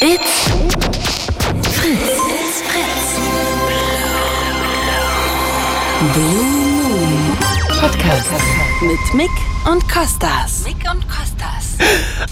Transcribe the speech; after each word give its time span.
It's 0.00 0.48
Fritz. 1.76 2.20
It's 2.30 2.62
Fritz. 2.62 3.18
Blue 6.14 6.44
Moon 6.84 7.36
Podcast 7.80 8.30
mit 8.80 9.14
Mick 9.14 9.30
und 9.68 9.88
Costas. 9.88 10.62
Mick 10.64 10.76
und 10.88 11.04
Costas. 11.08 11.78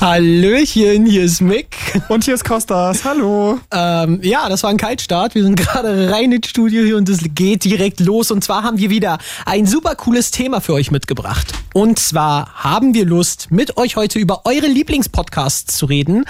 Hallöchen, 0.00 1.06
hier 1.06 1.24
ist 1.24 1.40
Mick. 1.40 1.75
Und 2.08 2.24
hier 2.24 2.34
ist 2.34 2.44
Kostas. 2.44 3.04
Hallo. 3.04 3.58
Ähm, 3.70 4.20
ja, 4.22 4.48
das 4.48 4.62
war 4.62 4.70
ein 4.70 4.76
Kaltstart. 4.76 5.34
Wir 5.34 5.42
sind 5.42 5.56
gerade 5.56 6.10
rein 6.10 6.32
ins 6.32 6.48
Studio 6.48 6.82
hier 6.82 6.96
und 6.96 7.08
es 7.08 7.20
geht 7.34 7.64
direkt 7.64 8.00
los. 8.00 8.30
Und 8.30 8.42
zwar 8.44 8.62
haben 8.62 8.78
wir 8.78 8.90
wieder 8.90 9.18
ein 9.44 9.66
super 9.66 9.94
cooles 9.94 10.30
Thema 10.30 10.60
für 10.60 10.72
euch 10.72 10.90
mitgebracht. 10.90 11.52
Und 11.72 11.98
zwar 11.98 12.54
haben 12.54 12.94
wir 12.94 13.04
Lust, 13.04 13.48
mit 13.50 13.76
euch 13.76 13.96
heute 13.96 14.18
über 14.18 14.46
eure 14.46 14.66
Lieblingspodcasts 14.66 15.76
zu 15.76 15.86
reden. 15.86 16.24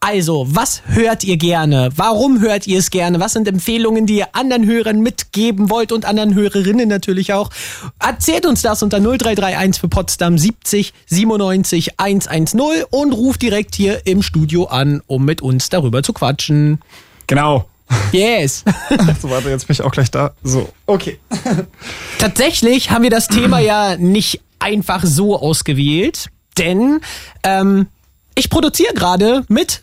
Also, 0.00 0.46
was 0.48 0.82
hört 0.86 1.24
ihr 1.24 1.36
gerne? 1.36 1.90
Warum 1.96 2.40
hört 2.40 2.66
ihr 2.66 2.78
es 2.78 2.90
gerne? 2.90 3.20
Was 3.20 3.32
sind 3.32 3.48
Empfehlungen, 3.48 4.06
die 4.06 4.18
ihr 4.18 4.28
anderen 4.32 4.64
Hörern 4.66 5.00
mitgeben 5.00 5.68
wollt 5.68 5.92
und 5.92 6.04
anderen 6.04 6.34
Hörerinnen 6.34 6.88
natürlich 6.88 7.32
auch? 7.32 7.50
Erzählt 7.98 8.46
uns 8.46 8.62
das 8.62 8.82
unter 8.82 9.00
0331 9.00 9.80
für 9.80 9.88
Potsdam 9.88 10.38
70 10.38 10.94
97 11.06 11.98
110 11.98 12.84
und 12.90 13.12
ruft 13.12 13.42
direkt 13.42 13.74
hier 13.74 14.06
im 14.06 14.22
Studio 14.22 14.66
an, 14.66 14.95
um 15.06 15.24
mit 15.24 15.42
uns 15.42 15.68
darüber 15.68 16.02
zu 16.02 16.12
quatschen. 16.12 16.80
Genau. 17.26 17.68
Yes. 18.12 18.64
So, 19.20 19.30
warte, 19.30 19.50
jetzt 19.50 19.66
bin 19.66 19.74
ich 19.74 19.82
auch 19.82 19.92
gleich 19.92 20.10
da. 20.10 20.32
So, 20.42 20.72
okay. 20.86 21.18
Tatsächlich 22.18 22.90
haben 22.90 23.02
wir 23.02 23.10
das 23.10 23.28
Thema 23.28 23.58
ja 23.58 23.96
nicht 23.96 24.40
einfach 24.58 25.04
so 25.04 25.38
ausgewählt, 25.38 26.28
denn 26.58 27.00
ähm, 27.42 27.86
ich 28.34 28.50
produziere 28.50 28.92
gerade 28.94 29.44
mit 29.48 29.82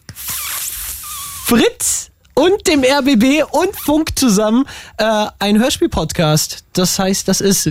Fritz 1.45 2.11
und 2.34 2.67
dem 2.67 2.84
RBB 2.84 3.44
und 3.52 3.75
Funk 3.75 4.17
zusammen 4.17 4.66
äh, 4.98 5.27
ein 5.39 5.59
Hörspiel-Podcast. 5.59 6.64
Das 6.73 6.98
heißt, 6.98 7.27
das 7.27 7.42
ist 7.42 7.70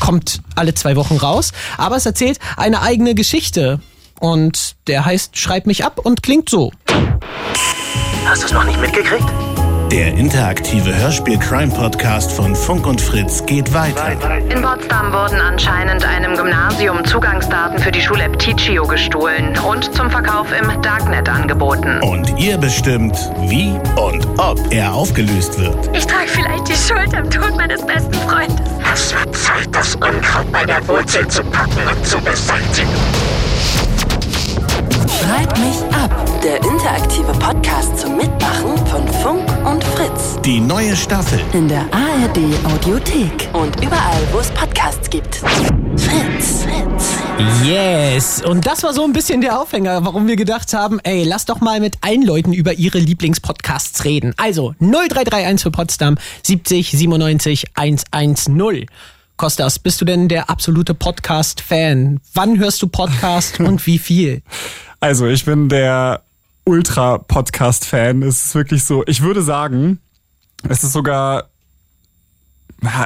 kommt 0.00 0.40
alle 0.54 0.74
zwei 0.74 0.96
Wochen 0.96 1.16
raus, 1.16 1.52
aber 1.76 1.96
es 1.96 2.06
erzählt 2.06 2.38
eine 2.56 2.82
eigene 2.82 3.14
Geschichte 3.14 3.80
und 4.24 4.76
der 4.86 5.04
heißt 5.04 5.36
Schreib 5.36 5.66
mich 5.66 5.84
ab 5.84 6.00
und 6.02 6.22
klingt 6.22 6.48
so. 6.48 6.72
Hast 8.26 8.42
du 8.42 8.46
es 8.46 8.52
noch 8.52 8.64
nicht 8.64 8.80
mitgekriegt? 8.80 9.28
Der 9.92 10.14
interaktive 10.14 10.96
Hörspiel-Crime-Podcast 10.96 12.32
von 12.32 12.56
Funk 12.56 12.86
und 12.86 13.00
Fritz 13.00 13.44
geht 13.46 13.72
weiter. 13.72 14.38
In 14.50 14.60
Potsdam 14.60 15.12
wurden 15.12 15.40
anscheinend 15.40 16.04
einem 16.04 16.36
Gymnasium 16.36 17.04
Zugangsdaten 17.04 17.78
für 17.78 17.92
die 17.92 18.00
Schul-App 18.00 18.36
Teachio 18.38 18.86
gestohlen 18.88 19.56
und 19.58 19.94
zum 19.94 20.10
Verkauf 20.10 20.48
im 20.58 20.82
Darknet 20.82 21.28
angeboten. 21.28 22.00
Und 22.02 22.36
ihr 22.40 22.58
bestimmt, 22.58 23.14
wie 23.42 23.78
und 24.00 24.26
ob 24.38 24.58
er 24.72 24.92
aufgelöst 24.92 25.60
wird. 25.60 25.94
Ich 25.94 26.06
trage 26.06 26.28
vielleicht 26.28 26.66
die 26.66 26.74
Schuld 26.74 27.14
am 27.14 27.30
Tod 27.30 27.56
meines 27.56 27.86
besten 27.86 28.14
Freundes. 28.14 28.66
Es 28.92 29.14
wird 29.14 29.36
Zeit, 29.36 29.68
das 29.70 29.94
Unkraut 29.96 30.50
bei 30.50 30.64
der 30.64 30.86
Wurzel 30.88 31.28
zu 31.28 31.44
packen 31.44 31.86
und 31.88 32.04
zu 32.04 32.18
beseitigen. 32.20 32.88
Schreib 35.20 35.58
mich 35.58 35.80
ab. 35.94 36.10
Der 36.42 36.56
interaktive 36.56 37.32
Podcast 37.38 37.98
zum 37.98 38.16
Mitmachen 38.16 38.76
von 38.86 39.06
Funk 39.08 39.66
und 39.66 39.82
Fritz. 39.84 40.38
Die 40.44 40.60
neue 40.60 40.96
Staffel. 40.96 41.40
In 41.52 41.68
der 41.68 41.82
ARD 41.92 42.38
Audiothek. 42.64 43.48
Und 43.52 43.76
überall, 43.82 44.22
wo 44.32 44.40
es 44.40 44.50
Podcasts 44.50 45.08
gibt. 45.08 45.36
Fritz. 45.36 46.64
Fritz. 46.64 47.18
Yes. 47.64 48.42
Und 48.42 48.66
das 48.66 48.82
war 48.82 48.92
so 48.92 49.04
ein 49.04 49.12
bisschen 49.12 49.40
der 49.40 49.60
Aufhänger, 49.60 50.04
warum 50.04 50.26
wir 50.26 50.36
gedacht 50.36 50.72
haben, 50.74 50.98
ey, 51.04 51.24
lass 51.24 51.44
doch 51.44 51.60
mal 51.60 51.80
mit 51.80 51.96
allen 52.00 52.22
Leuten 52.22 52.52
über 52.52 52.72
ihre 52.74 52.98
Lieblingspodcasts 52.98 54.04
reden. 54.04 54.34
Also 54.36 54.74
0331 54.80 55.62
für 55.62 55.70
Potsdam 55.70 56.16
70 56.42 56.90
97 56.90 57.64
110. 57.74 58.86
Kostas, 59.36 59.80
bist 59.80 60.00
du 60.00 60.04
denn 60.04 60.28
der 60.28 60.48
absolute 60.48 60.94
Podcast-Fan? 60.94 62.20
Wann 62.34 62.58
hörst 62.58 62.80
du 62.82 62.86
Podcast 62.86 63.58
und 63.60 63.84
wie 63.86 63.98
viel? 63.98 64.42
Also, 65.04 65.26
ich 65.26 65.44
bin 65.44 65.68
der 65.68 66.22
Ultra-Podcast-Fan. 66.64 68.22
Es 68.22 68.46
ist 68.46 68.54
wirklich 68.54 68.84
so, 68.84 69.04
ich 69.06 69.20
würde 69.20 69.42
sagen, 69.42 69.98
es 70.66 70.82
ist 70.82 70.94
sogar. 70.94 71.50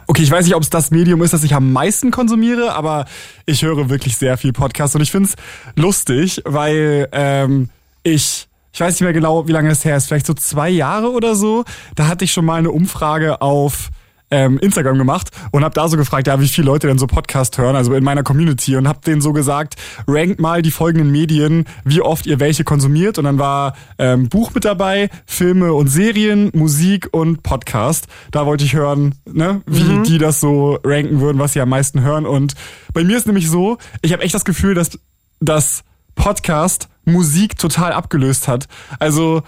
Okay, 0.07 0.23
ich 0.23 0.31
weiß 0.31 0.45
nicht, 0.45 0.55
ob 0.55 0.63
es 0.63 0.71
das 0.71 0.93
Medium 0.93 1.21
ist, 1.25 1.33
das 1.33 1.43
ich 1.43 1.57
am 1.57 1.73
meisten 1.73 2.13
konsumiere, 2.13 2.73
aber 2.75 3.07
ich 3.47 3.65
höre 3.65 3.91
wirklich 3.91 4.17
sehr 4.17 4.39
viel 4.39 4.53
Podcast 4.53 4.95
und 4.95 5.01
ich 5.01 5.11
finde 5.11 5.31
es 5.31 5.35
lustig, 5.75 6.41
weil 6.45 7.09
ähm, 7.11 7.69
ich, 8.05 8.47
ich 8.73 8.81
weiß 8.81 8.95
nicht 8.95 9.01
mehr 9.01 9.13
genau, 9.13 9.49
wie 9.49 9.53
lange 9.53 9.71
es 9.71 9.85
her 9.85 9.97
ist, 9.97 10.07
vielleicht 10.07 10.27
so 10.27 10.35
zwei 10.35 10.69
Jahre 10.69 11.11
oder 11.11 11.35
so, 11.35 11.65
da 11.97 12.07
hatte 12.07 12.25
ich 12.25 12.31
schon 12.33 12.45
mal 12.45 12.61
eine 12.61 12.71
Umfrage 12.71 13.43
auf 13.43 13.91
ähm, 14.31 14.59
Instagram 14.59 14.99
gemacht 14.99 15.31
und 15.51 15.65
habe 15.65 15.75
da 15.75 15.89
so 15.89 15.97
gefragt, 15.97 16.27
ja, 16.27 16.41
wie 16.41 16.49
viele 16.49 16.67
Leute 16.67 16.87
denn 16.87 16.99
so 16.99 17.07
Podcast 17.07 17.59
hören, 17.59 17.77
also 17.77 17.95
in 17.95 18.05
meiner 18.05 18.23
Community 18.23 18.77
und 18.77 18.89
habe 18.89 19.01
denen 19.01 19.21
so 19.21 19.33
gesagt, 19.33 19.77
rankt 20.07 20.41
mal 20.41 20.63
die 20.63 20.71
folgenden 20.71 21.11
Medien, 21.11 21.67
wie 21.85 22.01
oft 22.01 22.27
ihr 22.27 22.41
welche 22.41 22.65
konsumiert 22.65 23.19
und 23.19 23.25
dann 23.25 23.39
war 23.39 23.75
ähm, 23.99 24.29
Buch 24.29 24.53
mit 24.55 24.65
dabei, 24.65 25.11
Filme 25.27 25.73
und 25.73 25.89
Serien, 25.89 26.51
Musik 26.55 27.09
und 27.13 27.43
Podcast. 27.43 28.07
Da 28.31 28.47
wollte 28.47 28.65
ich 28.65 28.75
hören, 28.75 29.15
ne, 29.27 29.63
wie 29.67 30.03
die 30.03 30.19
das 30.19 30.41
so 30.41 30.79
ranken 30.85 31.21
würden, 31.21 31.39
was 31.39 31.53
sie 31.53 31.61
am 31.61 31.69
meisten 31.69 32.03
hören 32.03 32.27
und 32.27 32.55
bei 32.93 33.05
mir 33.05 33.17
ist 33.17 33.27
nämlich 33.27 33.49
so, 33.49 33.79
ich 34.03 34.13
habe 34.13 34.23
echt 34.23 34.35
das 34.35 34.45
Gefühl, 34.45 34.75
dass 34.75 34.99
das 35.41 35.85
Podcast 36.15 36.89
Musik 37.05 37.57
total 37.59 37.93
abgelöst 37.93 38.49
hat. 38.49 38.67
Also 38.99 39.43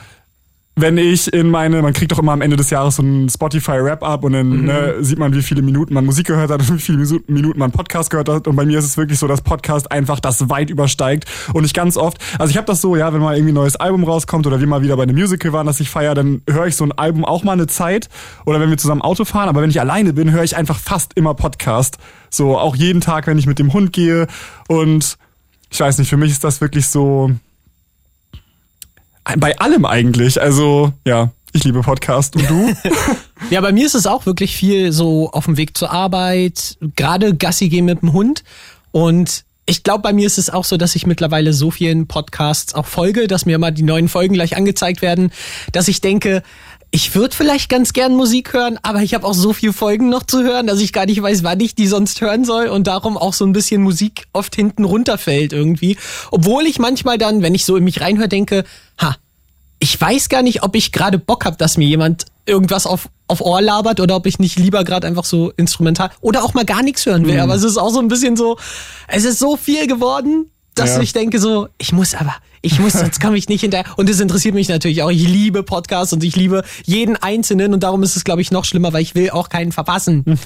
wenn 0.80 0.98
ich 0.98 1.32
in 1.32 1.48
meine, 1.48 1.82
man 1.82 1.92
kriegt 1.92 2.12
doch 2.12 2.18
immer 2.18 2.32
am 2.32 2.40
Ende 2.40 2.56
des 2.56 2.70
Jahres 2.70 2.96
so 2.96 3.02
ein 3.02 3.28
Spotify-Wrap-Up 3.28 4.24
und 4.24 4.32
dann 4.32 4.64
ne, 4.64 4.96
sieht 5.00 5.18
man, 5.18 5.34
wie 5.34 5.42
viele 5.42 5.62
Minuten 5.62 5.94
man 5.94 6.04
Musik 6.04 6.26
gehört 6.26 6.50
hat 6.50 6.60
und 6.60 6.76
wie 6.76 6.78
viele 6.78 6.98
Minuten 7.26 7.58
man 7.58 7.70
Podcast 7.70 8.10
gehört 8.10 8.28
hat. 8.28 8.46
Und 8.46 8.56
bei 8.56 8.64
mir 8.64 8.78
ist 8.78 8.84
es 8.84 8.96
wirklich 8.96 9.18
so, 9.18 9.26
dass 9.26 9.42
Podcast 9.42 9.90
einfach 9.90 10.20
das 10.20 10.48
weit 10.48 10.70
übersteigt. 10.70 11.24
Und 11.52 11.64
ich 11.64 11.74
ganz 11.74 11.96
oft, 11.96 12.18
also 12.38 12.50
ich 12.50 12.56
habe 12.56 12.66
das 12.66 12.80
so, 12.80 12.96
ja, 12.96 13.12
wenn 13.12 13.20
mal 13.20 13.36
irgendwie 13.36 13.52
ein 13.52 13.54
neues 13.54 13.76
Album 13.76 14.04
rauskommt 14.04 14.46
oder 14.46 14.60
wir 14.60 14.66
mal 14.66 14.82
wieder 14.82 14.96
bei 14.96 15.04
einem 15.04 15.16
Musical 15.16 15.52
waren, 15.52 15.66
das 15.66 15.80
ich 15.80 15.90
feiere, 15.90 16.14
dann 16.14 16.42
höre 16.48 16.66
ich 16.66 16.76
so 16.76 16.84
ein 16.84 16.92
Album 16.92 17.24
auch 17.24 17.42
mal 17.42 17.52
eine 17.52 17.66
Zeit. 17.66 18.08
Oder 18.46 18.60
wenn 18.60 18.70
wir 18.70 18.78
zusammen 18.78 19.02
Auto 19.02 19.24
fahren. 19.24 19.48
Aber 19.48 19.62
wenn 19.62 19.70
ich 19.70 19.80
alleine 19.80 20.12
bin, 20.12 20.30
höre 20.30 20.44
ich 20.44 20.56
einfach 20.56 20.78
fast 20.78 21.12
immer 21.14 21.34
Podcast. 21.34 21.98
So 22.30 22.58
auch 22.58 22.76
jeden 22.76 23.00
Tag, 23.00 23.26
wenn 23.26 23.38
ich 23.38 23.46
mit 23.46 23.58
dem 23.58 23.72
Hund 23.72 23.92
gehe. 23.92 24.26
Und 24.68 25.16
ich 25.70 25.80
weiß 25.80 25.98
nicht, 25.98 26.08
für 26.08 26.16
mich 26.16 26.30
ist 26.30 26.44
das 26.44 26.60
wirklich 26.60 26.86
so 26.86 27.30
bei 29.38 29.58
allem 29.58 29.84
eigentlich. 29.84 30.40
Also, 30.40 30.92
ja, 31.06 31.30
ich 31.52 31.64
liebe 31.64 31.80
Podcast. 31.80 32.36
Und 32.36 32.48
du? 32.48 32.74
Ja, 33.48 33.60
bei 33.62 33.72
mir 33.72 33.86
ist 33.86 33.94
es 33.94 34.06
auch 34.06 34.26
wirklich 34.26 34.54
viel 34.54 34.92
so 34.92 35.30
auf 35.32 35.46
dem 35.46 35.56
Weg 35.56 35.76
zur 35.76 35.90
Arbeit, 35.90 36.76
gerade 36.94 37.34
Gassi 37.34 37.68
gehen 37.68 37.86
mit 37.86 38.02
dem 38.02 38.12
Hund. 38.12 38.44
Und 38.92 39.44
ich 39.66 39.82
glaube, 39.82 40.02
bei 40.02 40.12
mir 40.12 40.26
ist 40.26 40.36
es 40.36 40.50
auch 40.50 40.64
so, 40.64 40.76
dass 40.76 40.94
ich 40.94 41.06
mittlerweile 41.06 41.52
so 41.52 41.70
vielen 41.70 42.06
Podcasts 42.06 42.74
auch 42.74 42.86
folge, 42.86 43.26
dass 43.28 43.46
mir 43.46 43.58
mal 43.58 43.70
die 43.70 43.82
neuen 43.82 44.08
Folgen 44.08 44.34
gleich 44.34 44.56
angezeigt 44.56 45.00
werden, 45.00 45.32
dass 45.72 45.88
ich 45.88 46.00
denke, 46.00 46.42
ich 46.92 47.14
würde 47.14 47.34
vielleicht 47.34 47.68
ganz 47.68 47.92
gern 47.92 48.14
Musik 48.14 48.52
hören, 48.52 48.78
aber 48.82 49.02
ich 49.02 49.14
habe 49.14 49.26
auch 49.26 49.34
so 49.34 49.52
viele 49.52 49.72
Folgen 49.72 50.08
noch 50.08 50.24
zu 50.24 50.42
hören, 50.42 50.66
dass 50.66 50.80
ich 50.80 50.92
gar 50.92 51.06
nicht 51.06 51.22
weiß, 51.22 51.44
wann 51.44 51.60
ich 51.60 51.74
die 51.74 51.86
sonst 51.86 52.20
hören 52.20 52.44
soll 52.44 52.66
und 52.66 52.86
darum 52.86 53.16
auch 53.16 53.32
so 53.32 53.44
ein 53.44 53.52
bisschen 53.52 53.82
Musik 53.82 54.26
oft 54.32 54.56
hinten 54.56 54.84
runterfällt 54.84 55.52
irgendwie. 55.52 55.96
Obwohl 56.32 56.66
ich 56.66 56.78
manchmal 56.78 57.16
dann, 57.16 57.42
wenn 57.42 57.54
ich 57.54 57.64
so 57.64 57.76
in 57.76 57.84
mich 57.84 58.00
reinhöre, 58.00 58.28
denke, 58.28 58.64
ha, 59.00 59.16
ich 59.78 59.98
weiß 59.98 60.28
gar 60.28 60.42
nicht, 60.42 60.62
ob 60.62 60.74
ich 60.74 60.90
gerade 60.90 61.18
Bock 61.18 61.44
habe, 61.44 61.56
dass 61.56 61.78
mir 61.78 61.86
jemand 61.86 62.26
irgendwas 62.44 62.86
auf, 62.86 63.08
auf 63.28 63.40
Ohr 63.40 63.62
labert 63.62 64.00
oder 64.00 64.16
ob 64.16 64.26
ich 64.26 64.40
nicht 64.40 64.58
lieber 64.58 64.82
gerade 64.82 65.06
einfach 65.06 65.24
so 65.24 65.52
instrumental 65.56 66.10
oder 66.20 66.42
auch 66.42 66.54
mal 66.54 66.64
gar 66.64 66.82
nichts 66.82 67.06
hören 67.06 67.24
will. 67.26 67.38
Aber 67.38 67.54
es 67.54 67.62
ist 67.62 67.78
auch 67.78 67.90
so 67.90 68.00
ein 68.00 68.08
bisschen 68.08 68.36
so, 68.36 68.58
es 69.06 69.24
ist 69.24 69.38
so 69.38 69.56
viel 69.56 69.86
geworden, 69.86 70.50
dass 70.80 70.96
Ja. 70.96 71.02
ich 71.02 71.12
denke 71.12 71.38
so, 71.38 71.68
ich 71.78 71.92
muss 71.92 72.14
aber, 72.14 72.34
ich 72.62 72.78
muss, 72.80 72.92
sonst 72.94 73.20
komme 73.20 73.36
ich 73.36 73.48
nicht 73.48 73.60
hinterher. 73.62 73.86
Und 73.96 74.08
es 74.10 74.20
interessiert 74.20 74.54
mich 74.54 74.68
natürlich 74.68 75.02
auch. 75.02 75.10
Ich 75.10 75.26
liebe 75.26 75.62
Podcasts 75.62 76.12
und 76.12 76.22
ich 76.24 76.36
liebe 76.36 76.62
jeden 76.84 77.16
einzelnen 77.16 77.72
und 77.74 77.82
darum 77.82 78.02
ist 78.02 78.16
es, 78.16 78.24
glaube 78.24 78.42
ich, 78.42 78.50
noch 78.50 78.64
schlimmer, 78.64 78.92
weil 78.92 79.02
ich 79.02 79.14
will 79.14 79.30
auch 79.30 79.48
keinen 79.48 79.72
verpassen. 79.72 80.24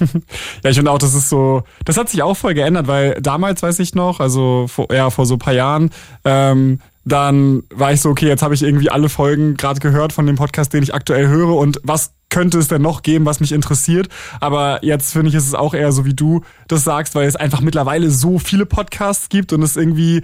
Ja, 0.62 0.70
ich 0.70 0.76
finde 0.76 0.90
auch, 0.90 0.98
das 0.98 1.14
ist 1.14 1.28
so, 1.28 1.62
das 1.84 1.96
hat 1.96 2.08
sich 2.08 2.22
auch 2.22 2.34
voll 2.36 2.54
geändert, 2.54 2.86
weil 2.86 3.20
damals 3.20 3.62
weiß 3.62 3.78
ich 3.81 3.94
noch, 3.94 4.20
also 4.20 4.66
vor, 4.69 4.92
ja, 4.92 5.10
vor 5.10 5.26
so 5.26 5.34
ein 5.34 5.38
paar 5.38 5.52
Jahren, 5.54 5.90
ähm, 6.25 6.80
dann 7.04 7.64
war 7.70 7.92
ich 7.92 8.00
so, 8.00 8.08
okay, 8.10 8.26
jetzt 8.28 8.42
habe 8.42 8.54
ich 8.54 8.62
irgendwie 8.62 8.90
alle 8.90 9.08
Folgen 9.10 9.56
gerade 9.56 9.78
gehört 9.80 10.12
von 10.12 10.26
dem 10.26 10.37
Podcast, 10.37 10.72
den 10.72 10.82
ich 10.82 10.94
aktuell 10.94 11.28
höre 11.28 11.54
und 11.54 11.78
was 11.82 12.12
könnte 12.34 12.58
es 12.58 12.66
denn 12.66 12.82
noch 12.82 13.02
geben, 13.02 13.26
was 13.26 13.38
mich 13.38 13.52
interessiert. 13.52 14.08
Aber 14.40 14.81
jetzt 14.82 15.12
finde 15.12 15.28
ich, 15.28 15.36
ist 15.36 15.46
es 15.46 15.54
auch 15.54 15.72
eher 15.72 15.92
so, 15.92 16.04
wie 16.04 16.14
du 16.14 16.42
das 16.66 16.82
sagst, 16.82 17.14
weil 17.14 17.28
es 17.28 17.36
einfach 17.36 17.60
mittlerweile 17.60 18.10
so 18.10 18.40
viele 18.40 18.66
Podcasts 18.66 19.28
gibt 19.28 19.52
und 19.52 19.62
es 19.62 19.76
irgendwie 19.76 20.22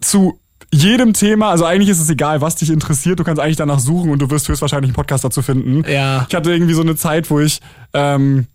zu 0.00 0.40
jedem 0.72 1.12
Thema, 1.12 1.50
also 1.50 1.66
eigentlich 1.66 1.90
ist 1.90 2.00
es 2.00 2.08
egal, 2.08 2.40
was 2.40 2.56
dich 2.56 2.70
interessiert, 2.70 3.20
du 3.20 3.24
kannst 3.24 3.42
eigentlich 3.42 3.58
danach 3.58 3.80
suchen 3.80 4.08
und 4.08 4.20
du 4.20 4.30
wirst 4.30 4.48
höchstwahrscheinlich 4.48 4.88
einen 4.88 4.94
Podcast 4.94 5.24
dazu 5.24 5.42
finden. 5.42 5.84
Ja. 5.86 6.24
Ich 6.26 6.34
hatte 6.34 6.50
irgendwie 6.50 6.72
so 6.72 6.80
eine 6.80 6.96
Zeit, 6.96 7.28
wo 7.28 7.40
ich 7.40 7.60
ähm, 7.92 8.46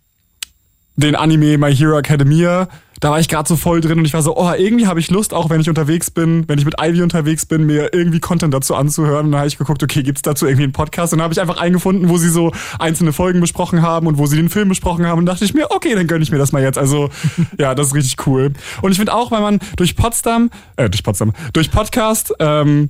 den 0.96 1.16
Anime 1.16 1.60
My 1.60 1.76
Hero 1.76 2.00
Academia 2.00 2.68
da 3.00 3.12
war 3.12 3.20
ich 3.20 3.28
gerade 3.28 3.48
so 3.48 3.56
voll 3.56 3.82
drin 3.82 4.00
und 4.00 4.06
ich 4.06 4.14
war 4.14 4.22
so, 4.22 4.36
oh, 4.36 4.52
irgendwie 4.54 4.88
habe 4.88 5.00
ich 5.00 5.12
Lust, 5.12 5.34
auch 5.34 5.50
wenn 5.50 5.62
ich 5.62 5.70
unterwegs 5.70 6.10
bin, 6.10 6.46
wenn 6.48 6.58
ich 6.58 6.66
mit 6.66 6.76
Ivy 6.82 7.04
unterwegs 7.04 7.46
bin, 7.46 7.66
mir 7.66 7.94
irgendwie 7.94 8.20
Content 8.20 8.54
dazu 8.54 8.76
anzuhören. 8.76 9.28
Und 9.28 9.32
dann 9.34 9.40
habe 9.40 9.48
ich 9.48 9.58
geguckt, 9.58 9.84
okay, 9.84 10.02
gibt's 10.04 10.24
dazu 10.24 10.46
irgendwie 10.46 10.64
einen 10.64 10.74
Podcast? 10.74 11.14
Und 11.14 11.20
dann 11.20 11.26
habe 11.26 11.34
ich 11.34 11.42
einfach 11.42 11.58
eingefunden, 11.58 12.10
wo 12.10 12.18
sie 12.18 12.30
so 12.30 12.52
einzelne 12.80 13.14
Folgen 13.14 13.40
besprochen 13.40 13.82
haben 13.82 14.08
und 14.08 14.18
wo 14.18 14.26
sie 14.26 14.36
den 14.36 14.50
Film 14.50 14.70
besprochen 14.70 15.06
haben. 15.06 15.20
Und 15.20 15.26
dachte 15.28 15.46
ich 15.46 15.54
mir, 15.54 15.70
okay, 15.72 15.94
dann 15.94 16.08
gönne 16.08 16.24
ich 16.24 16.32
mir 16.32 16.40
das 16.40 16.52
mal 16.52 16.64
jetzt. 16.64 16.78
Also 16.78 17.10
ja, 17.60 17.76
das 17.76 17.88
ist 17.88 17.96
richtig 17.96 18.26
cool. 18.26 18.54
Und 18.82 18.92
ich 18.92 18.98
finde 18.98 19.14
auch, 19.14 19.32
weil 19.32 19.42
man 19.42 19.60
durch 19.76 19.96
Potsdam, 19.96 20.50
äh, 20.76 20.90
durch 20.90 21.04
Potsdam, 21.04 21.34
durch 21.54 21.72
Podcast, 21.72 22.34
ähm, 22.40 22.90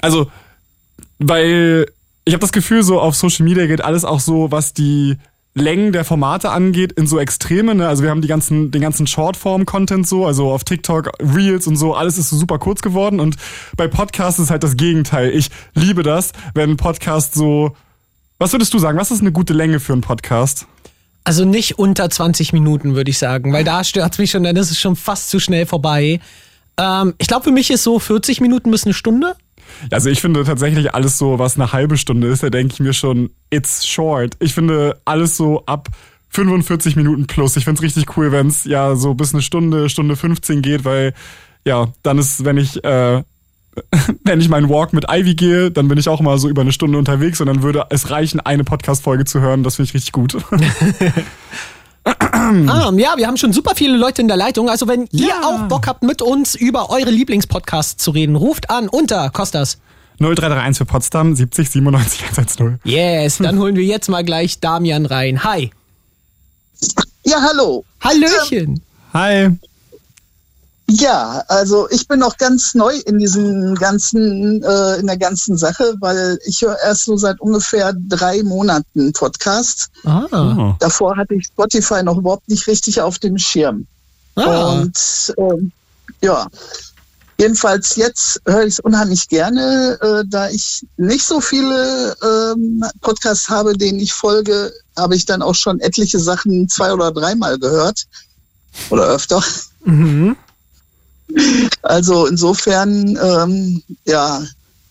also 0.00 0.30
weil 1.18 1.86
ich 2.24 2.34
habe 2.34 2.40
das 2.40 2.52
Gefühl, 2.52 2.82
so 2.82 3.00
auf 3.00 3.16
Social 3.16 3.44
Media 3.44 3.66
geht 3.66 3.82
alles 3.82 4.04
auch 4.04 4.20
so, 4.20 4.52
was 4.52 4.74
die 4.74 5.16
Längen 5.58 5.92
der 5.92 6.04
Formate 6.04 6.50
angeht, 6.50 6.92
in 6.92 7.06
so 7.06 7.18
Extreme. 7.18 7.74
Ne? 7.74 7.86
Also 7.86 8.02
wir 8.02 8.10
haben 8.10 8.22
die 8.22 8.28
ganzen, 8.28 8.70
den 8.70 8.80
ganzen 8.80 9.06
Shortform-Content 9.06 10.06
so, 10.06 10.26
also 10.26 10.50
auf 10.50 10.64
TikTok, 10.64 11.10
Reels 11.20 11.66
und 11.66 11.76
so, 11.76 11.94
alles 11.94 12.18
ist 12.18 12.30
so 12.30 12.36
super 12.36 12.58
kurz 12.58 12.82
geworden. 12.82 13.20
Und 13.20 13.36
bei 13.76 13.88
Podcasts 13.88 14.40
ist 14.40 14.50
halt 14.50 14.62
das 14.62 14.76
Gegenteil. 14.76 15.30
Ich 15.30 15.50
liebe 15.74 16.02
das, 16.02 16.32
wenn 16.54 16.70
ein 16.70 16.76
Podcast 16.76 17.34
so. 17.34 17.76
Was 18.38 18.52
würdest 18.52 18.72
du 18.72 18.78
sagen? 18.78 18.98
Was 18.98 19.10
ist 19.10 19.20
eine 19.20 19.32
gute 19.32 19.52
Länge 19.52 19.80
für 19.80 19.92
einen 19.92 20.02
Podcast? 20.02 20.66
Also 21.24 21.44
nicht 21.44 21.78
unter 21.78 22.08
20 22.08 22.52
Minuten, 22.52 22.94
würde 22.94 23.10
ich 23.10 23.18
sagen, 23.18 23.52
weil 23.52 23.64
da 23.64 23.84
stört 23.84 24.18
mich 24.18 24.30
schon, 24.30 24.44
dann 24.44 24.56
ist 24.56 24.70
es 24.70 24.80
schon 24.80 24.96
fast 24.96 25.28
zu 25.28 25.40
schnell 25.40 25.66
vorbei. 25.66 26.20
Ähm, 26.78 27.14
ich 27.18 27.26
glaube, 27.26 27.44
für 27.44 27.50
mich 27.50 27.70
ist 27.70 27.82
so 27.82 27.98
40 27.98 28.40
Minuten 28.40 28.70
bis 28.70 28.84
eine 28.84 28.94
Stunde. 28.94 29.34
Also 29.90 30.10
ich 30.10 30.20
finde 30.20 30.44
tatsächlich 30.44 30.94
alles 30.94 31.18
so, 31.18 31.38
was 31.38 31.56
eine 31.56 31.72
halbe 31.72 31.96
Stunde 31.96 32.28
ist, 32.28 32.42
da 32.42 32.50
denke 32.50 32.74
ich 32.74 32.80
mir 32.80 32.92
schon, 32.92 33.30
it's 33.50 33.86
short. 33.86 34.36
Ich 34.40 34.54
finde 34.54 35.00
alles 35.04 35.36
so 35.36 35.64
ab 35.66 35.88
45 36.30 36.96
Minuten 36.96 37.26
plus. 37.26 37.56
Ich 37.56 37.64
finde 37.64 37.78
es 37.78 37.82
richtig 37.82 38.16
cool, 38.16 38.32
wenn 38.32 38.48
es 38.48 38.64
ja 38.64 38.96
so 38.96 39.14
bis 39.14 39.32
eine 39.32 39.42
Stunde, 39.42 39.88
Stunde 39.88 40.16
15 40.16 40.62
geht, 40.62 40.84
weil 40.84 41.14
ja, 41.64 41.88
dann 42.02 42.18
ist, 42.18 42.44
wenn 42.44 42.56
ich 42.56 42.82
äh, 42.84 43.22
wenn 44.24 44.40
ich 44.40 44.48
meinen 44.48 44.68
Walk 44.68 44.92
mit 44.92 45.06
Ivy 45.08 45.34
gehe, 45.34 45.70
dann 45.70 45.88
bin 45.88 45.98
ich 45.98 46.08
auch 46.08 46.20
mal 46.20 46.38
so 46.38 46.48
über 46.48 46.62
eine 46.62 46.72
Stunde 46.72 46.98
unterwegs 46.98 47.40
und 47.40 47.46
dann 47.46 47.62
würde 47.62 47.86
es 47.90 48.10
reichen, 48.10 48.40
eine 48.40 48.64
Podcast-Folge 48.64 49.24
zu 49.24 49.40
hören. 49.40 49.62
Das 49.62 49.76
finde 49.76 49.88
ich 49.88 49.94
richtig 49.94 50.12
gut. 50.12 50.36
ah, 52.68 52.92
ja, 52.96 53.14
wir 53.16 53.26
haben 53.26 53.36
schon 53.36 53.52
super 53.52 53.72
viele 53.74 53.96
Leute 53.96 54.22
in 54.22 54.28
der 54.28 54.36
Leitung. 54.36 54.68
Also 54.68 54.88
wenn 54.88 55.08
ihr 55.12 55.34
auch 55.44 55.68
Bock 55.68 55.86
habt, 55.86 56.02
mit 56.02 56.22
uns 56.22 56.54
über 56.54 56.90
eure 56.90 57.10
Lieblingspodcasts 57.10 58.02
zu 58.02 58.10
reden, 58.10 58.36
ruft 58.36 58.70
an 58.70 58.88
unter 58.88 59.30
Kostas. 59.30 59.78
0331 60.18 60.78
für 60.78 60.84
Potsdam 60.84 61.36
70 61.36 61.70
97 61.70 62.22
110. 62.22 62.80
Yes, 62.84 63.38
dann 63.38 63.58
holen 63.58 63.76
wir 63.76 63.84
jetzt 63.84 64.08
mal 64.08 64.24
gleich 64.24 64.58
Damian 64.58 65.06
rein. 65.06 65.44
Hi. 65.44 65.70
Ja, 67.24 67.40
hallo. 67.40 67.84
Hallöchen. 68.00 68.82
Hi. 69.12 69.50
Ja, 70.90 71.44
also 71.48 71.86
ich 71.90 72.08
bin 72.08 72.20
noch 72.20 72.38
ganz 72.38 72.74
neu 72.74 72.94
in 73.04 73.18
diesem 73.18 73.74
ganzen, 73.74 74.62
äh, 74.62 74.96
in 74.96 75.06
der 75.06 75.18
ganzen 75.18 75.58
Sache, 75.58 75.94
weil 76.00 76.38
ich 76.46 76.62
höre 76.62 76.78
erst 76.82 77.04
so 77.04 77.16
seit 77.18 77.38
ungefähr 77.40 77.92
drei 78.08 78.42
Monaten 78.42 79.12
Podcast. 79.12 79.90
Ah. 80.04 80.74
Davor 80.80 81.14
hatte 81.16 81.34
ich 81.34 81.46
Spotify 81.46 82.02
noch 82.02 82.16
überhaupt 82.16 82.48
nicht 82.48 82.66
richtig 82.66 83.02
auf 83.02 83.18
dem 83.18 83.36
Schirm. 83.36 83.86
Ah. 84.36 84.80
Und 84.80 85.34
ähm, 85.36 85.72
ja, 86.22 86.46
jedenfalls 87.38 87.96
jetzt 87.96 88.40
höre 88.46 88.62
ich 88.62 88.74
es 88.74 88.80
unheimlich 88.80 89.28
gerne, 89.28 89.98
äh, 90.00 90.24
da 90.26 90.48
ich 90.48 90.86
nicht 90.96 91.26
so 91.26 91.42
viele 91.42 92.16
ähm, 92.22 92.82
Podcasts 93.02 93.50
habe, 93.50 93.76
denen 93.76 93.98
ich 93.98 94.14
folge, 94.14 94.72
habe 94.96 95.16
ich 95.16 95.26
dann 95.26 95.42
auch 95.42 95.54
schon 95.54 95.80
etliche 95.80 96.18
Sachen 96.18 96.66
zwei 96.70 96.94
oder 96.94 97.12
dreimal 97.12 97.58
gehört 97.58 98.06
oder 98.88 99.04
öfter. 99.04 99.44
Mhm. 99.84 100.34
Also 101.82 102.26
insofern, 102.26 103.18
ähm, 103.22 103.82
ja, 104.06 104.42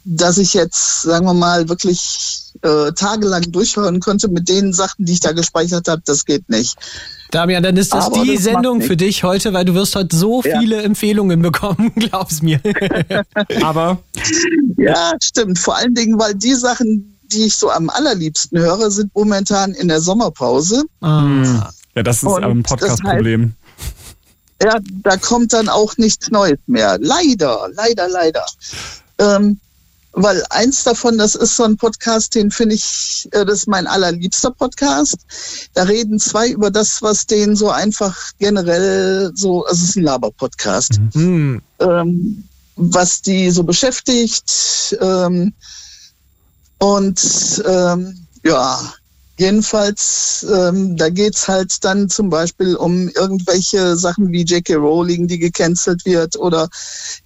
dass 0.06 0.38
ich 0.38 0.54
jetzt, 0.54 1.02
sagen 1.02 1.26
wir 1.26 1.34
mal, 1.34 1.68
wirklich 1.70 2.40
äh, 2.62 2.92
tagelang 2.94 3.52
durchhören 3.52 4.00
könnte 4.00 4.28
mit 4.30 4.48
den 4.50 4.74
Sachen, 4.74 5.06
die 5.06 5.14
ich 5.14 5.20
da 5.20 5.32
gespeichert 5.32 5.88
habe, 5.88 6.02
das 6.06 6.26
geht 6.26 6.48
nicht. 6.50 6.76
Damian, 7.32 7.62
dann 7.62 7.76
ist 7.76 7.94
das 7.94 8.06
Aber 8.06 8.24
die 8.24 8.36
das 8.36 8.44
Sendung 8.44 8.82
für 8.82 8.96
dich 8.96 9.24
heute, 9.24 9.52
weil 9.52 9.66
du 9.66 9.74
wirst 9.74 9.96
heute 9.98 10.16
so 10.16 10.42
Ja. 10.44 10.60
viele 10.60 10.82
Empfehlungen 10.82 11.42
bekommen, 11.42 11.92
glaub's 11.96 12.42
mir. 12.42 12.62
Aber 13.62 14.00
Ja, 14.78 15.12
stimmt. 15.22 15.60
Vor 15.60 15.76
allen 15.76 15.94
Dingen, 15.94 16.18
weil 16.20 16.36
die 16.36 16.54
Sachen, 16.54 17.18
die 17.32 17.44
ich 17.46 17.56
so 17.56 17.70
am 17.70 17.90
allerliebsten 17.90 18.58
höre, 18.60 18.90
sind 18.90 19.14
momentan 19.14 19.74
in 19.74 19.90
der 19.90 20.00
Sommerpause. 20.00 20.84
ah. 21.02 21.70
ja, 21.96 22.04
das 22.04 22.18
ist 22.18 22.30
Und 22.30 22.44
ein 22.46 22.64
das 22.64 22.72
Podcast-Problem. 22.72 23.54
Ja, 24.62 24.80
da 25.04 25.18
kommt 25.18 25.54
dann 25.54 25.70
auch 25.70 25.98
nichts 25.98 26.30
Neues 26.32 26.60
mehr. 26.66 26.98
Leider, 27.00 27.70
leider, 27.74 28.10
leider. 28.10 28.46
Ähm, 29.20 29.60
weil 30.20 30.44
eins 30.50 30.84
davon, 30.84 31.20
das 31.20 31.36
ist 31.36 31.56
so 31.56 31.64
ein 31.64 31.78
Podcast, 31.78 32.34
den 32.34 32.50
finde 32.50 32.74
ich, 32.74 33.30
äh, 33.34 33.46
das 33.46 33.60
ist 33.60 33.68
mein 33.68 33.86
allerliebster 33.86 34.50
Podcast. 34.50 35.18
Da 35.76 35.84
reden 35.84 36.20
zwei 36.20 36.50
über 36.50 36.72
das, 36.72 37.04
was 37.04 37.28
denen 37.28 37.56
so 37.56 37.70
einfach 37.70 38.18
generell 38.40 39.32
so, 39.36 39.64
also 39.66 39.84
es 39.84 39.90
ist 39.90 39.96
ein 39.96 40.04
Laber-Podcast. 40.04 41.00
Hm. 41.14 41.62
ähm, 41.80 42.44
was 42.78 43.22
die 43.22 43.52
so 43.52 43.64
beschäftigt. 43.64 44.98
Ähm, 45.02 45.54
und 46.80 47.64
ähm, 47.68 48.26
ja, 48.44 48.94
jedenfalls, 49.38 50.46
ähm, 50.52 50.98
da 50.98 51.10
geht's 51.10 51.48
halt 51.48 51.84
dann 51.84 52.10
zum 52.10 52.30
Beispiel 52.30 52.76
um 52.76 53.08
irgendwelche 53.10 53.96
Sachen 53.96 54.32
wie 54.32 54.44
J.K. 54.44 54.76
Rowling, 54.76 55.28
die 55.28 55.40
gecancelt 55.40 56.06
wird, 56.06 56.38
oder 56.38 56.68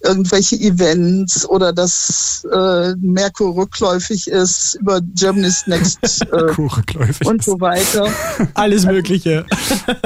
irgendwelche 0.00 0.56
Events, 0.56 1.48
oder 1.48 1.72
dass 1.72 2.46
äh, 2.52 2.94
Merkur 3.00 3.56
rückläufig 3.56 4.28
ist 4.28 4.74
über 4.80 5.00
Germany's 5.14 5.66
Next 5.66 6.22
äh, 6.32 7.24
und 7.24 7.42
so 7.42 7.60
weiter. 7.60 8.08
Alles 8.54 8.84
Mögliche. 8.84 9.46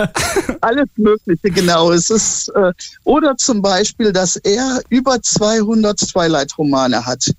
Alles 0.60 0.88
Mögliche, 0.96 1.50
genau. 1.50 1.90
Es 1.90 2.10
ist, 2.10 2.48
äh, 2.50 2.72
oder 3.04 3.36
zum 3.36 3.62
Beispiel, 3.62 4.12
dass 4.12 4.36
er 4.36 4.80
über 4.88 5.20
200 5.20 5.98
Twilight-Romane 5.98 7.04
hat. 7.04 7.30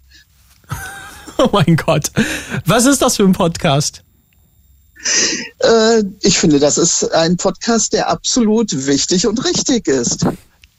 Oh 1.37 1.49
mein 1.51 1.75
Gott. 1.75 2.11
Was 2.65 2.85
ist 2.85 3.01
das 3.01 3.15
für 3.15 3.23
ein 3.23 3.33
Podcast? 3.33 4.03
Äh, 5.59 6.03
ich 6.21 6.37
finde, 6.39 6.59
das 6.59 6.77
ist 6.77 7.03
ein 7.13 7.37
Podcast, 7.37 7.93
der 7.93 8.09
absolut 8.09 8.87
wichtig 8.87 9.27
und 9.27 9.43
richtig 9.45 9.87
ist. 9.87 10.25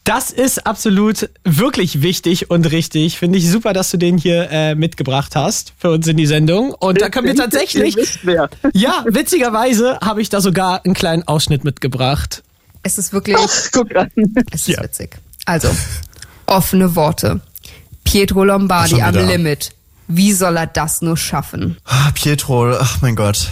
Das 0.04 0.30
ist 0.30 0.66
absolut 0.66 1.28
wirklich 1.44 2.00
wichtig 2.00 2.50
und 2.50 2.64
richtig. 2.72 3.18
Finde 3.18 3.36
ich 3.36 3.50
super, 3.50 3.74
dass 3.74 3.90
du 3.90 3.98
den 3.98 4.16
hier 4.16 4.48
äh, 4.50 4.74
mitgebracht 4.74 5.36
hast 5.36 5.74
für 5.78 5.90
uns 5.90 6.06
in 6.06 6.16
die 6.16 6.24
Sendung. 6.26 6.72
Und 6.72 6.98
da 7.02 7.10
können 7.10 7.26
wir 7.26 7.34
tatsächlich, 7.34 7.94
ja, 8.72 9.04
witzigerweise 9.06 9.98
habe 10.00 10.22
ich 10.22 10.30
da 10.30 10.40
sogar 10.40 10.82
einen 10.87 10.94
kleinen 10.94 11.25
Ausschnitt 11.28 11.62
mitgebracht. 11.62 12.42
Es 12.82 12.96
ist 12.96 13.12
wirklich, 13.12 13.37
Guck 13.70 13.94
an. 13.96 14.10
es 14.50 14.66
ist 14.66 14.82
witzig. 14.82 15.18
Also, 15.44 15.68
offene 16.46 16.96
Worte. 16.96 17.40
Pietro 18.04 18.44
Lombardi 18.44 19.02
am. 19.02 19.14
Limit. 19.14 19.72
Wie 20.06 20.32
soll 20.32 20.56
er 20.56 20.66
das 20.66 21.02
nur 21.02 21.18
schaffen? 21.18 21.76
Ah, 21.84 22.10
Pietro, 22.14 22.75
ach 22.78 23.02
mein 23.02 23.14
Gott. 23.14 23.48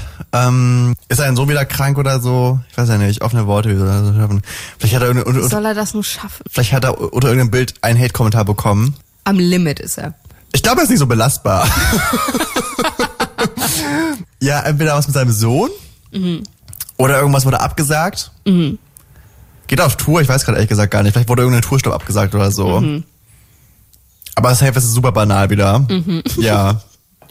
Ähm, 0.48 0.94
ist 1.08 1.18
er 1.20 1.26
denn 1.26 1.36
so 1.36 1.48
wieder 1.48 1.64
krank 1.64 1.98
oder 1.98 2.20
so? 2.20 2.58
Ich 2.70 2.76
weiß 2.78 2.88
ja 2.88 2.98
nicht, 2.98 3.22
offene 3.22 3.46
Worte, 3.46 3.70
wie 3.70 3.76
soll 3.78 3.88
er 3.88 4.02
das 4.02 4.14
schaffen? 4.16 4.42
Vielleicht 4.78 4.94
hat 4.96 5.02
er, 5.02 5.10
unter- 5.10 5.24
Wie 5.26 5.30
unter- 5.30 5.48
soll 5.48 5.64
er 5.64 5.74
das 5.74 5.94
nur 5.94 6.04
schaffen? 6.04 6.42
vielleicht 6.50 6.72
hat 6.72 6.84
er 6.84 7.00
unter 7.00 7.28
irgendeinem 7.28 7.50
Bild 7.50 7.74
einen 7.82 7.98
Hate-Kommentar 8.00 8.44
bekommen. 8.44 8.94
Am 9.24 9.38
Limit 9.38 9.78
ist 9.80 9.98
er. 9.98 10.14
Ich 10.52 10.62
glaube, 10.62 10.80
er 10.80 10.84
ist 10.84 10.90
nicht 10.90 10.98
so 11.00 11.06
belastbar. 11.06 11.66
ja, 14.40 14.60
entweder 14.60 14.94
was 14.96 15.06
mit 15.06 15.14
seinem 15.14 15.32
Sohn 15.32 15.70
oder 16.96 17.18
irgendwas 17.20 17.44
wurde 17.44 17.60
abgesagt. 17.60 18.30
Geht 19.66 19.80
auf 19.80 19.96
Tour, 19.96 20.20
ich 20.20 20.28
weiß 20.28 20.44
gerade 20.44 20.58
ehrlich 20.58 20.68
gesagt 20.68 20.92
gar 20.92 21.02
nicht. 21.02 21.12
Vielleicht 21.12 21.28
wurde 21.28 21.42
irgendein 21.42 21.62
Tourstopp 21.62 21.92
abgesagt 21.92 22.34
oder 22.34 22.50
so. 22.52 22.82
Aber 24.34 24.54
safe 24.54 24.78
ist 24.78 24.92
super 24.92 25.12
banal 25.12 25.50
wieder. 25.50 25.86
Ja. 26.38 26.80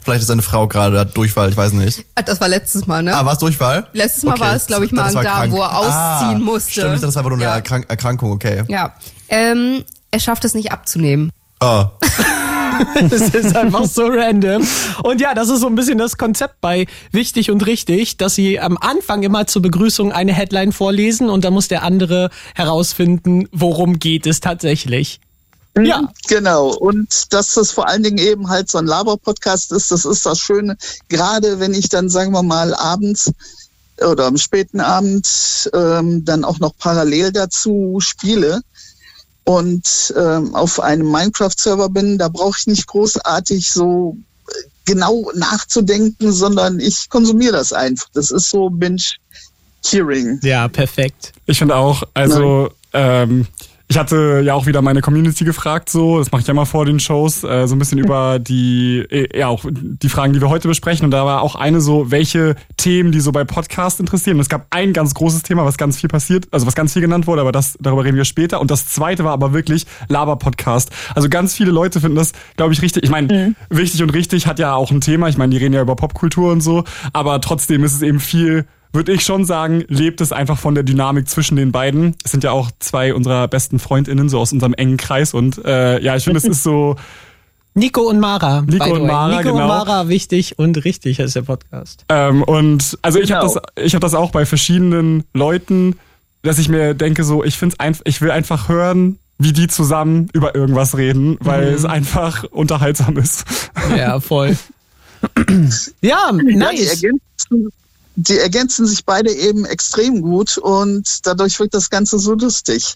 Vielleicht 0.06 0.22
ist 0.22 0.28
seine 0.28 0.44
Frau 0.44 0.68
gerade 0.68 1.00
hat 1.00 1.18
Durchfall, 1.18 1.50
ich 1.50 1.58
weiß 1.58 1.74
nicht. 1.74 2.06
Ah, 2.14 2.22
Das 2.22 2.40
war 2.40 2.48
letztes 2.48 2.86
Mal, 2.86 3.02
ne? 3.04 3.14
Ah, 3.16 3.26
war 3.26 3.34
es 3.34 3.40
Durchfall? 3.40 3.88
Letztes 3.92 4.24
Mal 4.24 4.40
war 4.40 4.56
es, 4.56 4.68
glaub 4.68 4.84
ich, 4.84 4.92
Magen-Darm, 4.92 5.24
krank. 5.26 5.52
wo 5.52 5.62
er 5.62 5.78
ausziehen 5.78 6.44
musste. 6.44 6.72
Stimmt, 6.72 7.02
das 7.04 7.16
war 7.16 7.22
aber 7.26 7.32
nur 7.32 7.40
Ja. 7.40 7.48
eine 7.50 7.56
Erkrank 7.58 7.86
Erkrankung, 7.90 8.32
okay. 8.32 8.64
ja. 8.68 8.94
Ähm, 9.30 9.84
er 10.12 10.20
schafft 10.20 10.46
es 10.46 10.54
nicht 10.54 10.72
abzunehmen. 10.72 11.32
Oh. 11.62 11.86
Das 13.10 13.22
ist 13.30 13.56
einfach 13.56 13.86
so 13.86 14.06
random. 14.08 14.68
Und 15.04 15.22
ja, 15.22 15.34
das 15.34 15.48
ist 15.50 15.62
so 15.62 15.68
ein 15.68 15.76
bisschen 15.76 15.98
das 15.98 16.18
Konzept 16.18 16.60
bei 16.60 16.86
Wichtig 17.12 17.50
und 17.50 17.66
Richtig, 17.66 18.18
dass 18.18 18.36
sie 18.36 18.60
am 18.60 18.78
Anfang 18.78 19.24
immer 19.24 19.48
zur 19.48 19.62
Begrüßung 19.62 20.12
eine 20.12 20.34
Headline 20.34 20.74
vorlesen 20.74 21.30
und 21.30 21.46
dann 21.46 21.54
muss 21.54 21.70
der 21.70 21.84
andere 21.84 22.30
herausfinden, 22.54 23.48
worum 23.54 24.00
geht 24.00 24.28
es 24.28 24.42
tatsächlich. 24.42 25.22
Ja. 25.78 26.10
Genau. 26.28 26.70
Und 26.70 27.34
dass 27.34 27.54
das 27.54 27.72
vor 27.72 27.88
allen 27.88 28.04
Dingen 28.04 28.18
eben 28.18 28.50
halt 28.50 28.72
so 28.72 28.78
ein 28.78 28.86
Laber-Podcast 28.86 29.72
ist, 29.72 29.92
das 29.92 30.06
ist 30.06 30.26
das 30.26 30.40
Schöne. 30.40 30.78
Gerade 31.10 31.60
wenn 31.60 31.74
ich 31.74 31.90
dann, 31.90 32.10
sagen 32.10 32.32
wir 32.32 32.44
mal, 32.44 32.74
abends 32.74 33.32
oder 33.98 34.26
am 34.26 34.38
späten 34.38 34.80
Abend 34.80 35.70
ähm, 35.74 36.24
dann 36.26 36.44
auch 36.44 36.60
noch 36.60 36.78
parallel 36.78 37.32
dazu 37.32 37.98
spiele 38.00 38.62
und 39.44 40.14
ähm, 40.18 40.56
auf 40.56 40.80
einem 40.80 41.10
Minecraft-Server 41.12 41.90
bin, 41.90 42.18
da 42.18 42.30
brauche 42.30 42.58
ich 42.60 42.68
nicht 42.68 42.88
großartig 42.88 43.70
so 43.70 44.18
äh, 44.48 44.52
genau 44.86 45.32
nachzudenken, 45.36 46.32
sondern 46.32 46.80
ich 46.80 47.10
konsumiere 47.10 47.54
das 47.54 47.72
einfach. 47.72 48.08
Das 48.14 48.32
ist 48.32 48.50
so 48.50 48.70
Binge-Hearing. 48.70 50.40
Ja, 50.44 50.68
perfekt. 50.68 51.34
Ich 51.46 51.60
finde 51.60 51.76
auch, 51.76 52.04
also 52.14 52.72
ähm, 52.92 53.48
ich 53.88 54.00
hatte 54.00 54.42
ja 54.44 54.56
auch 54.56 54.66
wieder 54.66 54.82
meine 54.82 55.02
Community 55.02 55.46
gefragt, 55.46 55.90
so, 55.90 56.18
das 56.18 56.32
mache 56.32 56.42
ich 56.42 56.48
ja 56.48 56.56
mal 56.56 56.66
vor 56.66 56.86
den 56.86 57.00
Shows, 57.00 57.44
äh, 57.44 57.68
so 57.68 57.76
ein 57.76 57.80
bisschen 57.80 58.00
über 58.00 58.40
die, 58.40 59.06
äh, 59.10 59.38
ja 59.38 59.48
auch 59.48 59.64
die 59.70 60.10
Fragen, 60.10 60.34
die 60.34 60.42
wir 60.42 60.50
heute 60.50 60.68
besprechen. 60.68 61.06
Und 61.06 61.12
da 61.12 61.24
war 61.26 61.42
auch 61.42 61.56
eine 61.56 61.82
so, 61.82 62.10
welche 62.10 62.56
Themen, 62.78 63.12
die 63.12 63.20
so 63.20 63.32
bei 63.32 63.44
Podcasts 63.44 64.00
interessieren. 64.00 64.38
Und 64.38 64.42
es 64.42 64.50
gab 64.50 64.66
ein 64.72 64.92
ganz 64.92 65.14
großes 65.14 65.44
Thema, 65.44 65.66
was 65.66 65.78
ganz 65.78 66.00
viel 66.00 66.10
passiert, 66.10 66.48
also 66.52 66.66
was 66.66 66.74
ganz 66.74 66.94
viel 66.94 67.04
genannt 67.04 67.28
wurde, 67.28 67.42
aber 67.42 67.52
das, 67.52 67.78
darüber 67.80 68.04
reden 68.04 68.18
wir 68.18 68.26
später. 68.26 68.60
Und 68.60 68.72
das 68.72 68.88
zweite 68.88 69.24
war 69.24 69.34
aber 69.34 69.54
wirklich 69.54 69.86
Laber-Podcast. 70.08 70.90
Also 71.14 71.30
ganz 71.30 71.54
viele 71.54 71.72
Leute 71.72 72.02
finden 72.02 72.16
das, 72.16 72.32
glaube 72.58 72.74
ich, 72.74 72.82
richtig. 72.82 73.04
Ich 73.04 73.12
meine, 73.12 73.32
mhm. 73.32 73.56
wichtig 73.70 74.02
und 74.02 74.10
richtig 74.10 74.48
hat 74.48 74.58
ja 74.58 74.74
auch 74.74 74.90
ein 74.90 75.02
Thema. 75.02 75.30
Ich 75.30 75.38
meine, 75.38 75.52
die 75.52 75.58
reden 75.58 75.74
ja 75.74 75.82
über 75.82 75.96
Popkultur 75.96 76.52
und 76.52 76.62
so, 76.62 76.86
aber 77.14 77.40
trotzdem 77.40 77.84
ist 77.84 77.94
es 77.94 78.02
eben 78.02 78.20
viel 78.20 78.66
würde 78.96 79.12
ich 79.12 79.24
schon 79.24 79.46
sagen, 79.46 79.84
lebt 79.88 80.22
es 80.22 80.32
einfach 80.32 80.58
von 80.58 80.74
der 80.74 80.84
Dynamik 80.84 81.30
zwischen 81.30 81.56
den 81.56 81.72
beiden. 81.72 82.16
Es 82.24 82.32
sind 82.32 82.44
ja 82.44 82.52
auch 82.52 82.72
zwei 82.80 83.14
unserer 83.14 83.48
besten 83.48 83.78
FreundInnen, 83.78 84.30
so 84.30 84.40
aus 84.40 84.52
unserem 84.52 84.74
engen 84.74 84.98
Kreis. 84.98 85.34
Und 85.34 85.64
äh, 85.64 86.02
ja, 86.02 86.16
ich 86.16 86.24
finde, 86.24 86.40
es 86.40 86.46
ist 86.46 86.64
so. 86.64 86.96
Nico 87.76 88.02
und 88.02 88.20
Mara. 88.20 88.62
Nico 88.62 88.94
und 88.94 89.06
Mara, 89.06 89.38
Nico 89.38 89.52
genau. 89.52 89.64
und 89.64 89.68
Mara, 89.68 90.08
wichtig 90.08 90.58
und 90.58 90.86
richtig 90.86 91.20
ist 91.20 91.36
der 91.36 91.42
Podcast. 91.42 92.06
Ähm, 92.08 92.42
und 92.44 92.98
also 93.02 93.20
genau. 93.20 93.26
ich 93.26 93.32
habe 93.34 93.62
das, 93.76 93.86
ich 93.86 93.94
habe 93.94 94.02
das 94.02 94.16
auch 94.16 94.32
bei 94.32 94.46
verschiedenen 94.46 95.26
Leuten, 95.34 96.00
dass 96.42 96.58
ich 96.58 96.70
mir 96.70 96.94
denke, 96.94 97.26
so, 97.26 97.44
ich 97.44 97.58
finde 97.58 97.78
einfach, 97.82 98.02
ich 98.06 98.22
will 98.22 98.32
einfach 98.32 98.70
hören, 98.70 99.20
wie 99.38 99.52
die 99.52 99.68
zusammen 99.68 100.30
über 100.32 100.56
irgendwas 100.56 100.96
reden, 100.96 101.38
weil 101.42 101.72
mhm. 101.72 101.76
es 101.76 101.84
einfach 101.84 102.46
unterhaltsam 102.46 103.18
ist. 103.18 103.44
Ja, 103.96 104.22
voll. 104.22 104.56
ja, 106.02 106.32
nice. 106.32 106.32
Ja, 106.32 106.72
die 106.72 106.86
ergänzen 106.86 107.72
sich 108.86 109.06
beide 109.06 109.32
eben 109.32 109.66
extrem 109.66 110.22
gut 110.22 110.58
und 110.58 111.26
dadurch 111.26 111.60
wirkt 111.60 111.74
das 111.74 111.90
Ganze 111.90 112.20
so 112.20 112.34
lustig. 112.34 112.96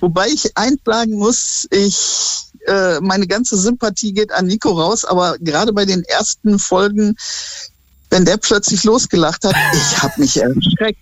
Wobei 0.00 0.28
ich 0.28 0.56
eins 0.56 0.80
sagen 0.84 1.12
muss, 1.14 1.66
ich 1.70 2.50
äh, 2.66 3.00
meine 3.00 3.26
ganze 3.26 3.56
Sympathie 3.56 4.12
geht 4.12 4.32
an 4.32 4.46
Nico 4.46 4.70
raus, 4.70 5.04
aber 5.04 5.36
gerade 5.38 5.72
bei 5.72 5.84
den 5.84 6.02
ersten 6.04 6.58
Folgen 6.58 7.16
wenn 8.10 8.24
der 8.24 8.36
plötzlich 8.36 8.84
losgelacht 8.84 9.44
hat, 9.44 9.54
ich 9.72 10.02
habe 10.02 10.12
mich 10.18 10.36
erschreckt. 10.36 10.98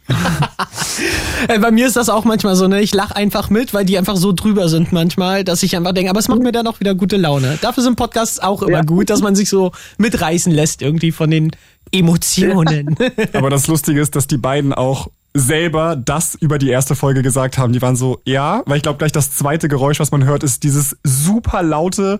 Bei 1.61 1.71
mir 1.71 1.87
ist 1.87 1.97
das 1.97 2.09
auch 2.09 2.25
manchmal 2.25 2.55
so, 2.55 2.69
ne? 2.69 2.81
Ich 2.81 2.95
lache 2.95 3.17
einfach 3.17 3.50
mit, 3.50 3.73
weil 3.75 3.85
die 3.85 3.97
einfach 3.97 4.17
so 4.17 4.33
drüber 4.33 4.69
sind 4.69 4.93
manchmal, 4.93 5.43
dass 5.43 5.62
ich 5.62 5.77
einfach 5.77 5.93
denke, 5.93 6.11
aber 6.11 6.21
es 6.21 6.29
macht 6.29 6.41
mir 6.41 6.53
dann 6.53 6.67
auch 6.67 6.81
wieder 6.81 6.95
gute 6.95 7.17
Laune. 7.17 7.59
Dafür 7.61 7.83
sind 7.83 7.97
Podcasts 7.97 8.38
auch 8.41 8.62
immer 8.62 8.79
ja. 8.79 8.83
gut, 8.83 9.11
dass 9.11 9.21
man 9.21 9.35
sich 9.35 9.49
so 9.49 9.73
mitreißen 9.97 10.53
lässt 10.53 10.83
irgendwie 10.83 11.12
von 11.12 11.31
den 11.31 11.50
Emotionen. 11.93 12.97
Aber 13.33 13.50
das 13.50 13.67
Lustige 13.67 14.00
ist, 14.00 14.15
dass 14.15 14.27
die 14.27 14.37
beiden 14.37 14.75
auch 14.75 15.09
selber 15.35 15.97
das 15.97 16.35
über 16.35 16.58
die 16.58 16.68
erste 16.68 16.97
Folge 16.97 17.23
gesagt 17.23 17.58
haben. 17.58 17.73
Die 17.73 17.82
waren 17.82 17.97
so, 17.97 18.20
ja, 18.25 18.62
weil 18.66 18.78
ich 18.78 18.82
glaube 18.82 18.99
gleich 18.99 19.12
das 19.12 19.32
zweite 19.32 19.68
Geräusch, 19.68 20.00
was 20.00 20.11
man 20.11 20.25
hört, 20.25 20.42
ist 20.42 20.62
dieses 20.62 20.97
super 21.04 21.62
laute, 21.62 22.18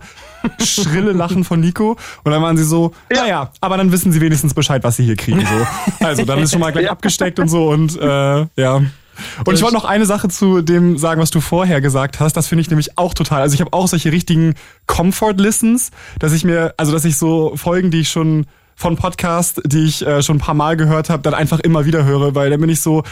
schrille 0.59 1.11
Lachen 1.11 1.43
von 1.43 1.59
Nico. 1.59 1.97
Und 2.23 2.31
dann 2.31 2.41
waren 2.41 2.57
sie 2.57 2.63
so, 2.63 2.93
ja, 3.11 3.25
ja, 3.25 3.51
aber 3.61 3.77
dann 3.77 3.91
wissen 3.91 4.11
sie 4.11 4.21
wenigstens 4.21 4.53
Bescheid, 4.53 4.83
was 4.83 4.95
sie 4.95 5.03
hier 5.03 5.15
kriegen. 5.15 5.41
So. 5.41 6.05
Also 6.05 6.25
dann 6.25 6.39
ist 6.39 6.51
schon 6.51 6.61
mal 6.61 6.71
gleich 6.71 6.85
ja. 6.85 6.91
abgesteckt 6.91 7.39
und 7.39 7.49
so 7.49 7.69
und 7.69 7.99
äh, 7.99 8.45
ja. 8.55 8.81
Und 9.45 9.53
ich 9.53 9.61
wollte 9.61 9.75
noch 9.75 9.85
eine 9.85 10.05
Sache 10.05 10.29
zu 10.29 10.61
dem 10.61 10.97
sagen, 10.97 11.21
was 11.21 11.29
du 11.29 11.41
vorher 11.41 11.81
gesagt 11.81 12.21
hast. 12.21 12.37
Das 12.37 12.47
finde 12.47 12.61
ich 12.61 12.69
nämlich 12.69 12.97
auch 12.97 13.13
total. 13.13 13.41
Also 13.41 13.53
ich 13.53 13.61
habe 13.61 13.73
auch 13.73 13.87
solche 13.87 14.13
richtigen 14.13 14.55
Comfort-Listens, 14.87 15.91
dass 16.19 16.31
ich 16.31 16.45
mir, 16.45 16.73
also 16.77 16.93
dass 16.93 17.03
ich 17.03 17.17
so 17.17 17.55
Folgen, 17.55 17.91
die 17.91 18.01
ich 18.01 18.09
schon 18.09 18.45
von 18.79 18.95
Podcasts, 18.95 19.61
die 19.65 19.83
ich 19.83 20.07
äh, 20.07 20.23
schon 20.23 20.37
ein 20.37 20.39
paar 20.39 20.55
Mal 20.55 20.77
gehört 20.77 21.09
habe, 21.09 21.21
dann 21.21 21.33
einfach 21.33 21.59
immer 21.59 21.85
wieder 21.85 22.05
höre, 22.05 22.33
weil 22.33 22.49
dann 22.49 22.61
bin 22.61 22.69
ich 22.69 22.79
so, 22.79 23.03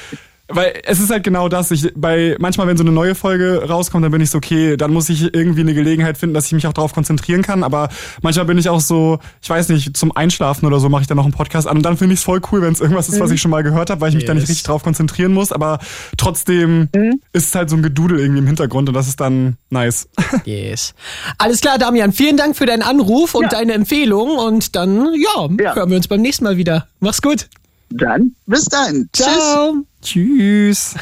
weil 0.50 0.82
es 0.86 1.00
ist 1.00 1.10
halt 1.10 1.24
genau 1.24 1.50
das. 1.50 1.72
Ich, 1.72 1.92
bei 1.96 2.36
manchmal, 2.40 2.68
wenn 2.68 2.78
so 2.78 2.84
eine 2.84 2.92
neue 2.92 3.16
Folge 3.16 3.68
rauskommt, 3.68 4.04
dann 4.04 4.12
bin 4.12 4.22
ich 4.22 4.30
so, 4.30 4.38
okay, 4.38 4.78
dann 4.78 4.94
muss 4.94 5.10
ich 5.10 5.34
irgendwie 5.34 5.62
eine 5.62 5.74
Gelegenheit 5.74 6.18
finden, 6.18 6.34
dass 6.34 6.46
ich 6.46 6.54
mich 6.54 6.66
auch 6.68 6.74
darauf 6.74 6.94
konzentrieren 6.94 7.42
kann. 7.42 7.64
Aber 7.64 7.90
manchmal 8.22 8.46
bin 8.46 8.58
ich 8.58 8.70
auch 8.70 8.80
so, 8.80 9.20
ich 9.42 9.50
weiß 9.50 9.70
nicht, 9.70 9.98
zum 9.98 10.16
Einschlafen 10.16 10.66
oder 10.66 10.80
so 10.80 10.90
mache 10.90 11.02
ich 11.02 11.08
dann 11.08 11.18
noch 11.18 11.26
einen 11.26 11.34
Podcast 11.34 11.68
an. 11.68 11.78
Und 11.78 11.84
dann 11.84 11.98
finde 11.98 12.14
ich 12.14 12.22
es 12.22 12.24
voll 12.24 12.42
cool, 12.52 12.62
wenn 12.62 12.72
es 12.72 12.80
irgendwas 12.80 13.10
ist, 13.10 13.20
was 13.20 13.30
mhm. 13.30 13.36
ich 13.36 13.42
schon 13.42 13.52
mal 13.52 13.64
gehört 13.64 13.90
habe, 13.90 14.00
weil 14.00 14.10
ich 14.10 14.16
mich 14.16 14.24
yes. 14.24 14.28
da 14.28 14.34
nicht 14.34 14.48
richtig 14.48 14.64
drauf 14.64 14.84
konzentrieren 14.84 15.34
muss. 15.34 15.52
Aber 15.52 15.80
trotzdem 16.16 16.90
mhm. 16.96 17.20
ist 17.34 17.48
es 17.48 17.56
halt 17.56 17.70
so 17.70 17.76
ein 17.76 17.84
Gedudel 17.84 18.20
irgendwie 18.20 18.40
im 18.40 18.48
Hintergrund 18.48 18.88
und 18.88 18.96
das 18.96 19.08
ist 19.08 19.20
dann 19.20 19.58
nice. 19.70 20.08
Yes. 20.46 20.94
Alles 21.40 21.62
klar, 21.62 21.78
Damian. 21.78 22.14
Vielen 22.14 22.38
Dank 22.38 22.56
für 22.56 22.66
deinen 22.66 22.84
Anruf 22.84 23.36
und 23.36 23.44
ja. 23.44 23.50
deine 23.50 23.74
Empfehlung. 23.74 24.38
Und 24.38 24.76
dann, 24.76 25.08
ja, 25.16 25.48
ja, 25.60 25.76
hören 25.76 25.90
wir 25.90 25.98
uns 25.98 26.08
beim 26.08 26.22
nächsten 26.22 26.46
Mal 26.46 26.58
wieder. 26.58 26.88
Mach's 27.00 27.22
gut. 27.22 27.50
Dann 27.90 28.36
bis 28.46 28.66
dann. 28.66 29.10
Ciao. 29.14 29.76
Tschüss. 30.02 30.96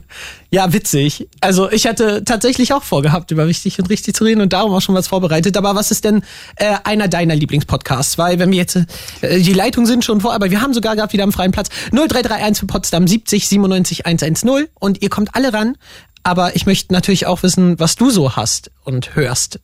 ja, 0.50 0.72
witzig. 0.72 1.28
Also 1.40 1.70
ich 1.70 1.86
hatte 1.86 2.24
tatsächlich 2.24 2.72
auch 2.72 2.82
vorgehabt, 2.82 3.30
über 3.30 3.48
wichtig 3.48 3.78
und 3.78 3.88
richtig 3.88 4.14
zu 4.14 4.24
reden 4.24 4.40
und 4.40 4.52
darum 4.52 4.72
auch 4.72 4.80
schon 4.80 4.94
was 4.94 5.08
vorbereitet. 5.08 5.56
Aber 5.56 5.74
was 5.74 5.90
ist 5.90 6.04
denn 6.04 6.22
äh, 6.56 6.74
einer 6.84 7.08
deiner 7.08 7.34
Lieblingspodcasts? 7.34 8.18
Weil 8.18 8.38
wenn 8.38 8.50
wir 8.50 8.58
jetzt, 8.58 8.76
äh, 9.20 9.40
die 9.40 9.52
Leitungen 9.52 9.86
sind 9.86 10.04
schon 10.04 10.20
vor, 10.20 10.34
aber 10.34 10.50
wir 10.50 10.60
haben 10.60 10.74
sogar 10.74 10.96
gerade 10.96 11.12
wieder 11.12 11.22
einen 11.22 11.32
freien 11.32 11.52
Platz. 11.52 11.70
0331 11.92 12.60
für 12.60 12.66
Potsdam 12.66 13.06
70 13.06 13.48
97 13.48 14.06
110 14.06 14.68
und 14.78 15.02
ihr 15.02 15.10
kommt 15.10 15.34
alle 15.34 15.52
ran. 15.52 15.76
Aber 16.24 16.54
ich 16.54 16.66
möchte 16.66 16.92
natürlich 16.92 17.26
auch 17.26 17.42
wissen, 17.42 17.80
was 17.80 17.96
du 17.96 18.10
so 18.10 18.36
hast 18.36 18.70
und 18.84 19.16
hörst. 19.16 19.60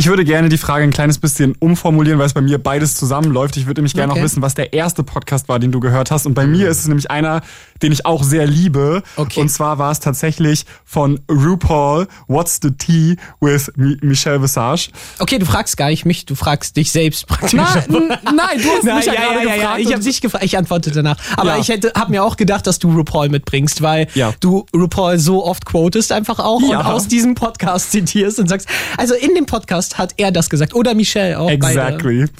Ich 0.00 0.06
würde 0.06 0.24
gerne 0.24 0.48
die 0.48 0.58
Frage 0.58 0.84
ein 0.84 0.92
kleines 0.92 1.18
bisschen 1.18 1.56
umformulieren, 1.58 2.20
weil 2.20 2.26
es 2.26 2.32
bei 2.32 2.40
mir 2.40 2.58
beides 2.58 2.94
zusammenläuft. 2.94 3.56
Ich 3.56 3.66
würde 3.66 3.80
nämlich 3.80 3.94
gerne 3.94 4.12
okay. 4.12 4.20
noch 4.20 4.24
wissen, 4.24 4.42
was 4.42 4.54
der 4.54 4.72
erste 4.72 5.02
Podcast 5.02 5.48
war, 5.48 5.58
den 5.58 5.72
du 5.72 5.80
gehört 5.80 6.12
hast. 6.12 6.24
Und 6.24 6.34
bei 6.34 6.46
mir 6.46 6.68
ist 6.68 6.78
es 6.78 6.86
nämlich 6.86 7.10
einer, 7.10 7.40
den 7.82 7.90
ich 7.90 8.06
auch 8.06 8.22
sehr 8.22 8.46
liebe. 8.46 9.02
Okay. 9.16 9.40
Und 9.40 9.48
zwar 9.48 9.78
war 9.78 9.90
es 9.90 9.98
tatsächlich 9.98 10.66
von 10.84 11.18
RuPaul, 11.28 12.06
What's 12.28 12.60
the 12.62 12.70
Tea 12.70 13.16
with 13.40 13.72
Michelle 13.74 14.40
Visage. 14.40 14.90
Okay, 15.18 15.40
du 15.40 15.46
fragst 15.46 15.76
gar 15.76 15.88
nicht 15.88 16.04
mich, 16.04 16.26
du 16.26 16.36
fragst 16.36 16.76
dich 16.76 16.92
selbst 16.92 17.26
praktisch. 17.26 17.54
Nein, 17.54 17.84
nein 17.88 18.62
du 18.62 18.68
hast 18.68 18.84
mich 18.84 19.04
ja, 19.06 19.14
ja, 19.14 19.20
ja, 19.20 19.32
ja, 19.32 19.40
gefragt. 19.40 19.60
Ja, 19.60 19.78
ich 19.78 19.92
habe 19.92 20.04
dich 20.04 20.20
gefragt, 20.20 20.44
ich 20.44 20.56
antworte 20.56 20.92
danach. 20.92 21.16
Aber 21.36 21.56
ja. 21.56 21.58
ich 21.58 21.70
hätte, 21.70 21.90
habe 21.96 22.12
mir 22.12 22.22
auch 22.22 22.36
gedacht, 22.36 22.68
dass 22.68 22.78
du 22.78 22.92
RuPaul 22.92 23.30
mitbringst, 23.30 23.82
weil 23.82 24.06
ja. 24.14 24.32
du 24.38 24.64
RuPaul 24.72 25.18
so 25.18 25.44
oft 25.44 25.66
quotest 25.66 26.12
einfach 26.12 26.38
auch 26.38 26.62
und 26.62 26.76
aus 26.76 27.08
diesem 27.08 27.34
Podcast 27.34 27.90
zitierst 27.90 28.38
und 28.38 28.48
sagst, 28.48 28.68
also 28.96 29.14
in 29.14 29.34
dem 29.34 29.46
Podcast 29.46 29.87
hat 29.96 30.12
er 30.18 30.30
das 30.30 30.50
gesagt 30.50 30.58
gesagt. 30.58 30.74
Oder 30.74 30.94
Michelle 30.94 31.38
auch. 31.38 31.50
Exactly. 31.50 32.20
Beide. 32.20 32.32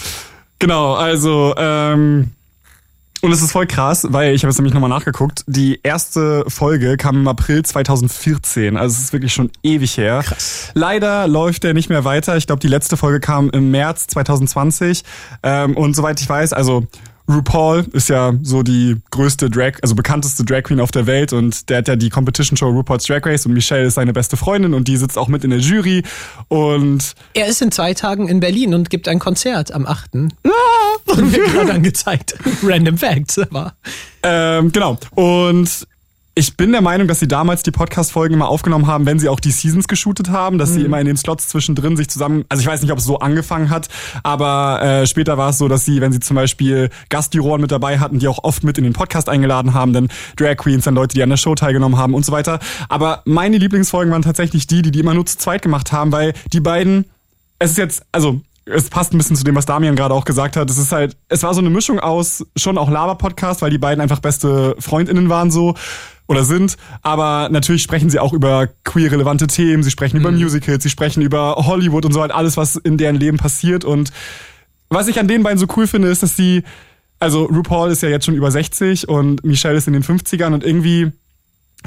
Genau, 0.58 0.94
also 0.94 1.54
ähm, 1.56 2.30
und 3.20 3.32
es 3.32 3.42
ist 3.42 3.50
voll 3.50 3.66
krass, 3.66 4.06
weil 4.10 4.34
ich 4.34 4.42
habe 4.42 4.50
es 4.50 4.58
nämlich 4.58 4.74
nochmal 4.74 4.90
nachgeguckt. 4.90 5.44
Die 5.46 5.80
erste 5.82 6.44
Folge 6.48 6.96
kam 6.96 7.16
im 7.16 7.28
April 7.28 7.64
2014, 7.64 8.76
also 8.76 8.94
es 8.94 9.04
ist 9.04 9.12
wirklich 9.12 9.32
schon 9.32 9.50
ewig 9.62 9.96
her. 9.96 10.22
Krass. 10.24 10.70
Leider 10.74 11.26
läuft 11.26 11.64
der 11.64 11.74
nicht 11.74 11.88
mehr 11.88 12.04
weiter. 12.04 12.36
Ich 12.36 12.46
glaube, 12.46 12.60
die 12.60 12.68
letzte 12.68 12.96
Folge 12.96 13.20
kam 13.20 13.50
im 13.50 13.70
März 13.70 14.06
2020. 14.08 15.02
Ähm, 15.42 15.76
und 15.76 15.94
soweit 15.94 16.20
ich 16.20 16.28
weiß, 16.28 16.52
also 16.52 16.86
RuPaul 17.28 17.86
ist 17.92 18.08
ja 18.08 18.32
so 18.42 18.62
die 18.62 18.96
größte 19.10 19.50
Drag, 19.50 19.74
also 19.82 19.94
bekannteste 19.94 20.44
Drag 20.44 20.62
Queen 20.62 20.80
auf 20.80 20.90
der 20.90 21.06
Welt 21.06 21.32
und 21.32 21.68
der 21.68 21.78
hat 21.78 21.88
ja 21.88 21.96
die 21.96 22.08
Competition 22.08 22.56
Show 22.56 22.70
RuPaul's 22.70 23.04
Drag 23.04 23.24
Race 23.24 23.44
und 23.44 23.52
Michelle 23.52 23.84
ist 23.84 23.94
seine 23.94 24.12
beste 24.12 24.36
Freundin 24.36 24.74
und 24.74 24.88
die 24.88 24.96
sitzt 24.96 25.18
auch 25.18 25.28
mit 25.28 25.44
in 25.44 25.50
der 25.50 25.58
Jury 25.58 26.02
und 26.48 27.14
er 27.34 27.46
ist 27.46 27.60
in 27.60 27.70
zwei 27.70 27.92
Tagen 27.94 28.28
in 28.28 28.40
Berlin 28.40 28.74
und 28.74 28.88
gibt 28.88 29.08
ein 29.08 29.18
Konzert 29.18 29.72
am 29.72 29.86
8. 29.86 30.10
Ah, 30.14 30.50
wurde 31.06 31.22
mir 31.22 31.38
gerade 31.38 31.74
angezeigt. 31.74 32.34
Random 32.62 32.96
Facts, 32.96 33.38
aber. 33.38 33.74
Ähm, 34.22 34.72
genau. 34.72 34.98
Und 35.14 35.86
ich 36.38 36.56
bin 36.56 36.70
der 36.70 36.82
Meinung, 36.82 37.08
dass 37.08 37.18
sie 37.18 37.26
damals 37.26 37.64
die 37.64 37.72
Podcast-Folgen 37.72 38.34
immer 38.34 38.48
aufgenommen 38.48 38.86
haben, 38.86 39.06
wenn 39.06 39.18
sie 39.18 39.28
auch 39.28 39.40
die 39.40 39.50
Seasons 39.50 39.88
geshootet 39.88 40.30
haben, 40.30 40.56
dass 40.56 40.70
mhm. 40.70 40.74
sie 40.74 40.82
immer 40.82 41.00
in 41.00 41.06
den 41.06 41.16
Slots 41.16 41.48
zwischendrin 41.48 41.96
sich 41.96 42.08
zusammen, 42.08 42.44
also 42.48 42.60
ich 42.60 42.66
weiß 42.68 42.80
nicht, 42.80 42.92
ob 42.92 42.98
es 42.98 43.04
so 43.04 43.18
angefangen 43.18 43.70
hat, 43.70 43.88
aber 44.22 44.80
äh, 44.80 45.06
später 45.08 45.36
war 45.36 45.50
es 45.50 45.58
so, 45.58 45.66
dass 45.66 45.84
sie, 45.84 46.00
wenn 46.00 46.12
sie 46.12 46.20
zum 46.20 46.36
Beispiel 46.36 46.90
Gastjuroren 47.08 47.60
mit 47.60 47.72
dabei 47.72 47.98
hatten, 47.98 48.20
die 48.20 48.28
auch 48.28 48.44
oft 48.44 48.62
mit 48.62 48.78
in 48.78 48.84
den 48.84 48.92
Podcast 48.92 49.28
eingeladen 49.28 49.74
haben, 49.74 49.92
dann 49.92 50.08
Drag 50.36 50.56
Queens, 50.58 50.84
dann 50.84 50.94
Leute, 50.94 51.14
die 51.14 51.24
an 51.24 51.30
der 51.30 51.38
Show 51.38 51.56
teilgenommen 51.56 51.98
haben 51.98 52.14
und 52.14 52.24
so 52.24 52.30
weiter. 52.30 52.60
Aber 52.88 53.22
meine 53.24 53.58
Lieblingsfolgen 53.58 54.12
waren 54.12 54.22
tatsächlich 54.22 54.68
die, 54.68 54.82
die 54.82 54.92
die 54.92 55.00
immer 55.00 55.14
nur 55.14 55.26
zu 55.26 55.38
zweit 55.38 55.62
gemacht 55.62 55.90
haben, 55.90 56.12
weil 56.12 56.34
die 56.52 56.60
beiden, 56.60 57.06
es 57.58 57.72
ist 57.72 57.78
jetzt, 57.78 58.02
also 58.12 58.40
es 58.72 58.90
passt 58.90 59.12
ein 59.12 59.18
bisschen 59.18 59.36
zu 59.36 59.44
dem, 59.44 59.54
was 59.54 59.66
Damian 59.66 59.96
gerade 59.96 60.14
auch 60.14 60.24
gesagt 60.24 60.56
hat. 60.56 60.70
Es 60.70 60.78
ist 60.78 60.92
halt, 60.92 61.16
es 61.28 61.42
war 61.42 61.54
so 61.54 61.60
eine 61.60 61.70
Mischung 61.70 62.00
aus 62.00 62.44
schon 62.56 62.78
auch 62.78 62.90
Laber-Podcast, 62.90 63.62
weil 63.62 63.70
die 63.70 63.78
beiden 63.78 64.00
einfach 64.00 64.20
beste 64.20 64.76
FreundInnen 64.78 65.28
waren 65.28 65.50
so 65.50 65.74
oder 66.26 66.44
sind, 66.44 66.76
aber 67.00 67.48
natürlich 67.50 67.82
sprechen 67.82 68.10
sie 68.10 68.18
auch 68.18 68.34
über 68.34 68.68
queer-relevante 68.84 69.46
Themen, 69.46 69.82
sie 69.82 69.90
sprechen 69.90 70.18
mhm. 70.18 70.22
über 70.22 70.32
Musicals, 70.32 70.82
sie 70.82 70.90
sprechen 70.90 71.22
über 71.22 71.54
Hollywood 71.56 72.04
und 72.04 72.12
so 72.12 72.20
halt 72.20 72.32
alles, 72.32 72.58
was 72.58 72.76
in 72.76 72.98
deren 72.98 73.16
Leben 73.16 73.38
passiert 73.38 73.84
und 73.84 74.12
was 74.90 75.08
ich 75.08 75.18
an 75.18 75.28
den 75.28 75.42
beiden 75.42 75.58
so 75.58 75.66
cool 75.76 75.86
finde, 75.86 76.08
ist, 76.08 76.22
dass 76.22 76.36
sie 76.36 76.64
also 77.20 77.44
RuPaul 77.44 77.90
ist 77.90 78.02
ja 78.02 78.08
jetzt 78.08 78.26
schon 78.26 78.34
über 78.34 78.50
60 78.50 79.08
und 79.08 79.44
Michelle 79.44 79.76
ist 79.76 79.88
in 79.88 79.92
den 79.92 80.04
50ern 80.04 80.54
und 80.54 80.64
irgendwie 80.64 81.12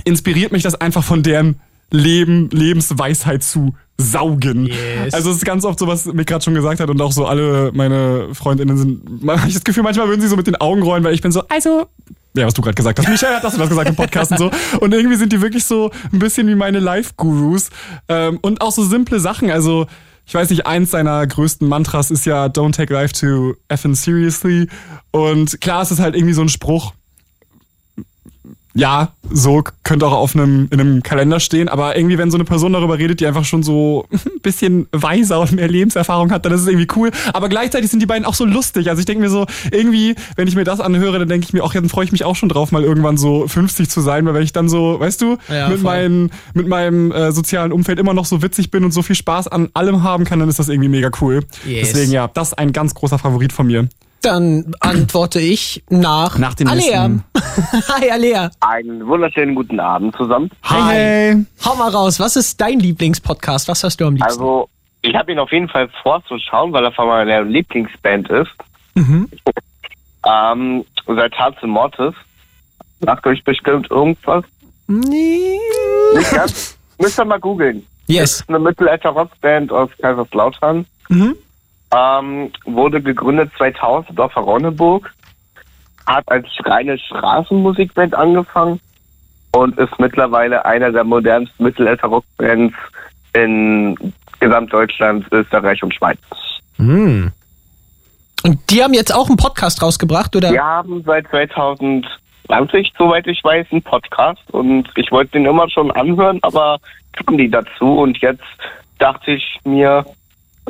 inspiriert 0.03 0.51
mich 0.51 0.63
das 0.63 0.75
einfach 0.75 1.03
von 1.03 1.23
deren 1.23 1.61
Leben, 1.89 2.50
Lebensweisheit 2.50 3.43
zu 3.43 3.75
saugen. 4.01 4.67
Yes. 4.67 5.13
Also 5.13 5.31
es 5.31 5.38
ist 5.38 5.46
ganz 5.46 5.65
oft 5.65 5.79
so, 5.79 5.88
was 5.88 6.05
Mick 6.05 6.27
gerade 6.27 6.43
schon 6.43 6.53
gesagt 6.53 6.79
hat 6.79 6.89
und 6.89 7.01
auch 7.01 7.12
so 7.12 7.25
alle 7.25 7.72
meine 7.74 8.34
Freundinnen 8.34 8.77
sind, 8.77 9.27
habe 9.27 9.48
ich 9.48 9.53
das 9.53 9.63
Gefühl, 9.63 9.84
manchmal 9.84 10.08
würden 10.08 10.22
sie 10.22 10.27
so 10.27 10.36
mit 10.36 10.48
den 10.48 10.55
Augen 10.55 10.81
rollen, 10.81 11.03
weil 11.03 11.13
ich 11.13 11.22
bin 11.22 11.31
so, 11.31 11.43
also 11.48 11.88
ja, 12.34 12.46
was 12.46 12.53
du 12.53 12.62
gerade 12.62 12.75
gesagt 12.75 12.98
hast. 12.98 13.10
Michael 13.10 13.36
hat 13.36 13.43
das 13.43 13.53
und 13.53 13.60
das 13.60 13.70
gesagt 13.70 13.89
im 13.89 13.96
Podcast 13.96 14.31
und 14.31 14.38
so. 14.38 14.51
Und 14.79 14.93
irgendwie 14.93 15.17
sind 15.17 15.34
die 15.34 15.41
wirklich 15.41 15.65
so 15.65 15.91
ein 16.13 16.20
bisschen 16.20 16.48
wie 16.48 16.55
meine 16.55 16.79
Life-Gurus. 16.79 17.70
Ähm, 18.08 18.39
und 18.41 18.62
auch 18.62 18.72
so 18.72 18.86
simple 18.86 19.20
Sachen. 19.20 19.51
Also, 19.51 19.86
ich 20.25 20.34
weiß 20.34 20.50
nicht, 20.50 20.65
eins 20.65 20.91
seiner 20.91 21.27
größten 21.27 21.67
Mantras 21.67 22.10
ist 22.10 22.25
ja 22.25 22.46
Don't 22.46 22.74
take 22.74 22.93
life 22.93 23.13
too 23.13 23.55
effing 23.67 23.96
seriously. 23.96 24.67
Und 25.12 25.60
klar, 25.60 25.81
es 25.81 25.91
ist 25.91 26.00
halt 26.00 26.15
irgendwie 26.15 26.34
so 26.34 26.41
ein 26.41 26.48
Spruch. 26.48 26.93
Ja, 28.73 29.09
so 29.29 29.63
könnte 29.83 30.05
auch 30.07 30.13
auf 30.13 30.35
einem, 30.35 30.67
in 30.71 30.79
einem 30.79 31.03
Kalender 31.03 31.39
stehen, 31.39 31.67
aber 31.67 31.97
irgendwie, 31.97 32.17
wenn 32.17 32.31
so 32.31 32.37
eine 32.37 32.45
Person 32.45 32.71
darüber 32.73 32.97
redet, 32.97 33.19
die 33.19 33.27
einfach 33.27 33.43
schon 33.43 33.63
so 33.63 34.05
ein 34.11 34.19
bisschen 34.43 34.87
weiser 34.91 35.39
und 35.41 35.51
mehr 35.53 35.67
Lebenserfahrung 35.67 36.31
hat, 36.31 36.45
dann 36.45 36.53
ist 36.53 36.61
es 36.61 36.67
irgendwie 36.67 36.87
cool. 36.95 37.11
Aber 37.33 37.49
gleichzeitig 37.49 37.89
sind 37.89 37.99
die 37.99 38.05
beiden 38.05 38.25
auch 38.25 38.33
so 38.33 38.45
lustig. 38.45 38.89
Also 38.89 38.99
ich 39.01 39.05
denke 39.05 39.21
mir 39.23 39.29
so, 39.29 39.45
irgendwie, 39.71 40.15
wenn 40.35 40.47
ich 40.47 40.55
mir 40.55 40.63
das 40.63 40.79
anhöre, 40.79 41.19
dann 41.19 41.27
denke 41.27 41.45
ich 41.45 41.53
mir 41.53 41.63
auch, 41.63 41.73
ja, 41.73 41.81
dann 41.81 41.89
freue 41.89 42.05
ich 42.05 42.11
mich 42.11 42.23
auch 42.23 42.35
schon 42.35 42.49
drauf, 42.49 42.71
mal 42.71 42.83
irgendwann 42.83 43.17
so 43.17 43.47
50 43.47 43.89
zu 43.89 44.01
sein, 44.01 44.25
weil 44.25 44.33
wenn 44.33 44.43
ich 44.43 44.53
dann 44.53 44.69
so, 44.69 44.99
weißt 44.99 45.21
du, 45.21 45.37
Ja, 45.49 45.67
mit, 45.67 45.79
voll. 45.79 45.91
meinem, 45.91 46.29
mit 46.53 46.67
meinem 46.67 47.11
äh, 47.11 47.31
sozialen 47.31 47.71
Umfeld 47.71 47.99
immer 47.99 48.13
noch 48.13 48.25
so 48.25 48.41
witzig 48.41 48.71
bin 48.71 48.85
und 48.85 48.91
so 48.91 49.01
viel 49.01 49.15
Spaß 49.15 49.47
an 49.49 49.69
allem 49.73 50.03
haben 50.03 50.23
kann, 50.23 50.39
dann 50.39 50.49
ist 50.49 50.59
das 50.59 50.69
irgendwie 50.69 50.89
mega 50.89 51.09
cool. 51.21 51.41
Yes. 51.65 51.91
Deswegen 51.91 52.11
ja, 52.11 52.29
das 52.29 52.49
ist 52.49 52.53
ein 52.57 52.71
ganz 52.73 52.93
großer 52.93 53.19
Favorit 53.19 53.51
von 53.53 53.67
mir. 53.67 53.87
Dann 54.21 54.73
antworte 54.79 55.39
ich 55.39 55.83
nach, 55.89 56.37
Nach 56.37 56.53
dem 56.53 56.67
Alea. 56.67 57.07
nächsten. 57.07 57.23
Hi, 57.93 58.11
Alea. 58.11 58.51
Einen 58.59 59.07
wunderschönen 59.07 59.55
guten 59.55 59.79
Abend 59.79 60.15
zusammen. 60.15 60.49
Hi. 60.63 60.91
Hey. 60.93 61.45
Hau 61.65 61.75
mal 61.75 61.89
raus, 61.89 62.19
was 62.19 62.35
ist 62.35 62.61
dein 62.61 62.79
Lieblingspodcast? 62.79 63.67
Was 63.67 63.81
hörst 63.83 63.99
du 63.99 64.05
am 64.05 64.13
liebsten? 64.15 64.29
Also, 64.31 64.69
ich 65.01 65.15
habe 65.15 65.31
ihn 65.31 65.39
auf 65.39 65.51
jeden 65.51 65.69
Fall 65.69 65.89
vorzuschauen, 66.03 66.71
weil 66.71 66.83
er 66.85 66.91
von 66.91 67.07
meiner 67.07 67.41
Lieblingsband 67.43 68.29
ist. 68.29 68.51
Mhm. 68.93 69.27
Ähm, 70.27 70.85
seit 71.07 71.33
Tatze 71.33 71.65
Mortis. 71.65 72.13
Sagt 72.99 73.25
euch 73.25 73.43
bestimmt 73.43 73.89
irgendwas. 73.89 74.45
Nee. 74.87 75.57
Nicht 76.15 76.31
ganz? 76.31 76.77
Müsst 76.99 77.19
ihr 77.19 77.25
mal 77.25 77.39
googeln. 77.39 77.85
Yes. 78.05 78.41
ist 78.41 78.49
eine 78.49 78.59
Mittelalter-Rockband 78.59 79.71
aus 79.71 79.89
Kaiserslautern. 79.99 80.85
Mhm. 81.09 81.35
Ähm, 81.93 82.51
wurde 82.65 83.01
gegründet 83.01 83.51
2000 83.57 84.19
auf 84.19 84.36
Ronneburg. 84.38 85.12
Hat 86.07 86.24
als 86.27 86.48
reine 86.63 86.98
Straßenmusikband 86.98 88.15
angefangen 88.15 88.79
und 89.53 89.77
ist 89.77 90.00
mittlerweile 90.00 90.65
einer 90.65 90.91
der 90.91 91.03
modernsten 91.03 91.63
Mittelalter-Rockbands 91.63 92.75
in 93.33 94.13
Gesamtdeutschland, 94.39 95.25
Österreich 95.31 95.83
und 95.83 95.93
Schweiz. 95.93 96.19
Hm. 96.77 97.31
Und 98.43 98.60
die 98.71 98.83
haben 98.83 98.93
jetzt 98.93 99.13
auch 99.13 99.27
einen 99.27 99.38
Podcast 99.38 99.81
rausgebracht, 99.83 100.36
oder? 100.36 100.51
Wir 100.51 100.63
haben 100.63 101.03
seit 101.05 101.27
2020, 101.27 102.93
soweit 102.98 103.27
ich 103.27 103.43
weiß, 103.43 103.67
einen 103.71 103.83
Podcast 103.83 104.41
und 104.51 104.89
ich 104.95 105.12
wollte 105.12 105.33
den 105.33 105.45
immer 105.45 105.69
schon 105.69 105.91
anhören, 105.91 106.39
aber 106.41 106.77
kam 107.13 107.36
nie 107.36 107.50
dazu 107.50 108.00
und 108.00 108.17
jetzt 108.19 108.43
dachte 108.98 109.31
ich 109.31 109.60
mir, 109.63 110.05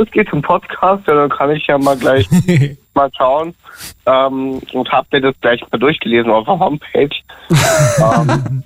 es 0.01 0.11
geht 0.11 0.29
zum 0.29 0.41
Podcast, 0.41 1.05
ja, 1.07 1.15
dann 1.15 1.29
kann 1.29 1.51
ich 1.51 1.65
ja 1.67 1.77
mal 1.77 1.97
gleich 1.97 2.27
mal 2.93 3.09
schauen 3.17 3.53
ähm, 4.05 4.61
und 4.73 4.91
habe 4.91 5.07
mir 5.13 5.21
das 5.21 5.35
gleich 5.41 5.61
mal 5.71 5.77
durchgelesen 5.77 6.29
auf 6.31 6.45
der 6.45 6.59
Homepage. 6.59 7.09
ähm, 7.99 8.63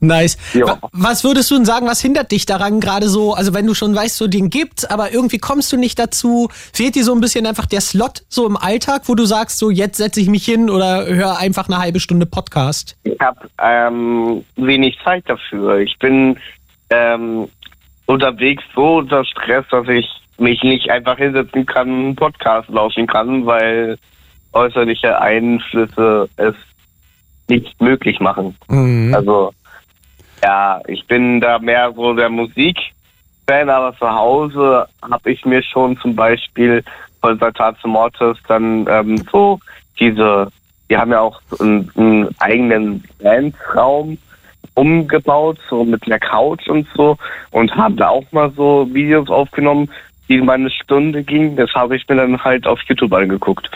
Nice. 0.00 0.38
Ja. 0.54 0.66
Wa- 0.68 0.78
Was 0.92 1.24
würdest 1.24 1.50
du 1.50 1.56
denn 1.56 1.64
sagen, 1.64 1.86
was 1.88 2.00
hindert 2.00 2.30
dich 2.30 2.46
daran 2.46 2.78
gerade 2.78 3.08
so, 3.08 3.34
also 3.34 3.52
wenn 3.52 3.66
du 3.66 3.74
schon 3.74 3.92
weißt, 3.96 4.16
so 4.16 4.28
den 4.28 4.48
gibt's, 4.48 4.84
aber 4.84 5.12
irgendwie 5.12 5.38
kommst 5.38 5.72
du 5.72 5.76
nicht 5.76 5.98
dazu, 5.98 6.48
fehlt 6.72 6.94
dir 6.94 7.02
so 7.02 7.12
ein 7.12 7.20
bisschen 7.20 7.46
einfach 7.46 7.66
der 7.66 7.80
Slot 7.80 8.22
so 8.28 8.46
im 8.46 8.56
Alltag, 8.56 9.02
wo 9.06 9.16
du 9.16 9.24
sagst, 9.24 9.58
so 9.58 9.70
jetzt 9.70 9.96
setze 9.96 10.20
ich 10.20 10.28
mich 10.28 10.44
hin 10.44 10.70
oder 10.70 11.04
höre 11.06 11.36
einfach 11.38 11.66
eine 11.68 11.78
halbe 11.78 11.98
Stunde 11.98 12.26
Podcast? 12.26 12.96
ich 13.02 13.18
habe 13.18 13.48
ähm, 13.60 14.44
wenig 14.54 14.96
Zeit 15.02 15.24
dafür. 15.28 15.78
Ich 15.78 15.98
bin 15.98 16.38
ähm, 16.90 17.48
unterwegs 18.06 18.62
so 18.76 18.98
unter 18.98 19.24
Stress, 19.24 19.64
dass 19.70 19.88
ich 19.88 20.06
mich 20.38 20.62
nicht 20.62 20.90
einfach 20.90 21.18
hinsetzen 21.18 21.66
kann, 21.66 21.88
einen 21.88 22.16
Podcast 22.16 22.68
lauschen 22.68 23.06
kann, 23.06 23.46
weil 23.46 23.98
äußerliche 24.52 25.20
Einflüsse 25.20 26.28
es 26.36 26.54
nicht 27.48 27.80
möglich 27.80 28.20
machen. 28.20 28.56
Also 29.14 29.52
ja, 30.42 30.80
ich 30.86 31.06
bin 31.06 31.40
da 31.40 31.58
mehr 31.58 31.92
so 31.94 32.14
der 32.14 32.28
Musikfan, 32.28 33.68
aber 33.68 33.96
zu 33.96 34.08
Hause 34.08 34.86
habe 35.02 35.32
ich 35.32 35.44
mir 35.44 35.62
schon 35.62 35.98
zum 35.98 36.14
Beispiel 36.14 36.84
von 37.20 37.38
Saltatio 37.38 37.88
Mortis 37.88 38.36
dann 38.46 38.86
ähm, 38.88 39.16
so 39.32 39.58
diese, 39.98 40.48
wir 40.86 41.00
haben 41.00 41.10
ja 41.10 41.20
auch 41.20 41.40
einen, 41.58 41.90
einen 41.96 42.28
eigenen 42.38 43.04
Bandraum 43.20 44.18
umgebaut, 44.74 45.58
so 45.68 45.84
mit 45.84 46.06
einer 46.06 46.20
Couch 46.20 46.68
und 46.68 46.86
so 46.94 47.16
und 47.50 47.74
haben 47.74 47.96
da 47.96 48.10
auch 48.10 48.30
mal 48.30 48.52
so 48.52 48.88
Videos 48.92 49.28
aufgenommen, 49.28 49.90
die 50.28 50.40
mal 50.40 50.54
eine 50.54 50.70
Stunde 50.70 51.22
gingen. 51.22 51.56
Das 51.56 51.70
habe 51.74 51.96
ich 51.96 52.06
mir 52.08 52.16
dann 52.16 52.42
halt 52.42 52.66
auf 52.66 52.80
YouTube 52.86 53.12
angeguckt. 53.12 53.70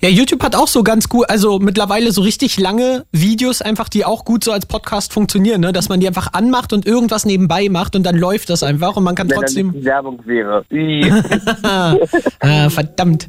Ja, 0.00 0.08
YouTube 0.08 0.42
hat 0.42 0.54
auch 0.54 0.68
so 0.68 0.82
ganz 0.82 1.08
gut, 1.08 1.28
also 1.28 1.58
mittlerweile 1.58 2.12
so 2.12 2.22
richtig 2.22 2.58
lange 2.58 3.04
Videos 3.12 3.62
einfach, 3.62 3.88
die 3.88 4.04
auch 4.04 4.24
gut 4.24 4.44
so 4.44 4.52
als 4.52 4.66
Podcast 4.66 5.12
funktionieren, 5.12 5.60
ne? 5.60 5.72
dass 5.72 5.88
man 5.88 6.00
die 6.00 6.06
einfach 6.06 6.32
anmacht 6.32 6.72
und 6.72 6.86
irgendwas 6.86 7.24
nebenbei 7.24 7.68
macht 7.68 7.96
und 7.96 8.04
dann 8.04 8.16
läuft 8.16 8.50
das 8.50 8.62
einfach 8.62 8.96
und 8.96 9.04
man 9.04 9.14
kann 9.14 9.28
Wenn 9.28 9.38
trotzdem. 9.38 9.70
nicht 9.70 9.84
Werbung 9.84 10.20
wäre. 10.24 10.64
Ah, 12.40 12.70
verdammt. 12.70 13.28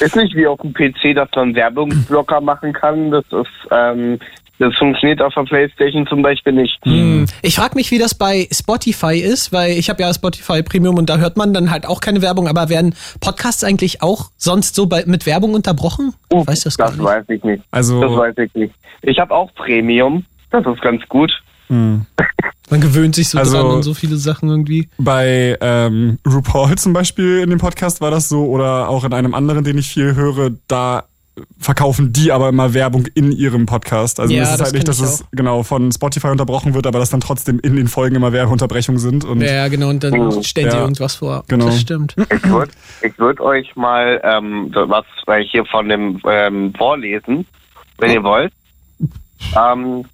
Ist 0.00 0.16
nicht 0.16 0.34
wie 0.34 0.46
auf 0.46 0.60
dem 0.60 0.72
PC, 0.72 1.14
dass 1.14 1.28
man 1.34 1.54
Werbungsblocker 1.54 2.40
machen 2.40 2.72
kann. 2.72 3.10
Das 3.10 3.24
ist, 3.26 3.68
ähm, 3.70 4.18
das 4.60 4.76
funktioniert 4.76 5.20
auf 5.22 5.32
der 5.34 5.42
Playstation 5.44 6.06
zum 6.06 6.20
Beispiel 6.22 6.52
nicht. 6.52 6.78
Hm. 6.84 7.24
Ich 7.42 7.56
frage 7.56 7.74
mich, 7.74 7.90
wie 7.90 7.98
das 7.98 8.14
bei 8.14 8.46
Spotify 8.52 9.18
ist, 9.18 9.52
weil 9.52 9.72
ich 9.72 9.88
habe 9.88 10.02
ja 10.02 10.12
Spotify 10.12 10.62
Premium 10.62 10.96
und 10.98 11.08
da 11.08 11.16
hört 11.16 11.36
man 11.38 11.52
dann 11.54 11.70
halt 11.70 11.86
auch 11.86 12.00
keine 12.00 12.20
Werbung, 12.22 12.46
aber 12.46 12.68
werden 12.68 12.94
Podcasts 13.20 13.64
eigentlich 13.64 14.02
auch 14.02 14.30
sonst 14.36 14.74
so 14.74 14.86
bei, 14.86 15.04
mit 15.06 15.24
Werbung 15.26 15.54
unterbrochen? 15.54 16.12
Ich 16.30 16.46
weiß 16.46 16.60
das, 16.64 16.76
gar 16.76 16.88
Das 16.88 16.96
nicht. 16.98 17.06
weiß 17.06 17.24
ich 17.28 17.42
nicht. 17.42 17.62
Also- 17.70 18.00
Das 18.02 18.12
weiß 18.12 18.34
ich 18.38 18.54
nicht. 18.54 18.74
Ich 19.02 19.18
habe 19.18 19.34
auch 19.34 19.52
Premium. 19.54 20.24
Das 20.50 20.64
ist 20.66 20.82
ganz 20.82 21.02
gut. 21.08 21.32
Hm. 21.68 22.04
Man 22.68 22.80
gewöhnt 22.82 23.14
sich 23.14 23.28
so 23.30 23.38
Also- 23.38 23.56
dran 23.62 23.76
und 23.76 23.82
so 23.82 23.94
viele 23.94 24.16
Sachen 24.16 24.50
irgendwie. 24.50 24.88
Bei 24.98 25.56
ähm, 25.60 26.18
RuPaul 26.30 26.74
zum 26.76 26.92
Beispiel 26.92 27.38
in 27.40 27.48
dem 27.50 27.58
Podcast 27.58 28.00
war 28.02 28.10
das 28.10 28.28
so 28.28 28.44
oder 28.44 28.88
auch 28.90 29.04
in 29.04 29.14
einem 29.14 29.34
anderen, 29.34 29.64
den 29.64 29.78
ich 29.78 29.88
viel 29.88 30.14
höre, 30.14 30.50
da 30.68 31.04
verkaufen 31.58 32.12
die 32.12 32.32
aber 32.32 32.48
immer 32.48 32.74
Werbung 32.74 33.06
in 33.14 33.32
ihrem 33.32 33.66
Podcast. 33.66 34.20
Also 34.20 34.32
Ja, 34.32 34.42
es 34.42 34.50
ist 34.50 34.58
das 34.60 34.66
halt 34.68 34.74
nicht, 34.74 34.88
dass 34.88 35.00
es 35.00 35.24
genau 35.32 35.62
von 35.62 35.90
Spotify 35.92 36.28
unterbrochen 36.28 36.74
wird, 36.74 36.86
aber 36.86 36.98
dass 36.98 37.10
dann 37.10 37.20
trotzdem 37.20 37.58
in 37.60 37.76
den 37.76 37.88
Folgen 37.88 38.16
immer 38.16 38.32
Werbeunterbrechungen 38.32 38.98
sind. 38.98 39.24
Und 39.24 39.40
Ja, 39.40 39.68
genau, 39.68 39.88
und 39.90 40.02
dann 40.04 40.14
Oh, 40.14 40.42
stellen 40.42 40.70
sie 40.70 40.76
ja. 40.76 40.82
irgendwas 40.82 41.16
vor. 41.16 41.44
Genau. 41.48 41.66
Das 41.66 41.80
stimmt. 41.80 42.14
Ich 42.16 42.48
würde 42.48 42.72
ich 43.02 43.18
würd 43.18 43.40
euch 43.40 43.74
mal 43.76 44.20
ähm, 44.24 44.70
was 44.74 45.04
hier 45.50 45.64
von 45.66 45.88
dem 45.88 46.20
ähm, 46.28 46.72
vorlesen, 46.76 47.46
wenn 47.98 48.10
ihr 48.12 48.22
wollt. 48.22 48.52
Ähm, 49.56 50.04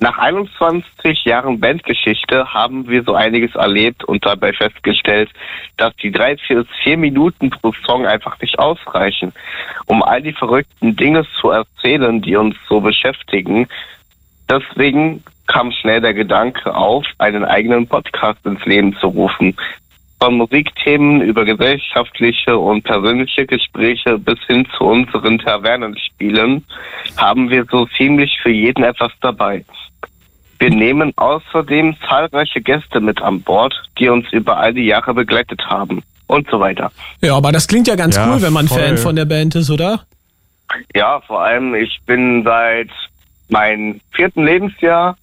nach 0.00 0.16
21 0.16 1.26
Jahren 1.26 1.60
Bandgeschichte 1.60 2.54
haben 2.54 2.88
wir 2.88 3.02
so 3.02 3.14
einiges 3.14 3.54
erlebt 3.54 4.02
und 4.02 4.24
dabei 4.24 4.54
festgestellt, 4.54 5.28
dass 5.76 5.94
die 5.96 6.10
drei 6.10 6.36
bis 6.36 6.66
vier 6.82 6.96
Minuten 6.96 7.50
pro 7.50 7.74
Song 7.84 8.06
einfach 8.06 8.40
nicht 8.40 8.58
ausreichen, 8.58 9.32
um 9.84 10.02
all 10.02 10.22
die 10.22 10.32
verrückten 10.32 10.96
Dinge 10.96 11.26
zu 11.38 11.50
erzählen, 11.50 12.22
die 12.22 12.34
uns 12.34 12.56
so 12.66 12.80
beschäftigen. 12.80 13.68
Deswegen 14.48 15.22
kam 15.46 15.70
schnell 15.70 16.00
der 16.00 16.14
Gedanke 16.14 16.74
auf, 16.74 17.04
einen 17.18 17.44
eigenen 17.44 17.86
Podcast 17.86 18.44
ins 18.46 18.64
Leben 18.64 18.96
zu 18.96 19.08
rufen. 19.08 19.54
Von 20.18 20.34
Musikthemen 20.36 21.20
über 21.20 21.44
gesellschaftliche 21.44 22.56
und 22.56 22.84
persönliche 22.84 23.44
Gespräche 23.44 24.18
bis 24.18 24.38
hin 24.46 24.66
zu 24.78 24.84
unseren 24.84 25.38
Tavernenspielen 25.38 26.64
haben 27.18 27.50
wir 27.50 27.66
so 27.70 27.84
ziemlich 27.98 28.38
für 28.42 28.50
jeden 28.50 28.84
etwas 28.84 29.12
dabei. 29.20 29.62
Wir 30.60 30.70
nehmen 30.70 31.12
außerdem 31.16 31.96
zahlreiche 32.06 32.60
Gäste 32.60 33.00
mit 33.00 33.20
an 33.22 33.40
Bord, 33.40 33.74
die 33.98 34.10
uns 34.10 34.30
über 34.30 34.58
all 34.58 34.74
die 34.74 34.84
Jahre 34.84 35.14
begleitet 35.14 35.62
haben 35.66 36.02
und 36.26 36.48
so 36.50 36.60
weiter. 36.60 36.92
Ja, 37.22 37.34
aber 37.34 37.50
das 37.50 37.66
klingt 37.66 37.88
ja 37.88 37.96
ganz 37.96 38.16
Ja, 38.16 38.30
cool, 38.30 38.42
wenn 38.42 38.52
man 38.52 38.68
voll. 38.68 38.78
Fan 38.78 38.98
von 38.98 39.16
der 39.16 39.24
Band 39.24 39.54
ist, 39.54 39.70
oder? 39.70 40.04
Ja, 40.94 41.20
vor 41.22 41.42
allem, 41.42 41.74
ich 41.74 41.98
bin 42.04 42.44
seit 42.44 42.90
meinem 43.48 44.00
vierten 44.12 44.44
Lebensjahr 44.44 45.16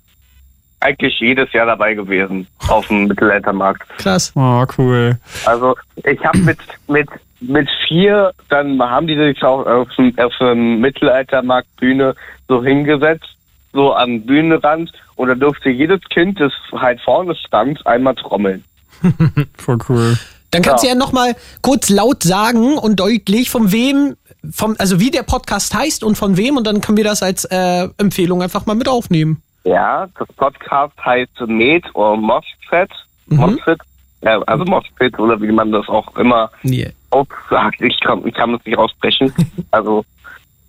eigentlich 0.80 1.20
jedes 1.20 1.54
Jahr 1.54 1.68
dabei 1.68 1.94
gewesen 1.94 2.48
auf 2.68 2.88
dem 2.88 3.06
Mittelaltermarkt. 3.06 3.88
Krass. 4.00 4.34
Oh, 4.36 4.66
cool. 4.78 5.18
Also 5.46 5.76
ich 6.04 6.24
habe 6.26 6.40
mit 6.40 6.60
mit 6.88 7.08
mit 7.40 7.70
vier, 7.88 8.32
dann 8.50 8.82
haben 8.82 9.06
die 9.06 9.16
sich 9.16 9.44
auch 9.44 9.66
auf 9.68 9.88
dem, 9.96 10.18
auf 10.18 10.34
dem 10.40 10.80
Mittelaltermarktbühne 10.80 12.16
so 12.48 12.64
hingesetzt, 12.64 13.37
so 13.74 13.94
am 13.96 14.22
Bühnenrand 14.22 14.92
und 15.16 15.28
da 15.30 15.36
durfte 15.36 15.70
jedes 15.70 16.02
Kind, 16.10 16.40
das 16.40 16.52
halt 16.74 17.00
vorne 17.02 17.36
stand, 17.36 17.86
einmal 17.86 18.16
trommeln. 18.16 18.64
Voll 19.58 19.78
cool. 19.90 20.18
Dann 20.52 20.62
kannst 20.62 20.84
Ja. 20.84 20.92
du 20.94 20.96
ja 20.98 21.00
noch 21.00 21.12
mal 21.12 21.36
kurz 21.62 21.90
laut 21.90 22.24
sagen 22.24 22.78
und 22.78 23.00
deutlich, 23.00 23.50
von 23.50 23.72
wem, 23.72 24.16
vom, 24.52 24.76
also 24.80 25.00
wie 25.00 25.12
der 25.12 25.24
Podcast 25.24 25.74
heißt 25.76 26.04
und 26.04 26.16
von 26.18 26.38
wem 26.38 26.56
und 26.58 26.66
dann 26.66 26.80
können 26.82 26.98
wir 26.98 27.04
das 27.04 27.22
als 27.22 27.46
äh, 27.46 27.90
Empfehlung 27.98 28.42
einfach 28.42 28.66
mal 28.66 28.76
mit 28.76 28.88
aufnehmen. 28.88 29.42
Ja, 29.66 30.08
das 30.18 30.28
Podcast 30.38 30.94
heißt 31.04 31.42
Med 31.48 31.84
oder 31.94 32.16
Moshpit. 32.16 32.90
Moshpit. 33.28 33.78
Ja, 34.22 34.42
also 34.44 34.64
Moshpit 34.64 35.20
oder 35.20 35.40
wie 35.42 35.52
man 35.52 35.72
das 35.74 35.88
auch 35.90 36.16
immer 36.16 36.50
Nee. 36.64 36.92
aussagt. 37.10 37.82
Ich 37.82 38.00
kann, 38.00 38.26
ich 38.26 38.34
kann 38.34 38.54
es 38.56 38.66
nicht 38.66 38.78
aussprechen. 38.78 39.34
also 39.72 40.06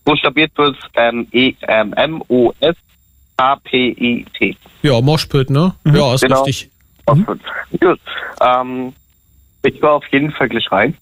buchstabiert 0.08 0.52
wird 0.56 0.76
es 0.76 0.84
ähm, 0.94 1.26
e, 1.32 1.52
ähm, 1.68 1.92
M-O-S-H-P-I-T. 3.38 4.56
Ja, 4.82 5.00
Moshpit, 5.00 5.50
ne? 5.50 5.74
Ja, 5.84 6.14
ist 6.14 6.20
Genau. 6.22 6.42
richtig. 6.44 6.70
Moshpit. 7.06 7.40
Gut. 7.80 8.00
Ähm, 8.40 8.92
ich 9.64 9.80
war 9.82 9.92
auf 9.94 10.06
jeden 10.10 10.30
Fall 10.32 10.48
gleich 10.48 10.70
rein. 10.72 10.94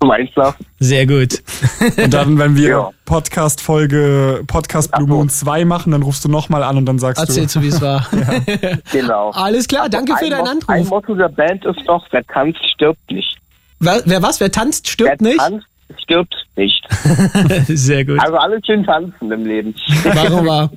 Zum 0.00 0.10
Einschlafen. 0.12 0.64
Sehr 0.78 1.06
gut. 1.06 1.42
Und 1.98 2.14
dann, 2.14 2.38
wenn 2.38 2.56
wir 2.56 2.68
Ja. 2.68 2.90
Podcast-Folge, 3.04 4.42
Podcast 4.46 4.90
Blue 4.92 5.06
Moon 5.06 5.28
2 5.28 5.66
machen, 5.66 5.92
dann 5.92 6.02
rufst 6.02 6.24
du 6.24 6.28
nochmal 6.30 6.62
an 6.62 6.78
und 6.78 6.86
dann 6.86 6.98
sagst 6.98 7.20
Erzählst 7.20 7.54
du. 7.56 7.60
du, 7.60 7.64
wie 7.66 7.68
es 7.68 7.80
war. 7.82 8.06
Genau. 8.92 9.30
Alles 9.32 9.68
klar, 9.68 9.88
danke 9.90 10.16
für 10.16 10.24
ein 10.24 10.30
deinen 10.30 10.44
Motto- 10.44 10.66
Ein 10.68 10.76
Anruf. 10.78 10.88
Motto 10.90 11.14
der 11.16 11.28
Band 11.28 11.64
ist 11.66 11.80
doch, 11.86 12.06
wer 12.12 12.24
tanzt, 12.26 12.60
stirbt 12.72 13.10
nicht. 13.10 13.36
Wer, 13.78 14.00
wer 14.06 14.22
was? 14.22 14.40
Wer 14.40 14.50
tanzt, 14.50 14.88
stirbt 14.88 15.20
wer 15.20 15.28
nicht? 15.28 15.38
tanzt, 15.38 15.66
stirbt 15.98 16.34
nicht. 16.56 16.86
Sehr 17.68 18.04
gut. 18.04 18.20
Also 18.20 18.36
alles 18.36 18.64
schön 18.66 18.84
tanzen 18.84 19.32
im 19.32 19.44
Leben. 19.44 19.74
Warum 20.04 20.46
war? 20.46 20.70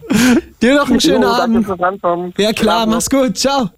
Dir 0.61 0.75
noch 0.75 0.89
einen 0.89 0.99
schönen 0.99 1.23
Jo, 1.23 1.29
Abend. 1.29 2.37
Ja 2.37 2.53
klar, 2.53 2.85
mach's 2.85 3.09
gut. 3.09 3.37
Ciao. 3.37 3.69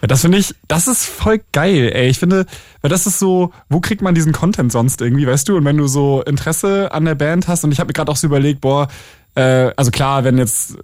Ja, 0.00 0.06
das 0.06 0.20
finde 0.20 0.38
ich, 0.38 0.54
das 0.68 0.86
ist 0.86 1.06
voll 1.06 1.40
geil, 1.52 1.90
ey. 1.92 2.08
Ich 2.08 2.18
finde, 2.18 2.46
weil 2.82 2.90
das 2.90 3.06
ist 3.06 3.18
so, 3.18 3.52
wo 3.68 3.80
kriegt 3.80 4.00
man 4.00 4.14
diesen 4.14 4.32
Content 4.32 4.70
sonst 4.70 5.00
irgendwie, 5.00 5.26
weißt 5.26 5.48
du? 5.48 5.56
Und 5.56 5.64
wenn 5.64 5.76
du 5.76 5.88
so 5.88 6.22
Interesse 6.22 6.92
an 6.92 7.04
der 7.04 7.16
Band 7.16 7.48
hast, 7.48 7.64
und 7.64 7.72
ich 7.72 7.80
habe 7.80 7.88
mir 7.88 7.94
gerade 7.94 8.10
auch 8.12 8.16
so 8.16 8.26
überlegt, 8.26 8.60
boah, 8.60 8.88
äh, 9.34 9.72
also 9.76 9.90
klar, 9.90 10.24
wenn 10.24 10.38
jetzt 10.38 10.78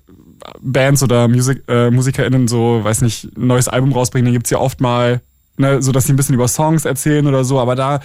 Bands 0.61 1.03
oder 1.03 1.29
Musik, 1.29 1.63
äh, 1.69 1.91
MusikerInnen 1.91 2.49
so, 2.49 2.81
weiß 2.83 3.03
nicht, 3.03 3.37
ein 3.37 3.47
neues 3.47 3.69
Album 3.69 3.93
rausbringen, 3.93 4.27
dann 4.27 4.35
gibt's 4.35 4.51
ja 4.51 4.59
oft 4.59 4.81
mal, 4.81 5.21
ne, 5.57 5.81
so 5.81 5.93
dass 5.93 6.05
sie 6.05 6.13
ein 6.13 6.17
bisschen 6.17 6.35
über 6.35 6.49
Songs 6.49 6.85
erzählen 6.85 7.27
oder 7.27 7.45
so, 7.45 7.61
aber 7.61 7.77
da, 7.77 8.01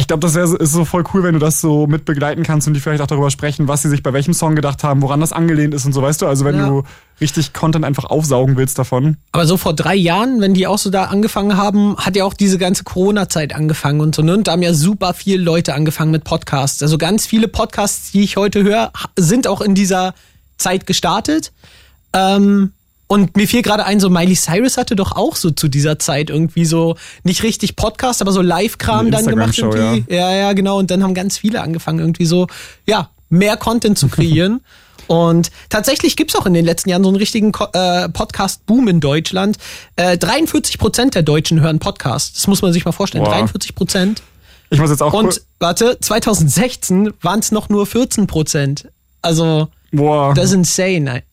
ich 0.00 0.06
glaube, 0.06 0.20
das 0.20 0.34
wär, 0.34 0.46
so- 0.46 0.56
ist 0.56 0.72
so 0.72 0.84
voll 0.86 1.04
cool, 1.12 1.22
wenn 1.22 1.34
du 1.34 1.38
das 1.38 1.60
so 1.60 1.86
mit 1.86 2.04
begleiten 2.06 2.42
kannst 2.44 2.66
und 2.66 2.72
die 2.74 2.80
vielleicht 2.80 3.02
auch 3.02 3.06
darüber 3.06 3.30
sprechen, 3.30 3.68
was 3.68 3.82
sie 3.82 3.90
sich 3.90 4.02
bei 4.02 4.12
welchem 4.14 4.32
Song 4.32 4.56
gedacht 4.56 4.82
haben, 4.84 5.02
woran 5.02 5.20
das 5.20 5.32
angelehnt 5.32 5.74
ist 5.74 5.84
und 5.84 5.92
so, 5.92 6.00
weißt 6.00 6.22
du? 6.22 6.26
Also 6.26 6.44
wenn 6.46 6.56
Ja. 6.56 6.66
du 6.68 6.82
richtig 7.20 7.52
Content 7.52 7.84
einfach 7.84 8.04
aufsaugen 8.06 8.56
willst 8.56 8.78
davon. 8.78 9.18
Aber 9.32 9.46
so 9.46 9.56
vor 9.58 9.74
drei 9.74 9.94
Jahren, 9.94 10.40
wenn 10.40 10.54
die 10.54 10.66
auch 10.66 10.78
so 10.78 10.88
da 10.90 11.04
angefangen 11.04 11.56
haben, 11.56 11.96
hat 11.98 12.16
ja 12.16 12.24
auch 12.24 12.34
diese 12.34 12.56
ganze 12.58 12.84
Corona-Zeit 12.84 13.54
angefangen 13.54 14.00
und 14.00 14.14
so, 14.14 14.22
ne? 14.22 14.34
Und 14.34 14.48
da 14.48 14.52
haben 14.52 14.62
ja 14.62 14.72
super 14.74 15.12
viele 15.14 15.42
Leute 15.42 15.74
angefangen 15.74 16.10
mit 16.10 16.24
Podcasts. 16.24 16.82
Also 16.82 16.96
ganz 16.96 17.26
viele 17.26 17.46
Podcasts, 17.48 18.12
die 18.12 18.22
ich 18.22 18.36
heute 18.36 18.62
höre, 18.62 18.92
sind 19.16 19.46
auch 19.46 19.60
in 19.60 19.74
dieser 19.74 20.14
Zeit 20.56 20.86
gestartet. 20.86 21.52
Ähm, 22.14 22.72
und 23.06 23.36
mir 23.36 23.46
fiel 23.46 23.62
gerade 23.62 23.84
ein, 23.84 24.00
so 24.00 24.08
Miley 24.08 24.34
Cyrus 24.36 24.76
hatte 24.78 24.96
doch 24.96 25.12
auch 25.12 25.36
so 25.36 25.50
zu 25.50 25.68
dieser 25.68 25.98
Zeit 25.98 26.30
irgendwie 26.30 26.64
so 26.64 26.96
nicht 27.24 27.42
richtig 27.42 27.76
Podcast, 27.76 28.22
aber 28.22 28.32
so 28.32 28.40
Live-Kram 28.40 29.10
dann 29.10 29.26
gemacht 29.26 29.58
irgendwie. 29.58 30.04
Ja. 30.12 30.32
ja, 30.34 30.52
genau. 30.54 30.78
Und 30.78 30.90
dann 30.90 31.02
haben 31.02 31.12
ganz 31.12 31.36
viele 31.36 31.60
angefangen, 31.60 31.98
irgendwie 31.98 32.24
so, 32.24 32.46
ja, 32.86 33.10
mehr 33.28 33.56
Content 33.56 33.98
zu 33.98 34.08
kreieren. 34.08 34.60
Und 35.08 35.50
tatsächlich 35.68 36.16
gibt's 36.16 36.34
auch 36.36 36.46
in 36.46 36.54
den 36.54 36.64
letzten 36.64 36.88
Jahren 36.88 37.02
so 37.02 37.10
einen 37.10 37.18
richtigen 37.18 37.52
äh, 37.72 38.08
Podcast-Boom 38.08 38.88
in 38.88 39.00
Deutschland. 39.00 39.58
Äh, 39.96 40.16
43 40.16 40.78
Prozent 40.78 41.14
der 41.14 41.22
Deutschen 41.22 41.60
hören 41.60 41.80
Podcasts. 41.80 42.32
Das 42.34 42.46
muss 42.46 42.62
man 42.62 42.72
sich 42.72 42.84
mal 42.84 42.92
vorstellen. 42.92 43.24
Boah. 43.24 43.32
43 43.32 43.74
Prozent. 43.74 44.22
Ich 44.70 44.80
muss 44.80 44.88
jetzt 44.88 45.02
auch 45.02 45.12
Und 45.12 45.42
warte, 45.58 45.98
2016 46.00 47.12
waren 47.20 47.40
es 47.40 47.52
noch 47.52 47.68
nur 47.68 47.84
14 47.84 48.26
Prozent. 48.26 48.88
Also, 49.20 49.68
Boah. 49.90 50.32
das 50.32 50.46
ist 50.46 50.54
insane. 50.54 51.24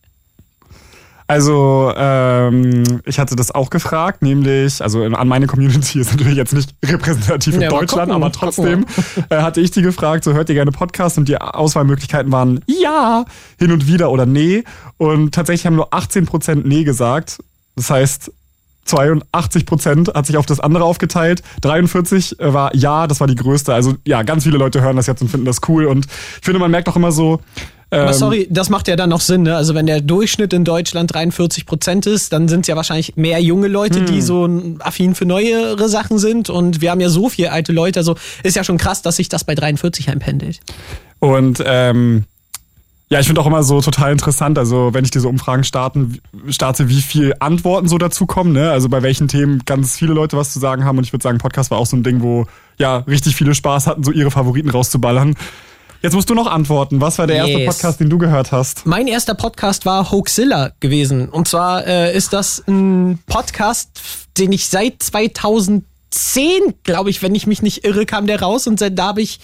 Also, 1.30 1.94
ähm, 1.96 3.02
ich 3.06 3.20
hatte 3.20 3.36
das 3.36 3.52
auch 3.52 3.70
gefragt, 3.70 4.24
nämlich, 4.24 4.82
also 4.82 5.04
in- 5.04 5.13
an 5.13 5.28
meine 5.28 5.46
Community 5.46 6.00
ist 6.00 6.10
natürlich 6.12 6.36
jetzt 6.36 6.54
nicht 6.54 6.74
repräsentativ 6.84 7.54
in 7.54 7.62
Ja, 7.62 7.70
Deutschland, 7.70 8.10
gucken, 8.10 8.24
aber 8.24 8.32
trotzdem 8.32 8.84
äh, 9.30 9.36
hatte 9.38 9.62
ich 9.62 9.70
die 9.70 9.84
gefragt, 9.84 10.24
so 10.24 10.34
hört 10.34 10.50
ihr 10.50 10.56
gerne 10.56 10.72
Podcasts 10.72 11.20
und 11.20 11.30
die 11.30 11.38
Auswahlmöglichkeiten 11.39 12.32
waren 12.32 12.62
ja, 12.65 13.26
hin 13.60 13.72
und 13.72 13.86
wieder 13.86 14.10
oder 14.10 14.26
nee. 14.26 14.63
Und 14.98 15.36
tatsächlich 15.36 15.68
haben 15.68 15.76
nur 15.76 15.94
18% 15.94 16.62
nee 16.65 16.84
gesagt. 16.84 17.38
Das 17.76 17.92
heißt, 17.92 18.32
82 18.86 19.68
Prozent 19.68 20.12
hat 20.15 20.26
sich 20.26 20.36
auf 20.36 20.48
das 20.48 20.60
andere 20.60 20.84
aufgeteilt. 20.84 21.44
43 21.62 22.38
war 22.39 22.76
ja, 22.76 23.06
das 23.06 23.20
war 23.20 23.28
die 23.28 23.36
größte. 23.36 23.72
Also 23.72 23.94
ja, 24.04 24.24
ganz 24.24 24.46
viele 24.46 24.58
Leute 24.58 24.82
hören 24.82 24.96
das 24.96 25.06
jetzt 25.06 25.22
und 25.22 25.28
finden 25.30 25.46
das 25.46 25.60
cool. 25.68 25.86
Und 25.86 26.08
ich 26.08 26.44
finde, 26.46 26.60
man 26.60 26.72
merkt 26.72 26.89
auch 26.89 26.96
immer 26.96 27.12
so. 27.12 27.39
Aber 27.91 28.08
ähm, 28.08 28.13
sorry, 28.13 28.47
das 28.52 28.69
macht 28.69 28.88
ja 28.88 28.95
dann 28.95 29.10
noch 29.10 29.21
Sinn, 29.21 29.43
ne? 29.43 29.56
Also 29.56 29.73
wenn 29.73 29.88
der 29.88 30.02
Durchschnitt 30.02 30.54
in 30.54 30.63
Deutschland 30.63 31.13
43 31.13 31.65
Prozent 31.65 32.06
ist, 32.06 32.32
dann 32.32 32.47
sind 32.47 32.62
es 32.62 32.67
ja 32.67 32.75
wahrscheinlich 32.75 33.15
mehr 33.15 33.41
junge 33.41 33.67
Leute, 33.67 34.02
die 34.02 34.15
Hm. 34.15 34.21
so 34.21 34.49
affin 34.80 35.15
für 35.15 35.25
neuere 35.25 35.89
Sachen 35.89 36.19
sind. 36.19 36.49
Und 36.49 36.82
wir 36.82 36.91
haben 36.91 37.02
ja 37.02 37.10
so 37.10 37.30
viele 37.30 37.52
alte 37.52 37.71
Leute. 37.71 37.99
Also 37.99 38.15
ist 38.43 38.56
ja 38.56 38.63
schon 38.63 38.78
krass, 38.78 39.02
dass 39.02 39.15
sich 39.15 39.28
das 39.28 39.43
bei 39.43 39.56
43 39.56 40.10
einpendelt. 40.10 40.60
Und 41.19 41.63
ähm, 41.65 42.25
ja, 43.12 43.19
ich 43.19 43.25
finde 43.25 43.41
auch 43.41 43.47
immer 43.47 43.63
so 43.63 43.82
total 43.82 44.12
interessant, 44.12 44.60
also 44.60 44.93
wenn 44.93 45.04
ich 45.04 45.10
diese 45.10 45.28
Umfragen 45.28 45.63
starten, 45.63 46.19
starte, 46.49 46.89
wie 46.89 47.02
viel 47.02 47.34
Antworten 47.39 47.88
so 47.88 47.97
dazu 47.97 48.28
kommen, 48.28 48.54
ne? 48.54 48.69
Also 48.69 48.88
bei 48.88 49.02
welchen 49.02 49.28
Themen 49.28 49.63
ganz 49.65 49.97
viele 49.97 50.13
Leute 50.13 50.38
was 50.38 50.54
zu 50.54 50.60
sagen 50.60 50.86
haben. 50.86 50.99
Und 50.99 51.06
ich 51.06 51.12
würde 51.12 51.23
sagen, 51.23 51.39
Podcast 51.39 51.71
war 51.71 51.80
auch 51.80 51.88
so 51.88 51.97
ein 51.97 52.04
Ding, 52.04 52.21
wo 52.21 52.45
ja 52.78 52.97
richtig 52.97 53.36
viele 53.36 53.56
Spaß 53.56 53.88
hatten, 53.88 54.04
so 54.04 54.12
ihre 54.12 54.30
Favoriten 54.30 54.69
rauszuballern. 54.69 55.36
Jetzt 56.01 56.13
musst 56.13 56.29
du 56.29 56.33
noch 56.33 56.47
antworten. 56.47 57.01
Was 57.01 57.17
war 57.19 57.27
der 57.27 57.38
erste 57.38 57.59
Yes. 57.59 57.75
Podcast, 57.75 57.99
den 57.99 58.09
du 58.09 58.17
gehört 58.17 58.53
hast? 58.53 58.85
Mein 58.85 59.07
erster 59.07 59.33
Podcast 59.33 59.85
war 59.85 60.12
Hoaxilla 60.12 60.71
gewesen. 60.79 61.27
Und 61.27 61.49
zwar 61.49 61.85
äh, 61.85 62.15
ist 62.15 62.31
das 62.31 62.63
ein 62.67 63.19
Podcast, 63.25 63.99
den 64.38 64.53
ich 64.53 64.69
seit 64.69 65.03
2010, 65.03 65.83
glaube 66.83 67.09
ich, 67.09 67.21
wenn 67.21 67.35
ich 67.35 67.47
mich 67.47 67.62
nicht 67.62 67.83
irre, 67.83 68.05
kam 68.05 68.27
der 68.27 68.41
raus. 68.41 68.65
Und 68.65 68.79
seit 68.79 68.97
da 68.97 69.07
habe 69.07 69.21
ich 69.21 69.41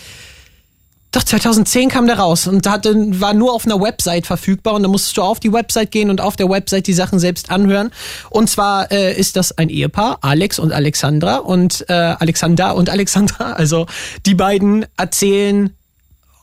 doch, 1.11 1.23
2010 1.23 1.89
kam 1.89 2.07
der 2.07 2.19
raus 2.19 2.47
und 2.47 2.67
hatte, 2.67 2.93
war 3.21 3.33
nur 3.33 3.53
auf 3.53 3.65
einer 3.65 3.81
Website 3.81 4.25
verfügbar 4.25 4.73
und 4.73 4.83
da 4.83 4.89
musstest 4.89 5.15
du 5.17 5.21
auf 5.23 5.39
die 5.39 5.51
Website 5.53 5.91
gehen 5.91 6.09
und 6.09 6.19
auf 6.19 6.35
der 6.35 6.49
Website 6.49 6.87
die 6.87 6.93
Sachen 6.93 7.19
selbst 7.19 7.51
anhören. 7.51 7.91
Und 8.29 8.49
zwar 8.49 8.91
äh, 8.91 9.17
ist 9.17 9.37
das 9.37 9.57
ein 9.57 9.69
Ehepaar, 9.69 10.19
Alex 10.21 10.59
und 10.59 10.73
Alexandra 10.73 11.37
und 11.37 11.85
äh, 11.89 11.93
Alexander 11.93 12.75
und 12.75 12.89
Alexandra. 12.89 13.51
Also 13.55 13.85
die 14.25 14.35
beiden 14.35 14.85
erzählen 14.97 15.73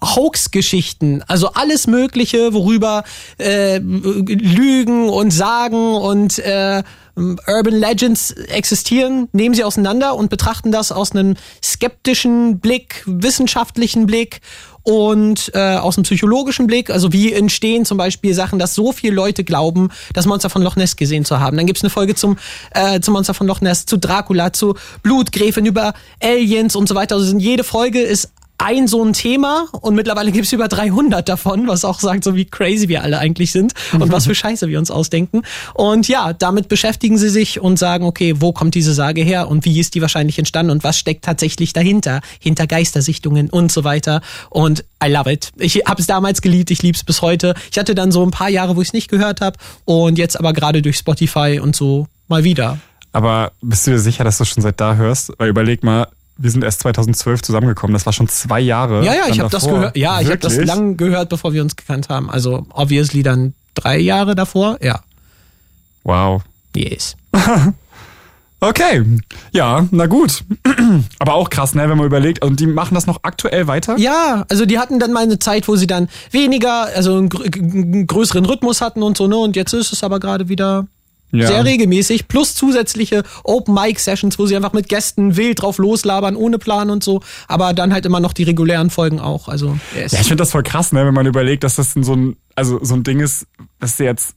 Hoax-Geschichten, 0.03 1.23
also 1.27 1.49
alles 1.55 1.87
Mögliche, 1.87 2.53
worüber 2.53 3.05
äh, 3.39 3.79
Lügen 3.79 5.09
und 5.09 5.31
Sagen 5.31 5.95
und 5.95 6.39
äh, 6.41 6.83
Urban 7.15 7.75
Legends 7.75 8.31
existieren, 8.31 9.29
nehmen 9.33 9.55
sie 9.55 9.65
auseinander 9.65 10.15
und 10.15 10.31
betrachten 10.31 10.73
das 10.73 10.93
aus 10.93 11.13
einem 11.13 11.37
skeptischen 11.63 12.59
Blick, 12.59 13.03
wissenschaftlichen 13.07 14.07
Blick 14.07 14.41
und 14.83 15.51
äh, 15.55 15.77
aus 15.77 15.97
einem 15.97 16.05
psychologischen 16.05 16.67
Blick. 16.67 16.91
Also 16.91 17.13
wie 17.13 17.33
entstehen 17.33 17.85
zum 17.85 17.99
Beispiel 17.99 18.35
Sachen, 18.35 18.59
dass 18.59 18.75
so 18.75 18.93
viele 18.93 19.15
Leute 19.15 19.45
glauben, 19.45 19.91
das 20.15 20.27
Monster 20.27 20.49
von 20.49 20.63
Loch 20.63 20.77
Ness 20.77 20.97
gesehen 20.97 21.25
zu 21.25 21.39
haben. 21.39 21.57
Dann 21.57 21.67
gibt's 21.67 21.83
eine 21.83 21.91
Folge 21.91 22.15
zum, 22.15 22.39
äh, 22.71 23.01
zum 23.01 23.13
Monster 23.13 23.35
von 23.35 23.47
Loch 23.47 23.61
Ness, 23.61 23.85
zu 23.85 23.99
Dracula, 23.99 24.53
zu 24.53 24.75
Blutgräfin, 25.03 25.67
über 25.67 25.93
Aliens 26.23 26.75
und 26.75 26.89
so 26.89 26.95
weiter. 26.95 27.17
Also 27.17 27.37
jede 27.37 27.63
Folge 27.63 28.01
ist 28.01 28.31
ein 28.63 28.87
so 28.87 29.05
ein 29.05 29.13
Thema 29.13 29.67
und 29.81 29.95
mittlerweile 29.95 30.31
gibt's 30.31 30.53
über 30.53 30.69
300 30.69 31.29
davon, 31.29 31.67
was 31.67 31.85
auch 31.85 31.99
sagt, 31.99 32.23
so 32.23 32.37
wie 32.37 32.45
crazy 32.45 32.89
wir 32.89 33.03
alle 33.03 33.19
eigentlich 33.19 33.51
sind 33.51 33.73
und 33.93 34.13
was 34.13 34.27
für 34.27 34.35
Scheiße 34.35 34.69
wir 34.69 34.79
uns 34.79 34.91
ausdenken. 34.91 35.43
Und 35.75 36.07
ja, 36.07 36.33
damit 36.33 36.69
beschäftigen 36.69 37.19
sie 37.19 37.29
sich 37.29 37.61
und 37.61 37.79
sagen, 37.79 38.05
okay, 38.05 38.37
wo 38.39 38.53
kommt 38.53 38.75
diese 38.75 38.95
Sage 38.95 39.23
her 39.23 39.49
und 39.49 39.65
wie 39.65 39.81
ist 39.81 39.95
die 39.95 40.01
wahrscheinlich 40.01 40.39
entstanden 40.39 40.71
und 40.71 40.85
was 40.85 40.97
steckt 40.97 41.25
tatsächlich 41.25 41.73
dahinter, 41.73 42.21
hinter 42.39 42.67
Geistersichtungen 42.67 43.51
und 43.51 43.73
so 43.73 43.83
weiter. 43.83 44.21
Und 44.49 44.85
I 45.05 45.09
love 45.09 45.31
it. 45.33 45.51
Ich 45.59 45.83
habe 45.87 46.01
es 46.01 46.07
damals 46.07 46.41
geliebt, 46.41 46.71
ich 46.71 46.83
lieb's 46.83 47.03
bis 47.03 47.21
heute. 47.21 47.55
Ich 47.71 47.79
hatte 47.79 47.95
dann 47.97 48.13
so 48.13 48.25
ein 48.25 48.31
paar 48.31 48.49
Jahre, 48.49 48.77
wo 48.77 48.83
ich 48.83 48.89
es 48.89 48.93
nicht 48.95 49.11
gehört 49.11 49.41
habe 49.41 49.59
und 49.85 50.19
jetzt 50.19 50.39
aber 50.39 50.53
gerade 50.53 50.83
durch 50.83 50.97
Spotify 50.97 51.59
und 51.61 51.75
so 51.75 52.07
mal 52.29 52.45
wieder. 52.45 52.79
Aber 53.13 53.53
bist 53.61 53.87
du 53.87 53.91
dir 53.91 53.99
sicher, 53.99 54.25
dass 54.25 54.39
du 54.39 54.45
schon 54.45 54.63
seit 54.63 54.81
da 54.81 54.95
hörst? 54.95 55.33
Weil 55.39 55.49
überleg 55.49 55.83
mal, 55.83 56.07
wir 56.37 56.51
sind 56.51 56.65
erst 56.65 56.81
2012 56.81 57.43
zusammengekommen. 57.43 57.95
Das 57.95 58.07
war 58.07 58.13
schon 58.13 58.29
zwei 58.29 58.61
Jahre. 58.61 59.05
Ja, 59.05 59.15
ja, 59.15 59.29
ich 59.29 59.41
habe 59.41 59.51
das 59.51 59.65
gehört. 59.65 59.97
Ja, 59.97 60.21
ich 60.21 60.27
habe 60.27 60.39
das 60.39 60.53
Wirklich? 60.53 60.69
lang 60.69 60.97
gehört, 60.97 61.29
bevor 61.29 61.53
wir 61.53 61.63
uns 61.63 61.77
gekannt 61.77 62.09
haben. 62.09 62.31
Also 62.31 62.67
obviously 62.71 63.23
dann 63.23 63.55
drei 63.75 63.99
Jahre 63.99 64.35
davor. 64.35 64.79
Ja. 64.83 65.01
Wow. 66.05 66.43
Yes. 66.75 67.17
Okay, 68.65 69.05
ja, 69.51 69.89
na 69.91 70.07
gut. 70.07 70.45
Aber 71.19 71.35
auch 71.35 71.51
krass, 71.51 71.75
ne, 71.75 71.89
wenn 71.89 71.99
man 71.99 72.07
überlegt, 72.07 72.45
und 72.45 72.61
die 72.61 72.69
machen 72.69 72.95
das 72.95 73.09
noch 73.09 73.19
aktuell 73.25 73.67
weiter? 73.67 73.99
Ja, 73.99 74.45
also 74.49 74.67
die 74.67 74.79
hatten 74.79 75.01
dann 75.01 75.13
mal 75.13 75.25
eine 75.25 75.41
Zeit, 75.41 75.67
wo 75.67 75.75
sie 75.75 75.89
dann 75.89 76.09
weniger, 76.31 76.85
also 76.95 77.17
einen 77.17 78.07
größeren 78.07 78.47
Rhythmus 78.47 78.81
hatten 78.81 79.03
und 79.03 79.17
so, 79.17 79.27
ne? 79.27 79.37
Und 79.37 79.57
jetzt 79.57 79.73
ist 79.73 79.93
es 79.93 80.05
aber 80.05 80.21
gerade 80.21 80.49
wieder 80.49 80.87
Ja. 81.35 81.47
sehr 81.47 81.65
regelmäßig, 81.65 82.29
plus 82.29 82.55
zusätzliche 82.55 83.23
Open 83.43 83.75
Mic 83.75 83.99
Sessions, 83.99 84.39
wo 84.39 84.45
sie 84.47 84.55
einfach 84.55 84.75
mit 84.75 84.89
Gästen 84.89 85.37
wild 85.37 85.63
drauf 85.63 85.79
loslabern, 85.79 86.37
ohne 86.37 86.59
Plan 86.59 86.91
und 86.91 87.03
so, 87.03 87.23
aber 87.49 87.73
dann 87.73 87.93
halt 87.93 88.05
immer 88.05 88.21
noch 88.21 88.35
die 88.35 88.43
regulären 88.43 88.91
Folgen 88.91 89.19
auch. 89.19 89.49
Also, 89.49 89.79
yes. 89.97 90.13
Ja, 90.13 90.21
ich 90.21 90.27
finde 90.27 90.43
das 90.43 90.51
voll 90.51 90.63
krass, 90.63 90.93
ne, 90.93 91.07
wenn 91.07 91.15
man 91.15 91.25
überlegt, 91.27 91.65
dass 91.65 91.77
das 91.77 91.95
so 91.95 92.15
ein, 92.15 92.37
also 92.55 92.79
so 92.83 92.95
ein 92.95 93.03
Ding 93.03 93.21
ist, 93.21 93.47
dass 93.81 93.97
du 93.97 94.05
jetzt 94.05 94.35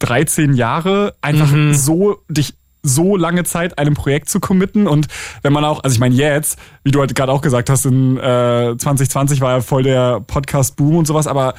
13 0.00 0.54
Jahre 0.54 1.14
einfach 1.22 1.50
Mhm. 1.52 1.74
so 1.74 2.18
dich 2.28 2.54
so 2.82 3.16
lange 3.16 3.44
Zeit 3.44 3.78
einem 3.78 3.94
Projekt 3.94 4.28
zu 4.28 4.40
committen 4.40 4.88
und 4.88 5.06
wenn 5.42 5.52
man 5.52 5.64
auch, 5.64 5.84
also 5.84 5.94
ich 5.94 6.00
meine 6.00 6.16
jetzt, 6.16 6.58
wie 6.82 6.90
du 6.90 6.98
halt 6.98 7.14
gerade 7.14 7.30
auch 7.30 7.40
gesagt 7.40 7.70
hast, 7.70 7.86
in 7.86 8.16
äh, 8.18 8.74
2020 8.76 9.40
war 9.40 9.52
ja 9.52 9.60
voll 9.60 9.84
der 9.84 10.18
Podcast-Boom 10.26 10.96
und 10.96 11.06
sowas, 11.06 11.28
aber 11.28 11.54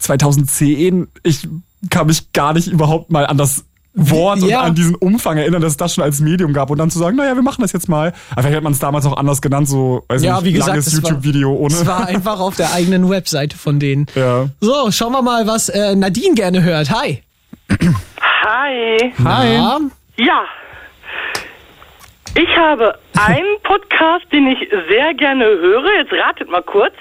2010, 0.00 1.06
ich 1.22 1.48
kann 1.90 2.06
mich 2.08 2.32
gar 2.32 2.52
nicht 2.54 2.66
überhaupt 2.66 3.10
mal 3.10 3.26
an 3.26 3.38
das 3.38 3.64
Wort 3.98 4.40
Ja. 4.42 4.60
und 4.60 4.66
an 4.66 4.74
diesen 4.74 4.94
Umfang 4.94 5.38
erinnern, 5.38 5.62
dass 5.62 5.72
es 5.72 5.76
das 5.78 5.94
schon 5.94 6.04
als 6.04 6.20
Medium 6.20 6.52
gab 6.52 6.70
und 6.70 6.76
dann 6.78 6.90
zu 6.90 6.98
sagen, 6.98 7.16
naja, 7.16 7.34
wir 7.34 7.42
machen 7.42 7.62
das 7.62 7.72
jetzt 7.72 7.88
mal. 7.88 8.12
Aber 8.32 8.42
vielleicht 8.42 8.56
hat 8.56 8.62
man 8.62 8.72
es 8.74 8.78
damals 8.78 9.06
auch 9.06 9.16
anders 9.16 9.40
genannt, 9.40 9.68
so, 9.68 10.04
weiß 10.08 10.22
Ja, 10.22 10.34
nicht, 10.36 10.44
wie 10.44 10.52
gesagt, 10.52 10.68
langes 10.70 10.92
YouTube-Video 10.92 11.52
ohne. 11.52 11.72
Es 11.74 11.86
war 11.86 12.06
einfach 12.06 12.38
auf 12.40 12.56
der 12.56 12.72
eigenen 12.74 13.08
Webseite 13.08 13.56
von 13.56 13.80
denen. 13.80 14.06
ja. 14.14 14.48
So, 14.60 14.90
schauen 14.90 15.12
wir 15.12 15.22
mal, 15.22 15.46
was 15.46 15.68
äh, 15.70 15.94
Nadine 15.96 16.34
gerne 16.34 16.62
hört. 16.62 16.90
Hi. 16.90 17.22
Hi. 17.70 19.12
Hi. 19.24 19.58
Na? 19.58 19.80
Ja. 20.18 20.42
Ich 22.34 22.56
habe 22.58 22.98
einen 23.16 23.56
Podcast, 23.62 24.26
den 24.30 24.46
ich 24.46 24.58
sehr 24.90 25.14
gerne 25.14 25.44
höre. 25.44 25.86
Jetzt 26.00 26.12
ratet 26.12 26.50
mal 26.50 26.62
kurz. 26.62 26.92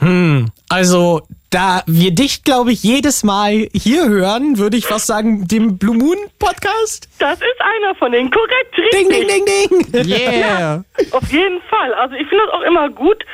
Hm, 0.00 0.50
also 0.68 1.22
da 1.50 1.82
wir 1.86 2.12
dich, 2.12 2.44
glaube 2.44 2.72
ich, 2.72 2.82
jedes 2.82 3.24
Mal 3.24 3.68
hier 3.74 4.08
hören, 4.08 4.58
würde 4.58 4.76
ich 4.76 4.86
fast 4.86 5.06
sagen, 5.06 5.46
dem 5.48 5.78
Blue 5.78 5.96
Moon 5.96 6.16
Podcast. 6.38 7.08
Das 7.18 7.34
ist 7.34 7.60
einer 7.60 7.94
von 7.96 8.12
denen. 8.12 8.30
Korrekt, 8.30 8.76
Ding, 8.76 9.08
richtig. 9.08 9.26
ding, 9.28 9.44
ding, 9.44 9.92
ding. 9.92 10.08
Yeah. 10.08 10.84
Auf 11.10 11.30
jeden 11.32 11.60
Fall. 11.62 11.92
Also 11.94 12.14
ich 12.14 12.26
finde 12.28 12.44
das 12.46 12.54
auch 12.54 12.62
immer 12.62 12.88
gut, 12.88 13.24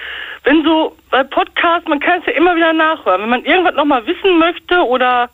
wenn 0.44 0.64
so 0.64 0.96
bei 1.10 1.24
Podcasts, 1.24 1.88
man 1.88 2.00
kann 2.00 2.20
es 2.20 2.26
ja 2.26 2.32
immer 2.32 2.56
wieder 2.56 2.72
nachhören. 2.72 3.22
Wenn 3.22 3.30
man 3.30 3.44
irgendwas 3.44 3.74
nochmal 3.74 4.06
wissen 4.06 4.38
möchte 4.38 4.80
oder 4.80 5.28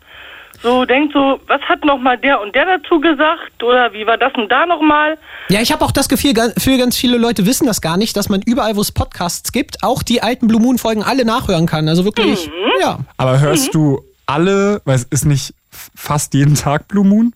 so 0.63 0.85
denkt 0.85 1.13
so, 1.13 1.39
was 1.47 1.61
hat 1.63 1.85
nochmal 1.85 2.17
der 2.17 2.41
und 2.41 2.55
der 2.55 2.65
dazu 2.65 2.99
gesagt 2.99 3.61
oder 3.61 3.93
wie 3.93 4.07
war 4.07 4.17
das 4.17 4.33
und 4.35 4.49
da 4.51 4.65
nochmal? 4.65 5.17
Ja, 5.49 5.61
ich 5.61 5.71
habe 5.71 5.83
auch 5.85 5.91
das 5.91 6.09
Gefühl, 6.09 6.33
für 6.57 6.77
ganz 6.77 6.97
viele 6.97 7.17
Leute 7.17 7.45
wissen 7.45 7.67
das 7.67 7.81
gar 7.81 7.97
nicht, 7.97 8.15
dass 8.17 8.29
man 8.29 8.41
überall, 8.41 8.75
wo 8.75 8.81
es 8.81 8.91
Podcasts 8.91 9.51
gibt, 9.51 9.83
auch 9.83 10.01
die 10.01 10.23
alten 10.23 10.47
Blue 10.47 10.61
Moon 10.61 10.77
Folgen 10.77 11.03
alle 11.03 11.25
nachhören 11.25 11.67
kann. 11.67 11.87
Also 11.87 12.05
wirklich, 12.05 12.47
Mhm. 12.47 12.71
ja. 12.81 12.99
Aber 13.17 13.39
hörst 13.39 13.75
du 13.75 14.01
alle, 14.25 14.81
weil 14.85 14.95
es 14.95 15.03
ist 15.03 15.25
nicht 15.25 15.53
fast 15.95 16.33
jeden 16.33 16.55
Tag 16.55 16.87
Blue 16.87 17.05
Moon? 17.05 17.33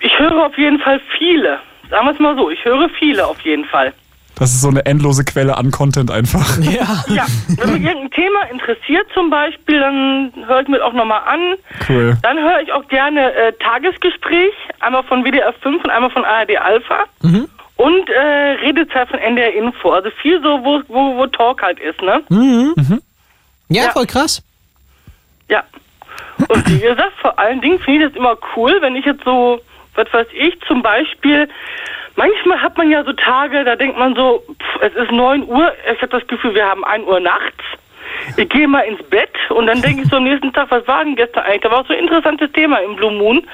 Ich 0.00 0.18
höre 0.18 0.44
auf 0.46 0.58
jeden 0.58 0.80
Fall 0.80 1.00
viele. 1.16 1.58
Sagen 1.90 2.06
wir 2.06 2.12
es 2.12 2.18
mal 2.18 2.36
so, 2.36 2.50
ich 2.50 2.64
höre 2.64 2.88
viele 2.98 3.26
auf 3.26 3.40
jeden 3.40 3.64
Fall. 3.64 3.92
Das 4.36 4.50
ist 4.50 4.62
so 4.62 4.68
eine 4.68 4.84
endlose 4.84 5.24
Quelle 5.24 5.56
an 5.56 5.70
Content 5.70 6.10
einfach. 6.10 6.58
Ja. 6.60 7.04
Ja, 7.08 7.26
wenn 7.56 7.72
mich 7.74 7.82
irgendein 7.84 8.10
Thema 8.10 8.42
interessiert 8.50 9.06
zum 9.14 9.30
Beispiel, 9.30 9.78
dann 9.78 10.32
höre 10.46 10.60
ich 10.62 10.68
mir 10.68 10.84
auch 10.84 10.92
nochmal 10.92 11.22
an. 11.26 11.54
Cool. 11.88 12.16
Dann 12.22 12.38
höre 12.38 12.60
ich 12.60 12.72
auch 12.72 12.86
gerne 12.88 13.32
äh, 13.34 13.52
Tagesgespräch, 13.52 14.52
einmal 14.80 15.02
von 15.04 15.24
WDR 15.24 15.52
5 15.52 15.84
und 15.84 15.90
einmal 15.90 16.10
von 16.10 16.24
ARD 16.24 16.56
Alpha. 16.58 17.04
Und 17.76 18.08
äh, 18.10 18.20
Redezeit 18.62 19.08
von 19.08 19.18
NDR 19.18 19.52
Info. 19.54 19.90
Also 19.90 20.10
viel 20.22 20.40
so, 20.42 20.64
wo, 20.64 20.80
wo, 20.88 21.16
wo 21.16 21.26
Talk 21.26 21.62
halt 21.62 21.78
ist, 21.80 22.00
ne? 22.02 22.22
Mhm. 22.28 22.74
Ja, 23.68 23.84
Ja. 23.84 23.90
voll 23.90 24.06
krass. 24.06 24.42
Ja. 25.48 25.62
Und 26.48 26.68
wie 26.70 26.80
gesagt, 26.80 27.12
vor 27.20 27.38
allen 27.38 27.60
Dingen 27.60 27.78
finde 27.80 28.06
ich 28.06 28.12
das 28.12 28.16
immer 28.18 28.36
cool, 28.56 28.76
wenn 28.80 28.96
ich 28.96 29.04
jetzt 29.04 29.24
so, 29.24 29.60
was 29.94 30.12
weiß 30.12 30.26
ich, 30.36 30.58
zum 30.66 30.82
Beispiel, 30.82 31.48
manchmal 32.16 32.60
hat 32.62 32.76
man 32.76 32.90
ja 32.90 33.04
so 33.04 33.12
Tage, 33.12 33.64
da 33.64 33.76
denkt 33.76 33.98
man 33.98 34.14
so, 34.14 34.42
pff, 34.60 34.82
es 34.82 34.94
ist 34.94 35.10
9 35.10 35.44
Uhr, 35.46 35.72
ich 35.92 36.00
habe 36.02 36.18
das 36.18 36.26
Gefühl, 36.26 36.54
wir 36.54 36.66
haben 36.66 36.84
1 36.84 37.04
Uhr 37.06 37.20
nachts. 37.20 37.64
Ich 38.36 38.48
gehe 38.48 38.68
mal 38.68 38.80
ins 38.82 39.02
Bett 39.10 39.30
und 39.50 39.66
dann 39.66 39.82
denke 39.82 40.02
ich 40.02 40.08
so 40.08 40.16
am 40.16 40.24
nächsten 40.24 40.52
Tag, 40.52 40.70
was 40.70 40.86
war 40.86 41.04
denn 41.04 41.16
gestern 41.16 41.42
eigentlich? 41.44 41.62
Da 41.62 41.70
war 41.70 41.84
so 41.84 41.92
ein 41.92 41.98
interessantes 42.00 42.50
Thema 42.52 42.78
im 42.78 42.96
Blue 42.96 43.12
Moon. 43.12 43.44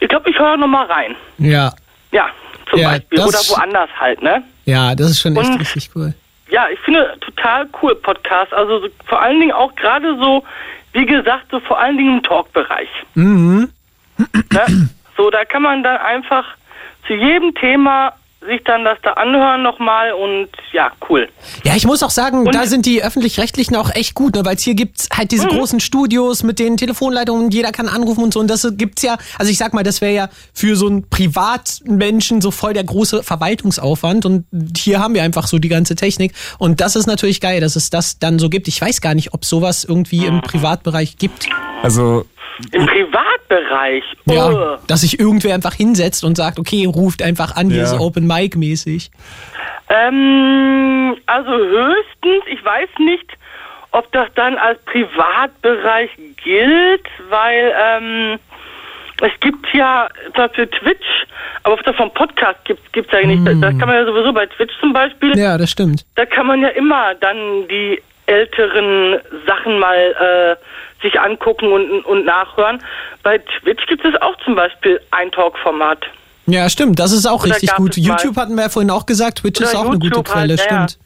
Ich 0.00 0.08
glaube, 0.08 0.28
ich 0.30 0.38
höre 0.38 0.56
noch 0.56 0.66
mal 0.66 0.86
rein. 0.86 1.14
Ja. 1.38 1.72
Ja, 2.10 2.28
zum 2.68 2.78
Ja, 2.80 2.90
Beispiel. 2.90 3.20
Oder 3.20 3.38
woanders 3.38 3.90
halt, 3.98 4.22
ne? 4.22 4.42
Ja, 4.64 4.94
das 4.94 5.10
ist 5.10 5.20
schon 5.20 5.36
echt 5.36 5.48
Und- 5.50 5.60
richtig 5.60 5.90
cool. 5.94 6.14
Ja, 6.50 6.66
ich 6.72 6.78
finde 6.80 7.14
total 7.20 7.66
cool 7.82 7.94
Podcast. 7.94 8.52
Also 8.54 8.80
so, 8.80 8.88
vor 9.06 9.20
allen 9.20 9.38
Dingen 9.38 9.52
auch 9.52 9.74
gerade 9.76 10.16
so, 10.18 10.42
wie 10.92 11.04
gesagt, 11.04 11.44
so 11.50 11.60
vor 11.60 11.78
allen 11.78 11.96
Dingen 11.98 12.16
im 12.18 12.22
Talkbereich. 12.22 12.88
Mhm. 13.14 13.70
Ne? 14.18 14.88
So, 15.16 15.30
da 15.30 15.44
kann 15.44 15.62
man 15.62 15.82
dann 15.82 15.98
einfach 15.98 16.44
zu 17.08 17.14
jedem 17.14 17.52
Thema 17.56 18.12
sich 18.40 18.62
dann 18.64 18.84
das 18.84 18.96
da 19.02 19.14
anhören 19.14 19.64
nochmal 19.64 20.12
und 20.12 20.48
ja, 20.72 20.92
cool. 21.10 21.28
Ja, 21.64 21.74
ich 21.74 21.84
muss 21.86 22.04
auch 22.04 22.10
sagen, 22.10 22.46
Und- 22.46 22.54
da 22.54 22.66
sind 22.66 22.86
die 22.86 23.02
öffentlich-rechtlichen 23.02 23.74
auch 23.74 23.90
echt 23.92 24.14
gut, 24.14 24.36
ne? 24.36 24.44
weil 24.44 24.54
es 24.54 24.62
hier 24.62 24.74
gibt's 24.76 25.08
halt 25.12 25.32
diese 25.32 25.46
Mhm. 25.46 25.56
großen 25.56 25.80
Studios 25.80 26.44
mit 26.44 26.60
den 26.60 26.76
Telefonleitungen 26.76 27.46
und 27.46 27.52
jeder 27.52 27.72
kann 27.72 27.88
anrufen 27.88 28.22
und 28.22 28.32
so. 28.32 28.38
Und 28.38 28.46
das 28.48 28.64
gibt's 28.76 29.02
ja, 29.02 29.16
also 29.40 29.50
ich 29.50 29.58
sag 29.58 29.74
mal, 29.74 29.82
das 29.82 30.00
wäre 30.00 30.12
ja 30.14 30.28
für 30.54 30.76
so 30.76 30.86
einen 30.86 31.08
Privatmenschen 31.10 32.40
so 32.40 32.52
voll 32.52 32.74
der 32.74 32.84
große 32.84 33.24
Verwaltungsaufwand. 33.24 34.24
Und 34.24 34.44
hier 34.76 35.00
haben 35.00 35.14
wir 35.14 35.24
einfach 35.24 35.48
so 35.48 35.58
die 35.58 35.68
ganze 35.68 35.96
Technik. 35.96 36.32
Und 36.58 36.80
das 36.80 36.94
ist 36.94 37.06
natürlich 37.06 37.40
geil, 37.40 37.60
dass 37.60 37.74
es 37.74 37.90
das 37.90 38.20
dann 38.20 38.38
so 38.38 38.48
gibt. 38.48 38.68
Ich 38.68 38.80
weiß 38.80 39.00
gar 39.00 39.14
nicht, 39.14 39.34
ob 39.34 39.44
sowas 39.44 39.82
irgendwie 39.84 40.24
im 40.26 40.42
Privatbereich 40.42 41.16
gibt. 41.18 41.48
Also, 41.82 42.24
Im 42.72 42.86
Privatbereich. 42.86 44.04
Ja, 44.26 44.48
Oh. 44.50 44.78
dass 44.88 45.02
sich 45.02 45.20
irgendwer 45.20 45.54
einfach 45.54 45.74
hinsetzt 45.74 46.24
und 46.24 46.36
sagt, 46.36 46.58
okay, 46.58 46.86
ruft 46.86 47.22
einfach 47.22 47.54
an, 47.56 47.68
hier 47.70 47.80
Ja. 47.82 47.86
so 47.86 47.98
Open 47.98 48.26
Mic 48.26 48.56
mäßig. 48.56 49.10
Ähm, 49.88 51.16
also 51.26 51.50
höchstens, 51.50 52.44
ich 52.50 52.64
weiß 52.64 52.88
nicht, 52.98 53.26
ob 53.92 54.10
das 54.12 54.28
dann 54.34 54.56
als 54.56 54.78
Privatbereich 54.84 56.10
gilt, 56.42 57.06
weil 57.30 57.72
ähm, 57.80 58.38
es 59.22 59.32
gibt 59.40 59.66
ja 59.72 60.08
dafür 60.34 60.70
Twitch, 60.70 61.06
aber 61.62 61.74
ob 61.74 61.82
das 61.84 61.96
vom 61.96 62.12
Podcast 62.12 62.64
gibt, 62.64 62.92
gibt's 62.92 63.12
ja 63.12 63.26
nicht. 63.26 63.46
Das 63.46 63.70
kann 63.78 63.88
man 63.88 63.94
ja 63.94 64.04
sowieso 64.04 64.32
bei 64.32 64.46
Twitch 64.46 64.74
zum 64.80 64.92
Beispiel. 64.92 65.36
Ja, 65.38 65.56
das 65.58 65.70
stimmt. 65.70 66.04
Da 66.16 66.26
kann 66.26 66.46
man 66.46 66.60
ja 66.60 66.68
immer 66.68 67.14
dann 67.16 67.66
die 67.68 68.00
älteren 68.26 69.18
Sachen 69.46 69.78
mal 69.78 69.96
äh, 69.96 70.56
sich 71.02 71.20
angucken 71.20 71.72
und, 71.72 72.02
und 72.04 72.24
nachhören. 72.24 72.82
Bei 73.22 73.38
Twitch 73.38 73.86
gibt 73.86 74.04
es 74.04 74.20
auch 74.20 74.36
zum 74.44 74.54
Beispiel 74.54 75.00
ein 75.10 75.30
Talk-Format. 75.30 76.06
Ja, 76.46 76.68
stimmt, 76.70 76.98
das 76.98 77.12
ist 77.12 77.26
auch 77.26 77.44
Oder 77.44 77.54
richtig 77.54 77.74
gut. 77.74 77.96
YouTube 77.96 78.36
hatten 78.36 78.54
wir 78.54 78.64
ja 78.64 78.68
vorhin 78.70 78.90
auch 78.90 79.04
gesagt, 79.04 79.38
Twitch 79.38 79.60
Oder 79.60 79.68
ist 79.68 79.76
auch 79.76 79.86
eine 79.86 79.98
gute 79.98 80.16
YouTube 80.16 80.28
halt, 80.34 80.46
Quelle, 80.46 80.56
ja, 80.56 80.88
stimmt. 80.88 80.98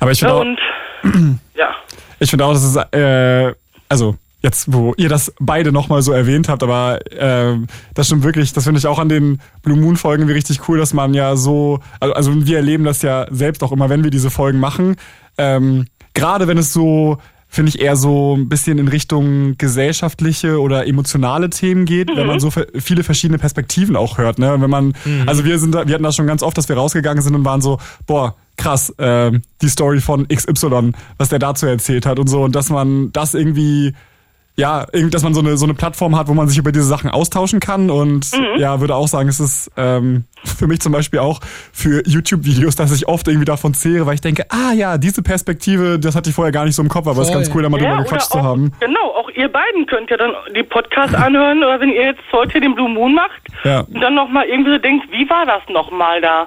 aber 0.00 0.10
ich 0.10 0.18
finde 0.20 0.34
auch, 0.34 0.44
ja. 1.54 1.74
ich 2.18 2.30
finde 2.30 2.46
auch, 2.46 2.52
dass 2.54 2.64
es, 2.64 2.76
äh, 2.98 3.54
also 3.90 4.16
jetzt, 4.40 4.72
wo 4.72 4.94
ihr 4.96 5.10
das 5.10 5.34
beide 5.38 5.70
nochmal 5.70 6.00
so 6.00 6.12
erwähnt 6.12 6.48
habt, 6.48 6.62
aber 6.62 7.00
äh, 7.12 7.56
das 7.94 8.06
stimmt 8.06 8.24
wirklich, 8.24 8.54
das 8.54 8.64
finde 8.64 8.78
ich 8.78 8.86
auch 8.86 8.98
an 8.98 9.10
den 9.10 9.40
Blue 9.62 9.76
Moon 9.76 9.96
Folgen 9.96 10.26
wie 10.28 10.32
richtig 10.32 10.66
cool, 10.68 10.78
dass 10.78 10.94
man 10.94 11.12
ja 11.12 11.36
so, 11.36 11.80
also, 12.00 12.14
also 12.14 12.46
wir 12.46 12.56
erleben 12.56 12.84
das 12.84 13.02
ja 13.02 13.26
selbst 13.30 13.62
auch 13.62 13.70
immer, 13.70 13.90
wenn 13.90 14.02
wir 14.02 14.10
diese 14.10 14.30
Folgen 14.30 14.58
machen, 14.58 14.96
ähm, 15.36 15.86
gerade 16.14 16.48
wenn 16.48 16.58
es 16.58 16.72
so 16.72 17.18
finde 17.52 17.68
ich 17.68 17.80
eher 17.80 17.96
so 17.96 18.34
ein 18.34 18.48
bisschen 18.48 18.78
in 18.78 18.88
Richtung 18.88 19.58
gesellschaftliche 19.58 20.58
oder 20.58 20.86
emotionale 20.86 21.50
Themen 21.50 21.84
geht, 21.84 22.08
wenn 22.08 22.26
man 22.26 22.40
so 22.40 22.50
viele 22.50 23.04
verschiedene 23.04 23.38
Perspektiven 23.38 23.94
auch 23.94 24.16
hört, 24.16 24.38
ne? 24.38 24.56
Wenn 24.58 24.70
man, 24.70 24.94
also 25.26 25.44
wir 25.44 25.58
sind, 25.58 25.74
da, 25.74 25.86
wir 25.86 25.92
hatten 25.94 26.02
das 26.02 26.16
schon 26.16 26.26
ganz 26.26 26.42
oft, 26.42 26.56
dass 26.56 26.70
wir 26.70 26.76
rausgegangen 26.76 27.22
sind 27.22 27.34
und 27.34 27.44
waren 27.44 27.60
so, 27.60 27.78
boah, 28.06 28.36
krass, 28.56 28.94
ähm, 28.98 29.42
die 29.60 29.68
Story 29.68 30.00
von 30.00 30.26
XY, 30.28 30.92
was 31.18 31.28
der 31.28 31.38
dazu 31.40 31.66
erzählt 31.66 32.06
hat 32.06 32.18
und 32.18 32.28
so. 32.28 32.42
Und 32.42 32.56
dass 32.56 32.70
man 32.70 33.12
das 33.12 33.34
irgendwie 33.34 33.92
ja, 34.54 34.86
irgendwie, 34.92 35.10
dass 35.10 35.22
man 35.22 35.32
so 35.32 35.40
eine, 35.40 35.56
so 35.56 35.64
eine 35.64 35.74
Plattform 35.74 36.14
hat, 36.16 36.28
wo 36.28 36.34
man 36.34 36.46
sich 36.46 36.58
über 36.58 36.72
diese 36.72 36.84
Sachen 36.84 37.08
austauschen 37.10 37.58
kann 37.58 37.90
und 37.90 38.30
ja, 38.58 38.80
würde 38.80 38.94
auch 38.94 39.08
sagen, 39.08 39.28
es 39.28 39.40
ist 39.40 39.70
ähm, 39.78 40.24
für 40.44 40.66
mich 40.66 40.80
zum 40.80 40.92
Beispiel 40.92 41.20
auch 41.20 41.40
für 41.72 42.02
YouTube-Videos, 42.06 42.76
dass 42.76 42.92
ich 42.94 43.08
oft 43.08 43.28
irgendwie 43.28 43.46
davon 43.46 43.72
zehre, 43.72 44.04
weil 44.06 44.14
ich 44.14 44.20
denke, 44.20 44.44
ah 44.50 44.72
ja, 44.74 44.98
diese 44.98 45.22
Perspektive, 45.22 45.98
das 45.98 46.14
hatte 46.14 46.28
ich 46.30 46.36
vorher 46.36 46.52
gar 46.52 46.64
nicht 46.66 46.74
so 46.74 46.82
im 46.82 46.88
Kopf, 46.90 47.06
aber 47.06 47.22
es 47.22 47.28
ist 47.28 47.34
ganz 47.34 47.50
cool, 47.54 47.62
da 47.62 47.68
mal 47.70 47.78
drüber 47.78 47.94
oder 47.94 48.02
gequatscht 48.02 48.26
auch, 48.32 48.40
zu 48.40 48.42
haben. 48.42 48.72
Genau, 48.80 49.14
auch 49.16 49.30
ihr 49.30 49.48
beiden 49.48 49.86
könnt 49.86 50.10
ja 50.10 50.18
dann 50.18 50.32
die 50.54 50.62
Podcasts 50.62 51.14
anhören, 51.14 51.58
oder 51.58 51.80
wenn 51.80 51.88
ihr 51.90 52.04
jetzt 52.04 52.20
heute 52.32 52.60
den 52.60 52.74
Blue 52.74 52.90
Moon 52.90 53.14
macht 53.14 53.40
Ja. 53.64 53.80
und 53.80 54.00
dann 54.00 54.14
nochmal 54.14 54.44
irgendwie 54.46 54.72
so 54.72 54.78
denkt, 54.78 55.06
wie 55.10 55.28
war 55.30 55.46
das 55.46 55.62
nochmal 55.72 56.20
da? 56.20 56.46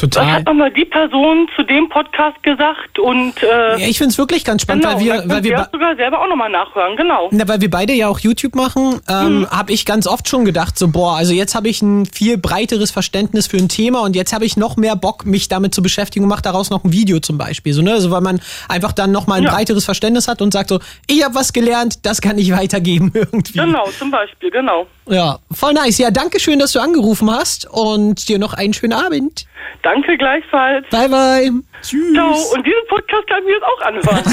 Total. 0.00 0.26
Was 0.26 0.32
hat 0.32 0.46
nochmal 0.46 0.70
die 0.72 0.86
Person 0.86 1.46
zu 1.54 1.62
dem 1.62 1.88
Podcast 1.90 2.42
gesagt? 2.42 2.98
Und 2.98 3.34
äh, 3.42 3.78
Ja, 3.80 3.86
ich 3.86 3.98
find's 3.98 4.16
wirklich 4.16 4.44
ganz 4.44 4.62
spannend, 4.62 4.84
genau, 4.84 4.96
weil 4.96 5.04
wir, 5.04 5.28
weil 5.28 5.44
wir, 5.44 5.56
das 5.56 5.70
sogar 5.72 5.94
selber 5.96 6.22
auch 6.22 6.28
nochmal 6.28 6.48
nachhören, 6.48 6.96
genau. 6.96 7.28
Na, 7.32 7.46
weil 7.46 7.60
wir 7.60 7.68
beide 7.70 7.92
ja 7.92 8.08
auch 8.08 8.18
YouTube 8.18 8.54
machen, 8.54 9.00
ähm, 9.08 9.40
Mhm. 9.40 9.50
habe 9.50 9.72
ich 9.72 9.84
ganz 9.84 10.06
oft 10.06 10.26
schon 10.28 10.44
gedacht, 10.46 10.78
so 10.78 10.88
boah, 10.88 11.16
also 11.16 11.34
jetzt 11.34 11.54
habe 11.54 11.68
ich 11.68 11.82
ein 11.82 12.06
viel 12.06 12.38
breiteres 12.38 12.90
Verständnis 12.90 13.46
für 13.46 13.58
ein 13.58 13.68
Thema 13.68 14.00
und 14.00 14.16
jetzt 14.16 14.32
habe 14.32 14.46
ich 14.46 14.56
noch 14.56 14.76
mehr 14.78 14.96
Bock, 14.96 15.26
mich 15.26 15.48
damit 15.48 15.74
zu 15.74 15.82
beschäftigen 15.82 16.24
und 16.24 16.30
mache 16.30 16.40
daraus 16.42 16.70
noch 16.70 16.82
ein 16.84 16.92
Video 16.92 17.20
zum 17.20 17.36
Beispiel. 17.36 17.74
So, 17.74 17.82
ne? 17.82 17.92
Also 17.92 18.10
weil 18.10 18.22
man 18.22 18.40
einfach 18.68 18.92
dann 18.92 19.12
noch 19.12 19.26
mal 19.26 19.34
ein 19.34 19.42
Ja. 19.44 19.50
breiteres 19.52 19.84
Verständnis 19.84 20.28
hat 20.28 20.40
und 20.40 20.52
sagt 20.52 20.70
so, 20.70 20.80
ich 21.06 21.22
habe 21.22 21.34
was 21.34 21.52
gelernt, 21.52 22.06
das 22.06 22.22
kann 22.22 22.38
ich 22.38 22.50
weitergeben 22.52 23.10
irgendwie. 23.14 23.58
Genau, 23.58 23.86
zum 23.98 24.10
Beispiel, 24.10 24.50
genau. 24.50 24.86
Ja, 25.06 25.38
voll 25.50 25.74
nice. 25.74 25.98
Ja, 25.98 26.10
danke 26.10 26.40
schön, 26.40 26.58
dass 26.58 26.72
du 26.72 26.78
angerufen 26.80 27.30
hast 27.30 27.68
und 27.70 28.28
dir 28.28 28.38
noch 28.38 28.54
einen 28.54 28.72
schönen 28.72 28.92
Abend. 28.94 29.44
Danke 29.82 29.89
gleichfalls. 30.18 30.86
Bye, 30.90 31.08
bye. 31.08 31.50
Tschüss. 31.82 32.12
Ciao. 32.14 32.32
Und 32.54 32.66
diesen 32.66 32.86
Podcast 32.88 33.26
kann 33.28 33.38
ich 33.40 33.46
mir 33.46 33.54
jetzt 33.54 33.64
auch 33.64 33.80
anhören. 33.86 34.24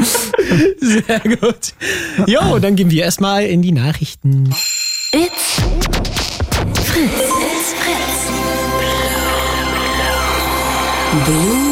Sehr 0.78 1.20
gut. 1.20 1.74
Jo, 2.26 2.58
dann 2.58 2.76
gehen 2.76 2.90
wir 2.90 3.04
erstmal 3.04 3.44
in 3.44 3.62
die 3.62 3.72
Nachrichten. 3.72 4.54
It's 5.12 5.62
Fritz. 6.84 7.32
It's 7.52 7.74
Fritz. 7.74 8.30
Blue 11.24 11.63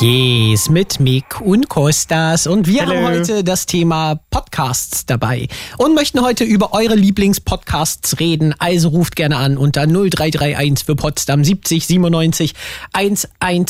Yes, 0.00 0.70
mit 0.70 0.98
Mick 0.98 1.40
und 1.40 1.68
Kostas. 1.68 2.48
Und 2.48 2.66
wir 2.66 2.82
Hello. 2.82 2.96
haben 2.96 3.04
heute 3.04 3.44
das 3.44 3.66
Thema 3.66 4.16
Podcasts 4.28 5.06
dabei 5.06 5.46
und 5.78 5.94
möchten 5.94 6.20
heute 6.20 6.42
über 6.42 6.72
eure 6.72 6.96
Lieblingspodcasts 6.96 8.18
reden. 8.18 8.56
Also 8.58 8.88
ruft 8.88 9.14
gerne 9.14 9.36
an 9.36 9.56
unter 9.56 9.86
0331 9.86 10.84
für 10.84 10.96
Potsdam 10.96 11.44
70 11.44 11.86
97 11.86 12.54
110. 12.92 13.66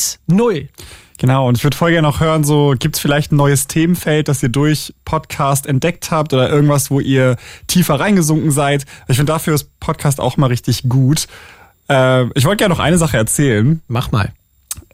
Genau, 1.18 1.46
und 1.46 1.58
ich 1.58 1.64
würde 1.64 1.76
voll 1.76 1.90
gerne 1.90 2.08
noch 2.08 2.20
hören, 2.20 2.42
so 2.42 2.74
gibt's 2.78 3.00
vielleicht 3.00 3.30
ein 3.30 3.36
neues 3.36 3.66
Themenfeld, 3.66 4.28
das 4.28 4.42
ihr 4.42 4.48
durch 4.48 4.94
Podcast 5.04 5.66
entdeckt 5.66 6.10
habt 6.10 6.32
oder 6.32 6.48
irgendwas, 6.48 6.90
wo 6.90 7.00
ihr 7.00 7.36
tiefer 7.66 8.00
reingesunken 8.00 8.50
seid. 8.50 8.86
Ich 9.08 9.16
finde 9.16 9.32
dafür 9.32 9.54
ist 9.54 9.78
Podcast 9.78 10.20
auch 10.20 10.38
mal 10.38 10.46
richtig 10.46 10.88
gut. 10.88 11.26
Äh, 11.90 12.24
ich 12.30 12.46
wollte 12.46 12.62
gerne 12.62 12.74
noch 12.74 12.82
eine 12.82 12.96
Sache 12.96 13.18
erzählen. 13.18 13.82
Mach 13.88 14.10
mal. 14.10 14.32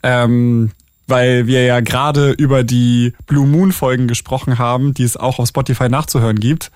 Ähm, 0.03 0.73
weil 1.11 1.47
wir 1.47 1.65
ja 1.65 1.81
gerade 1.81 2.31
über 2.31 2.65
die 2.65 3.13
Blue 3.27 3.47
Moon 3.47 3.73
Folgen 3.73 4.09
gesprochen 4.09 4.59
haben, 4.59 4.95
die 4.95 5.03
es 5.03 5.17
auch 5.17 5.39
auf 5.39 5.49
Spotify 5.49 5.89
nachzuhören 5.89 6.41
gibt. 6.41 6.71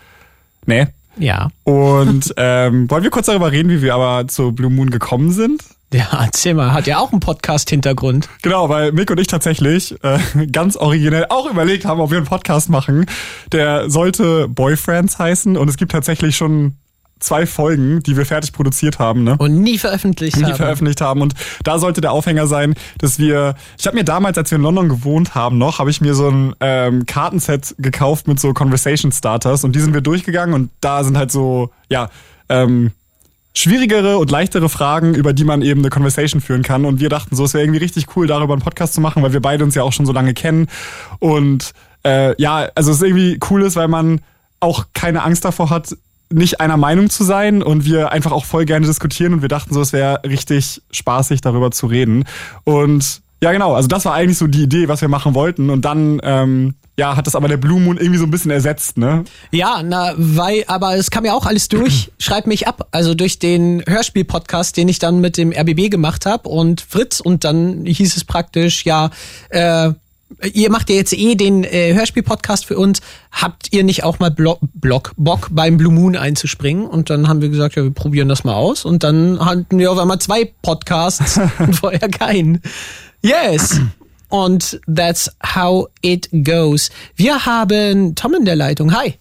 Nee. 0.66 0.86
Ja. 1.16 1.50
Und 1.62 2.34
ähm, 2.36 2.90
wollen 2.90 3.02
wir 3.02 3.10
kurz 3.10 3.26
darüber 3.26 3.52
reden, 3.52 3.70
wie 3.70 3.82
wir 3.82 3.94
aber 3.94 4.28
zu 4.28 4.52
Blue 4.52 4.70
Moon 4.70 4.90
gekommen 4.90 5.32
sind? 5.32 5.62
Ja, 5.92 6.28
mal, 6.54 6.72
hat 6.72 6.88
ja 6.88 6.98
auch 6.98 7.12
einen 7.12 7.20
Podcast-Hintergrund. 7.20 8.28
Genau, 8.42 8.68
weil 8.68 8.90
Mick 8.90 9.12
und 9.12 9.20
ich 9.20 9.28
tatsächlich 9.28 9.94
äh, 10.02 10.18
ganz 10.50 10.76
originell 10.76 11.26
auch 11.28 11.48
überlegt 11.48 11.84
haben, 11.84 12.00
ob 12.00 12.10
wir 12.10 12.16
einen 12.16 12.26
Podcast 12.26 12.68
machen. 12.68 13.06
Der 13.52 13.88
sollte 13.88 14.48
Boyfriends 14.48 15.20
heißen 15.20 15.56
und 15.56 15.68
es 15.68 15.76
gibt 15.76 15.92
tatsächlich 15.92 16.36
schon 16.36 16.74
zwei 17.24 17.46
Folgen, 17.46 18.02
die 18.02 18.16
wir 18.16 18.26
fertig 18.26 18.52
produziert 18.52 18.98
haben. 18.98 19.24
Ne? 19.24 19.36
Und 19.38 19.62
nie 19.62 19.78
veröffentlicht 19.78 20.36
die 20.36 20.44
haben. 20.44 20.56
veröffentlicht 20.56 21.00
haben. 21.00 21.22
Und 21.22 21.34
da 21.62 21.78
sollte 21.78 22.00
der 22.00 22.12
Aufhänger 22.12 22.46
sein, 22.46 22.74
dass 22.98 23.18
wir, 23.18 23.54
ich 23.78 23.86
habe 23.86 23.96
mir 23.96 24.04
damals, 24.04 24.38
als 24.38 24.50
wir 24.50 24.56
in 24.56 24.62
London 24.62 24.88
gewohnt 24.88 25.34
haben 25.34 25.58
noch, 25.58 25.78
habe 25.78 25.90
ich 25.90 26.00
mir 26.00 26.14
so 26.14 26.28
ein 26.28 26.54
ähm, 26.60 27.06
Kartenset 27.06 27.74
gekauft 27.78 28.28
mit 28.28 28.38
so 28.38 28.52
Conversation 28.52 29.12
Starters 29.12 29.64
und 29.64 29.74
die 29.74 29.80
sind 29.80 29.94
wir 29.94 30.00
durchgegangen 30.00 30.54
und 30.54 30.70
da 30.80 31.04
sind 31.04 31.16
halt 31.16 31.32
so, 31.32 31.70
ja, 31.88 32.10
ähm, 32.48 32.92
schwierigere 33.56 34.18
und 34.18 34.30
leichtere 34.30 34.68
Fragen, 34.68 35.14
über 35.14 35.32
die 35.32 35.44
man 35.44 35.62
eben 35.62 35.80
eine 35.80 35.90
Conversation 35.90 36.40
führen 36.40 36.62
kann. 36.62 36.84
Und 36.84 37.00
wir 37.00 37.08
dachten 37.08 37.36
so, 37.36 37.44
es 37.44 37.54
wäre 37.54 37.64
irgendwie 37.64 37.80
richtig 37.80 38.16
cool, 38.16 38.26
darüber 38.26 38.52
einen 38.52 38.62
Podcast 38.62 38.94
zu 38.94 39.00
machen, 39.00 39.22
weil 39.22 39.32
wir 39.32 39.40
beide 39.40 39.64
uns 39.64 39.74
ja 39.74 39.84
auch 39.84 39.92
schon 39.92 40.06
so 40.06 40.12
lange 40.12 40.34
kennen. 40.34 40.66
Und 41.20 41.72
äh, 42.04 42.40
ja, 42.40 42.68
also 42.74 42.90
es 42.90 43.00
irgendwie 43.00 43.38
cool 43.50 43.62
ist, 43.62 43.76
weil 43.76 43.88
man 43.88 44.20
auch 44.60 44.86
keine 44.92 45.22
Angst 45.22 45.44
davor 45.44 45.70
hat, 45.70 45.96
nicht 46.30 46.60
einer 46.60 46.76
Meinung 46.76 47.10
zu 47.10 47.24
sein 47.24 47.62
und 47.62 47.84
wir 47.84 48.12
einfach 48.12 48.32
auch 48.32 48.44
voll 48.44 48.64
gerne 48.64 48.86
diskutieren 48.86 49.34
und 49.34 49.42
wir 49.42 49.48
dachten 49.48 49.74
so, 49.74 49.80
es 49.80 49.92
wäre 49.92 50.20
richtig 50.24 50.82
spaßig, 50.90 51.40
darüber 51.40 51.70
zu 51.70 51.86
reden. 51.86 52.24
Und 52.64 53.22
ja, 53.44 53.52
genau, 53.52 53.74
also 53.74 53.88
das 53.88 54.06
war 54.06 54.14
eigentlich 54.14 54.38
so 54.38 54.46
die 54.46 54.62
Idee, 54.62 54.88
was 54.88 55.02
wir 55.02 55.08
machen 55.08 55.34
wollten. 55.34 55.68
Und 55.68 55.84
dann, 55.84 56.18
ähm, 56.22 56.76
ja, 56.96 57.14
hat 57.14 57.26
das 57.26 57.34
aber 57.34 57.46
der 57.46 57.58
Blue 57.58 57.78
Moon 57.78 57.98
irgendwie 57.98 58.18
so 58.18 58.24
ein 58.24 58.30
bisschen 58.30 58.50
ersetzt, 58.50 58.96
ne? 58.96 59.24
Ja, 59.50 59.82
na, 59.84 60.14
weil, 60.16 60.64
aber 60.66 60.96
es 60.96 61.10
kam 61.10 61.26
ja 61.26 61.34
auch 61.34 61.44
alles 61.44 61.68
durch. 61.68 62.10
Schreib 62.18 62.46
mich 62.46 62.66
ab. 62.66 62.88
Also 62.90 63.14
durch 63.14 63.38
den 63.38 63.82
Hörspiel-Podcast, 63.86 64.78
den 64.78 64.88
ich 64.88 64.98
dann 64.98 65.20
mit 65.20 65.36
dem 65.36 65.52
RBB 65.52 65.90
gemacht 65.90 66.24
habe 66.24 66.48
und 66.48 66.80
Fritz 66.80 67.20
und 67.20 67.44
dann 67.44 67.84
hieß 67.84 68.16
es 68.16 68.24
praktisch, 68.24 68.86
ja, 68.86 69.10
äh, 69.50 69.92
ihr 70.52 70.70
macht 70.70 70.90
ja 70.90 70.96
jetzt 70.96 71.12
eh 71.12 71.34
den 71.34 71.64
äh, 71.64 71.94
Hörspiel-Podcast 71.94 72.66
für 72.66 72.76
uns. 72.76 73.00
Habt 73.30 73.72
ihr 73.72 73.84
nicht 73.84 74.04
auch 74.04 74.18
mal 74.18 74.30
Blo 74.30 74.58
Block, 74.74 75.12
Bock 75.16 75.48
beim 75.50 75.76
Blue 75.76 75.92
Moon 75.92 76.16
einzuspringen? 76.16 76.86
Und 76.86 77.10
dann 77.10 77.28
haben 77.28 77.40
wir 77.40 77.48
gesagt, 77.48 77.76
ja, 77.76 77.82
wir 77.82 77.90
probieren 77.90 78.28
das 78.28 78.44
mal 78.44 78.54
aus. 78.54 78.84
Und 78.84 79.02
dann 79.02 79.44
hatten 79.44 79.78
wir 79.78 79.90
auf 79.92 79.98
einmal 79.98 80.18
zwei 80.18 80.52
Podcasts 80.62 81.38
und 81.58 81.74
vorher 81.74 82.08
keinen. 82.08 82.62
Yes. 83.22 83.80
Und 84.28 84.80
that's 84.92 85.30
how 85.54 85.86
it 86.02 86.28
goes. 86.32 86.90
Wir 87.16 87.46
haben 87.46 88.14
Tom 88.14 88.34
in 88.34 88.44
der 88.44 88.56
Leitung. 88.56 88.94
Hi. 88.94 89.14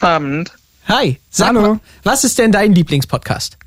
Abend. 0.00 0.52
Hi. 0.88 1.18
Sag 1.30 1.54
mal, 1.54 1.80
was 2.04 2.24
ist 2.24 2.38
denn 2.38 2.52
dein 2.52 2.74
Lieblingspodcast? 2.74 3.58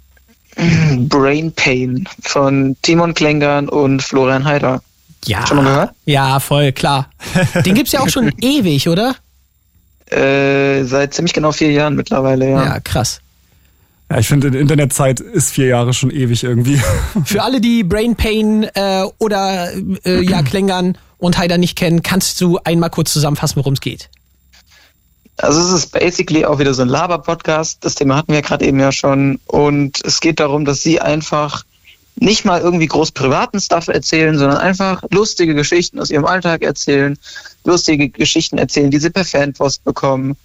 Brain 0.55 1.51
Pain 1.53 2.07
von 2.21 2.75
Timon 2.81 3.13
Klengern 3.13 3.69
und 3.69 4.01
Florian 4.01 4.43
Heider. 4.45 4.81
Ja. 5.25 5.45
Schon 5.45 5.57
mal 5.57 5.63
gehört? 5.63 5.91
Ja, 6.05 6.39
voll, 6.39 6.71
klar. 6.71 7.09
Den 7.65 7.75
gibt's 7.75 7.91
ja 7.91 8.01
auch 8.01 8.09
schon 8.09 8.31
ewig, 8.41 8.87
oder? 8.87 9.15
Äh, 10.09 10.83
seit 10.85 11.13
ziemlich 11.13 11.33
genau 11.33 11.51
vier 11.51 11.71
Jahren 11.71 11.95
mittlerweile, 11.95 12.49
ja. 12.49 12.65
Ja, 12.65 12.79
krass. 12.79 13.21
Ja, 14.09 14.17
ich 14.17 14.27
finde, 14.27 14.49
die 14.49 14.57
Internetzeit 14.57 15.19
ist 15.19 15.51
vier 15.51 15.67
Jahre 15.67 15.93
schon 15.93 16.09
ewig 16.09 16.43
irgendwie. 16.43 16.81
Für 17.25 17.43
alle, 17.43 17.61
die 17.61 17.83
Brain 17.83 18.15
Pain 18.15 18.63
äh, 18.63 19.03
oder 19.19 19.69
äh, 20.03 20.21
ja, 20.21 20.41
Klängern 20.43 20.97
und 21.19 21.37
Haider 21.37 21.57
nicht 21.57 21.77
kennen, 21.77 22.01
kannst 22.01 22.41
du 22.41 22.57
einmal 22.63 22.89
kurz 22.89 23.13
zusammenfassen, 23.13 23.57
worum 23.57 23.73
es 23.73 23.81
geht. 23.81 24.09
Also 25.37 25.61
es 25.61 25.71
ist 25.71 25.91
basically 25.91 26.43
auch 26.43 26.59
wieder 26.59 26.73
so 26.73 26.81
ein 26.81 26.89
Laber-Podcast. 26.89 27.85
Das 27.85 27.95
Thema 27.95 28.17
hatten 28.17 28.33
wir 28.33 28.41
gerade 28.41 28.65
eben 28.65 28.79
ja 28.79 28.91
schon. 28.91 29.39
Und 29.45 30.03
es 30.03 30.19
geht 30.19 30.39
darum, 30.39 30.65
dass 30.65 30.81
sie 30.81 30.99
einfach 30.99 31.63
nicht 32.21 32.45
mal 32.45 32.61
irgendwie 32.61 32.87
groß 32.87 33.11
privaten 33.11 33.59
Stuff 33.59 33.87
erzählen, 33.87 34.37
sondern 34.37 34.57
einfach 34.57 35.03
lustige 35.11 35.55
Geschichten 35.55 35.99
aus 35.99 36.09
ihrem 36.09 36.25
Alltag 36.25 36.63
erzählen, 36.63 37.17
lustige 37.63 38.09
Geschichten 38.09 38.57
erzählen, 38.57 38.91
die 38.91 38.99
sie 38.99 39.09
per 39.09 39.25
Fanpost 39.25 39.83
bekommen, 39.83 40.35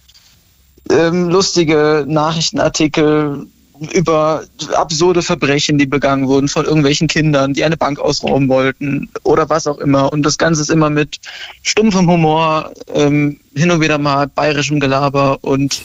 ähm, 0.89 1.29
lustige 1.29 2.05
Nachrichtenartikel 2.07 3.47
über 3.93 4.43
absurde 4.73 5.21
Verbrechen, 5.21 5.77
die 5.77 5.85
begangen 5.85 6.27
wurden 6.27 6.47
von 6.47 6.65
irgendwelchen 6.65 7.07
Kindern, 7.07 7.53
die 7.53 7.65
eine 7.65 7.75
Bank 7.75 7.99
ausrauben 7.99 8.47
wollten 8.47 9.09
oder 9.23 9.49
was 9.49 9.67
auch 9.67 9.79
immer. 9.79 10.13
Und 10.13 10.23
das 10.23 10.37
Ganze 10.37 10.61
ist 10.61 10.69
immer 10.69 10.89
mit 10.89 11.19
stumpfem 11.61 12.09
Humor, 12.09 12.71
ähm, 12.93 13.39
hin 13.53 13.71
und 13.71 13.81
wieder 13.81 13.97
mal 13.97 14.27
bayerischem 14.27 14.79
Gelaber 14.79 15.39
und 15.41 15.81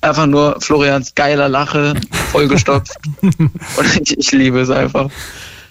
einfach 0.00 0.26
nur 0.26 0.60
Florians 0.60 1.14
geiler 1.14 1.48
Lache, 1.48 1.94
vollgestopft. 2.32 2.96
und 3.22 4.00
ich, 4.00 4.18
ich 4.18 4.32
liebe 4.32 4.60
es 4.60 4.70
einfach. 4.70 5.10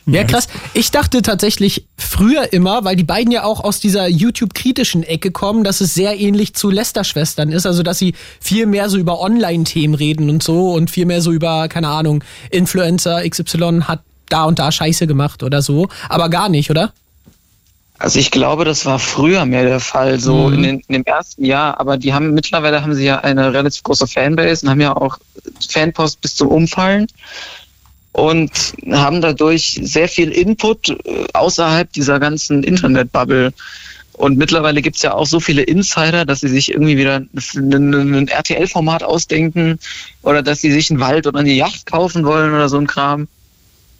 Ja, 0.08 0.24
krass. 0.24 0.48
Ich 0.74 0.92
dachte 0.92 1.24
tatsächlich 1.24 1.88
früher 1.98 2.54
immer, 2.54 2.84
weil 2.84 2.96
die 2.96 3.04
beiden 3.04 3.32
ja 3.32 3.44
auch 3.44 3.64
aus 3.64 3.80
dieser 3.80 4.08
YouTube-kritischen 4.08 5.02
Ecke 5.02 5.32
kommen, 5.32 5.64
dass 5.64 5.82
es 5.82 5.96
sehr 5.96 6.20
ähnlich 6.20 6.54
zu 6.54 6.70
Lester-Schwestern 6.70 7.52
ist. 7.52 7.66
Also, 7.66 7.82
dass 7.82 7.98
sie 7.98 8.14
viel 8.40 8.68
mehr 8.68 8.90
so 8.90 8.98
über 8.98 9.20
Online-Themen 9.20 9.96
reden 9.96 10.30
und 10.30 10.44
so 10.44 10.74
und 10.74 10.92
viel 10.92 11.08
mehr 11.08 11.22
so 11.22 11.32
über, 11.32 11.68
keine 11.70 11.88
Ahnung, 11.88 12.24
Influencer 12.52 13.28
XY 13.28 13.82
hat 13.86 14.02
da 14.30 14.44
und 14.44 14.60
da 14.60 14.72
Scheiße 14.72 15.08
gemacht 15.08 15.42
oder 15.42 15.64
so. 15.64 15.88
Aber 16.08 16.30
gar 16.30 16.50
nicht, 16.50 16.70
oder? 16.70 16.94
Also 17.98 18.20
ich 18.20 18.30
glaube, 18.30 18.66
das 18.66 18.86
war 18.86 19.00
früher 19.00 19.46
mehr 19.46 19.64
der 19.64 19.80
Fall, 19.80 20.20
so 20.20 20.50
Mhm. 20.50 20.54
in, 20.56 20.64
den, 20.64 20.80
in 20.88 20.94
dem 20.96 21.04
ersten 21.06 21.46
Jahr. 21.46 21.80
Aber 21.80 21.98
die 21.98 22.14
haben 22.14 22.34
mittlerweile 22.34 22.82
haben 22.82 22.94
sie 22.94 23.06
ja 23.06 23.20
eine 23.22 23.54
relativ 23.54 23.84
große 23.84 24.08
Fanbase 24.08 24.66
und 24.66 24.70
haben 24.72 24.82
ja 24.82 24.96
auch 24.96 25.18
Fanpost 25.70 26.20
bis 26.22 26.36
zum 26.36 26.50
Umfallen 26.50 27.08
und 28.12 28.52
haben 28.92 29.22
dadurch 29.22 29.80
sehr 29.84 30.08
viel 30.10 30.32
Input 30.32 30.90
äh, 30.90 31.26
außerhalb 31.34 31.92
dieser 31.94 32.20
ganzen 32.20 32.64
Internetbubble. 32.64 33.54
Und 34.14 34.38
mittlerweile 34.38 34.82
gibt's 34.82 35.02
ja 35.02 35.14
auch 35.14 35.26
so 35.26 35.42
viele 35.42 35.64
Insider, 35.64 36.24
dass 36.26 36.40
sie 36.40 36.48
sich 36.48 36.72
irgendwie 36.72 36.98
wieder 36.98 37.18
ein, 37.18 37.84
ein 37.84 38.28
RTL-Format 38.30 39.04
ausdenken 39.04 39.78
oder 40.22 40.42
dass 40.42 40.62
sie 40.62 40.72
sich 40.72 40.90
einen 40.90 41.02
Wald 41.02 41.28
oder 41.28 41.40
eine 41.40 41.52
Yacht 41.52 41.86
kaufen 41.86 42.24
wollen 42.26 42.54
oder 42.54 42.70
so 42.70 42.78
ein 42.78 42.88
Kram. 42.88 43.28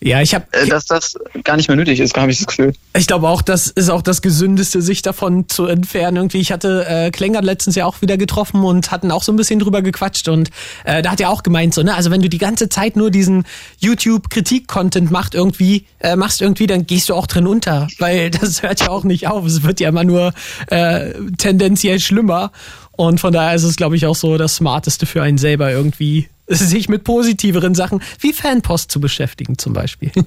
Ja, 0.02 0.22
ich 0.22 0.36
habe, 0.36 0.46
äh, 0.52 0.68
dass 0.68 0.86
das 0.86 1.16
gar 1.44 1.58
nicht 1.58 1.68
mehr 1.68 1.78
nötig 1.78 2.00
ist, 2.00 2.16
habe 2.16 2.32
ich 2.32 2.38
das 2.38 2.48
Gefühl. 2.48 2.74
ich 2.96 3.08
glaube 3.08 3.28
auch, 3.28 3.42
das 3.42 3.68
ist 3.68 3.90
auch 3.90 4.02
das 4.02 4.22
Gesündeste, 4.22 4.82
sich 4.82 5.02
davon 5.02 5.48
zu 5.50 5.66
entfernen. 5.66 6.18
Irgendwie, 6.18 6.40
ich 6.40 6.52
hatte 6.52 6.86
äh, 6.88 7.12
Klengert 7.12 7.44
letztens 7.44 7.76
ja 7.76 7.86
auch 7.86 8.02
wieder 8.02 8.18
getroffen 8.18 8.64
und 8.64 8.92
hatten 8.92 9.12
auch 9.12 9.24
so 9.24 9.32
ein 9.32 9.36
bisschen 9.36 9.60
drüber 9.60 9.82
gequatscht 9.82 10.28
und 10.28 10.50
äh, 10.84 11.02
da 11.02 11.12
hat 11.12 11.22
er 11.22 11.30
auch 11.30 11.44
gemeint, 11.44 11.74
so, 11.74 11.82
ne, 11.82 11.96
also 11.96 12.12
wenn 12.12 12.22
du 12.22 12.30
die 12.30 12.38
ganze 12.38 12.70
Zeit 12.70 12.96
nur 12.96 13.10
diesen 13.10 13.46
YouTube-Kritik-Content 13.80 15.12
macht 15.12 15.34
irgendwie, 15.34 15.86
äh, 16.00 16.16
machst 16.16 16.42
irgendwie, 16.42 16.68
dann 16.68 16.86
gehst 16.86 17.10
du 17.10 17.14
auch 17.14 17.28
drin 17.28 17.48
unter, 17.48 17.88
weil 17.98 18.30
das 18.32 18.64
hört 18.64 18.82
ja 18.82 18.90
auch 18.90 19.04
nicht 19.04 19.28
auf. 19.28 19.46
Es 19.46 19.64
wird 19.64 19.80
ja 19.80 19.90
immer 19.90 20.04
nur 20.04 20.34
äh, 20.68 21.14
tendenziell 21.38 22.00
schlimmer. 22.00 22.52
Und 22.96 23.20
von 23.20 23.34
daher 23.34 23.56
ist 23.56 23.64
es, 23.64 23.76
glaube 23.76 23.96
ich, 23.96 24.06
auch 24.06 24.16
so 24.16 24.38
das 24.38 24.56
Smarteste 24.56 25.06
für 25.06 25.22
einen 25.22 25.38
selber 25.38 25.72
irgendwie, 25.72 26.30
sich 26.48 26.90
mit 26.90 27.04
positiveren 27.04 27.76
Sachen 27.76 28.02
wie 28.20 28.34
Fanpost 28.34 28.92
zu 28.92 29.00
beschäftigen, 29.00 29.58
zum 29.58 29.74
Beispiel. 29.74 30.12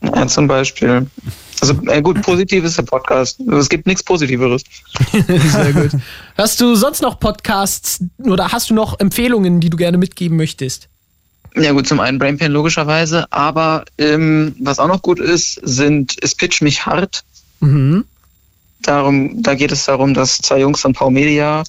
Ja, 0.00 0.28
zum 0.28 0.46
Beispiel. 0.46 1.08
Also 1.60 1.74
äh, 1.86 2.00
gut, 2.02 2.22
positiv 2.22 2.62
ist 2.62 2.78
der 2.78 2.84
Podcast. 2.84 3.40
Es 3.40 3.68
gibt 3.68 3.86
nichts 3.86 4.02
Positiveres. 4.04 4.62
Sehr 5.12 5.72
gut. 5.72 5.90
Hast 6.36 6.60
du 6.60 6.76
sonst 6.76 7.02
noch 7.02 7.18
Podcasts 7.18 8.04
oder 8.18 8.52
hast 8.52 8.70
du 8.70 8.74
noch 8.74 9.00
Empfehlungen, 9.00 9.58
die 9.58 9.70
du 9.70 9.76
gerne 9.76 9.98
mitgeben 9.98 10.36
möchtest? 10.36 10.88
Ja 11.56 11.72
gut, 11.72 11.88
zum 11.88 11.98
einen 11.98 12.18
Brainpan 12.18 12.52
logischerweise, 12.52 13.26
aber 13.32 13.84
ähm, 13.98 14.54
was 14.60 14.78
auch 14.78 14.86
noch 14.86 15.02
gut 15.02 15.18
ist, 15.18 15.60
sind 15.64 16.14
Es 16.22 16.34
Pitch 16.34 16.62
mich 16.62 16.86
hart. 16.86 17.24
Mhm. 17.58 18.04
Darum, 18.82 19.42
da 19.42 19.54
geht 19.54 19.72
es 19.72 19.84
darum, 19.84 20.14
dass 20.14 20.38
zwei 20.38 20.60
Jungs 20.60 20.80
von 20.80 20.92
Pau 20.92 21.10
Media 21.10 21.64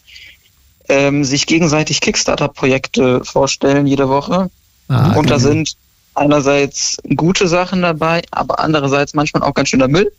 ähm, 0.88 1.24
sich 1.24 1.46
gegenseitig 1.46 2.02
Kickstarter-Projekte 2.02 3.24
vorstellen 3.24 3.88
jede 3.88 4.10
Woche. 4.10 4.50
Ah, 4.88 5.14
Und 5.14 5.30
da 5.30 5.36
geil. 5.36 5.40
sind 5.40 5.76
einerseits 6.16 6.98
gute 7.16 7.48
Sachen 7.48 7.82
dabei, 7.82 8.22
aber 8.32 8.60
andererseits 8.60 9.14
manchmal 9.14 9.44
auch 9.44 9.54
ganz 9.54 9.70
schöner 9.70 9.88
Müll. 9.88 10.12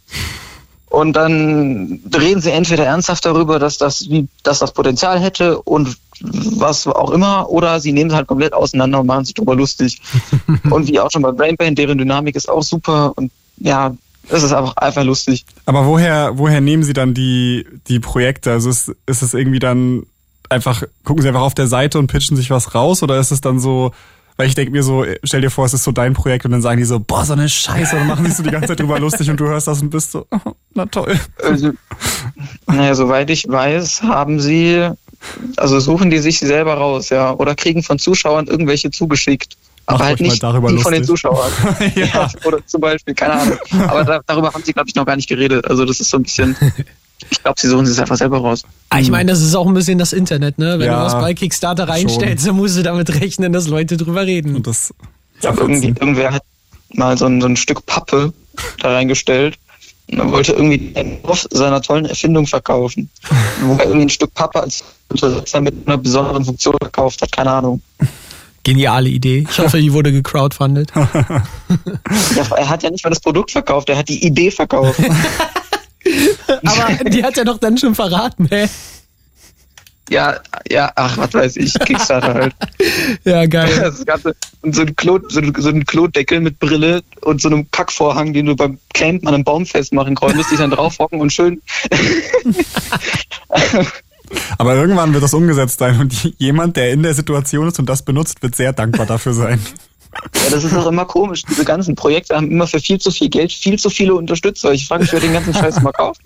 Und 0.90 1.12
dann 1.12 2.00
reden 2.16 2.40
sie 2.40 2.50
entweder 2.50 2.84
ernsthaft 2.84 3.24
darüber, 3.24 3.60
dass 3.60 3.78
das, 3.78 4.10
wie, 4.10 4.26
dass 4.42 4.58
das 4.58 4.72
Potenzial 4.72 5.20
hätte 5.20 5.60
und 5.62 5.96
was 6.20 6.86
auch 6.86 7.12
immer, 7.12 7.48
oder 7.48 7.78
sie 7.80 7.92
nehmen 7.92 8.10
es 8.10 8.16
halt 8.16 8.26
komplett 8.26 8.52
auseinander 8.52 9.00
und 9.00 9.06
machen 9.06 9.24
sich 9.24 9.34
darüber 9.34 9.54
lustig. 9.54 10.00
und 10.70 10.88
wie 10.88 10.98
auch 10.98 11.10
schon 11.10 11.22
bei 11.22 11.30
Brainpain, 11.30 11.76
deren 11.76 11.98
Dynamik 11.98 12.34
ist 12.34 12.48
auch 12.48 12.62
super 12.62 13.12
und 13.16 13.30
ja, 13.58 13.94
es 14.30 14.42
ist 14.42 14.52
einfach, 14.52 14.76
einfach 14.76 15.04
lustig. 15.04 15.44
Aber 15.66 15.86
woher, 15.86 16.38
woher 16.38 16.60
nehmen 16.60 16.82
Sie 16.82 16.92
dann 16.92 17.14
die, 17.14 17.66
die 17.88 18.00
Projekte? 18.00 18.52
Also 18.52 18.70
ist, 18.70 18.92
ist 19.06 19.22
es 19.22 19.34
irgendwie 19.34 19.58
dann 19.58 20.04
einfach, 20.48 20.82
gucken 21.04 21.22
Sie 21.22 21.28
einfach 21.28 21.42
auf 21.42 21.54
der 21.54 21.66
Seite 21.66 21.98
und 21.98 22.06
pitchen 22.06 22.36
sich 22.36 22.50
was 22.50 22.74
raus 22.74 23.02
oder 23.02 23.18
ist 23.18 23.30
es 23.30 23.40
dann 23.40 23.58
so, 23.58 23.92
weil 24.36 24.46
ich 24.46 24.54
denke 24.54 24.72
mir 24.72 24.82
so, 24.82 25.04
stell 25.22 25.40
dir 25.40 25.50
vor, 25.50 25.66
es 25.66 25.74
ist 25.74 25.84
so 25.84 25.92
dein 25.92 26.14
Projekt 26.14 26.44
und 26.44 26.52
dann 26.52 26.62
sagen 26.62 26.78
die 26.78 26.84
so, 26.84 26.98
boah, 26.98 27.24
so 27.24 27.34
eine 27.34 27.48
Scheiße, 27.48 27.94
und 27.94 28.00
dann 28.00 28.08
machen 28.08 28.24
die 28.24 28.30
so 28.30 28.42
die 28.42 28.50
ganze 28.50 28.68
Zeit 28.68 28.80
drüber 28.80 28.98
lustig 29.00 29.30
und 29.30 29.38
du 29.38 29.46
hörst 29.46 29.66
das 29.66 29.82
und 29.82 29.90
bist 29.90 30.12
so, 30.12 30.26
oh, 30.30 30.52
na 30.74 30.86
toll. 30.86 31.18
Also, 31.42 31.72
naja, 32.66 32.94
soweit 32.94 33.30
ich 33.30 33.46
weiß, 33.48 34.02
haben 34.02 34.40
sie, 34.40 34.88
also 35.56 35.78
suchen 35.80 36.10
die 36.10 36.18
sich 36.18 36.38
selber 36.38 36.74
raus, 36.74 37.10
ja, 37.10 37.34
oder 37.34 37.54
kriegen 37.54 37.82
von 37.82 37.98
Zuschauern 37.98 38.46
irgendwelche 38.46 38.90
zugeschickt. 38.90 39.56
Aber 39.94 40.04
halt 40.04 40.20
nicht 40.20 40.42
darüber 40.42 40.70
von 40.78 40.92
den. 40.92 41.04
Zuschauern. 41.04 41.50
ja. 41.94 42.28
Oder 42.44 42.66
zum 42.66 42.80
Beispiel, 42.80 43.14
keine 43.14 43.34
Ahnung. 43.34 43.58
Aber 43.88 44.04
da, 44.04 44.20
darüber 44.26 44.52
haben 44.52 44.62
sie, 44.64 44.72
glaube 44.72 44.88
ich, 44.88 44.94
noch 44.94 45.06
gar 45.06 45.16
nicht 45.16 45.28
geredet. 45.28 45.66
Also 45.68 45.84
das 45.84 46.00
ist 46.00 46.10
so 46.10 46.16
ein 46.18 46.22
bisschen, 46.22 46.56
ich 47.30 47.42
glaube, 47.42 47.60
sie 47.60 47.68
suchen 47.68 47.86
sich 47.86 47.98
einfach 48.00 48.16
selber 48.16 48.38
raus. 48.38 48.62
Ah, 48.90 48.98
Ich 49.00 49.10
meine, 49.10 49.30
das 49.32 49.40
ist 49.40 49.54
auch 49.54 49.66
ein 49.66 49.74
bisschen 49.74 49.98
das 49.98 50.12
Internet, 50.12 50.58
ne? 50.58 50.78
Wenn 50.78 50.86
Ja, 50.86 50.98
du 51.00 51.04
was 51.06 51.14
bei 51.14 51.34
Kickstarter 51.34 51.84
schon. 51.86 51.92
reinstellst, 51.94 52.46
dann 52.46 52.56
musst 52.56 52.76
du 52.76 52.82
damit 52.82 53.10
rechnen, 53.20 53.52
dass 53.52 53.66
Leute 53.68 53.96
drüber 53.96 54.26
reden. 54.26 54.56
Und 54.56 54.66
das 54.66 54.92
Ja, 55.42 55.52
irgendwie, 55.56 55.88
irgendwer 55.88 56.32
hat 56.32 56.42
mal 56.92 57.16
so 57.16 57.26
ein, 57.26 57.40
so 57.40 57.46
ein 57.46 57.56
Stück 57.56 57.84
Pappe 57.86 58.32
da 58.80 58.92
reingestellt. 58.92 59.56
Und 60.10 60.18
er 60.18 60.32
wollte 60.32 60.52
irgendwie 60.54 60.78
den 60.78 60.96
Entwurf 60.96 61.46
seiner 61.50 61.80
tollen 61.80 62.04
Erfindung 62.04 62.44
verkaufen. 62.46 63.08
Wo 63.62 63.74
er 63.74 63.84
irgendwie 63.84 64.06
ein 64.06 64.08
Stück 64.08 64.34
Pappe 64.34 64.60
als 64.60 64.82
Untersetzer 65.08 65.60
mit 65.60 65.74
einer 65.86 65.98
besonderen 65.98 66.44
Funktion 66.44 66.74
verkauft 66.82 67.22
hat, 67.22 67.30
keine 67.30 67.52
Ahnung. 67.52 67.80
Geniale 68.62 69.08
Idee. 69.08 69.46
Ich 69.50 69.58
hoffe, 69.58 69.80
die 69.80 69.92
wurde 69.92 70.12
gecrowdfundet. 70.12 70.92
Ja, 72.36 72.56
er 72.56 72.68
hat 72.68 72.82
ja 72.82 72.90
nicht 72.90 73.04
mal 73.04 73.10
das 73.10 73.20
Produkt 73.20 73.50
verkauft, 73.50 73.88
er 73.88 73.96
hat 73.98 74.08
die 74.08 74.24
Idee 74.24 74.50
verkauft. 74.50 75.00
Aber 76.64 77.04
die 77.10 77.22
hat 77.24 77.36
er 77.38 77.44
doch 77.44 77.58
dann 77.58 77.76
schon 77.78 77.94
verraten, 77.94 78.46
hä? 78.50 78.68
Ja, 80.08 80.40
ja, 80.68 80.90
ach, 80.96 81.16
was 81.18 81.32
weiß 81.34 81.56
ich, 81.56 81.72
Kickstarter 81.74 82.34
halt. 82.34 82.54
Ja, 83.24 83.46
geil. 83.46 83.70
Das 83.80 84.04
Ganze, 84.04 84.34
und 84.62 84.74
so 84.74 84.82
ein, 84.82 84.96
Klo, 84.96 85.20
so, 85.28 85.40
ein- 85.40 85.54
so 85.56 85.68
ein 85.68 85.84
Klodeckel 85.84 86.40
mit 86.40 86.58
Brille 86.58 87.02
und 87.20 87.40
so 87.40 87.48
einem 87.48 87.70
Kackvorhang, 87.70 88.32
den 88.32 88.46
du 88.46 88.56
beim 88.56 88.78
Campen 88.92 89.28
an 89.28 89.34
einem 89.34 89.44
Baum 89.44 89.66
festmachen 89.66 90.16
konntest, 90.16 90.50
dich 90.50 90.58
dann 90.58 90.70
draufhocken 90.72 91.20
und 91.20 91.32
schön. 91.32 91.62
Aber 94.58 94.74
irgendwann 94.74 95.12
wird 95.12 95.22
das 95.22 95.34
umgesetzt 95.34 95.78
sein 95.78 96.00
und 96.00 96.34
jemand, 96.38 96.76
der 96.76 96.92
in 96.92 97.02
der 97.02 97.14
Situation 97.14 97.68
ist 97.68 97.78
und 97.78 97.88
das 97.88 98.02
benutzt, 98.02 98.42
wird 98.42 98.54
sehr 98.54 98.72
dankbar 98.72 99.06
dafür 99.06 99.32
sein. 99.32 99.60
Ja, 100.12 100.50
das 100.50 100.64
ist 100.64 100.74
auch 100.74 100.86
immer 100.86 101.04
komisch. 101.04 101.42
Diese 101.48 101.64
ganzen 101.64 101.94
Projekte 101.94 102.34
haben 102.34 102.50
immer 102.50 102.66
für 102.66 102.80
viel 102.80 102.98
zu 102.98 103.10
viel 103.10 103.28
Geld 103.28 103.52
viel 103.52 103.78
zu 103.78 103.90
viele 103.90 104.14
Unterstützer. 104.14 104.72
Ich 104.72 104.86
frage 104.88 105.02
mich, 105.02 105.12
wer 105.12 105.20
den 105.20 105.32
ganzen 105.32 105.54
Scheiß 105.54 105.80
mal 105.82 105.92
kauft. 105.92 106.20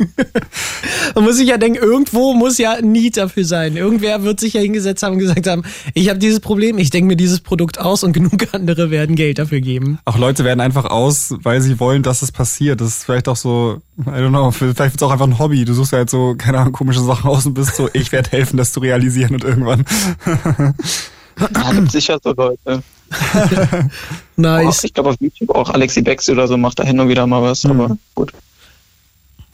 Man 1.15 1.25
muss 1.25 1.37
sich 1.37 1.49
ja 1.49 1.59
denken, 1.59 1.79
irgendwo 1.79 2.33
muss 2.33 2.57
ja 2.59 2.73
ein 2.73 2.93
Need 2.93 3.17
dafür 3.17 3.45
sein. 3.45 3.77
Irgendwer 3.77 4.23
wird 4.23 4.41
sich 4.41 4.55
ja 4.55 4.61
hingesetzt 4.61 5.03
haben 5.03 5.15
und 5.15 5.19
gesagt 5.19 5.47
haben, 5.47 5.63
ich 5.93 6.09
habe 6.09 6.19
dieses 6.19 6.41
Problem, 6.41 6.79
ich 6.79 6.91
denke 6.91 7.09
mir 7.09 7.17
dieses 7.17 7.41
Produkt 7.41 7.79
aus 7.79 8.03
und 8.05 8.13
genug 8.15 8.49
andere 8.53 8.91
werden 8.91 9.17
Geld 9.17 9.39
dafür 9.39 9.61
geben. 9.61 9.99
Auch 10.05 10.19
Leute 10.19 10.45
werden 10.45 10.61
einfach 10.61 10.87
aus, 10.87 11.35
weil 11.43 11.61
sie 11.61 11.79
wollen, 11.79 12.03
dass 12.03 12.23
es 12.23 12.33
passiert. 12.33 12.81
Das 12.81 12.89
ist 12.89 13.05
vielleicht 13.05 13.29
auch 13.29 13.37
so, 13.37 13.83
I 14.01 14.11
don't 14.11 14.31
know, 14.31 14.51
vielleicht 14.51 14.81
ist 14.81 14.97
es 14.97 15.03
auch 15.03 15.11
einfach 15.11 15.27
ein 15.27 15.39
Hobby. 15.39 15.65
Du 15.65 15.75
suchst 15.75 15.93
halt 15.93 16.09
so, 16.09 16.35
keine 16.37 16.59
Ahnung, 16.59 16.73
komische 16.73 17.01
Sachen 17.01 17.29
aus 17.29 17.45
und 17.45 17.55
bist 17.55 17.77
so, 17.77 17.91
ich 17.93 18.13
werde 18.13 18.31
helfen, 18.31 18.57
das 18.57 18.73
zu 18.73 18.81
realisieren 18.81 19.35
und 19.35 19.45
irgendwann. 19.45 19.85
Ja, 21.39 21.73
gibt 21.73 21.93
sicher 21.93 22.19
so 22.23 22.33
Leute. 22.33 22.83
Nice. 24.37 24.81
Auch, 24.81 24.85
ich 24.85 24.95
glaube 24.95 25.11
auf 25.11 25.17
YouTube 25.21 25.51
auch 25.51 25.71
Alexi 25.71 26.03
Bexi 26.03 26.33
oder 26.33 26.49
so 26.49 26.57
macht 26.57 26.79
da 26.81 26.83
hin 26.83 26.99
und 26.99 27.09
wieder 27.09 27.27
mal 27.27 27.43
was, 27.43 27.65
aber 27.65 27.97
gut. 28.15 28.33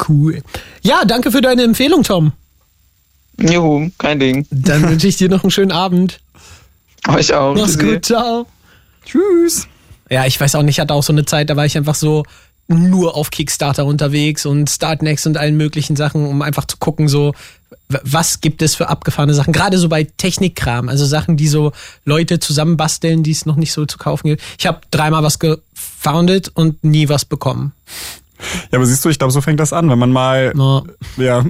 Cool. 0.08 0.42
Ja, 0.80 1.04
danke 1.04 1.30
für 1.30 1.42
deine 1.42 1.62
Empfehlung, 1.64 2.02
Tom. 2.02 2.32
Juhu, 3.38 3.90
kein 3.98 4.18
Ding. 4.18 4.46
Dann 4.50 4.88
wünsche 4.88 5.06
ich 5.06 5.16
dir 5.16 5.28
noch 5.28 5.42
einen 5.42 5.50
schönen 5.50 5.72
Abend. 5.72 6.20
Euch 7.08 7.34
auch. 7.34 7.54
Mach's 7.54 7.78
gut, 7.78 8.06
ciao. 8.06 8.46
Tschüss. 9.04 9.66
Ja, 10.08 10.26
ich 10.26 10.40
weiß 10.40 10.54
auch 10.54 10.62
nicht, 10.62 10.76
ich 10.76 10.80
hatte 10.80 10.94
auch 10.94 11.02
so 11.02 11.12
eine 11.12 11.24
Zeit, 11.24 11.50
da 11.50 11.56
war 11.56 11.66
ich 11.66 11.76
einfach 11.76 11.94
so 11.94 12.24
nur 12.70 13.16
auf 13.16 13.30
Kickstarter 13.30 13.84
unterwegs 13.84 14.46
und 14.46 14.70
Startnext 14.70 15.26
und 15.26 15.36
allen 15.36 15.56
möglichen 15.56 15.96
Sachen, 15.96 16.26
um 16.26 16.42
einfach 16.42 16.64
zu 16.64 16.76
gucken, 16.76 17.08
so, 17.08 17.34
was 17.88 18.40
gibt 18.40 18.62
es 18.62 18.74
für 18.74 18.88
abgefahrene 18.88 19.34
Sachen. 19.34 19.52
Gerade 19.52 19.78
so 19.78 19.88
bei 19.88 20.04
Technikkram, 20.04 20.88
also 20.88 21.04
Sachen, 21.04 21.36
die 21.36 21.48
so 21.48 21.72
Leute 22.04 22.38
zusammenbasteln, 22.38 23.22
die 23.22 23.32
es 23.32 23.46
noch 23.46 23.56
nicht 23.56 23.72
so 23.72 23.86
zu 23.86 23.98
kaufen 23.98 24.28
gibt. 24.28 24.42
Ich 24.58 24.66
habe 24.66 24.80
dreimal 24.90 25.22
was 25.22 25.38
gefoundet 25.38 26.50
und 26.54 26.84
nie 26.84 27.08
was 27.08 27.24
bekommen. 27.24 27.72
Ja, 28.70 28.78
aber 28.78 28.86
siehst 28.86 29.04
du, 29.04 29.08
ich 29.08 29.18
glaube, 29.18 29.32
so 29.32 29.40
fängt 29.40 29.60
das 29.60 29.72
an, 29.72 29.90
wenn 29.90 29.98
man 29.98 30.12
mal, 30.12 30.52
ja. 31.16 31.44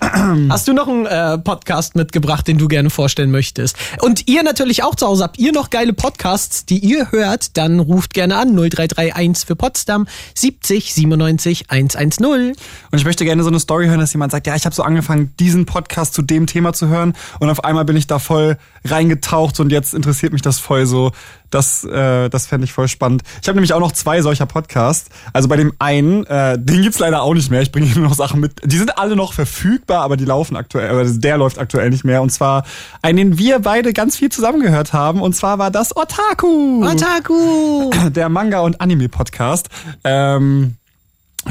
Hast 0.48 0.68
du 0.68 0.72
noch 0.72 0.88
einen 0.88 1.06
äh, 1.06 1.38
Podcast 1.38 1.96
mitgebracht, 1.96 2.46
den 2.48 2.58
du 2.58 2.68
gerne 2.68 2.90
vorstellen 2.90 3.30
möchtest? 3.30 3.76
Und 4.00 4.28
ihr 4.28 4.42
natürlich 4.42 4.82
auch 4.82 4.94
zu 4.94 5.06
Hause. 5.06 5.24
Habt 5.24 5.38
ihr 5.38 5.52
noch 5.52 5.70
geile 5.70 5.92
Podcasts, 5.92 6.66
die 6.66 6.78
ihr 6.78 7.10
hört? 7.10 7.56
Dann 7.56 7.80
ruft 7.80 8.14
gerne 8.14 8.36
an 8.36 8.54
0331 8.54 9.46
für 9.46 9.56
Potsdam 9.56 10.06
70 10.34 10.92
97 10.94 11.70
110. 11.70 12.24
Und 12.24 12.54
ich 12.92 13.04
möchte 13.04 13.24
gerne 13.24 13.42
so 13.42 13.48
eine 13.48 13.60
Story 13.60 13.86
hören, 13.86 14.00
dass 14.00 14.12
jemand 14.12 14.32
sagt, 14.32 14.46
ja, 14.46 14.54
ich 14.56 14.64
habe 14.64 14.74
so 14.74 14.82
angefangen, 14.82 15.32
diesen 15.38 15.66
Podcast 15.66 16.14
zu 16.14 16.22
dem 16.22 16.46
Thema 16.46 16.72
zu 16.72 16.88
hören 16.88 17.14
und 17.38 17.50
auf 17.50 17.64
einmal 17.64 17.84
bin 17.84 17.96
ich 17.96 18.06
da 18.06 18.18
voll 18.18 18.56
reingetaucht 18.84 19.60
und 19.60 19.70
jetzt 19.70 19.94
interessiert 19.94 20.32
mich 20.32 20.42
das 20.42 20.58
voll 20.58 20.86
so. 20.86 21.12
Das, 21.50 21.82
äh, 21.84 22.28
das 22.28 22.46
fände 22.46 22.64
ich 22.64 22.72
voll 22.72 22.86
spannend. 22.86 23.22
Ich 23.42 23.48
habe 23.48 23.56
nämlich 23.56 23.72
auch 23.72 23.80
noch 23.80 23.92
zwei 23.92 24.22
solcher 24.22 24.46
Podcasts. 24.46 25.10
Also 25.32 25.48
bei 25.48 25.56
dem 25.56 25.72
einen, 25.80 26.24
äh, 26.26 26.56
den 26.56 26.82
gibt's 26.82 27.00
leider 27.00 27.22
auch 27.22 27.34
nicht 27.34 27.50
mehr. 27.50 27.60
Ich 27.60 27.72
bringe 27.72 27.86
hier 27.86 27.96
nur 28.00 28.08
noch 28.08 28.14
Sachen 28.14 28.40
mit. 28.40 28.52
Die 28.64 28.78
sind 28.78 28.98
alle 28.98 29.16
noch 29.16 29.32
verfügbar, 29.32 30.02
aber 30.02 30.16
die 30.16 30.24
laufen 30.24 30.56
aktuell, 30.56 30.90
aber 30.90 31.04
der 31.04 31.38
läuft 31.38 31.58
aktuell 31.58 31.90
nicht 31.90 32.04
mehr. 32.04 32.22
Und 32.22 32.30
zwar 32.30 32.64
einen, 33.02 33.16
den 33.16 33.38
wir 33.38 33.58
beide 33.58 33.92
ganz 33.92 34.16
viel 34.16 34.30
zusammengehört 34.30 34.92
haben. 34.92 35.20
Und 35.20 35.34
zwar 35.34 35.58
war 35.58 35.70
das 35.70 35.96
Otaku. 35.96 36.86
Otaku! 36.86 37.90
Der 38.10 38.28
Manga- 38.28 38.60
und 38.60 38.80
Anime-Podcast. 38.80 39.68
Ähm, 40.04 40.76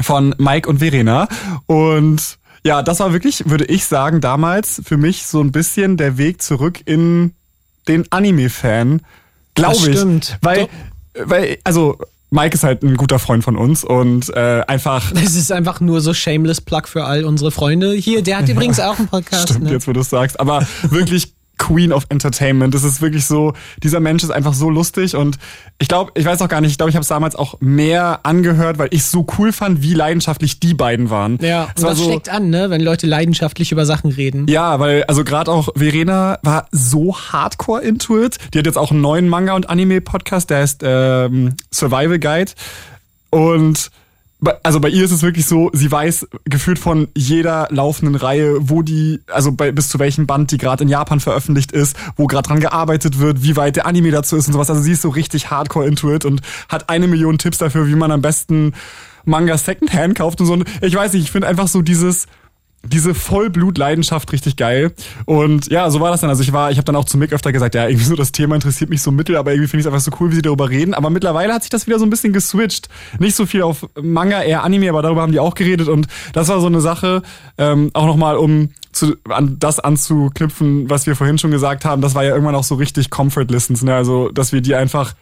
von 0.00 0.34
Mike 0.38 0.68
und 0.68 0.78
Verena. 0.78 1.28
Und 1.66 2.38
ja, 2.64 2.82
das 2.82 3.00
war 3.00 3.12
wirklich, 3.12 3.48
würde 3.48 3.64
ich 3.64 3.84
sagen, 3.84 4.20
damals 4.20 4.82
für 4.84 4.96
mich 4.96 5.26
so 5.26 5.40
ein 5.40 5.52
bisschen 5.52 5.96
der 5.96 6.18
Weg 6.18 6.42
zurück 6.42 6.80
in 6.84 7.32
den 7.88 8.10
Anime-Fan. 8.10 9.02
Glaube 9.54 9.74
Das 9.76 9.86
ich. 9.86 9.96
stimmt. 9.96 10.38
Weil, 10.42 10.68
weil, 11.14 11.58
also, 11.64 11.98
Mike 12.30 12.54
ist 12.54 12.62
halt 12.62 12.82
ein 12.82 12.96
guter 12.96 13.18
Freund 13.18 13.42
von 13.42 13.56
uns 13.56 13.82
und 13.82 14.28
äh, 14.36 14.62
einfach. 14.66 15.10
Es 15.24 15.34
ist 15.34 15.50
einfach 15.50 15.80
nur 15.80 16.00
so 16.00 16.14
shameless 16.14 16.60
Plug 16.60 16.82
für 16.86 17.04
all 17.04 17.24
unsere 17.24 17.50
Freunde. 17.50 17.92
Hier, 17.92 18.22
der 18.22 18.38
hat 18.38 18.48
übrigens 18.48 18.78
auch 18.78 18.98
einen 18.98 19.08
Podcast. 19.08 19.48
Stimmt, 19.50 19.64
ne? 19.64 19.72
jetzt 19.72 19.88
wo 19.88 19.92
du 19.92 20.00
es 20.00 20.10
sagst. 20.10 20.38
Aber 20.38 20.64
wirklich 20.82 21.32
Queen 21.60 21.92
of 21.92 22.06
Entertainment. 22.08 22.74
Das 22.74 22.82
ist 22.82 23.00
wirklich 23.00 23.26
so, 23.26 23.52
dieser 23.82 24.00
Mensch 24.00 24.24
ist 24.24 24.30
einfach 24.30 24.54
so 24.54 24.70
lustig 24.70 25.14
und 25.14 25.38
ich 25.78 25.86
glaube, 25.88 26.10
ich 26.14 26.24
weiß 26.24 26.40
auch 26.42 26.48
gar 26.48 26.60
nicht, 26.60 26.72
ich 26.72 26.78
glaube, 26.78 26.90
ich 26.90 26.96
habe 26.96 27.02
es 27.02 27.08
damals 27.08 27.36
auch 27.36 27.54
mehr 27.60 28.20
angehört, 28.24 28.78
weil 28.78 28.88
ich 28.90 29.04
so 29.04 29.26
cool 29.38 29.52
fand, 29.52 29.82
wie 29.82 29.94
leidenschaftlich 29.94 30.58
die 30.58 30.74
beiden 30.74 31.10
waren. 31.10 31.38
Ja, 31.42 31.68
Es 31.76 31.82
und 31.82 31.82
war 31.82 31.90
das 31.90 31.98
so, 31.98 32.04
steckt 32.10 32.28
an, 32.30 32.50
ne, 32.50 32.70
wenn 32.70 32.80
Leute 32.80 33.06
leidenschaftlich 33.06 33.70
über 33.72 33.84
Sachen 33.86 34.10
reden. 34.10 34.48
ja, 34.48 34.80
weil, 34.80 35.04
also 35.04 35.22
gerade 35.22 35.52
auch 35.52 35.68
Verena 35.76 36.38
war 36.42 36.66
so 36.72 37.14
hardcore 37.16 37.82
into 37.82 38.18
it. 38.20 38.38
Die 38.54 38.58
hat 38.58 38.66
jetzt 38.66 38.78
auch 38.78 38.90
einen 38.90 39.02
neuen 39.02 39.28
Manga- 39.28 39.54
und 39.54 39.68
Anime-Podcast, 39.68 40.48
der 40.50 40.58
heißt 40.58 40.80
ähm, 40.82 41.54
Survival 41.72 42.18
Guide. 42.18 42.52
Und 43.30 43.90
also 44.62 44.80
bei 44.80 44.88
ihr 44.88 45.04
ist 45.04 45.10
es 45.10 45.22
wirklich 45.22 45.46
so, 45.46 45.70
sie 45.72 45.90
weiß 45.90 46.28
gefühlt 46.44 46.78
von 46.78 47.08
jeder 47.16 47.68
laufenden 47.70 48.14
Reihe, 48.14 48.56
wo 48.60 48.82
die, 48.82 49.20
also 49.30 49.52
bei, 49.52 49.72
bis 49.72 49.88
zu 49.88 49.98
welchem 49.98 50.26
Band 50.26 50.50
die 50.50 50.58
gerade 50.58 50.84
in 50.84 50.88
Japan 50.88 51.20
veröffentlicht 51.20 51.72
ist, 51.72 51.96
wo 52.16 52.26
gerade 52.26 52.48
dran 52.48 52.60
gearbeitet 52.60 53.18
wird, 53.18 53.42
wie 53.42 53.56
weit 53.56 53.76
der 53.76 53.86
Anime 53.86 54.10
dazu 54.10 54.36
ist 54.36 54.46
und 54.46 54.54
sowas. 54.54 54.70
Also 54.70 54.82
sie 54.82 54.92
ist 54.92 55.02
so 55.02 55.10
richtig 55.10 55.50
hardcore 55.50 55.86
into 55.86 56.12
it 56.12 56.24
und 56.24 56.40
hat 56.68 56.88
eine 56.88 57.06
Million 57.06 57.38
Tipps 57.38 57.58
dafür, 57.58 57.86
wie 57.86 57.94
man 57.94 58.10
am 58.10 58.22
besten 58.22 58.72
Manga 59.24 59.58
Secondhand 59.58 60.16
kauft 60.16 60.40
und 60.40 60.46
so. 60.46 60.58
Ich 60.80 60.94
weiß 60.94 61.12
nicht, 61.12 61.24
ich 61.24 61.30
finde 61.30 61.46
einfach 61.46 61.68
so 61.68 61.82
dieses, 61.82 62.26
diese 62.82 63.14
Vollblutleidenschaft 63.14 64.32
richtig 64.32 64.56
geil. 64.56 64.92
Und 65.26 65.70
ja, 65.70 65.90
so 65.90 66.00
war 66.00 66.10
das 66.10 66.22
dann. 66.22 66.30
Also 66.30 66.42
ich 66.42 66.52
war, 66.52 66.70
ich 66.70 66.78
habe 66.78 66.86
dann 66.86 66.96
auch 66.96 67.04
zu 67.04 67.18
Mick 67.18 67.32
öfter 67.32 67.52
gesagt, 67.52 67.74
ja, 67.74 67.86
irgendwie 67.86 68.06
so 68.06 68.16
das 68.16 68.32
Thema 68.32 68.54
interessiert 68.54 68.88
mich 68.88 69.02
so 69.02 69.10
mittel, 69.10 69.36
aber 69.36 69.52
irgendwie 69.52 69.68
finde 69.68 69.80
ich 69.80 69.86
es 69.86 69.92
einfach 69.92 70.04
so 70.04 70.12
cool, 70.20 70.30
wie 70.30 70.36
sie 70.36 70.42
darüber 70.42 70.70
reden. 70.70 70.94
Aber 70.94 71.10
mittlerweile 71.10 71.52
hat 71.52 71.62
sich 71.62 71.70
das 71.70 71.86
wieder 71.86 71.98
so 71.98 72.06
ein 72.06 72.10
bisschen 72.10 72.32
geswitcht. 72.32 72.88
Nicht 73.18 73.36
so 73.36 73.44
viel 73.44 73.62
auf 73.62 73.86
Manga, 74.00 74.42
eher 74.42 74.64
Anime, 74.64 74.88
aber 74.88 75.02
darüber 75.02 75.22
haben 75.22 75.32
die 75.32 75.40
auch 75.40 75.54
geredet. 75.54 75.88
Und 75.88 76.06
das 76.32 76.48
war 76.48 76.60
so 76.60 76.66
eine 76.66 76.80
Sache, 76.80 77.22
ähm, 77.58 77.90
auch 77.92 78.06
nochmal, 78.06 78.36
um 78.36 78.70
zu, 78.92 79.14
an 79.28 79.56
das 79.58 79.78
anzuknüpfen, 79.78 80.88
was 80.88 81.06
wir 81.06 81.16
vorhin 81.16 81.38
schon 81.38 81.50
gesagt 81.50 81.84
haben, 81.84 82.02
das 82.02 82.14
war 82.14 82.24
ja 82.24 82.30
irgendwann 82.30 82.54
auch 82.54 82.64
so 82.64 82.74
richtig 82.74 83.10
Comfort 83.10 83.46
Listens, 83.50 83.82
ne? 83.82 83.94
Also, 83.94 84.30
dass 84.30 84.52
wir 84.52 84.62
die 84.62 84.74
einfach 84.74 85.14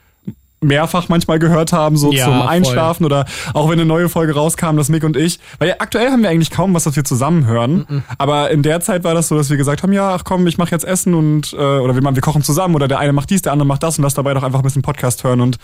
mehrfach 0.61 1.09
manchmal 1.09 1.39
gehört 1.39 1.73
haben, 1.73 1.97
so 1.97 2.13
Ja, 2.13 2.25
zum 2.25 2.39
voll. 2.39 2.49
Einschlafen 2.49 3.05
oder 3.05 3.27
auch 3.55 3.67
wenn 3.69 3.79
eine 3.79 3.85
neue 3.85 4.09
Folge 4.09 4.35
rauskam, 4.35 4.77
dass 4.77 4.89
Mick 4.89 5.05
und 5.05 5.17
ich, 5.17 5.39
weil 5.59 5.69
ja, 5.69 5.75
aktuell 5.79 6.11
haben 6.11 6.23
wir 6.23 6.31
eigentlich 6.31 6.51
kaum 6.51 6.75
was, 6.75 6.85
was 6.87 6.97
wir 6.97 7.05
zusammen 7.05 7.47
hören, 7.47 8.03
aber 8.19 8.51
in 8.51 8.63
der 8.63 8.81
Zeit 8.81 9.05
war 9.05 9.15
das 9.15 9.29
so, 9.29 9.37
dass 9.37 9.51
wir 9.51 9.57
gesagt 9.57 9.83
haben, 9.83 9.93
ja, 9.93 10.15
ach 10.15 10.25
komm, 10.25 10.47
ich 10.47 10.59
mache 10.59 10.71
jetzt 10.73 10.85
Essen 10.85 11.15
und 11.15 11.53
äh, 11.53 11.57
oder 11.57 11.95
wir 11.95 12.03
machen, 12.03 12.17
wir 12.17 12.23
kochen 12.23 12.43
zusammen 12.43 12.75
oder 12.75 12.89
der 12.89 12.99
eine 12.99 13.13
macht 13.13 13.31
dies, 13.31 13.43
der 13.43 13.53
andere 13.53 13.67
macht 13.67 13.83
das 13.83 13.99
und 13.99 14.03
das 14.03 14.15
dabei 14.15 14.35
doch 14.35 14.43
einfach 14.43 14.59
ein 14.59 14.65
bisschen 14.65 14.83
Podcast 14.83 15.23
hören 15.25 15.41
und 15.41 15.59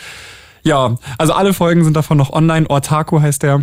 ja, 0.63 0.97
also 1.19 1.33
alle 1.35 1.53
Folgen 1.55 1.85
sind 1.85 1.97
davon 1.97 2.17
noch 2.17 2.33
online, 2.33 2.69
Ortaku 2.71 3.21
heißt 3.21 3.43
der 3.43 3.63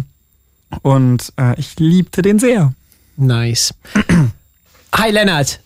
und 0.81 1.31
äh, 1.39 1.57
ich 1.59 1.79
liebte 1.79 2.21
den 2.21 2.39
sehr. 2.39 2.73
Nice. 3.17 3.73
Hi 4.95 5.11
Lennart. 5.11 5.59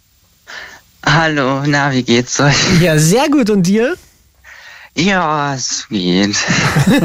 Hallo, 1.05 1.61
na, 1.65 1.91
wie 1.91 2.03
geht's 2.03 2.39
euch? 2.39 2.55
Ja, 2.81 2.97
sehr 2.97 3.29
gut. 3.29 3.49
Und 3.49 3.63
dir? 3.63 3.95
Ja, 4.97 5.53
es 5.55 5.87
geht. 5.89 6.37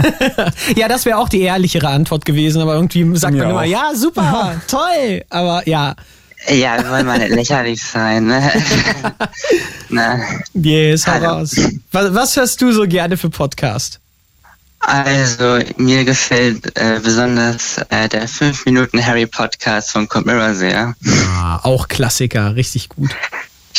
ja, 0.76 0.86
das 0.88 1.04
wäre 1.06 1.18
auch 1.18 1.28
die 1.28 1.40
ehrlichere 1.40 1.88
Antwort 1.88 2.24
gewesen, 2.24 2.62
aber 2.62 2.74
irgendwie 2.74 3.04
sagt 3.16 3.34
man 3.34 3.42
Ja. 3.42 3.50
immer, 3.50 3.64
ja, 3.64 3.90
super, 3.94 4.60
toll. 4.68 5.24
Aber 5.28 5.66
ja. 5.68 5.96
Ja, 6.48 6.82
wir 6.82 6.90
wollen 6.90 7.04
mal 7.06 7.18
nicht 7.18 7.34
lächerlich 7.34 7.82
sein, 7.82 8.26
ne? 8.26 8.50
na, 9.90 10.20
Yes, 10.54 11.06
hau 11.06 11.18
raus. 11.18 11.56
Was, 11.92 12.14
was 12.14 12.36
hörst 12.36 12.62
du 12.62 12.72
so 12.72 12.86
gerne 12.86 13.16
für 13.16 13.28
Podcast? 13.28 13.98
also, 14.82 15.58
mir 15.76 16.04
gefällt 16.06 16.74
äh, 16.78 17.00
besonders 17.04 17.76
äh, 17.90 18.08
der 18.08 18.26
5 18.26 18.64
Minuten 18.64 19.04
Harry 19.04 19.26
Podcast 19.26 19.90
von 19.90 20.08
Mirror 20.24 20.54
sehr. 20.54 20.94
Ah, 21.36 21.60
auch 21.62 21.86
Klassiker, 21.88 22.54
richtig 22.56 22.88
gut. 22.88 23.10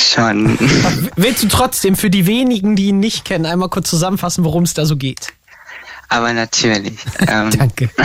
Schon. 0.01 0.57
Willst 1.15 1.43
du 1.43 1.47
trotzdem 1.47 1.95
für 1.95 2.09
die 2.09 2.25
wenigen, 2.25 2.75
die 2.75 2.87
ihn 2.87 2.99
nicht 2.99 3.25
kennen, 3.25 3.45
einmal 3.45 3.69
kurz 3.69 3.89
zusammenfassen, 3.89 4.43
worum 4.43 4.63
es 4.63 4.73
da 4.73 4.85
so 4.85 4.97
geht? 4.97 5.33
Aber 6.09 6.33
natürlich. 6.33 6.93
Ähm, 7.27 7.51
Danke. 7.51 7.89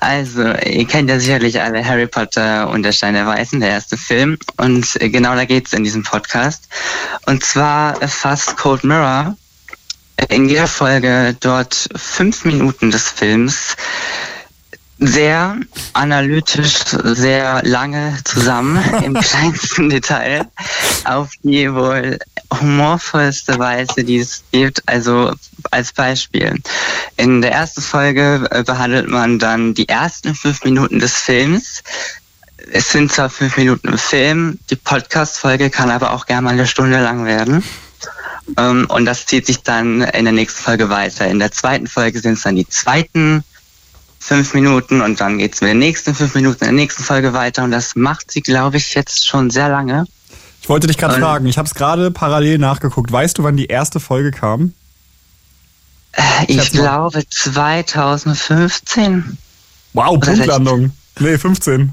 Also, 0.00 0.42
ihr 0.42 0.86
kennt 0.86 1.08
ja 1.08 1.18
sicherlich 1.20 1.60
alle 1.60 1.84
Harry 1.84 2.06
Potter 2.08 2.68
und 2.68 2.82
der 2.82 2.92
Stein 2.92 3.14
der 3.14 3.26
Weißen, 3.26 3.60
der 3.60 3.70
erste 3.70 3.96
Film. 3.96 4.36
Und 4.56 4.96
genau 5.00 5.34
da 5.34 5.44
geht's 5.44 5.72
in 5.72 5.84
diesem 5.84 6.02
Podcast. 6.02 6.68
Und 7.26 7.44
zwar 7.44 8.00
erfasst 8.02 8.56
Cold 8.56 8.82
Mirror 8.82 9.36
in 10.28 10.48
jeder 10.48 10.66
Folge 10.66 11.36
dort 11.40 11.88
fünf 11.94 12.44
Minuten 12.44 12.90
des 12.90 13.08
Films 13.08 13.76
sehr 14.98 15.60
analytisch, 15.92 16.78
sehr 17.02 17.62
lange 17.64 18.16
zusammen, 18.24 18.82
im 19.04 19.14
kleinsten 19.14 19.90
Detail, 19.90 20.46
auf 21.04 21.30
die 21.42 21.72
wohl 21.72 22.18
humorvollste 22.60 23.58
Weise, 23.58 24.04
die 24.04 24.18
es 24.18 24.44
gibt. 24.52 24.82
Also 24.86 25.32
als 25.70 25.92
Beispiel. 25.92 26.54
In 27.16 27.42
der 27.42 27.52
ersten 27.52 27.82
Folge 27.82 28.46
äh, 28.50 28.62
behandelt 28.62 29.08
man 29.08 29.38
dann 29.38 29.74
die 29.74 29.88
ersten 29.88 30.34
fünf 30.34 30.64
Minuten 30.64 30.98
des 30.98 31.16
Films. 31.16 31.82
Es 32.72 32.90
sind 32.90 33.12
zwar 33.12 33.30
fünf 33.30 33.56
Minuten 33.56 33.88
im 33.88 33.98
Film, 33.98 34.58
die 34.70 34.76
Podcast-Folge 34.76 35.70
kann 35.70 35.90
aber 35.90 36.12
auch 36.12 36.26
gerne 36.26 36.42
mal 36.42 36.54
eine 36.54 36.66
Stunde 36.66 37.00
lang 37.00 37.24
werden. 37.24 37.62
Ähm, 38.56 38.86
und 38.88 39.04
das 39.04 39.26
zieht 39.26 39.46
sich 39.46 39.62
dann 39.62 40.02
in 40.02 40.24
der 40.24 40.32
nächsten 40.32 40.62
Folge 40.62 40.88
weiter. 40.88 41.26
In 41.26 41.38
der 41.38 41.52
zweiten 41.52 41.86
Folge 41.86 42.20
sind 42.20 42.34
es 42.34 42.42
dann 42.42 42.56
die 42.56 42.68
zweiten 42.68 43.44
fünf 44.26 44.54
Minuten 44.54 45.00
und 45.00 45.20
dann 45.20 45.38
geht's 45.38 45.60
mit 45.60 45.70
den 45.70 45.78
nächsten 45.78 46.14
fünf 46.14 46.34
Minuten 46.34 46.64
in 46.64 46.66
der 46.66 46.72
nächsten 46.72 47.02
Folge 47.02 47.32
weiter. 47.32 47.64
Und 47.64 47.70
das 47.70 47.94
macht 47.94 48.30
sie, 48.30 48.42
glaube 48.42 48.78
ich, 48.78 48.94
jetzt 48.94 49.26
schon 49.26 49.50
sehr 49.50 49.68
lange. 49.68 50.06
Ich 50.60 50.68
wollte 50.68 50.88
dich 50.88 50.98
gerade 50.98 51.20
fragen, 51.20 51.46
ich 51.46 51.58
habe 51.58 51.68
es 51.68 51.74
gerade 51.74 52.10
parallel 52.10 52.58
nachgeguckt. 52.58 53.12
Weißt 53.12 53.38
du, 53.38 53.44
wann 53.44 53.56
die 53.56 53.66
erste 53.66 54.00
Folge 54.00 54.32
kam? 54.32 54.72
Ich 56.48 56.60
Schätz 56.60 56.74
mal. 56.74 56.82
glaube 56.82 57.22
2015. 57.28 59.38
Wow, 59.92 60.18
Punktlandung. 60.18 60.92
Nee, 61.20 61.38
15. 61.38 61.92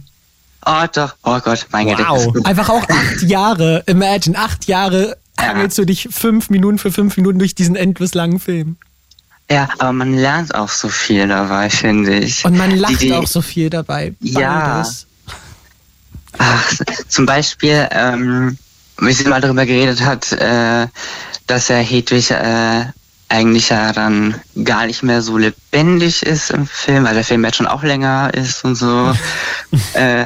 Oh 0.66 0.86
doch, 0.94 1.16
oh 1.24 1.40
Gott, 1.40 1.68
mein 1.72 1.88
Gedächtnis. 1.88 2.26
ist 2.26 2.34
gut. 2.34 2.46
Einfach 2.46 2.70
auch 2.70 2.88
acht 2.90 3.22
Jahre, 3.22 3.84
imagine, 3.86 4.38
acht 4.38 4.66
Jahre 4.66 5.18
hangelst 5.40 5.78
du 5.78 5.86
dich 5.86 6.10
fünf 6.12 6.50
Minuten 6.50 6.78
für 6.78 6.92
fünf 6.92 7.18
Minuten 7.18 7.40
durch 7.40 7.54
diesen 7.54 7.76
endlos 7.76 8.14
langen 8.14 8.40
Film. 8.40 8.78
Ja, 9.54 9.70
aber 9.78 9.94
man 9.94 10.14
lernt 10.14 10.54
auch 10.56 10.70
so 10.70 10.90
viel 10.90 11.28
dabei, 11.28 11.70
finde 11.70 12.18
ich. 12.20 12.44
Und 12.46 12.58
man 12.58 12.72
lacht 12.72 12.94
Die- 13.02 13.08
die- 13.08 13.14
auch 13.14 13.28
so 13.28 13.42
viel 13.42 13.70
dabei. 13.70 14.14
Ja. 14.22 14.78
Beides. 14.78 15.08
Ach, 16.40 16.74
zum 17.08 17.26
Beispiel, 17.26 17.88
ähm, 17.92 18.58
wie 18.98 19.14
sie 19.14 19.26
mal 19.26 19.42
darüber 19.42 19.66
geredet 19.66 20.02
hat, 20.04 20.32
äh, 20.32 20.88
dass 21.48 21.70
er 21.70 21.80
Hedwig 21.80 22.32
äh, 22.32 22.86
eigentlich 23.30 23.70
ja 23.70 23.92
dann 23.94 24.36
gar 24.64 24.86
nicht 24.88 25.04
mehr 25.04 25.22
so 25.22 25.38
lebendig 25.38 26.24
ist 26.24 26.52
im 26.52 26.68
Film, 26.68 27.04
weil 27.06 27.14
der 27.16 27.24
Film 27.24 27.44
jetzt 27.46 27.58
schon 27.58 27.68
auch 27.68 27.84
länger 27.84 28.32
ist 28.34 28.64
und 28.64 28.76
so. 28.76 29.14
äh, 29.94 30.26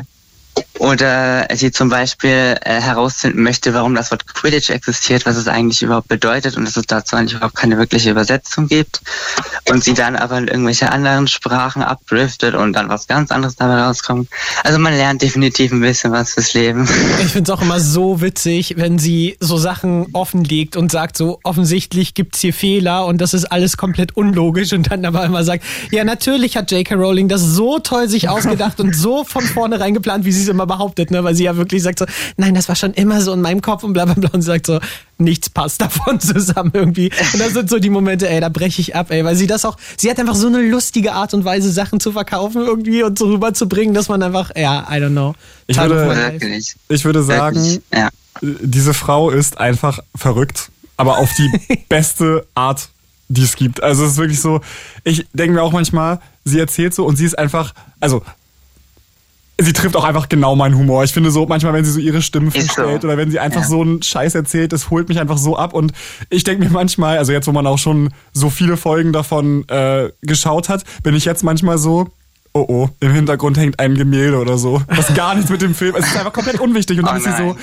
oder 0.79 1.47
sie 1.53 1.71
zum 1.71 1.89
Beispiel 1.89 2.55
äh, 2.61 2.81
herausfinden 2.81 3.41
möchte, 3.41 3.73
warum 3.73 3.95
das 3.95 4.11
Wort 4.11 4.27
Quidditch 4.27 4.69
existiert, 4.69 5.25
was 5.25 5.37
es 5.37 5.47
eigentlich 5.47 5.81
überhaupt 5.81 6.07
bedeutet 6.07 6.57
und 6.57 6.65
dass 6.65 6.77
es 6.77 6.85
dazu 6.85 7.15
eigentlich 7.15 7.33
überhaupt 7.33 7.55
keine 7.55 7.77
wirkliche 7.77 8.11
Übersetzung 8.11 8.67
gibt. 8.67 9.01
Und 9.69 9.83
sie 9.83 9.93
dann 9.93 10.15
aber 10.15 10.37
in 10.37 10.47
irgendwelche 10.47 10.91
anderen 10.91 11.27
Sprachen 11.27 11.81
abdriftet 11.81 12.55
und 12.55 12.73
dann 12.73 12.89
was 12.89 13.07
ganz 13.07 13.31
anderes 13.31 13.55
dabei 13.55 13.81
rauskommt. 13.81 14.29
Also 14.63 14.79
man 14.79 14.93
lernt 14.93 15.21
definitiv 15.21 15.71
ein 15.71 15.81
bisschen 15.81 16.11
was 16.11 16.33
fürs 16.33 16.53
Leben. 16.53 16.87
Ich 17.19 17.33
finde 17.33 17.51
es 17.51 17.57
auch 17.57 17.61
immer 17.61 17.79
so 17.79 18.21
witzig, 18.21 18.75
wenn 18.77 18.99
sie 18.99 19.37
so 19.39 19.57
Sachen 19.57 20.07
offenlegt 20.13 20.75
und 20.75 20.91
sagt, 20.91 21.17
so 21.17 21.39
offensichtlich 21.43 22.13
gibt's 22.13 22.39
hier 22.39 22.53
Fehler 22.53 23.05
und 23.05 23.19
das 23.19 23.33
ist 23.33 23.45
alles 23.45 23.75
komplett 23.75 24.15
unlogisch 24.15 24.71
und 24.73 24.91
dann 24.91 25.03
aber 25.03 25.25
immer 25.25 25.43
sagt, 25.43 25.63
ja 25.91 26.03
natürlich 26.03 26.55
hat 26.55 26.71
J.K. 26.71 26.95
Rowling 26.95 27.27
das 27.27 27.41
so 27.41 27.79
toll 27.79 28.07
sich 28.07 28.29
ausgedacht 28.29 28.79
und 28.79 28.95
so 28.95 29.23
von 29.23 29.43
vornherein 29.43 29.93
geplant, 29.93 30.25
wie 30.25 30.31
sie 30.31 30.43
es 30.43 30.47
immer 30.47 30.66
behauptet, 30.67 31.11
ne? 31.11 31.23
weil 31.23 31.35
sie 31.35 31.45
ja 31.45 31.57
wirklich 31.57 31.81
sagt 31.81 31.99
so, 31.99 32.05
nein, 32.37 32.53
das 32.53 32.67
war 32.67 32.75
schon 32.75 32.93
immer 32.93 33.21
so 33.21 33.33
in 33.33 33.41
meinem 33.41 33.61
Kopf 33.61 33.83
und 33.83 33.93
bla 33.93 34.05
bla 34.05 34.13
bla 34.13 34.29
und 34.33 34.41
sie 34.41 34.47
sagt 34.47 34.67
so, 34.67 34.79
nichts 35.17 35.49
passt 35.49 35.81
davon 35.81 36.19
zusammen 36.19 36.71
irgendwie. 36.73 37.11
Und 37.33 37.39
das 37.39 37.53
sind 37.53 37.69
so 37.69 37.79
die 37.79 37.89
Momente, 37.89 38.29
ey, 38.29 38.39
da 38.39 38.49
breche 38.49 38.81
ich 38.81 38.95
ab, 38.95 39.11
ey, 39.11 39.23
weil 39.23 39.35
sie 39.35 39.47
das 39.47 39.65
auch, 39.65 39.77
sie 39.97 40.09
hat 40.09 40.19
einfach 40.19 40.35
so 40.35 40.47
eine 40.47 40.61
lustige 40.61 41.13
Art 41.13 41.33
und 41.33 41.45
Weise, 41.45 41.71
Sachen 41.71 41.99
zu 41.99 42.11
verkaufen 42.11 42.61
irgendwie 42.65 43.03
und 43.03 43.17
so 43.17 43.27
rüberzubringen, 43.27 43.93
dass 43.93 44.09
man 44.09 44.21
einfach, 44.21 44.51
ja, 44.55 44.87
I 44.89 44.95
don't 45.01 45.11
know. 45.11 45.33
Ich 45.67 45.77
würde, 45.77 46.69
ich 46.89 47.05
würde 47.05 47.23
sagen, 47.23 47.57
Wirklich, 47.57 47.81
ja. 47.93 48.09
diese 48.41 48.93
Frau 48.93 49.29
ist 49.29 49.59
einfach 49.59 49.99
verrückt, 50.15 50.69
aber 50.95 51.17
auf 51.17 51.31
die 51.33 51.83
beste 51.89 52.45
Art, 52.55 52.89
die 53.29 53.43
es 53.43 53.55
gibt. 53.55 53.83
Also 53.83 54.05
es 54.05 54.13
ist 54.13 54.17
wirklich 54.17 54.41
so, 54.41 54.61
ich 55.03 55.25
denke 55.33 55.53
mir 55.53 55.63
auch 55.63 55.73
manchmal, 55.73 56.19
sie 56.45 56.59
erzählt 56.59 56.93
so 56.93 57.05
und 57.05 57.17
sie 57.17 57.25
ist 57.25 57.37
einfach, 57.37 57.73
also 57.99 58.23
sie 59.59 59.73
trifft 59.73 59.95
auch 59.95 60.03
einfach 60.03 60.29
genau 60.29 60.55
meinen 60.55 60.77
Humor. 60.77 61.03
Ich 61.03 61.11
finde 61.13 61.31
so, 61.31 61.45
manchmal, 61.47 61.73
wenn 61.73 61.83
sie 61.85 61.91
so 61.91 61.99
ihre 61.99 62.21
Stimmen 62.21 62.47
Ist 62.49 62.53
so. 62.55 62.73
verstellt 62.73 63.03
oder 63.05 63.17
wenn 63.17 63.31
sie 63.31 63.39
einfach 63.39 63.61
Ja. 63.61 63.67
so 63.67 63.81
einen 63.81 64.01
Scheiß 64.03 64.35
erzählt, 64.35 64.71
das 64.73 64.89
holt 64.89 65.09
mich 65.09 65.19
einfach 65.19 65.37
so 65.37 65.57
ab. 65.57 65.73
Und 65.73 65.93
ich 66.29 66.43
denke 66.43 66.63
mir 66.63 66.69
manchmal, 66.69 67.17
also 67.17 67.31
jetzt, 67.31 67.47
wo 67.47 67.51
man 67.51 67.65
auch 67.65 67.77
schon 67.79 68.09
so 68.33 68.49
viele 68.49 68.77
Folgen 68.77 69.13
davon 69.13 69.67
äh, 69.69 70.11
geschaut 70.21 70.69
hat, 70.69 70.83
bin 71.03 71.15
ich 71.15 71.25
jetzt 71.25 71.43
manchmal 71.43 71.77
so, 71.77 72.07
oh 72.57 72.65
oh, 72.67 72.89
im 72.99 73.11
Hintergrund 73.11 73.57
hängt 73.57 73.79
ein 73.79 73.95
Gemälde 73.95 74.37
oder 74.37 74.57
so. 74.57 74.81
Was 74.87 75.13
gar 75.13 75.35
nichts 75.35 75.49
mit 75.49 75.61
dem 75.61 75.75
Film. 75.75 75.95
Es 75.97 76.07
ist 76.07 76.17
einfach 76.17 76.33
komplett 76.33 76.59
unwichtig. 76.59 76.99
Und 76.99 77.05
dann 77.05 77.15
Oh 77.15 77.17
ist 77.17 77.25
sie 77.25 77.37
so. 77.37 77.55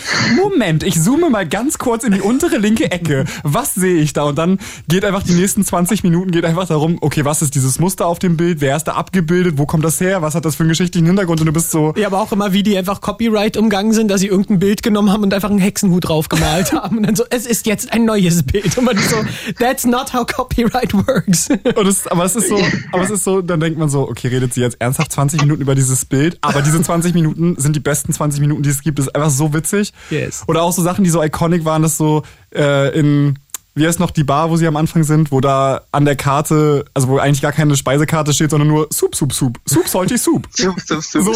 Moment, 0.43 0.83
ich 0.83 1.01
zoome 1.01 1.31
mal 1.31 1.47
ganz 1.47 1.79
kurz 1.79 2.05
in 2.05 2.13
die 2.13 2.21
untere 2.21 2.57
linke 2.59 2.91
Ecke. 2.91 3.25
Was 3.43 3.75
sehe 3.75 3.97
ich 3.97 4.13
da? 4.13 4.25
Und 4.25 4.37
dann 4.39 4.59
geht 4.89 5.05
einfach 5.05 5.23
die 5.23 5.33
nächsten 5.33 5.65
20 5.65 6.03
Minuten 6.05 6.31
geht 6.31 6.45
einfach 6.45 6.67
darum, 6.67 6.99
okay, 7.01 7.25
was 7.25 7.43
ist 7.43 7.55
dieses 7.55 7.79
Muster 7.79 8.07
auf 8.07 8.19
dem 8.19 8.37
Bild? 8.37 8.61
Wer 8.61 8.77
ist 8.77 8.85
da 8.85 8.93
abgebildet? 8.93 9.59
Wo 9.59 9.67
kommt 9.67 9.85
das 9.85 10.01
her? 10.01 10.23
Was 10.23 10.35
hat 10.35 10.45
das 10.45 10.57
für 10.57 10.63
einen 10.63 10.71
geschichtlichen 10.71 11.07
Hintergrund? 11.07 11.41
Und 11.41 11.47
du 11.47 11.53
bist 11.53 11.71
so, 11.71 11.93
Ja, 11.97 12.07
aber 12.07 12.21
auch 12.21 12.33
immer, 12.33 12.53
wie 12.53 12.63
die 12.63 12.77
einfach 12.77 13.01
Copyright 13.01 13.57
umgangen 13.57 13.93
sind, 13.93 14.09
dass 14.11 14.21
sie 14.21 14.29
irgendein 14.29 14.59
Bild 14.59 14.83
genommen 14.83 15.13
haben 15.13 15.23
und 15.23 15.35
einfach 15.35 15.51
einen 15.51 15.59
Hexenhut 15.59 16.09
drauf 16.09 16.29
gemalt 16.29 16.73
haben. 16.73 16.99
Und 16.99 17.07
dann 17.07 17.17
so, 17.17 17.25
es 17.31 17.47
ist 17.47 17.67
jetzt 17.67 17.93
ein 17.93 18.05
neues 18.05 18.43
Bild. 18.43 18.77
Und 18.79 18.85
man 18.85 18.97
ist 18.97 19.11
so, 19.11 19.17
that's 19.59 19.85
not 19.85 20.13
how 20.13 20.27
copyright 20.27 20.93
works. 20.95 21.49
Und 21.51 21.87
es, 21.87 22.07
aber 22.07 22.25
es 22.25 22.37
ist 22.37 22.49
so, 22.49 22.61
aber 22.93 23.03
es 23.05 23.11
ist 23.11 23.25
so, 23.25 23.41
dann 23.43 23.61
denkt 23.61 23.79
man 23.79 23.89
so, 23.89 24.09
okay, 24.09 24.29
redet 24.29 24.55
sie 24.55 24.61
jetzt 24.61 24.81
ernsthaft 24.85 25.13
20 25.13 25.41
Minuten 25.43 25.61
über 25.61 25.75
dieses 25.75 26.05
Bild, 26.05 26.39
aber 26.41 26.63
diese 26.63 26.81
20 26.81 27.15
Minuten 27.15 27.57
sind 27.59 27.75
die 27.75 27.81
besten 27.81 28.13
20 28.13 28.41
Minuten, 28.41 28.63
die 28.63 28.71
es 28.71 28.83
gibt. 28.83 28.99
Das 28.99 29.07
ist 29.07 29.15
einfach 29.17 29.31
so 29.31 29.53
witzig. 29.53 29.93
Yes. 30.11 30.45
Oder 30.47 30.63
auch 30.63 30.73
so 30.73 30.83
Sachen, 30.83 31.05
die 31.05 31.11
so 31.11 31.23
iconic 31.23 31.65
waren, 31.65 31.83
dass 31.83 31.97
so 31.97 32.23
äh, 32.55 32.99
in 32.99 33.39
wie 33.77 33.85
heißt 33.89 33.99
noch 33.99 34.13
die 34.13 34.23
Bar, 34.23 34.51
wo 34.51 34.57
sie 34.57 34.69
am 34.69 34.77
Anfang 34.77 35.03
sind, 35.03 35.33
wo 35.33 35.41
da 35.41 35.81
an 35.91 36.05
der 36.05 36.15
Karte, 36.15 36.85
also 36.95 37.09
wo 37.09 37.19
eigentlich 37.19 37.43
gar 37.43 37.51
keine 37.51 37.75
Speisekarte 37.77 38.33
steht, 38.33 38.51
sondern 38.51 38.69
nur 38.69 38.87
Soup, 38.93 39.17
Soup, 39.17 39.33
Soup. 39.33 39.59
Soup, 39.69 39.89
salty 39.89 40.17
Soup. 40.17 40.47
Soup, 40.57 40.79
Soup, 40.81 41.03
Soup. 41.03 41.25
So, 41.25 41.33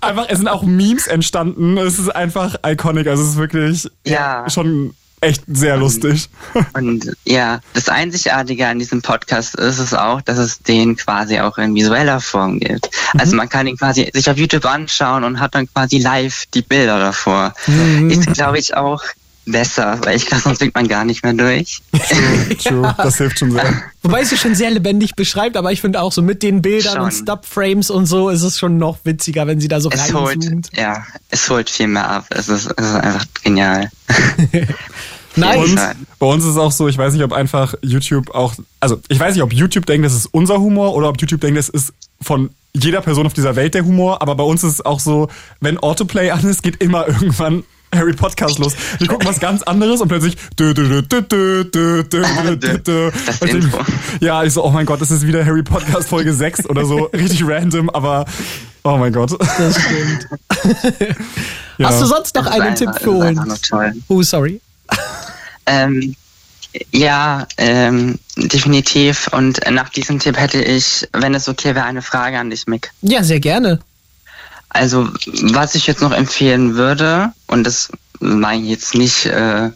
einfach, 0.00 0.26
es 0.28 0.38
sind 0.38 0.48
auch 0.48 0.64
Memes 0.64 1.06
entstanden. 1.06 1.78
Es 1.78 2.00
ist 2.00 2.08
einfach 2.08 2.56
iconic. 2.66 3.06
Also 3.06 3.22
es 3.22 3.28
ist 3.30 3.36
wirklich 3.36 3.88
Ja. 4.04 4.50
schon 4.50 4.94
echt 5.20 5.44
sehr 5.46 5.76
lustig. 5.76 6.28
Und 6.72 7.16
ja, 7.24 7.60
das 7.74 7.88
Einzigartige 7.88 8.66
an 8.66 8.78
diesem 8.78 9.02
Podcast 9.02 9.54
ist 9.54 9.78
es 9.78 9.94
auch, 9.94 10.20
dass 10.22 10.38
es 10.38 10.60
den 10.60 10.96
quasi 10.96 11.40
auch 11.40 11.58
in 11.58 11.74
visueller 11.74 12.20
Form 12.20 12.58
gibt. 12.60 12.90
Also 13.18 13.36
man 13.36 13.48
kann 13.48 13.66
ihn 13.66 13.76
quasi 13.76 14.10
sich 14.12 14.30
auf 14.30 14.36
YouTube 14.36 14.64
anschauen 14.64 15.24
und 15.24 15.40
hat 15.40 15.54
dann 15.54 15.72
quasi 15.72 15.98
live 15.98 16.44
die 16.54 16.62
Bilder 16.62 16.98
davor. 16.98 17.54
Ist, 18.08 18.32
glaube 18.34 18.58
ich, 18.58 18.74
auch 18.76 19.02
besser, 19.50 19.98
weil 20.04 20.16
ich 20.16 20.26
glaube, 20.26 20.42
sonst 20.42 20.58
blickt 20.58 20.74
man 20.74 20.88
gar 20.88 21.04
nicht 21.04 21.22
mehr 21.22 21.32
durch. 21.32 21.82
True, 22.62 22.94
das 22.96 23.18
hilft 23.18 23.38
schon 23.38 23.52
sehr. 23.52 23.82
Wobei 24.02 24.20
es 24.20 24.30
sich 24.30 24.40
schon 24.40 24.54
sehr 24.54 24.70
lebendig 24.70 25.14
beschreibt, 25.14 25.56
aber 25.56 25.72
ich 25.72 25.80
finde 25.80 26.00
auch 26.00 26.12
so 26.12 26.22
mit 26.22 26.42
den 26.42 26.62
Bildern 26.62 27.00
und 27.00 27.12
Schon. 27.12 27.22
Stop-Frames 27.22 27.90
und 27.90 28.06
so 28.06 28.28
ist 28.30 28.42
es 28.42 28.58
schon 28.58 28.78
noch 28.78 28.98
witziger, 29.04 29.46
wenn 29.46 29.60
sie 29.60 29.68
da 29.68 29.80
so 29.80 29.90
Es 29.90 30.12
holt, 30.12 30.36
reinzoomt. 30.36 30.70
ja, 30.76 31.04
es 31.30 31.48
holt 31.50 31.68
viel 31.70 31.88
mehr 31.88 32.08
ab. 32.08 32.26
Es 32.30 32.48
ist, 32.48 32.72
es 32.76 32.86
ist 32.86 32.94
einfach 32.94 33.26
genial. 33.42 33.90
Und 35.36 35.78
bei 36.18 36.26
uns 36.26 36.44
ist 36.44 36.50
es 36.50 36.56
auch 36.56 36.72
so, 36.72 36.88
ich 36.88 36.98
weiß 36.98 37.12
nicht, 37.12 37.22
ob 37.22 37.32
einfach 37.32 37.74
YouTube 37.82 38.34
auch, 38.34 38.54
also 38.80 39.00
ich 39.08 39.20
weiß 39.20 39.34
nicht, 39.34 39.42
ob 39.44 39.52
YouTube 39.52 39.86
denkt, 39.86 40.04
das 40.04 40.14
ist 40.14 40.26
unser 40.26 40.58
Humor 40.58 40.94
oder 40.94 41.08
ob 41.08 41.20
YouTube 41.20 41.40
denkt, 41.40 41.56
das 41.56 41.68
ist 41.68 41.92
von 42.20 42.50
jeder 42.72 43.00
Person 43.00 43.26
auf 43.26 43.32
dieser 43.32 43.56
Welt 43.56 43.74
der 43.74 43.84
Humor, 43.84 44.22
aber 44.22 44.34
bei 44.34 44.42
uns 44.42 44.64
ist 44.64 44.72
es 44.72 44.84
auch 44.84 45.00
so, 45.00 45.28
wenn 45.60 45.78
Autoplay 45.78 46.30
an 46.30 46.44
ist, 46.44 46.62
geht 46.62 46.82
immer 46.82 47.06
irgendwann 47.08 47.62
Harry 47.94 48.12
Podcast 48.12 48.58
los. 48.58 48.74
Wir 48.98 49.08
gucken 49.08 49.26
was 49.28 49.40
ganz 49.40 49.62
anderes 49.62 50.00
und 50.00 50.08
plötzlich. 50.08 50.36
Das 53.26 53.42
ich, 53.42 53.64
Ja, 54.20 54.44
ich 54.44 54.52
so, 54.52 54.64
oh 54.64 54.70
mein 54.70 54.86
Gott, 54.86 55.00
das 55.00 55.10
ist 55.10 55.26
wieder 55.26 55.44
Harry 55.44 55.62
Podcast 55.62 56.08
Folge 56.08 56.32
6 56.32 56.68
oder 56.68 56.84
so. 56.84 57.04
Richtig 57.12 57.44
random, 57.46 57.90
aber 57.90 58.24
oh 58.84 58.96
mein 58.96 59.12
Gott. 59.12 59.36
Das 59.58 59.76
stimmt. 59.80 60.28
ja. 61.78 61.88
Hast 61.88 62.00
du 62.02 62.06
sonst 62.06 62.34
noch 62.34 62.46
einen 62.46 62.74
Tipp 62.74 62.90
für 63.00 63.10
uns? 63.10 63.70
Oh, 64.08 64.22
sorry. 64.22 64.60
Ähm, 65.66 66.14
ja, 66.92 67.46
ähm, 67.56 68.18
definitiv. 68.36 69.28
Und 69.32 69.60
nach 69.70 69.88
diesem 69.88 70.18
Tipp 70.18 70.38
hätte 70.38 70.62
ich, 70.62 71.08
wenn 71.12 71.34
es 71.34 71.48
okay 71.48 71.74
wäre, 71.74 71.84
eine 71.84 72.02
Frage 72.02 72.38
an 72.38 72.50
dich, 72.50 72.66
Mick. 72.66 72.92
Ja, 73.02 73.22
sehr 73.22 73.40
gerne. 73.40 73.80
Also, 74.70 75.08
was 75.42 75.74
ich 75.74 75.86
jetzt 75.86 76.00
noch 76.00 76.12
empfehlen 76.12 76.76
würde, 76.76 77.32
und 77.46 77.64
das 77.64 77.90
meine 78.20 78.62
ich 78.62 78.70
jetzt 78.70 78.94
nicht, 78.94 79.26
äh, 79.26 79.70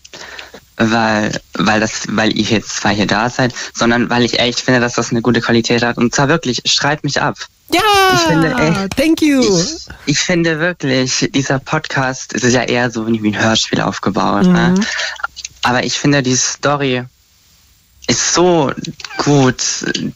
weil, 0.76 1.40
weil 1.54 1.80
das, 1.80 2.02
weil 2.08 2.36
ihr 2.36 2.44
jetzt 2.44 2.76
zwar 2.76 2.92
hier 2.92 3.06
da 3.06 3.30
seid, 3.30 3.54
sondern 3.74 4.10
weil 4.10 4.24
ich 4.24 4.38
echt 4.38 4.60
finde, 4.60 4.80
dass 4.80 4.94
das 4.94 5.10
eine 5.10 5.22
gute 5.22 5.40
Qualität 5.40 5.82
hat. 5.82 5.96
Und 5.98 6.14
zwar 6.14 6.28
wirklich, 6.28 6.62
schreibt 6.64 7.04
mich 7.04 7.20
ab. 7.20 7.36
Ja, 7.72 7.80
Ich 8.14 8.20
finde 8.20 8.54
echt, 8.54 8.96
thank 8.96 9.22
you. 9.22 9.40
Ich, 9.40 9.86
ich 10.06 10.18
finde 10.18 10.58
wirklich, 10.58 11.30
dieser 11.32 11.58
Podcast 11.58 12.32
ist 12.32 12.52
ja 12.52 12.62
eher 12.62 12.90
so 12.90 13.06
wie 13.06 13.18
ein 13.18 13.38
Hörspiel 13.40 13.80
aufgebaut. 13.80 14.46
Mhm. 14.46 14.52
Ne? 14.52 14.74
Aber 15.62 15.84
ich 15.84 15.98
finde, 15.98 16.22
die 16.22 16.36
Story 16.36 17.04
ist 18.06 18.34
so 18.34 18.70
gut 19.18 19.62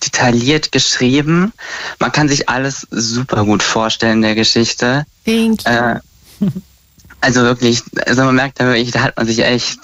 detailliert 0.03 0.73
geschrieben. 0.73 1.53
Man 1.99 2.13
kann 2.13 2.29
sich 2.29 2.49
alles 2.49 2.87
super 2.91 3.45
gut 3.45 3.63
vorstellen 3.63 4.17
in 4.17 4.23
der 4.23 4.35
Geschichte. 4.35 5.07
Thank 5.25 5.65
you. 5.65 5.71
Äh, 5.71 6.01
also 7.21 7.43
wirklich, 7.43 7.83
also 8.07 8.25
man 8.25 8.35
merkt 8.35 8.61
da 8.61 8.67
wirklich, 8.67 8.91
da 8.91 9.03
hat 9.03 9.17
man 9.17 9.27
sich 9.27 9.45
echt, 9.45 9.79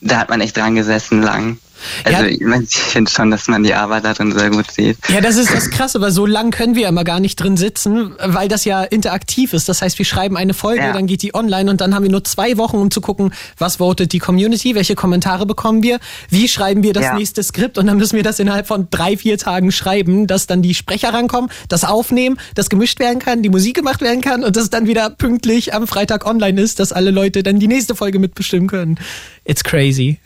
da 0.00 0.18
hat 0.18 0.28
man 0.28 0.40
echt 0.40 0.56
dran 0.56 0.74
gesessen 0.74 1.22
lang. 1.22 1.58
Also 2.04 2.24
ich, 2.24 2.40
mein, 2.40 2.62
ich 2.62 2.76
finde 2.76 3.10
schon, 3.10 3.30
dass 3.30 3.48
man 3.48 3.62
die 3.62 3.74
Arbeit 3.74 4.04
darin 4.04 4.32
sehr 4.36 4.50
gut 4.50 4.70
sieht. 4.70 4.98
Ja, 5.08 5.20
das 5.20 5.36
ist 5.36 5.52
das 5.54 5.70
Krasse, 5.70 6.00
weil 6.00 6.10
so 6.10 6.26
lang 6.26 6.50
können 6.50 6.74
wir 6.74 6.88
immer 6.88 7.04
gar 7.04 7.20
nicht 7.20 7.36
drin 7.36 7.56
sitzen, 7.56 8.12
weil 8.24 8.48
das 8.48 8.64
ja 8.64 8.82
interaktiv 8.82 9.52
ist. 9.52 9.68
Das 9.68 9.82
heißt, 9.82 9.98
wir 9.98 10.04
schreiben 10.06 10.36
eine 10.36 10.54
Folge, 10.54 10.82
Ja. 10.82 10.92
dann 10.92 11.06
geht 11.06 11.22
die 11.22 11.34
online 11.34 11.70
und 11.70 11.80
dann 11.80 11.94
haben 11.94 12.02
wir 12.02 12.10
nur 12.10 12.24
zwei 12.24 12.56
Wochen, 12.56 12.76
um 12.76 12.90
zu 12.90 13.00
gucken, 13.00 13.32
was 13.58 13.76
votet 13.76 14.12
die 14.12 14.18
Community, 14.18 14.74
welche 14.74 14.94
Kommentare 14.94 15.46
bekommen 15.46 15.82
wir, 15.82 15.98
wie 16.30 16.48
schreiben 16.48 16.82
wir 16.82 16.92
das 16.92 17.04
Ja. 17.04 17.14
nächste 17.14 17.42
Skript 17.42 17.78
und 17.78 17.86
dann 17.86 17.96
müssen 17.96 18.16
wir 18.16 18.22
das 18.22 18.38
innerhalb 18.38 18.66
von 18.66 18.88
drei, 18.90 19.16
vier 19.16 19.38
Tagen 19.38 19.72
schreiben, 19.72 20.26
dass 20.26 20.46
dann 20.46 20.62
die 20.62 20.74
Sprecher 20.74 21.12
rankommen, 21.14 21.50
das 21.68 21.84
aufnehmen, 21.84 22.38
das 22.54 22.68
gemischt 22.70 22.98
werden 23.00 23.18
kann, 23.18 23.42
die 23.42 23.48
Musik 23.48 23.74
gemacht 23.76 24.00
werden 24.00 24.20
kann 24.20 24.44
und 24.44 24.56
das 24.56 24.70
dann 24.70 24.86
wieder 24.86 25.10
pünktlich 25.10 25.74
am 25.74 25.86
Freitag 25.86 26.26
online 26.26 26.60
ist, 26.60 26.80
dass 26.80 26.92
alle 26.92 27.10
Leute 27.10 27.42
dann 27.42 27.58
die 27.58 27.68
nächste 27.68 27.94
Folge 27.94 28.18
mitbestimmen 28.18 28.68
können. 28.68 28.98
It's 29.44 29.64
crazy. 29.64 30.18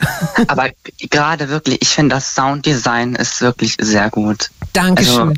Aber 0.46 0.68
gerade 1.10 1.45
wirklich, 1.48 1.78
ich 1.82 1.88
finde 1.88 2.14
das 2.16 2.34
Sounddesign 2.34 3.14
ist 3.14 3.40
wirklich 3.40 3.76
sehr 3.80 4.10
gut. 4.10 4.50
Dankeschön. 4.72 5.28
Also, 5.30 5.32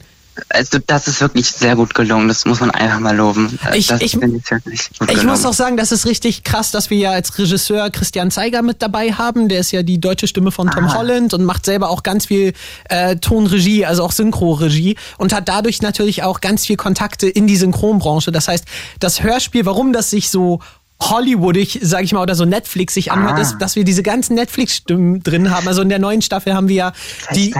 also 0.50 0.78
das 0.86 1.08
ist 1.08 1.20
wirklich 1.20 1.50
sehr 1.50 1.74
gut 1.74 1.94
gelungen, 1.96 2.28
das 2.28 2.44
muss 2.44 2.60
man 2.60 2.70
einfach 2.70 3.00
mal 3.00 3.16
loben. 3.16 3.58
Ich- 3.74 3.90
ich- 3.90 4.14
ich 4.14 4.90
Ich 5.10 5.24
muss 5.24 5.44
auch 5.44 5.52
sagen, 5.52 5.76
das 5.76 5.90
ist 5.90 6.06
richtig 6.06 6.44
krass, 6.44 6.70
dass 6.70 6.90
wir 6.90 6.98
ja 6.98 7.10
als 7.10 7.36
Regisseur 7.36 7.90
Christian 7.90 8.30
Zeiger 8.30 8.62
mit 8.62 8.80
dabei 8.80 9.12
haben. 9.12 9.48
Der 9.48 9.58
ist 9.58 9.72
ja 9.72 9.82
die 9.82 10.00
deutsche 10.00 10.28
Stimme 10.28 10.52
von 10.52 10.70
Tom 10.70 10.94
Holland 10.94 11.34
und 11.34 11.42
macht 11.44 11.64
selber 11.64 11.90
auch 11.90 12.04
ganz 12.04 12.26
viel 12.26 12.52
äh, 12.88 13.16
Tonregie, 13.16 13.84
also 13.84 14.04
auch 14.04 14.12
Synchroregie 14.12 14.96
und 15.16 15.32
hat 15.32 15.48
dadurch 15.48 15.82
natürlich 15.82 16.22
auch 16.22 16.40
ganz 16.40 16.66
viel 16.66 16.76
Kontakte 16.76 17.28
in 17.28 17.48
die 17.48 17.56
Synchronbranche. 17.56 18.30
Das 18.30 18.46
heißt, 18.46 18.64
das 19.00 19.24
Hörspiel, 19.24 19.66
warum 19.66 19.92
das 19.92 20.10
sich 20.10 20.30
so 20.30 20.60
Hollywoodig, 21.00 21.78
sag 21.82 22.02
ich 22.02 22.12
mal, 22.12 22.22
oder 22.22 22.34
so 22.34 22.44
Netflix 22.44 22.94
sich 22.94 23.12
anhört, 23.12 23.38
Ah. 23.38 23.40
ist, 23.42 23.58
dass 23.58 23.76
wir 23.76 23.84
diese 23.84 24.02
ganzen 24.02 24.34
Netflix-Stimmen 24.34 25.22
drin 25.22 25.50
haben. 25.50 25.68
Also 25.68 25.82
in 25.82 25.88
der 25.88 25.98
neuen 26.00 26.22
Staffel 26.22 26.54
haben 26.54 26.68
wir 26.68 26.74
ja 26.76 26.92
die, 27.34 27.54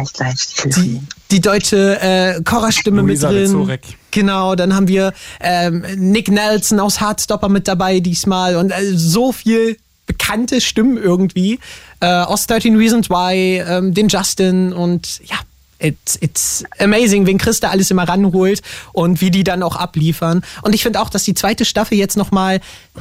die, 0.65 1.01
die 1.31 1.41
deutsche 1.41 2.01
äh, 2.01 2.43
Cora-Stimme 2.43 3.03
mit 3.03 3.23
drin. 3.23 3.37
Rizorek. 3.37 3.83
Genau, 4.11 4.55
dann 4.57 4.75
haben 4.75 4.89
wir 4.89 5.13
ähm, 5.41 5.85
Nick 5.97 6.29
Nelson 6.29 6.81
aus 6.81 7.01
Hardstopper 7.01 7.49
mit 7.49 7.69
dabei 7.69 8.01
diesmal 8.01 8.57
und 8.57 8.71
äh, 8.71 8.93
so 8.97 9.33
viel 9.33 9.77
bekannte 10.07 10.61
Stimmen 10.61 10.97
irgendwie. 10.97 11.61
Äh, 12.01 12.07
aus 12.07 12.47
13 12.47 12.77
Reasons 12.77 13.09
Why, 13.11 13.59
ähm, 13.69 13.95
den 13.95 14.09
Justin 14.09 14.73
und 14.73 15.21
ja, 15.27 15.37
it's, 15.79 16.19
it's 16.21 16.65
amazing, 16.79 17.27
wen 17.27 17.39
Chris 17.39 17.61
da 17.61 17.71
alles 17.71 17.91
immer 17.91 18.09
ranholt 18.09 18.63
und 18.93 19.21
wie 19.21 19.31
die 19.31 19.45
dann 19.45 19.63
auch 19.63 19.77
abliefern. 19.77 20.43
Und 20.63 20.75
ich 20.75 20.83
finde 20.83 21.01
auch, 21.01 21.11
dass 21.11 21.25
die 21.25 21.35
zweite 21.35 21.65
Staffel 21.65 21.97
jetzt 21.99 22.17
nochmal 22.17 22.61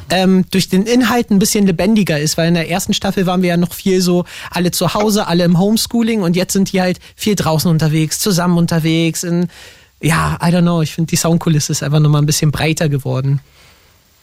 ähm, 0.09 0.45
durch 0.51 0.69
den 0.69 0.83
Inhalt 0.85 1.31
ein 1.31 1.39
bisschen 1.39 1.65
lebendiger 1.65 2.19
ist, 2.19 2.37
weil 2.37 2.47
in 2.47 2.53
der 2.53 2.69
ersten 2.69 2.93
Staffel 2.93 3.25
waren 3.25 3.41
wir 3.41 3.49
ja 3.49 3.57
noch 3.57 3.73
viel 3.73 4.01
so 4.01 4.25
alle 4.51 4.71
zu 4.71 4.93
Hause, 4.93 5.27
alle 5.27 5.43
im 5.43 5.59
Homeschooling 5.59 6.21
und 6.21 6.35
jetzt 6.35 6.53
sind 6.53 6.71
die 6.71 6.81
halt 6.81 6.99
viel 7.15 7.35
draußen 7.35 7.69
unterwegs, 7.69 8.19
zusammen 8.19 8.57
unterwegs, 8.57 9.23
in 9.23 9.47
ja, 9.99 10.37
I 10.41 10.51
don't 10.51 10.61
know. 10.61 10.81
Ich 10.83 10.93
finde, 10.93 11.09
die 11.09 11.15
Soundkulisse 11.15 11.71
ist 11.71 11.81
einfach 11.81 11.99
nochmal 11.99 12.21
ein 12.21 12.27
bisschen 12.27 12.51
breiter 12.51 12.87
geworden. 12.87 13.39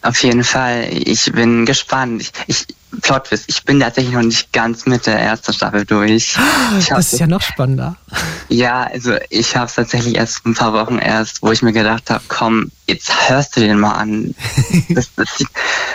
Auf 0.05 0.23
jeden 0.23 0.45
Fall. 0.45 0.87
Ich 0.91 1.33
bin 1.33 1.65
gespannt. 1.67 2.23
Ich, 2.23 2.33
ich 2.47 2.67
Plotwist, 3.03 3.47
ich 3.49 3.65
bin 3.65 3.81
tatsächlich 3.81 4.15
noch 4.15 4.23
nicht 4.23 4.53
ganz 4.53 4.87
mit 4.87 5.07
der 5.07 5.19
ersten 5.19 5.53
Staffel 5.53 5.85
durch. 5.85 6.37
Hab- 6.39 6.89
Das 6.99 7.13
ist 7.13 7.19
ja 7.19 7.27
noch 7.27 7.43
spannender. 7.43 7.97
Ja, 8.51 8.83
also 8.85 9.15
ich 9.31 9.57
habe 9.57 9.67
es 9.67 9.75
tatsächlich 9.75 10.15
erst 10.17 10.45
ein 10.47 10.55
paar 10.55 10.75
Wochen 10.75 10.99
erst, 10.99 11.41
wo 11.43 11.51
ich 11.51 11.63
mir 11.63 11.73
gedacht 11.73 12.11
habe, 12.11 12.23
komm, 12.29 12.71
jetzt 12.87 13.11
hörst 13.31 13.57
du 13.57 13.61
den 13.61 13.81
mal 13.81 13.93
an. 13.93 14.35
Das, 14.91 15.09
das, 15.17 15.43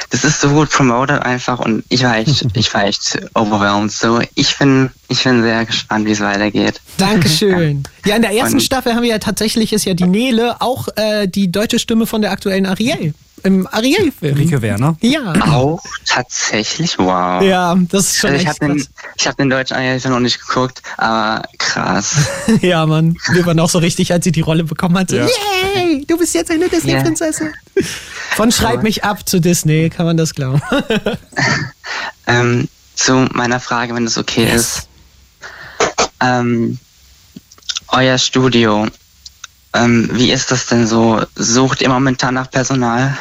das 0.10 0.24
ist 0.26 0.41
so 0.41 0.49
gut 0.49 0.70
promoted 0.72 1.22
einfach 1.22 1.60
und 1.60 1.84
ich 1.89 2.03
war 2.03 2.18
echt, 2.18 2.47
ich 2.55 2.74
war 2.74 2.86
echt 2.86 3.18
overwhelmed. 3.36 3.91
So, 3.91 4.20
ich 4.36 4.57
bin, 4.57 4.89
ich 5.07 5.24
bin 5.24 5.43
sehr 5.43 5.64
gespannt, 5.64 6.05
wie 6.07 6.12
es 6.12 6.20
weitergeht. 6.20 6.82
Dankeschön. 6.97 7.84
Ja, 8.05 8.16
in 8.16 8.24
der 8.24 8.32
ersten 8.32 8.55
Und- 8.55 8.62
Staffel 8.62 8.93
haben 8.95 9.03
wir 9.03 9.10
ja 9.12 9.20
tatsächlich, 9.20 9.72
ist 9.72 9.86
ja 9.86 9.93
die 9.93 10.07
Nele 10.07 10.60
auch 10.60 10.88
äh, 10.95 11.28
die 11.28 11.51
deutsche 11.51 11.78
Stimme 11.80 12.07
von 12.07 12.22
der 12.24 12.32
aktuellen 12.32 12.66
Ariel. 12.66 13.14
Im 13.44 13.68
Ariel-Film. 13.68 14.38
Rike 14.38 14.62
Werner. 14.62 14.96
Ja. 15.02 15.34
Auch 15.42 15.82
tatsächlich, 16.06 16.98
wow. 16.98 17.42
Ja, 17.44 17.76
das 17.90 18.08
ist 18.12 18.18
schon 18.18 18.32
also 18.32 18.42
ich 18.42 18.48
echt 18.50 18.62
habe 18.62 18.74
den, 18.74 18.88
ich 19.16 19.28
hab 19.28 19.38
den 19.38 19.50
deutschen 19.50 19.76
Ariel-Film 19.78 20.14
noch 20.14 20.20
nicht 20.20 20.40
geguckt, 20.40 20.82
aber 20.98 21.44
krass. 21.58 22.16
Ja, 22.62 22.86
Mann. 22.86 23.18
Wir 23.32 23.46
waren 23.46 23.60
auch 23.60 23.70
so 23.70 23.80
richtig, 23.80 24.12
als 24.12 24.24
sie 24.26 24.32
die 24.32 24.42
Rolle 24.42 24.64
bekommen 24.64 24.98
hat. 24.98 25.10
So, 25.10 25.18
Ja. 25.18 25.28
Yay, 25.76 26.06
du 26.08 26.18
bist 26.18 26.34
jetzt 26.34 26.52
eine 26.52 26.68
Disney-Prinzessin. 26.70 27.54
Von 28.36 28.52
Schreib 28.52 28.84
mich 28.84 29.04
ab 29.04 29.28
zu 29.28 29.40
Disney, 29.40 29.90
kann 29.90 30.06
man 30.06 30.18
das 30.18 30.34
glauben. 30.34 30.62
Ähm, 32.28 32.68
zu 32.94 33.28
meiner 33.34 33.60
Frage, 33.60 33.96
wenn 33.96 34.06
es 34.06 34.18
okay 34.18 34.54
ist. 34.54 34.88
Ähm, 36.22 36.78
euer 37.88 38.18
Studio, 38.20 38.86
ähm, 39.74 40.10
wie 40.14 40.32
ist 40.32 40.52
das 40.52 40.66
denn 40.66 40.88
so? 40.88 41.22
Sucht 41.36 41.82
ihr 41.82 41.90
momentan 41.90 42.34
nach 42.34 42.50
Personal? 42.50 43.18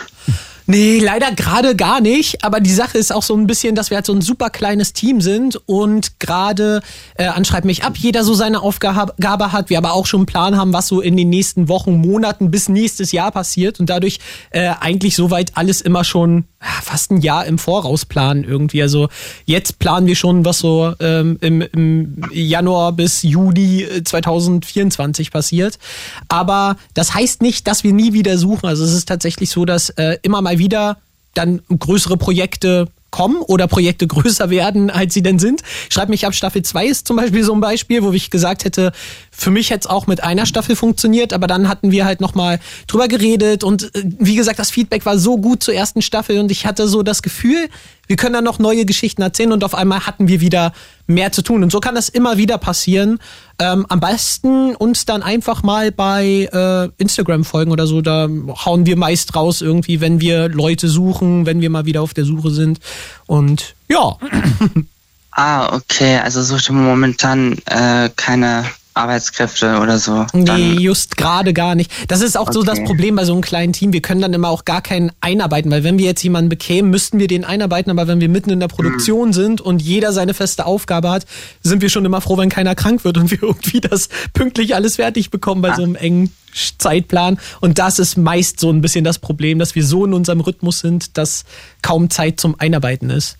Nee, 0.70 0.98
leider 0.98 1.32
gerade 1.32 1.74
gar 1.74 2.02
nicht. 2.02 2.44
Aber 2.44 2.60
die 2.60 2.74
Sache 2.74 2.98
ist 2.98 3.10
auch 3.10 3.22
so 3.22 3.34
ein 3.34 3.46
bisschen, 3.46 3.74
dass 3.74 3.88
wir 3.88 3.96
halt 3.96 4.04
so 4.04 4.12
ein 4.12 4.20
super 4.20 4.50
kleines 4.50 4.92
Team 4.92 5.22
sind 5.22 5.58
und 5.64 6.20
gerade 6.20 6.82
äh, 7.14 7.24
anschreibt 7.26 7.64
mich 7.64 7.84
ab, 7.84 7.96
jeder 7.96 8.22
so 8.22 8.34
seine 8.34 8.60
Aufgabe 8.60 9.52
hat. 9.52 9.70
Wir 9.70 9.78
aber 9.78 9.94
auch 9.94 10.04
schon 10.04 10.20
einen 10.20 10.26
Plan 10.26 10.58
haben, 10.58 10.74
was 10.74 10.86
so 10.86 11.00
in 11.00 11.16
den 11.16 11.30
nächsten 11.30 11.68
Wochen, 11.68 12.02
Monaten 12.02 12.50
bis 12.50 12.68
nächstes 12.68 13.12
Jahr 13.12 13.32
passiert 13.32 13.80
und 13.80 13.88
dadurch 13.88 14.18
äh, 14.50 14.74
eigentlich 14.78 15.16
soweit 15.16 15.52
alles 15.56 15.80
immer 15.80 16.04
schon 16.04 16.44
fast 16.60 17.12
ein 17.12 17.20
Jahr 17.20 17.46
im 17.46 17.58
Voraus 17.58 18.04
planen 18.04 18.44
irgendwie. 18.44 18.82
Also 18.82 19.08
jetzt 19.44 19.78
planen 19.78 20.06
wir 20.06 20.16
schon, 20.16 20.44
was 20.44 20.58
so 20.58 20.92
ähm, 20.98 21.38
im, 21.40 21.62
im 21.62 22.20
Januar 22.32 22.92
bis 22.92 23.22
Juli 23.22 23.84
äh, 23.84 24.02
2024 24.02 25.30
passiert. 25.30 25.78
Aber 26.28 26.76
das 26.94 27.14
heißt 27.14 27.42
nicht, 27.42 27.66
dass 27.68 27.84
wir 27.84 27.92
nie 27.92 28.12
wieder 28.12 28.38
suchen. 28.38 28.66
Also 28.66 28.84
es 28.84 28.92
ist 28.92 29.08
tatsächlich 29.08 29.50
so, 29.50 29.64
dass 29.64 29.90
äh, 29.90 30.18
immer 30.22 30.42
wieder 30.58 30.98
dann 31.34 31.62
größere 31.68 32.16
Projekte 32.16 32.88
kommen 33.10 33.40
oder 33.42 33.66
Projekte 33.66 34.06
größer 34.08 34.50
werden, 34.50 34.90
als 34.90 35.14
sie 35.14 35.22
denn 35.22 35.38
sind. 35.38 35.62
Schreib 35.88 36.08
mich 36.08 36.26
ab, 36.26 36.34
Staffel 36.34 36.62
2 36.62 36.86
ist 36.86 37.06
zum 37.06 37.16
Beispiel 37.16 37.44
so 37.44 37.54
ein 37.54 37.60
Beispiel, 37.60 38.02
wo 38.02 38.12
ich 38.12 38.30
gesagt 38.30 38.64
hätte, 38.64 38.92
für 39.30 39.50
mich 39.50 39.70
hätte 39.70 39.80
es 39.80 39.86
auch 39.86 40.06
mit 40.06 40.22
einer 40.22 40.46
Staffel 40.46 40.76
funktioniert, 40.76 41.32
aber 41.32 41.46
dann 41.46 41.68
hatten 41.68 41.90
wir 41.90 42.04
halt 42.04 42.20
nochmal 42.20 42.60
drüber 42.86 43.08
geredet 43.08 43.64
und 43.64 43.94
äh, 43.94 44.02
wie 44.18 44.36
gesagt, 44.36 44.58
das 44.58 44.70
Feedback 44.70 45.06
war 45.06 45.18
so 45.18 45.38
gut 45.38 45.62
zur 45.62 45.74
ersten 45.74 46.02
Staffel 46.02 46.38
und 46.38 46.50
ich 46.50 46.66
hatte 46.66 46.88
so 46.88 47.02
das 47.02 47.22
Gefühl, 47.22 47.68
wir 48.08 48.16
können 48.16 48.32
dann 48.32 48.44
noch 48.44 48.58
neue 48.58 48.84
Geschichten 48.84 49.22
erzählen 49.22 49.52
und 49.52 49.62
auf 49.62 49.74
einmal 49.74 50.06
hatten 50.06 50.26
wir 50.26 50.40
wieder 50.40 50.72
mehr 51.06 51.30
zu 51.30 51.42
tun. 51.42 51.62
Und 51.62 51.70
so 51.70 51.78
kann 51.78 51.94
das 51.94 52.08
immer 52.08 52.36
wieder 52.36 52.58
passieren. 52.58 53.20
Ähm, 53.58 53.86
am 53.88 54.00
besten 54.00 54.74
uns 54.74 55.06
dann 55.06 55.22
einfach 55.22 55.62
mal 55.62 55.92
bei 55.92 56.48
äh, 56.52 56.88
Instagram 57.00 57.44
folgen 57.44 57.70
oder 57.70 57.86
so. 57.86 58.00
Da 58.00 58.28
hauen 58.64 58.86
wir 58.86 58.96
meist 58.96 59.36
raus 59.36 59.60
irgendwie, 59.60 60.00
wenn 60.00 60.20
wir 60.20 60.48
Leute 60.48 60.88
suchen, 60.88 61.46
wenn 61.46 61.60
wir 61.60 61.70
mal 61.70 61.84
wieder 61.84 62.02
auf 62.02 62.14
der 62.14 62.24
Suche 62.24 62.50
sind. 62.50 62.80
Und 63.26 63.74
ja. 63.88 64.16
Ah, 65.30 65.76
okay, 65.76 66.18
also 66.18 66.42
sucht 66.42 66.68
momentan 66.70 67.58
äh, 67.66 68.10
keine 68.16 68.64
Arbeitskräfte 68.98 69.78
oder 69.80 69.98
so. 69.98 70.26
Nee, 70.32 70.72
just 70.72 71.16
gerade 71.16 71.52
gar 71.52 71.74
nicht. 71.74 71.90
Das 72.08 72.20
ist 72.20 72.36
auch 72.36 72.52
so 72.52 72.62
das 72.62 72.78
Okay. 72.78 72.86
Problem 72.86 73.16
bei 73.16 73.24
so 73.24 73.32
einem 73.32 73.42
kleinen 73.42 73.72
Team. 73.72 73.92
Wir 73.92 74.02
können 74.02 74.20
dann 74.20 74.32
immer 74.32 74.48
auch 74.48 74.64
gar 74.64 74.82
keinen 74.82 75.10
einarbeiten, 75.20 75.70
weil 75.70 75.84
wenn 75.84 75.98
wir 75.98 76.06
jetzt 76.06 76.22
jemanden 76.22 76.48
bekämen, 76.48 76.90
müssten 76.90 77.18
wir 77.18 77.26
den 77.26 77.44
einarbeiten, 77.44 77.90
aber 77.90 78.06
wenn 78.06 78.20
wir 78.20 78.28
mitten 78.28 78.50
in 78.50 78.60
der 78.60 78.68
Produktion 78.68 79.32
sind 79.32 79.60
und 79.60 79.82
jeder 79.82 80.12
seine 80.12 80.34
feste 80.34 80.66
Aufgabe 80.66 81.10
hat, 81.10 81.26
sind 81.62 81.82
wir 81.82 81.88
schon 81.88 82.04
immer 82.04 82.20
froh, 82.20 82.36
wenn 82.38 82.48
keiner 82.48 82.74
krank 82.74 83.04
wird 83.04 83.18
und 83.18 83.30
wir 83.30 83.42
irgendwie 83.42 83.80
das 83.80 84.08
pünktlich 84.32 84.74
alles 84.74 84.96
fertig 84.96 85.30
bekommen 85.30 85.62
bei 85.62 85.74
so 85.74 85.82
einem 85.82 85.96
engen 85.96 86.32
Zeitplan. 86.78 87.38
Und 87.60 87.78
das 87.78 87.98
ist 87.98 88.16
meist 88.16 88.60
so 88.60 88.70
ein 88.70 88.80
bisschen 88.80 89.04
das 89.04 89.18
Problem, 89.18 89.58
dass 89.58 89.74
wir 89.74 89.84
so 89.84 90.04
in 90.04 90.14
unserem 90.14 90.40
Rhythmus 90.40 90.80
sind, 90.80 91.16
dass 91.18 91.44
kaum 91.82 92.10
Zeit 92.10 92.40
zum 92.40 92.58
Einarbeiten 92.58 93.10
ist. 93.10 93.36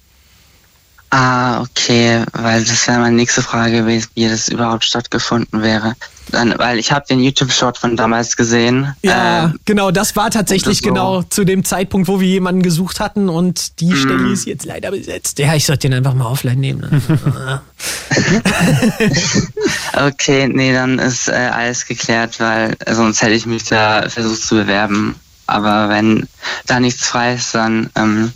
Ah, 1.11 1.63
okay, 1.63 2.23
weil 2.33 2.63
das 2.65 2.87
wäre 2.87 2.99
meine 2.99 3.17
nächste 3.17 3.41
Frage 3.43 3.79
gewesen, 3.79 4.09
wie 4.15 4.29
das 4.29 4.49
überhaupt 4.49 4.85
stattgefunden 4.85 5.63
wäre. 5.63 5.95
Dann, 6.31 6.59
weil 6.59 6.79
ich 6.79 6.93
habe 6.93 7.07
den 7.09 7.21
YouTube-Short 7.21 7.79
von 7.79 7.97
damals 7.97 8.37
gesehen. 8.37 8.95
Ja, 9.03 9.47
Äh, 9.47 9.53
genau, 9.65 9.91
das 9.91 10.15
war 10.17 10.31
tatsächlich 10.31 10.81
das 10.81 10.85
so. 10.87 10.89
genau 10.93 11.23
zu 11.23 11.45
dem 11.45 11.65
Zeitpunkt, 11.65 12.09
wo 12.09 12.21
wir 12.21 12.29
jemanden 12.29 12.63
gesucht 12.63 13.01
hatten 13.01 13.31
und 13.31 13.81
die 13.81 13.97
Stelle 13.97 14.31
ist 14.31 14.45
jetzt 14.45 14.67
leider 14.67 14.91
besetzt. 14.91 15.39
Ja, 15.39 15.55
ich 15.55 15.65
sollte 15.65 15.89
den 15.89 15.95
einfach 15.97 16.13
mal 16.13 16.27
offline 16.27 16.61
nehmen. 16.61 16.81
Ne? 16.81 17.63
okay, 20.07 20.49
nee, 20.49 20.73
dann 20.73 20.99
ist 20.99 21.29
äh, 21.29 21.33
alles 21.33 21.87
geklärt, 21.87 22.39
weil 22.41 22.77
äh, 22.85 22.95
sonst 22.95 23.23
hätte 23.23 23.33
ich 23.33 23.47
mich 23.47 23.65
da 23.65 24.09
versucht 24.09 24.43
zu 24.43 24.57
bewerben. 24.57 25.15
Aber 25.47 25.89
wenn 25.89 26.29
da 26.67 26.79
nichts 26.81 27.07
frei 27.07 27.35
ist, 27.35 27.55
dann 27.55 27.89
ähm, 27.97 28.33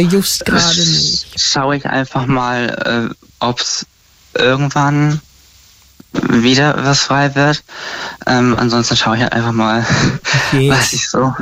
ja, 0.00 0.08
just 0.08 0.44
gerade 0.44 0.78
nicht. 0.78 1.40
schaue 1.40 1.76
ich 1.76 1.86
einfach 1.86 2.26
mal, 2.26 3.10
äh, 3.10 3.14
ob 3.40 3.60
es 3.60 3.86
irgendwann 4.34 5.20
wieder 6.12 6.84
was 6.84 7.00
frei 7.00 7.34
wird. 7.34 7.62
Ähm, 8.26 8.56
ansonsten 8.58 8.96
schaue 8.96 9.16
ich 9.16 9.22
halt 9.22 9.32
einfach 9.32 9.52
mal, 9.52 9.84
was 10.52 10.92
ich 10.92 11.08
so. 11.08 11.34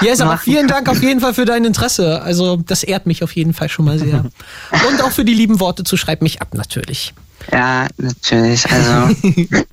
Yes, 0.00 0.20
aber 0.20 0.32
machen 0.32 0.42
vielen 0.44 0.66
kann. 0.66 0.84
Dank 0.84 0.88
auf 0.88 1.02
jeden 1.02 1.20
Fall 1.20 1.34
für 1.34 1.44
dein 1.44 1.64
Interesse. 1.64 2.22
Also, 2.22 2.56
das 2.56 2.82
ehrt 2.82 3.06
mich 3.06 3.22
auf 3.22 3.34
jeden 3.34 3.54
Fall 3.54 3.68
schon 3.68 3.84
mal 3.84 3.98
sehr. 3.98 4.24
Und 4.88 5.02
auch 5.02 5.10
für 5.10 5.24
die 5.24 5.34
lieben 5.34 5.60
Worte 5.60 5.84
zu 5.84 5.96
Schreib 5.96 6.22
mich 6.22 6.40
ab, 6.42 6.54
natürlich. 6.54 7.14
Ja, 7.50 7.86
natürlich. 7.96 8.70
Also. 8.70 9.14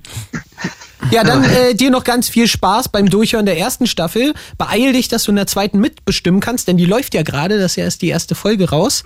Ja, 1.12 1.24
dann 1.24 1.44
äh, 1.44 1.74
dir 1.74 1.90
noch 1.90 2.04
ganz 2.04 2.30
viel 2.30 2.48
Spaß 2.48 2.90
beim 2.90 3.10
Durchhören 3.10 3.46
der 3.46 3.58
ersten 3.58 3.88
Staffel. 3.88 4.34
Beeil 4.58 4.94
dich, 4.94 5.08
dass 5.08 5.24
du 5.24 5.32
in 5.32 5.38
der 5.38 5.48
zweiten 5.48 5.80
mitbestimmen 5.80 6.40
kannst, 6.40 6.68
denn 6.68 6.78
die 6.78 6.86
läuft 6.86 7.14
ja 7.14 7.24
gerade. 7.24 7.60
Das 7.60 7.74
ist 7.74 7.76
ja 7.78 7.84
erst 7.86 8.02
die 8.02 8.10
erste 8.10 8.36
Folge 8.36 8.70
raus. 8.70 9.04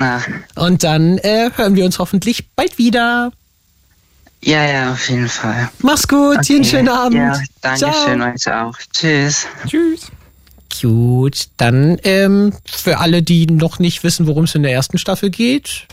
Und 0.55 0.83
dann 0.83 1.17
äh, 1.19 1.51
hören 1.55 1.75
wir 1.75 1.85
uns 1.85 1.99
hoffentlich 1.99 2.49
bald 2.55 2.77
wieder. 2.77 3.31
Ja, 4.43 4.65
ja, 4.65 4.91
auf 4.93 5.07
jeden 5.09 5.29
Fall. 5.29 5.69
Mach's 5.79 6.07
gut, 6.07 6.47
dir 6.47 6.55
einen 6.55 6.65
schönen 6.65 6.89
Abend. 6.89 7.17
Ja, 7.17 7.39
danke 7.61 7.79
Ciao. 7.79 7.93
schön 8.05 8.21
euch 8.21 8.51
auch. 8.51 8.75
Tschüss. 8.91 9.45
Tschüss. 9.67 10.07
Gut, 10.81 11.49
dann 11.57 11.99
ähm, 12.03 12.53
für 12.65 12.97
alle, 12.97 13.21
die 13.21 13.45
noch 13.45 13.77
nicht 13.77 14.03
wissen, 14.03 14.25
worum 14.25 14.45
es 14.45 14.55
in 14.55 14.63
der 14.63 14.71
ersten 14.71 14.97
Staffel 14.97 15.29
geht. 15.29 15.85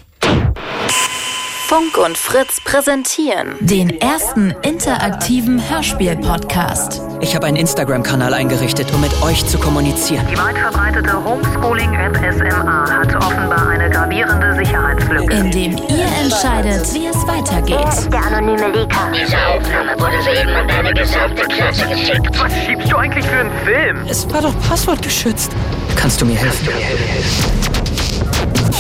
Funk 1.68 1.98
und 1.98 2.16
Fritz 2.16 2.62
präsentieren 2.62 3.54
den 3.60 4.00
ersten 4.00 4.52
interaktiven 4.62 5.60
Hörspiel-Podcast. 5.68 7.02
Ich 7.20 7.36
habe 7.36 7.44
einen 7.44 7.58
Instagram-Kanal 7.58 8.32
eingerichtet, 8.32 8.90
um 8.94 9.02
mit 9.02 9.12
euch 9.20 9.44
zu 9.44 9.58
kommunizieren. 9.58 10.26
Die 10.32 10.38
weit 10.38 10.56
verbreitete 10.56 11.22
Homeschooling-App 11.22 12.16
SMA 12.32 12.90
hat 12.90 13.14
offenbar 13.16 13.68
eine 13.68 13.90
gravierende 13.90 14.54
Sicherheitslücke. 14.54 15.30
In 15.30 15.50
dem 15.50 15.72
ihr 15.76 16.06
entscheidet, 16.22 16.94
wie 16.94 17.06
es 17.08 17.26
weitergeht. 17.26 18.12
Der 18.14 18.24
anonyme 18.24 18.68
Leaker. 18.68 19.12
Diese 19.12 19.36
Aufnahme 19.48 19.92
wurde 20.00 20.22
soeben 20.22 20.48
an 20.48 20.68
deine 20.68 20.94
gesamte 20.94 21.42
Klasse 21.48 21.86
geschickt. 21.86 22.28
Was 22.40 22.64
schiebst 22.64 22.90
du 22.90 22.96
eigentlich 22.96 23.26
für 23.26 23.40
einen 23.40 23.52
Film? 23.66 24.06
Es 24.08 24.26
war 24.32 24.40
doch 24.40 24.58
passwortgeschützt. 24.66 25.52
Kannst 25.96 26.18
du 26.18 26.24
mir 26.24 26.36
helfen? 26.36 26.66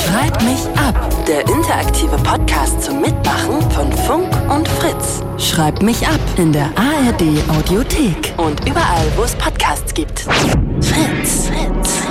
Schreib 0.04 0.42
mich 0.42 0.66
ab. 0.76 1.26
Der 1.26 1.40
interaktive 1.40 2.16
Podcast 2.18 2.82
zum 2.82 3.00
Mitmachen 3.00 3.60
von 3.70 3.92
Funk 3.92 4.28
und 4.50 4.66
Fritz. 4.68 5.22
Schreib 5.38 5.82
mich 5.82 6.06
ab 6.06 6.20
in 6.36 6.52
der 6.52 6.66
ARD 6.76 7.22
Audiothek 7.48 8.32
und 8.36 8.60
überall, 8.68 9.06
wo 9.16 9.24
es 9.24 9.34
Podcasts 9.34 9.92
gibt. 9.94 10.20
Fritz, 10.20 11.48
Fritz. 11.48 12.08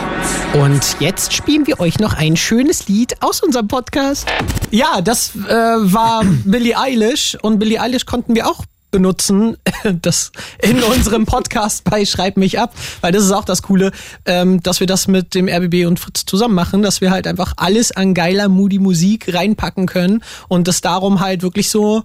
Und 0.54 0.98
jetzt 1.00 1.34
spielen 1.34 1.68
wir 1.68 1.80
euch 1.80 2.00
noch 2.00 2.14
ein 2.14 2.36
schönes 2.36 2.88
Lied 2.88 3.22
aus 3.22 3.42
unserem 3.42 3.68
Podcast. 3.68 4.28
Ja, 4.72 5.02
das 5.02 5.36
äh, 5.36 5.52
war 5.52 6.24
Billie 6.46 6.78
Eilish 6.78 7.38
und 7.42 7.60
Billie 7.60 7.82
Eilish 7.82 8.06
konnten 8.06 8.36
wir 8.36 8.48
auch 8.48 8.64
benutzen, 8.92 9.58
das 10.02 10.32
in 10.62 10.82
unserem 10.84 11.26
Podcast 11.26 11.84
bei 11.84 12.06
Schreib 12.06 12.38
mich 12.38 12.60
ab, 12.60 12.74
weil 13.02 13.12
das 13.12 13.24
ist 13.24 13.32
auch 13.32 13.46
das 13.46 13.62
Coole, 13.62 13.92
ähm, 14.26 14.62
dass 14.64 14.80
wir 14.80 14.88
das 14.88 15.08
mit 15.08 15.36
dem 15.36 15.48
RBB 15.48 15.86
und 15.86 16.00
Fritz 16.00 16.26
zusammen 16.26 16.56
machen, 16.56 16.82
dass 16.82 17.02
wir 17.02 17.12
halt 17.12 17.28
einfach 17.28 17.54
alles 17.58 17.92
an 17.92 18.14
geiler 18.14 18.50
Moody 18.50 18.80
Musik 18.80 19.34
reinpacken 19.34 19.86
können 19.86 20.24
und 20.48 20.68
das 20.68 20.82
darum 20.82 21.20
halt 21.20 21.42
wirklich 21.42 21.70
so 21.70 22.04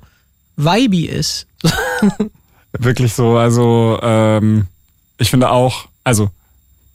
vibey 0.57 1.07
ist. 1.07 1.47
Wirklich 2.79 3.13
so, 3.13 3.37
also 3.37 3.99
ähm, 4.03 4.67
ich 5.19 5.31
finde 5.31 5.51
auch, 5.51 5.89
also 6.05 6.31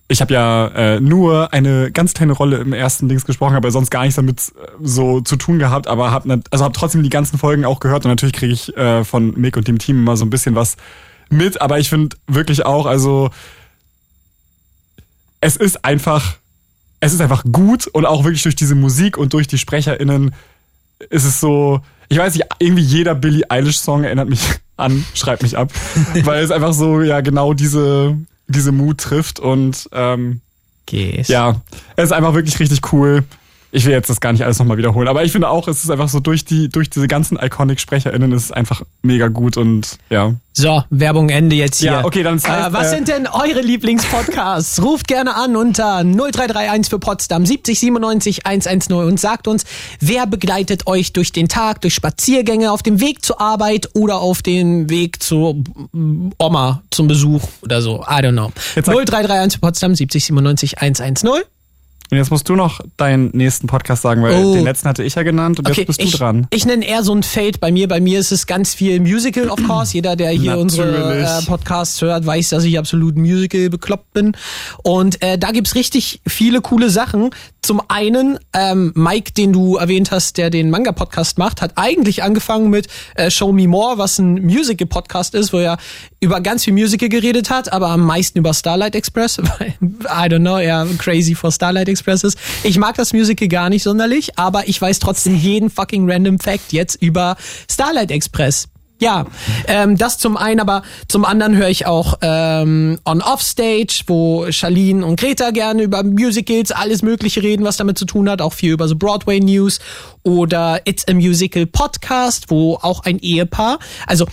ich 0.10 0.22
habe 0.22 0.34
ja 0.34 0.68
äh, 0.68 0.99
nur 1.01 1.53
eine 1.53 1.91
ganz 1.91 2.14
kleine 2.14 2.34
Rolle 2.34 2.58
im 2.58 2.72
ersten 2.72 3.10
Dings 3.10 3.26
gesprochen, 3.26 3.55
aber 3.55 3.72
sonst 3.72 3.89
gar 3.89 4.03
nichts 4.03 4.16
damit 4.16 4.39
äh, 4.39 4.68
so 4.82 5.20
zu 5.22 5.36
tun 5.36 5.60
gehabt, 5.60 5.88
aber 5.88 6.12
habe 6.12 6.41
also 6.49 6.64
hab 6.64 6.74
trotzdem 6.74 7.03
die 7.03 7.10
ganzen 7.10 7.38
Folgen 7.38 7.66
auch 7.66 7.80
gehört 7.80 8.05
und 8.05 8.12
natürlich 8.12 8.34
kriege 8.34 8.53
ich 8.53 8.76
äh, 8.78 9.03
von 9.03 9.34
Mick 9.39 9.58
und 9.58 9.68
dem 9.68 9.80
Team 9.80 9.99
immer 9.99 10.16
so 10.16 10.26
ein 10.26 10.30
bisschen 10.30 10.55
was 10.55 10.78
mit, 11.30 11.60
aber 11.62 11.80
ich 11.80 11.89
finde 11.89 12.16
wirklich 12.28 12.66
auch, 12.66 12.86
also 12.86 13.30
es 15.41 15.58
ist 15.58 15.84
einfach, 15.84 16.38
es 17.01 17.14
ist 17.14 17.22
einfach 17.22 17.43
gut 17.51 17.88
und 17.88 18.05
auch 18.05 18.24
wirklich 18.24 18.43
durch 18.43 18.55
diese 18.55 18.76
Musik 18.76 19.18
und 19.18 19.34
durch 19.34 19.47
die 19.47 19.58
SprecherInnen 19.58 20.34
ist 21.10 21.26
es 21.26 21.41
so, 21.41 21.82
ich 22.08 22.18
weiß 22.18 22.34
nicht, 22.34 22.47
irgendwie 22.60 22.82
jeder 22.82 23.14
Billie 23.14 23.45
Eilish 23.49 23.80
Song 23.80 24.05
erinnert 24.05 24.30
mich 24.30 24.41
an, 24.78 25.05
schreibt 25.14 25.43
mich 25.43 25.58
ab, 25.58 25.72
weil 26.24 26.43
es 26.43 26.51
einfach 26.51 26.74
so, 26.74 27.01
ja, 27.01 27.20
genau 27.20 27.53
diese, 27.53 28.18
diese 28.48 28.72
Mut 28.72 29.00
trifft 29.00 29.39
und 29.39 29.89
ähm, 29.91 30.41
Gees. 30.86 31.28
Ja, 31.28 31.62
es 31.95 32.06
ist 32.06 32.12
einfach 32.14 32.34
wirklich 32.34 32.60
richtig 32.60 32.93
cool. 32.93 33.24
Ich 33.72 33.86
will 33.86 33.91
jetzt 33.91 34.09
das 34.09 34.22
gar 34.22 34.32
nicht 34.32 34.43
alles 34.43 34.59
nochmal 34.59 34.78
wiederholen, 34.78 35.07
aber 35.07 35.24
ich 35.24 35.32
finde 35.32 35.49
auch, 35.49 35.68
es 35.68 35.84
ist 35.84 35.89
einfach 35.89 36.07
so 36.07 36.20
durch 36.20 36.45
die, 36.45 36.70
durch 36.70 36.89
diese 36.89 37.07
ganzen 37.07 37.38
Iconic-SprecherInnen 37.38 38.32
ist 38.32 38.45
es 38.45 38.51
einfach 38.51 38.82
mega 39.01 39.28
gut 39.28 39.57
und 39.57 39.97
ja. 40.09 40.34
So, 40.53 40.84
Werbung 40.89 41.30
Ende 41.30 41.55
jetzt 41.55 41.80
hier. 41.80 41.91
Ja, 41.91 42.05
okay, 42.05 42.24
dann 42.24 42.38
das 42.38 42.47
heißt, 42.47 42.70
äh, 42.70 42.74
Was 42.74 42.88
äh, 42.88 42.95
sind 42.95 43.07
denn 43.09 43.28
eure 43.28 43.61
Lieblingspodcasts? 43.61 44.82
Ruft 44.84 45.07
gerne 45.07 45.36
an 45.36 45.55
unter 45.55 46.03
0331 46.03 46.89
für 46.89 46.97
Potsdam 46.97 47.45
70 47.45 47.80
97 47.80 48.45
110 48.45 48.95
und 48.95 49.20
sagt 49.20 49.47
uns, 49.47 49.65
wer 49.99 50.26
begleitet 50.26 50.88
euch 50.88 51.13
durch 51.13 51.32
den 51.32 51.47
Tag, 51.47 51.82
durch 51.82 51.93
Spaziergänge, 51.93 52.72
auf 52.72 52.82
dem 52.82 53.01
Weg 53.01 53.24
zur 53.24 53.39
Arbeit 53.39 53.89
oder 53.93 54.20
auf 54.20 54.41
dem 54.41 54.89
Weg 54.89 55.22
zur 55.22 55.55
Oma 56.39 56.82
zum 56.89 57.07
Besuch 57.07 57.43
oder 57.61 57.82
so. 57.82 58.03
I 58.03 58.22
don't 58.22 58.32
know. 58.32 58.51
0331 58.76 59.53
für 59.53 59.59
Potsdam 59.59 59.93
70 59.93 60.26
97 60.26 60.80
110. 60.80 61.30
Und 62.10 62.18
jetzt 62.18 62.32
musst 62.32 62.47
du 62.47 62.55
noch 62.55 62.80
deinen 62.95 63.32
nächsten 63.34 63.68
Podcast 63.68 64.01
sagen, 64.01 64.22
weil 64.24 64.34
Oh. 64.43 64.53
den 64.53 64.64
letzten 64.64 64.88
hatte 64.88 65.03
ich 65.03 65.16
ja 65.16 65.24
genannt 65.24 65.60
und 65.60 65.68
Okay, 65.68 65.82
jetzt 65.82 65.88
bist 65.88 65.99
du 66.01 66.05
ich, 66.05 66.16
dran. 66.16 66.47
Ich 66.51 66.66
nenne 66.66 66.86
eher 66.86 67.03
so 67.03 67.14
ein 67.14 67.22
Feld 67.24 67.60
bei 67.60 67.72
mir. 67.72 67.88
Bei 67.88 67.99
mir 67.99 68.20
ist 68.20 68.32
es 68.32 68.47
ganz 68.47 68.74
viel 68.74 68.99
Musical, 69.01 69.49
of 69.49 69.62
course. 69.68 69.93
Jeder, 69.93 70.16
der 70.16 70.32
hier 70.32 70.58
unsere 70.58 70.91
Natürlich. 70.91 71.28
äh, 71.28 71.45
Podcasts 71.47 72.01
hört, 72.01 72.26
weiß, 72.26 72.49
dass 72.49 72.64
ich 72.64 72.80
absolut 72.80 73.18
Musical 73.18 73.70
bekloppt 73.70 74.14
bin. 74.14 74.38
Und 74.84 75.22
äh, 75.22 75.38
da 75.38 75.51
gibt's 75.51 75.76
richtig 75.76 76.22
viele 76.28 76.62
coole 76.62 76.89
Sachen. 76.89 77.32
Zum 77.68 77.82
einen, 77.89 78.39
ähm, 78.53 78.93
Mike, 78.95 79.34
den 79.34 79.51
du 79.51 79.76
erwähnt 79.76 80.09
hast, 80.11 80.38
der 80.38 80.49
den 80.49 80.70
Manga-Podcast 80.70 81.38
macht, 81.38 81.61
hat 81.61 81.74
eigentlich 81.76 82.24
angefangen 82.24 82.70
mit 82.70 82.88
äh, 83.15 83.30
Show 83.30 83.51
Me 83.51 83.68
More, 83.68 83.97
was 83.97 84.20
ein 84.20 84.36
Musical-Podcast 84.45 85.36
ist, 85.36 85.51
wo 85.51 85.57
er 85.57 85.78
über 86.22 86.39
ganz 86.39 86.63
viel 86.63 86.72
Musical 86.72 87.09
geredet 87.09 87.49
hat, 87.49 87.74
aber 87.74 87.89
am 87.89 88.05
meisten 88.05 88.39
über 88.39 88.53
Starlight 88.53 88.95
Express, 88.95 89.39
weil, 89.59 89.76
I 89.82 90.30
don't 90.34 90.39
know, 90.39 90.55
er 90.55 90.88
crazy 90.97 91.36
for 91.36 91.51
Starlight 91.51 91.89
Express 91.89 92.24
ist. 92.24 92.38
Ich 92.63 92.78
mag 92.78 92.95
das 92.95 93.11
Musical 93.11 93.49
gar 93.49 93.68
nicht 93.68 93.84
sonderlich, 93.84 94.39
aber 94.39 94.70
ich 94.70 94.82
weiß 94.82 94.99
trotzdem 94.99 95.36
jeden 95.36 95.70
fucking 95.70 96.09
random 96.09 96.39
Fact 96.39 96.72
jetzt 96.72 96.95
über 97.01 97.36
Starlight 97.70 98.11
Express. 98.11 98.70
Ja, 99.00 99.26
ähm, 99.68 99.95
das 99.98 100.18
zum 100.18 100.38
einen, 100.38 100.60
aber 100.60 100.82
zum 101.08 101.24
anderen 101.24 101.56
höre 101.56 101.70
ich 101.70 101.86
auch 101.86 102.16
ähm, 102.22 102.98
On 103.06 103.22
Offstage, 103.22 104.04
wo 104.08 104.52
Charlene 104.52 105.06
und 105.06 105.20
Greta 105.20 105.52
gerne 105.52 105.84
über 105.84 106.04
Musicals, 106.04 106.72
alles 106.72 107.04
Mögliche 107.04 107.43
reden, 107.43 107.64
was 107.64 107.78
damit 107.78 108.00
zu 108.00 108.06
tun 108.06 108.28
hat, 108.30 108.41
auch 108.41 108.54
viel 108.54 108.74
über 108.74 108.88
so 108.88 108.95
Broadway 108.95 109.39
News 109.39 109.80
oder 110.24 110.82
It's 110.86 111.08
a 111.08 111.14
Musical 111.14 111.68
Podcast, 111.68 112.50
wo 112.50 112.80
auch 112.82 113.04
ein 113.04 113.20
Ehepaar, 113.20 113.78
also 114.08 114.26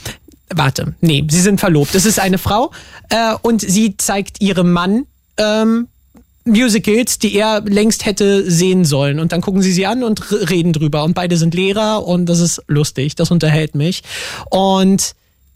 warte, 0.54 0.94
nee, 1.00 1.24
sie 1.28 1.40
sind 1.40 1.60
verlobt. 1.60 1.94
Es 1.94 2.06
ist 2.06 2.18
eine 2.18 2.38
Frau 2.38 2.70
äh, 3.10 3.34
und 3.42 3.60
sie 3.60 3.96
zeigt 3.98 4.40
ihrem 4.40 4.72
Mann 4.72 5.06
ähm, 5.36 5.88
Musicals, 6.44 7.18
die 7.18 7.34
er 7.34 7.62
längst 7.62 8.04
hätte 8.04 8.50
sehen 8.50 8.84
sollen. 8.84 9.18
Und 9.18 9.32
dann 9.32 9.40
gucken 9.40 9.62
sie 9.62 9.72
sie 9.72 9.86
an 9.86 10.04
und 10.04 10.30
reden 10.50 10.72
drüber. 10.72 11.04
Und 11.04 11.14
beide 11.14 11.36
sind 11.36 11.54
Lehrer 11.54 12.06
und 12.06 12.26
das 12.26 12.40
ist 12.40 12.62
lustig. 12.68 13.14
Das 13.14 13.30
unterhält 13.30 13.74
mich. 13.74 14.02
Und 14.50 15.14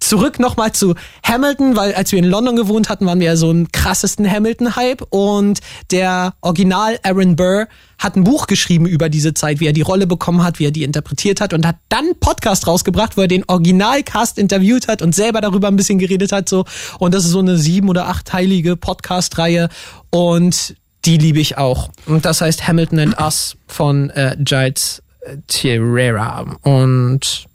zurück 0.09 0.38
nochmal 0.40 0.72
zu 0.72 0.94
Hamilton, 1.22 1.76
weil 1.76 1.94
als 1.94 2.12
wir 2.12 2.18
in 2.18 2.24
London 2.24 2.56
gewohnt 2.56 2.88
hatten, 2.88 3.04
waren 3.06 3.20
wir 3.20 3.26
ja 3.26 3.36
so 3.36 3.50
einen 3.50 3.70
krassesten 3.70 4.30
Hamilton-Hype. 4.30 5.02
Und 5.11 5.61
der 5.90 6.34
Original 6.40 6.98
Aaron 7.02 7.36
Burr 7.36 7.68
hat 7.98 8.16
ein 8.16 8.24
Buch 8.24 8.46
geschrieben 8.46 8.86
über 8.86 9.09
diese 9.09 9.34
Zeit, 9.34 9.61
wie 9.61 9.66
er 9.66 9.72
die 9.72 9.82
Rolle 9.82 10.06
bekommen 10.06 10.42
hat, 10.42 10.59
wie 10.59 10.66
er 10.66 10.70
die 10.70 10.82
interpretiert 10.82 11.40
hat 11.40 11.52
und 11.52 11.66
hat 11.66 11.76
dann 11.88 12.06
einen 12.06 12.18
Podcast 12.18 12.66
rausgebracht, 12.66 13.16
wo 13.16 13.22
er 13.22 13.28
den 13.28 13.44
Originalcast 13.46 14.38
interviewt 14.38 14.88
hat 14.88 15.02
und 15.02 15.14
selber 15.14 15.40
darüber 15.40 15.68
ein 15.68 15.76
bisschen 15.76 15.98
geredet 15.98 16.32
hat. 16.32 16.48
So. 16.48 16.64
Und 16.98 17.12
das 17.12 17.24
ist 17.24 17.32
so 17.32 17.40
eine 17.40 17.59
sieben- 17.59 17.88
oder 17.88 18.09
achtteilige 18.09 18.76
Podcast-Reihe. 18.76 19.68
Und 20.11 20.74
die 21.04 21.18
liebe 21.18 21.40
ich 21.40 21.59
auch. 21.59 21.90
Und 22.06 22.24
das 22.24 22.40
heißt 22.40 22.66
Hamilton 22.66 22.98
and 23.00 23.20
Us 23.20 23.56
von 23.66 24.11
äh, 24.11 24.36
Giles 24.38 25.02
äh, 25.20 25.36
Terrera. 25.48 26.56
Und 26.62 27.47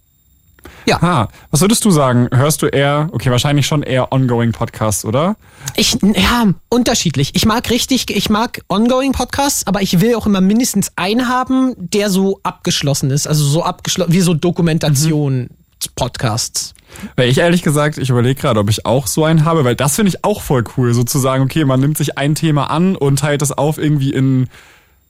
Ja. 0.86 1.02
Ah, 1.02 1.28
was 1.52 1.62
würdest 1.62 1.86
du 1.86 1.92
sagen? 1.92 2.28
Hörst 2.32 2.62
du 2.62 2.68
eher, 2.68 3.10
okay, 3.12 3.32
wahrscheinlich 3.32 3.66
schon 3.68 3.84
eher 3.84 4.12
ongoing 4.12 4.52
Podcasts, 4.52 5.06
oder? 5.06 5.36
Ich, 5.76 5.98
ja, 6.02 6.48
unterschiedlich. 6.70 7.32
Ich 7.34 7.46
mag 7.46 7.70
richtig, 7.70 8.10
ich 8.10 8.30
mag 8.30 8.62
ongoing 8.70 9.12
Podcasts, 9.12 9.66
aber 9.66 9.82
ich 9.82 10.02
will 10.02 10.16
auch 10.16 10.26
immer 10.26 10.42
mindestens 10.42 10.92
einen 10.96 11.30
haben, 11.30 11.74
der 11.78 12.10
so 12.10 12.40
abgeschlossen 12.44 13.12
ist. 13.12 13.28
Also 13.28 13.46
so 13.46 13.64
abgeschlossen, 13.64 14.14
wie 14.14 14.22
so 14.22 14.34
Dokumentation 14.34 15.50
Podcasts. 15.96 16.74
Weil 17.16 17.30
ich 17.30 17.40
ehrlich 17.40 17.64
gesagt, 17.64 17.98
ich 17.98 18.10
überlege 18.10 18.40
gerade, 18.40 18.60
ob 18.60 18.70
ich 18.70 18.86
auch 18.86 19.08
so 19.08 19.26
einen 19.26 19.46
habe, 19.46 19.64
weil 19.66 19.76
das 19.76 19.96
finde 19.96 20.10
ich 20.10 20.24
auch 20.24 20.42
voll 20.42 20.64
cool, 20.78 20.94
sozusagen, 20.94 21.44
okay, 21.44 21.66
man 21.66 21.80
nimmt 21.80 21.98
sich 21.98 22.18
ein 22.18 22.36
Thema 22.36 22.70
an 22.70 22.96
und 22.96 23.20
teilt 23.20 23.42
das 23.42 23.52
auf 23.52 23.78
irgendwie 23.78 24.12
in 24.12 24.48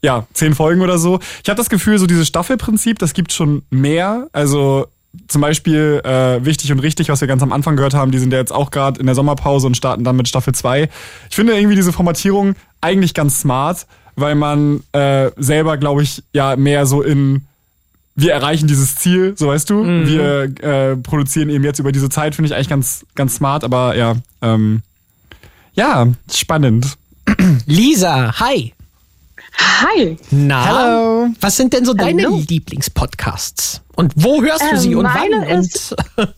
ja, 0.01 0.27
zehn 0.33 0.53
Folgen 0.53 0.81
oder 0.81 0.97
so. 0.97 1.19
Ich 1.43 1.49
habe 1.49 1.57
das 1.57 1.69
Gefühl, 1.69 1.97
so 1.97 2.07
dieses 2.07 2.27
Staffelprinzip, 2.27 2.99
das 2.99 3.13
gibt 3.13 3.31
schon 3.31 3.63
mehr. 3.69 4.27
Also 4.33 4.87
zum 5.27 5.41
Beispiel 5.41 6.01
äh, 6.03 6.43
Wichtig 6.43 6.71
und 6.71 6.79
Richtig, 6.79 7.09
was 7.09 7.21
wir 7.21 7.27
ganz 7.27 7.43
am 7.43 7.53
Anfang 7.53 7.75
gehört 7.75 7.93
haben, 7.93 8.11
die 8.11 8.19
sind 8.19 8.33
ja 8.33 8.39
jetzt 8.39 8.51
auch 8.51 8.71
gerade 8.71 8.99
in 8.99 9.05
der 9.05 9.15
Sommerpause 9.15 9.67
und 9.67 9.77
starten 9.77 10.03
dann 10.03 10.15
mit 10.15 10.27
Staffel 10.27 10.53
2. 10.53 10.89
Ich 11.29 11.35
finde 11.35 11.55
irgendwie 11.55 11.75
diese 11.75 11.93
Formatierung 11.93 12.55
eigentlich 12.81 13.13
ganz 13.13 13.39
smart, 13.41 13.85
weil 14.15 14.35
man 14.35 14.81
äh, 14.91 15.31
selber, 15.37 15.77
glaube 15.77 16.03
ich, 16.03 16.23
ja 16.33 16.55
mehr 16.55 16.85
so 16.85 17.01
in 17.01 17.45
wir 18.15 18.31
erreichen 18.31 18.67
dieses 18.67 18.95
Ziel, 18.95 19.33
so 19.35 19.47
weißt 19.47 19.69
du. 19.69 19.83
Mhm. 19.83 20.07
Wir 20.07 20.43
äh, 20.61 20.95
produzieren 20.97 21.49
eben 21.49 21.63
jetzt 21.63 21.79
über 21.79 21.91
diese 21.91 22.09
Zeit, 22.09 22.35
finde 22.35 22.47
ich 22.47 22.55
eigentlich 22.55 22.69
ganz, 22.69 23.05
ganz 23.15 23.35
smart, 23.35 23.63
aber 23.63 23.95
ja, 23.95 24.15
ähm, 24.41 24.81
ja, 25.73 26.07
spannend. 26.31 26.97
Lisa, 27.65 28.39
hi. 28.39 28.73
Hi. 29.57 30.17
Na, 30.31 30.65
Hello. 30.65 31.29
was 31.39 31.57
sind 31.57 31.73
denn 31.73 31.85
so 31.85 31.93
deine 31.93 32.23
Hallo. 32.23 32.41
Lieblingspodcasts? 32.47 33.81
Und 33.95 34.13
wo 34.15 34.41
hörst 34.41 34.61
du 34.63 34.67
Ähm, 34.75 34.77
sie 34.77 34.95
und 34.95 35.03
meine 35.03 35.45
wann? 35.47 35.59
ist- 35.61 35.95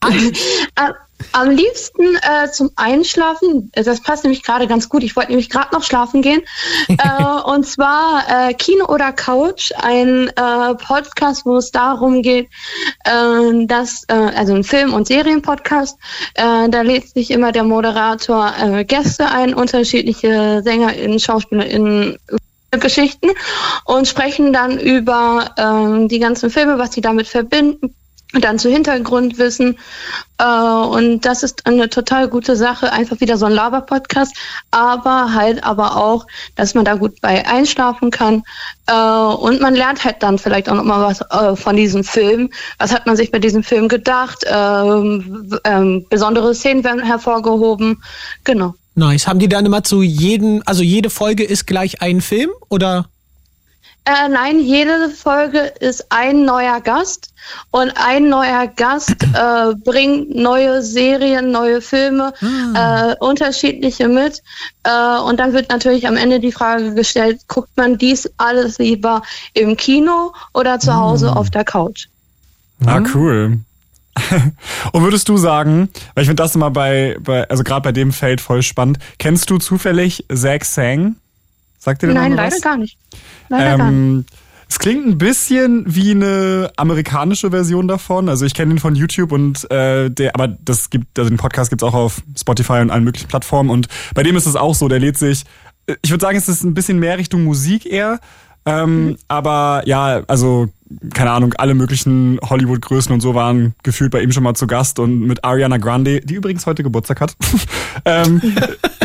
Am- 0.76 0.94
Am 1.32 1.50
liebsten 1.50 2.14
äh, 2.22 2.48
zum 2.52 2.70
Einschlafen, 2.76 3.72
das 3.74 4.00
passt 4.00 4.22
nämlich 4.22 4.44
gerade 4.44 4.68
ganz 4.68 4.88
gut, 4.88 5.02
ich 5.02 5.16
wollte 5.16 5.30
nämlich 5.30 5.50
gerade 5.50 5.74
noch 5.74 5.82
schlafen 5.82 6.22
gehen. 6.22 6.42
äh, 6.88 7.42
und 7.50 7.66
zwar 7.66 8.22
äh, 8.50 8.54
Kino 8.54 8.84
oder 8.86 9.10
Couch, 9.12 9.72
ein 9.76 10.28
äh, 10.28 10.74
Podcast, 10.76 11.44
wo 11.44 11.56
es 11.56 11.72
darum 11.72 12.22
geht, 12.22 12.46
äh, 13.04 13.66
dass, 13.66 14.04
äh, 14.06 14.12
also 14.14 14.54
ein 14.54 14.62
Film- 14.62 14.94
und 14.94 15.08
Serienpodcast, 15.08 15.98
äh, 16.34 16.68
da 16.68 16.82
lädt 16.82 17.08
sich 17.08 17.32
immer 17.32 17.50
der 17.50 17.64
Moderator 17.64 18.52
äh, 18.62 18.84
Gäste 18.84 19.26
ein, 19.28 19.54
unterschiedliche 19.54 20.60
SängerInnen, 20.62 21.18
SchauspielerInnen, 21.18 22.16
Geschichten 22.70 23.28
und 23.84 24.06
sprechen 24.06 24.52
dann 24.52 24.78
über 24.78 25.54
ähm, 25.56 26.08
die 26.08 26.18
ganzen 26.18 26.50
Filme, 26.50 26.78
was 26.78 26.92
sie 26.92 27.00
damit 27.00 27.26
verbinden, 27.26 27.94
und 28.34 28.44
dann 28.44 28.58
zu 28.58 28.68
Hintergrundwissen. 28.68 29.78
Äh, 30.38 30.44
und 30.44 31.24
das 31.24 31.42
ist 31.42 31.66
eine 31.66 31.88
total 31.88 32.28
gute 32.28 32.56
Sache, 32.56 32.92
einfach 32.92 33.20
wieder 33.20 33.38
so 33.38 33.46
ein 33.46 33.52
Laber-Podcast, 33.52 34.36
aber 34.70 35.32
halt 35.32 35.64
aber 35.64 35.96
auch, 35.96 36.26
dass 36.54 36.74
man 36.74 36.84
da 36.84 36.94
gut 36.94 37.20
bei 37.22 37.46
einschlafen 37.46 38.10
kann. 38.10 38.42
Äh, 38.86 38.92
und 38.92 39.60
man 39.60 39.74
lernt 39.74 40.04
halt 40.04 40.22
dann 40.22 40.38
vielleicht 40.38 40.68
auch 40.68 40.74
nochmal 40.74 41.02
was 41.02 41.22
äh, 41.30 41.56
von 41.56 41.76
diesem 41.76 42.04
Film. 42.04 42.50
Was 42.78 42.92
hat 42.92 43.06
man 43.06 43.16
sich 43.16 43.30
bei 43.30 43.38
diesem 43.38 43.62
Film 43.62 43.88
gedacht? 43.88 44.44
Ähm, 44.46 45.58
ähm, 45.64 46.06
besondere 46.10 46.54
Szenen 46.54 46.84
werden 46.84 47.02
hervorgehoben. 47.02 48.02
Genau. 48.44 48.74
Nice. 48.98 49.28
Haben 49.28 49.38
die 49.38 49.48
dann 49.48 49.64
immer 49.64 49.84
zu 49.84 50.02
jedem, 50.02 50.60
also 50.66 50.82
jede 50.82 51.08
Folge 51.08 51.44
ist 51.44 51.68
gleich 51.68 52.02
ein 52.02 52.20
Film 52.20 52.50
oder? 52.68 53.08
Äh, 54.04 54.28
nein, 54.28 54.58
jede 54.58 55.08
Folge 55.10 55.60
ist 55.80 56.06
ein 56.08 56.44
neuer 56.44 56.80
Gast 56.80 57.32
und 57.70 57.92
ein 57.96 58.28
neuer 58.28 58.66
Gast 58.66 59.22
äh, 59.34 59.74
bringt 59.84 60.34
neue 60.34 60.82
Serien, 60.82 61.52
neue 61.52 61.80
Filme, 61.80 62.32
äh, 62.74 63.14
unterschiedliche 63.20 64.08
mit. 64.08 64.42
Äh, 64.82 65.18
und 65.20 65.38
dann 65.38 65.52
wird 65.52 65.68
natürlich 65.68 66.08
am 66.08 66.16
Ende 66.16 66.40
die 66.40 66.50
Frage 66.50 66.94
gestellt, 66.94 67.42
guckt 67.46 67.70
man 67.76 67.98
dies 67.98 68.28
alles 68.36 68.78
lieber 68.78 69.22
im 69.54 69.76
Kino 69.76 70.32
oder 70.54 70.80
zu 70.80 70.92
Hause 70.96 71.36
auf 71.36 71.50
der 71.50 71.64
Couch? 71.64 72.08
Ah, 72.84 73.02
cool. 73.14 73.60
und 74.92 75.02
würdest 75.02 75.28
du 75.28 75.36
sagen, 75.36 75.88
weil 76.14 76.22
ich 76.22 76.28
finde 76.28 76.42
das 76.42 76.54
immer 76.54 76.70
bei, 76.70 77.16
bei 77.20 77.48
also 77.48 77.62
gerade 77.64 77.82
bei 77.82 77.92
dem 77.92 78.12
Feld 78.12 78.40
voll 78.40 78.62
spannend, 78.62 78.98
kennst 79.18 79.50
du 79.50 79.58
zufällig 79.58 80.24
Zack 80.32 80.64
Sang? 80.64 81.16
Sagt 81.78 82.02
dir 82.02 82.08
der 82.08 82.14
Nein, 82.14 82.34
leider 82.34 82.56
was? 82.56 82.62
gar 82.62 82.76
nicht. 82.76 82.98
Leider 83.48 83.78
gar 83.78 83.90
nicht. 83.90 83.96
Ähm, 83.96 84.24
es 84.70 84.78
klingt 84.78 85.06
ein 85.06 85.16
bisschen 85.16 85.84
wie 85.86 86.10
eine 86.10 86.70
amerikanische 86.76 87.50
Version 87.50 87.88
davon. 87.88 88.28
Also 88.28 88.44
ich 88.44 88.52
kenne 88.52 88.74
ihn 88.74 88.78
von 88.78 88.94
YouTube 88.94 89.32
und 89.32 89.70
äh, 89.70 90.10
der, 90.10 90.34
aber 90.34 90.48
das 90.48 90.90
gibt, 90.90 91.18
also 91.18 91.30
den 91.30 91.38
Podcast 91.38 91.70
gibt's 91.70 91.82
auch 91.82 91.94
auf 91.94 92.20
Spotify 92.38 92.80
und 92.80 92.90
allen 92.90 93.04
möglichen 93.04 93.28
Plattformen. 93.28 93.70
Und 93.70 93.88
bei 94.14 94.22
dem 94.22 94.36
ist 94.36 94.46
es 94.46 94.56
auch 94.56 94.74
so, 94.74 94.88
der 94.88 94.98
lädt 94.98 95.16
sich, 95.16 95.44
ich 96.02 96.10
würde 96.10 96.20
sagen, 96.20 96.36
es 96.36 96.48
ist 96.48 96.64
ein 96.64 96.74
bisschen 96.74 96.98
mehr 96.98 97.16
Richtung 97.16 97.44
Musik 97.44 97.86
eher. 97.86 98.20
Ähm, 98.66 99.16
Aber 99.28 99.82
ja, 99.86 100.22
also 100.26 100.68
keine 101.12 101.30
Ahnung, 101.30 101.54
alle 101.54 101.74
möglichen 101.74 102.38
Hollywood-Größen 102.42 103.12
und 103.12 103.20
so 103.20 103.34
waren 103.34 103.74
gefühlt 103.82 104.10
bei 104.10 104.22
ihm 104.22 104.32
schon 104.32 104.42
mal 104.42 104.54
zu 104.54 104.66
Gast 104.66 104.98
und 104.98 105.20
mit 105.20 105.44
Ariana 105.44 105.76
Grande, 105.76 106.20
die 106.20 106.34
übrigens 106.34 106.66
heute 106.66 106.82
Geburtstag 106.82 107.20
hat. 107.20 107.36
ähm, 108.04 108.40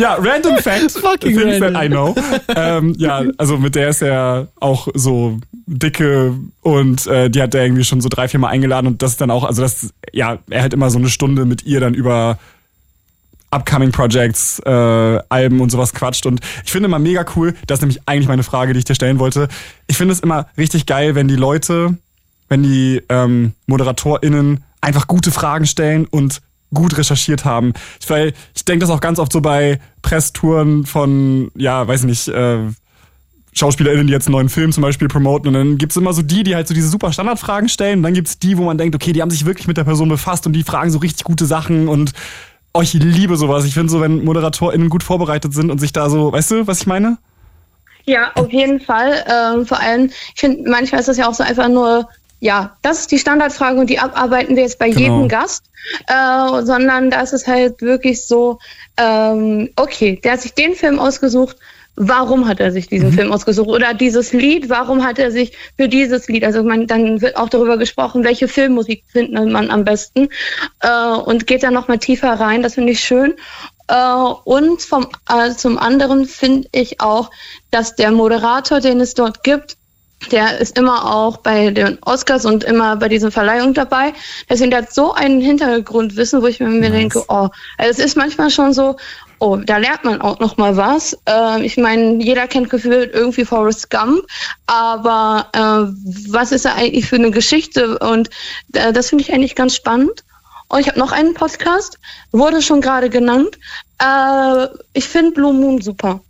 ja, 0.00 0.14
random 0.14 0.56
Fact. 0.58 0.92
Fucking 0.92 1.36
Things 1.36 1.60
random. 1.60 1.74
that 1.74 1.84
I 1.84 1.88
know. 1.88 2.14
ähm, 2.56 2.94
ja, 2.96 3.22
also 3.36 3.58
mit 3.58 3.74
der 3.74 3.88
ist 3.90 4.02
er 4.02 4.48
auch 4.60 4.88
so 4.94 5.38
dicke 5.66 6.34
und 6.62 7.06
äh, 7.06 7.30
die 7.30 7.42
hat 7.42 7.54
er 7.54 7.64
irgendwie 7.64 7.84
schon 7.84 8.00
so 8.00 8.08
drei, 8.08 8.28
vier 8.28 8.40
Mal 8.40 8.48
eingeladen 8.48 8.86
und 8.86 9.02
das 9.02 9.12
ist 9.12 9.20
dann 9.20 9.30
auch, 9.30 9.44
also 9.44 9.62
das, 9.62 9.92
ja, 10.12 10.38
er 10.50 10.62
hat 10.62 10.72
immer 10.72 10.90
so 10.90 10.98
eine 10.98 11.08
Stunde 11.08 11.44
mit 11.44 11.64
ihr 11.64 11.80
dann 11.80 11.94
über 11.94 12.38
Upcoming 13.54 13.92
Projects, 13.92 14.60
äh, 14.64 14.70
Alben 15.28 15.60
und 15.60 15.70
sowas 15.70 15.92
quatscht. 15.92 16.26
Und 16.26 16.40
ich 16.64 16.72
finde 16.72 16.86
immer 16.86 16.98
mega 16.98 17.24
cool, 17.36 17.54
das 17.66 17.78
ist 17.78 17.82
nämlich 17.82 18.00
eigentlich 18.06 18.28
meine 18.28 18.42
Frage, 18.42 18.72
die 18.72 18.80
ich 18.80 18.84
dir 18.84 18.94
stellen 18.94 19.18
wollte. 19.18 19.48
Ich 19.86 19.96
finde 19.96 20.12
es 20.12 20.20
immer 20.20 20.46
richtig 20.58 20.86
geil, 20.86 21.14
wenn 21.14 21.28
die 21.28 21.36
Leute, 21.36 21.96
wenn 22.48 22.62
die 22.62 23.02
ähm, 23.08 23.52
ModeratorInnen 23.66 24.64
einfach 24.80 25.06
gute 25.06 25.30
Fragen 25.30 25.66
stellen 25.66 26.06
und 26.06 26.40
gut 26.72 26.98
recherchiert 26.98 27.44
haben. 27.44 27.72
Weil 28.08 28.34
ich 28.54 28.64
denke 28.64 28.80
das 28.80 28.90
auch 28.90 29.00
ganz 29.00 29.18
oft 29.18 29.32
so 29.32 29.40
bei 29.40 29.78
Presstouren 30.02 30.84
von, 30.84 31.50
ja, 31.54 31.86
weiß 31.86 32.04
nicht, 32.04 32.28
äh, 32.28 32.58
SchauspielerInnen, 33.54 34.08
die 34.08 34.12
jetzt 34.12 34.26
einen 34.26 34.32
neuen 34.32 34.48
Film 34.48 34.72
zum 34.72 34.82
Beispiel 34.82 35.08
promoten. 35.08 35.48
Und 35.48 35.54
dann 35.54 35.78
gibt's 35.78 35.96
immer 35.96 36.12
so 36.12 36.22
die, 36.22 36.42
die 36.42 36.56
halt 36.56 36.66
so 36.66 36.74
diese 36.74 36.88
super 36.88 37.12
Standardfragen 37.12 37.68
stellen. 37.68 38.00
Und 38.00 38.02
dann 38.02 38.14
gibt's 38.14 38.38
die, 38.38 38.58
wo 38.58 38.64
man 38.64 38.76
denkt, 38.76 38.96
okay, 38.96 39.12
die 39.12 39.22
haben 39.22 39.30
sich 39.30 39.46
wirklich 39.46 39.68
mit 39.68 39.76
der 39.76 39.84
Person 39.84 40.08
befasst 40.08 40.46
und 40.46 40.52
die 40.54 40.64
fragen 40.64 40.90
so 40.90 40.98
richtig 40.98 41.24
gute 41.24 41.46
Sachen 41.46 41.88
und 41.88 42.12
oh, 42.74 42.82
ich 42.82 42.92
liebe 42.92 43.36
sowas. 43.36 43.64
Ich 43.64 43.74
finde 43.74 43.90
so, 43.90 44.00
wenn 44.00 44.24
ModeratorInnen 44.24 44.88
gut 44.90 45.02
vorbereitet 45.02 45.54
sind 45.54 45.70
und 45.70 45.78
sich 45.78 45.92
da 45.92 46.10
so, 46.10 46.32
weißt 46.32 46.50
du, 46.50 46.66
was 46.66 46.80
ich 46.80 46.86
meine? 46.86 47.18
Ja, 48.04 48.32
auf 48.34 48.52
jeden 48.52 48.80
Fall. 48.80 49.24
Ähm, 49.26 49.64
vor 49.66 49.80
allem, 49.80 50.10
ich 50.34 50.40
finde, 50.40 50.68
manchmal 50.68 51.00
ist 51.00 51.08
das 51.08 51.16
ja 51.16 51.26
auch 51.26 51.34
so 51.34 51.42
einfach 51.42 51.68
nur, 51.68 52.08
ja, 52.40 52.76
das 52.82 53.00
ist 53.00 53.12
die 53.12 53.18
Standardfrage 53.18 53.80
und 53.80 53.88
die 53.88 53.98
abarbeiten 53.98 54.56
wir 54.56 54.64
jetzt 54.64 54.78
bei 54.78 54.90
Genau. 54.90 55.00
jedem 55.00 55.28
Gast, 55.28 55.64
äh, 56.08 56.62
sondern 56.64 57.10
da 57.10 57.22
ist 57.22 57.32
es 57.32 57.46
halt 57.46 57.80
wirklich 57.80 58.26
so, 58.26 58.58
ähm, 58.98 59.70
okay, 59.76 60.20
der 60.22 60.32
hat 60.32 60.42
sich 60.42 60.52
den 60.52 60.74
Film 60.74 60.98
ausgesucht, 60.98 61.56
warum 61.96 62.48
hat 62.48 62.60
er 62.60 62.72
sich 62.72 62.88
diesen 62.88 63.12
Film 63.12 63.32
ausgesucht 63.32 63.68
oder 63.68 63.94
dieses 63.94 64.32
Lied, 64.32 64.68
warum 64.68 65.04
hat 65.04 65.18
er 65.18 65.30
sich 65.30 65.52
für 65.76 65.88
dieses 65.88 66.28
Lied, 66.28 66.44
also 66.44 66.62
man, 66.62 66.86
dann 66.86 67.20
wird 67.20 67.36
auch 67.36 67.48
darüber 67.48 67.76
gesprochen, 67.76 68.24
welche 68.24 68.48
Filmmusik 68.48 69.04
findet 69.06 69.48
man 69.48 69.70
am 69.70 69.84
besten 69.84 70.28
äh, 70.80 71.16
und 71.24 71.46
geht 71.46 71.62
da 71.62 71.70
nochmal 71.70 71.98
tiefer 71.98 72.32
rein, 72.32 72.62
das 72.62 72.74
finde 72.74 72.92
ich 72.92 73.00
schön. 73.00 73.34
Äh, 73.88 73.94
und 74.44 74.82
vom, 74.82 75.06
äh, 75.28 75.50
zum 75.52 75.78
anderen 75.78 76.26
finde 76.26 76.68
ich 76.72 77.00
auch, 77.00 77.30
dass 77.70 77.94
der 77.94 78.10
Moderator, 78.10 78.80
den 78.80 79.00
es 79.00 79.14
dort 79.14 79.44
gibt, 79.44 79.76
der 80.30 80.58
ist 80.58 80.78
immer 80.78 81.14
auch 81.14 81.38
bei 81.38 81.70
den 81.70 81.98
Oscars 82.02 82.46
und 82.46 82.64
immer 82.64 82.96
bei 82.96 83.08
diesen 83.08 83.30
Verleihungen 83.30 83.74
dabei. 83.74 84.14
Deswegen 84.48 84.70
der 84.70 84.82
hat 84.82 84.94
so 84.94 85.12
einen 85.12 85.40
Hintergrundwissen, 85.40 86.40
wo 86.40 86.46
ich 86.46 86.60
mir, 86.60 86.68
mir 86.68 86.90
denke, 86.90 87.22
oh, 87.28 87.48
also 87.76 87.90
es 87.90 87.98
ist 87.98 88.16
manchmal 88.16 88.50
schon 88.50 88.72
so, 88.72 88.96
oh, 89.44 89.56
da 89.56 89.76
lernt 89.76 90.04
man 90.04 90.22
auch 90.22 90.40
noch 90.40 90.56
mal 90.56 90.76
was. 90.76 91.18
Äh, 91.28 91.64
ich 91.64 91.76
meine, 91.76 92.22
jeder 92.22 92.48
kennt 92.48 92.70
gefühlt 92.70 93.12
irgendwie 93.12 93.44
Forrest 93.44 93.90
Gump, 93.90 94.22
aber 94.66 95.48
äh, 95.52 95.92
was 96.30 96.50
ist 96.50 96.64
da 96.64 96.74
eigentlich 96.74 97.06
für 97.06 97.16
eine 97.16 97.30
Geschichte? 97.30 97.98
Und 97.98 98.30
äh, 98.72 98.92
das 98.92 99.10
finde 99.10 99.22
ich 99.22 99.32
eigentlich 99.32 99.54
ganz 99.54 99.76
spannend. 99.76 100.24
Und 100.68 100.80
ich 100.80 100.88
habe 100.88 100.98
noch 100.98 101.12
einen 101.12 101.34
Podcast, 101.34 101.98
wurde 102.32 102.62
schon 102.62 102.80
gerade 102.80 103.10
genannt. 103.10 103.58
Äh, 103.98 104.66
ich 104.94 105.08
finde 105.08 105.32
Blue 105.32 105.52
Moon 105.52 105.82
super. 105.82 106.20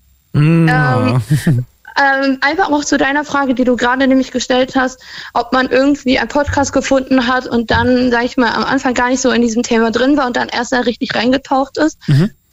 Ähm, 0.69 1.23
ähm, 1.97 2.39
einfach 2.41 2.73
auch 2.73 2.85
zu 2.85 2.99
deiner 2.99 3.25
Frage, 3.25 3.55
die 3.55 3.63
du 3.63 3.77
gerade 3.77 4.09
nämlich 4.09 4.33
gestellt 4.33 4.75
hast, 4.75 5.01
ob 5.35 5.53
man 5.53 5.69
irgendwie 5.69 6.19
einen 6.19 6.29
Podcast 6.29 6.73
gefunden 6.73 7.29
hat 7.29 7.47
und 7.47 7.71
dann, 7.71 8.11
sag 8.11 8.25
ich 8.25 8.37
mal, 8.37 8.53
am 8.53 8.65
Anfang 8.65 8.95
gar 8.95 9.09
nicht 9.09 9.21
so 9.21 9.31
in 9.31 9.43
diesem 9.43 9.63
Thema 9.63 9.93
drin 9.93 10.17
war 10.17 10.27
und 10.27 10.37
dann 10.37 10.49
erst 10.49 10.73
da 10.73 10.81
richtig 10.81 11.15
reingetaucht 11.15 11.79
ist. 11.79 11.99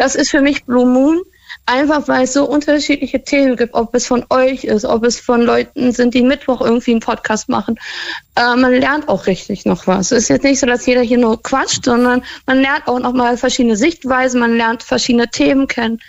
Das 0.02 0.16
ist 0.16 0.32
für 0.32 0.41
mich 0.41 0.66
Blue 0.66 0.88
Moon. 0.88 1.22
Einfach 1.68 2.08
weil 2.08 2.24
es 2.24 2.34
so 2.34 2.45
unterschiedliche 2.45 3.24
Themen 3.24 3.56
gibt, 3.56 3.76
ob 3.76 3.93
es 3.93 4.08
von 4.08 4.26
euch 4.32 4.64
ist, 4.64 4.84
ob 4.84 5.04
es 5.04 5.20
von 5.20 5.43
Leuten 5.43 5.91
sind, 5.91 6.16
die 6.16 6.24
Mittwoch 6.24 6.60
irgendwie 6.60 6.91
einen 6.91 7.02
Podcast 7.02 7.49
machen. 7.49 7.76
Äh, 8.36 8.56
man 8.56 8.74
lernt 8.74 9.08
auch 9.08 9.28
richtig 9.28 9.66
noch 9.66 9.86
was. 9.86 10.12
Es 10.12 10.24
ist 10.24 10.30
jetzt 10.30 10.43
nicht 10.43 10.60
so, 10.60 10.66
dass 10.66 10.88
jeder 10.88 11.02
hier 11.02 11.20
nur 11.20 11.43
quatscht, 11.43 11.86
sondern 11.86 12.24
man 12.47 12.62
lernt 12.62 12.88
auch 12.88 12.97
noch 12.99 13.14
mal 13.14 13.38
verschiedene 13.38 13.76
Sichtweisen, 13.76 14.39
man 14.39 14.58
lernt 14.58 14.82
verschiedene 14.82 15.30
Themen 15.30 15.68
kennen. 15.68 15.99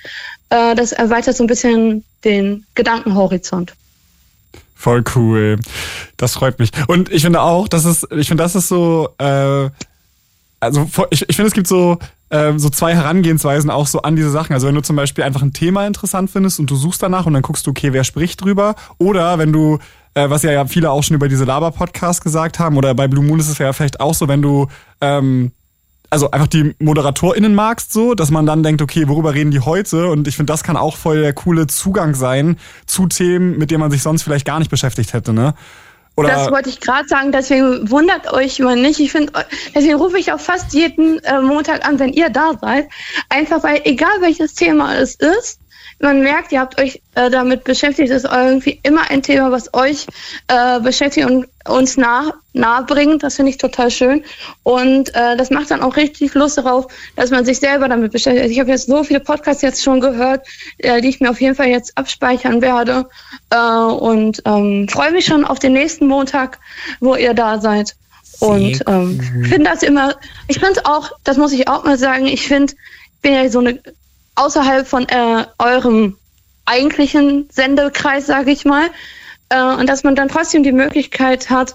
Äh, 0.48 0.74
das 0.74 0.92
erweitert 0.92 1.36
so 1.36 1.44
ein 1.44 1.48
bisschen 1.48 2.02
den 2.24 2.64
Gedankenhorizont. 2.74 3.74
Voll 4.74 5.04
cool. 5.14 5.58
Das 6.16 6.32
freut 6.32 6.58
mich. 6.58 6.70
Und 6.86 7.12
ich 7.12 7.22
finde 7.22 7.42
auch, 7.42 7.68
das 7.68 7.84
ist, 7.84 8.06
ich 8.10 8.28
finde, 8.28 8.42
das 8.42 8.54
ist 8.54 8.68
so, 8.68 9.10
äh, 9.18 9.68
also 10.60 10.88
ich, 11.10 11.28
ich 11.28 11.36
finde, 11.36 11.48
es 11.48 11.54
gibt 11.54 11.66
so, 11.66 11.98
ähm, 12.32 12.58
so 12.58 12.70
zwei 12.70 12.94
Herangehensweisen 12.94 13.70
auch 13.70 13.86
so 13.86 14.02
an 14.02 14.16
diese 14.16 14.30
Sachen. 14.30 14.54
Also 14.54 14.66
wenn 14.66 14.74
du 14.74 14.80
zum 14.80 14.96
Beispiel 14.96 15.22
einfach 15.22 15.42
ein 15.42 15.52
Thema 15.52 15.86
interessant 15.86 16.30
findest 16.30 16.58
und 16.58 16.70
du 16.70 16.76
suchst 16.76 17.02
danach 17.02 17.26
und 17.26 17.34
dann 17.34 17.42
guckst 17.42 17.66
du, 17.66 17.70
okay, 17.70 17.92
wer 17.92 18.04
spricht 18.04 18.40
drüber. 18.40 18.74
Oder 18.96 19.38
wenn 19.38 19.52
du, 19.52 19.78
äh, 20.14 20.30
was 20.30 20.42
ja, 20.42 20.50
ja 20.50 20.64
viele 20.64 20.90
auch 20.90 21.02
schon 21.02 21.14
über 21.14 21.28
diese 21.28 21.44
Laber-Podcasts 21.44 22.22
gesagt 22.22 22.58
haben, 22.58 22.78
oder 22.78 22.94
bei 22.94 23.06
Blue 23.06 23.22
Moon 23.22 23.38
ist 23.38 23.50
es 23.50 23.58
ja 23.58 23.72
vielleicht 23.74 24.00
auch 24.00 24.14
so, 24.14 24.28
wenn 24.28 24.40
du 24.40 24.66
ähm, 25.02 25.52
also 26.08 26.30
einfach 26.30 26.46
die 26.46 26.74
ModeratorInnen 26.78 27.54
magst, 27.54 27.92
so, 27.92 28.14
dass 28.14 28.30
man 28.30 28.46
dann 28.46 28.62
denkt, 28.62 28.80
okay, 28.82 29.08
worüber 29.08 29.34
reden 29.34 29.50
die 29.50 29.60
heute? 29.60 30.08
Und 30.08 30.26
ich 30.26 30.36
finde, 30.36 30.52
das 30.52 30.62
kann 30.62 30.76
auch 30.76 30.96
voll 30.96 31.20
der 31.20 31.34
coole 31.34 31.66
Zugang 31.66 32.14
sein 32.14 32.56
zu 32.86 33.06
Themen, 33.06 33.58
mit 33.58 33.70
denen 33.70 33.80
man 33.80 33.90
sich 33.90 34.02
sonst 34.02 34.22
vielleicht 34.22 34.46
gar 34.46 34.58
nicht 34.58 34.70
beschäftigt 34.70 35.12
hätte, 35.12 35.32
ne? 35.32 35.54
Oder 36.14 36.28
das 36.28 36.50
wollte 36.50 36.68
ich 36.68 36.80
gerade 36.80 37.08
sagen, 37.08 37.32
deswegen 37.32 37.90
wundert 37.90 38.30
euch 38.32 38.58
mal 38.58 38.76
nicht. 38.76 39.00
Ich 39.00 39.12
finde, 39.12 39.32
deswegen 39.74 39.94
rufe 39.94 40.18
ich 40.18 40.32
auch 40.32 40.40
fast 40.40 40.74
jeden 40.74 41.18
äh, 41.24 41.40
Montag 41.40 41.86
an, 41.86 41.98
wenn 41.98 42.12
ihr 42.12 42.28
da 42.28 42.52
seid. 42.60 42.88
Einfach 43.30 43.62
weil, 43.62 43.80
egal 43.84 44.20
welches 44.20 44.54
Thema 44.54 44.94
es 44.96 45.14
ist, 45.14 45.61
man 46.02 46.20
merkt, 46.20 46.52
ihr 46.52 46.60
habt 46.60 46.80
euch 46.80 47.00
äh, 47.14 47.30
damit 47.30 47.64
beschäftigt, 47.64 48.10
es 48.10 48.24
ist 48.24 48.30
irgendwie 48.30 48.80
immer 48.82 49.10
ein 49.10 49.22
Thema, 49.22 49.50
was 49.52 49.72
euch 49.72 50.06
äh, 50.48 50.80
beschäftigt 50.80 51.26
und 51.26 51.46
uns 51.68 51.96
nah, 51.96 52.34
nahe 52.52 52.82
bringt. 52.84 53.22
Das 53.22 53.36
finde 53.36 53.50
ich 53.50 53.58
total 53.58 53.90
schön. 53.90 54.24
Und 54.64 55.14
äh, 55.14 55.36
das 55.36 55.50
macht 55.50 55.70
dann 55.70 55.80
auch 55.80 55.96
richtig 55.96 56.34
Lust 56.34 56.58
darauf, 56.58 56.88
dass 57.14 57.30
man 57.30 57.44
sich 57.44 57.60
selber 57.60 57.88
damit 57.88 58.12
beschäftigt. 58.12 58.50
Ich 58.50 58.58
habe 58.58 58.70
jetzt 58.70 58.88
so 58.88 59.04
viele 59.04 59.20
Podcasts 59.20 59.62
jetzt 59.62 59.82
schon 59.82 60.00
gehört, 60.00 60.46
äh, 60.78 61.00
die 61.00 61.08
ich 61.08 61.20
mir 61.20 61.30
auf 61.30 61.40
jeden 61.40 61.54
Fall 61.54 61.68
jetzt 61.68 61.96
abspeichern 61.96 62.60
werde. 62.62 63.08
Äh, 63.50 63.56
und 63.56 64.42
ähm, 64.44 64.88
freue 64.88 65.12
mich 65.12 65.26
schon 65.26 65.44
auf 65.44 65.60
den 65.60 65.72
nächsten 65.72 66.08
Montag, 66.08 66.58
wo 67.00 67.14
ihr 67.14 67.34
da 67.34 67.60
seid. 67.60 67.94
Und 68.40 68.82
ähm, 68.88 69.20
finde 69.48 69.70
das 69.70 69.84
immer, 69.84 70.16
ich 70.48 70.58
finde 70.58 70.80
es 70.80 70.84
auch, 70.84 71.12
das 71.22 71.36
muss 71.36 71.52
ich 71.52 71.68
auch 71.68 71.84
mal 71.84 71.96
sagen, 71.96 72.26
ich 72.26 72.48
finde, 72.48 72.72
ich 72.72 73.20
bin 73.22 73.34
ja 73.34 73.48
so 73.48 73.60
eine 73.60 73.78
außerhalb 74.34 74.86
von 74.86 75.08
äh, 75.08 75.44
eurem 75.58 76.16
eigentlichen 76.64 77.48
Sendekreis, 77.50 78.26
sage 78.26 78.50
ich 78.50 78.64
mal. 78.64 78.88
Äh, 79.48 79.62
und 79.62 79.88
dass 79.88 80.04
man 80.04 80.14
dann 80.14 80.28
trotzdem 80.28 80.62
die 80.62 80.72
Möglichkeit 80.72 81.50
hat, 81.50 81.74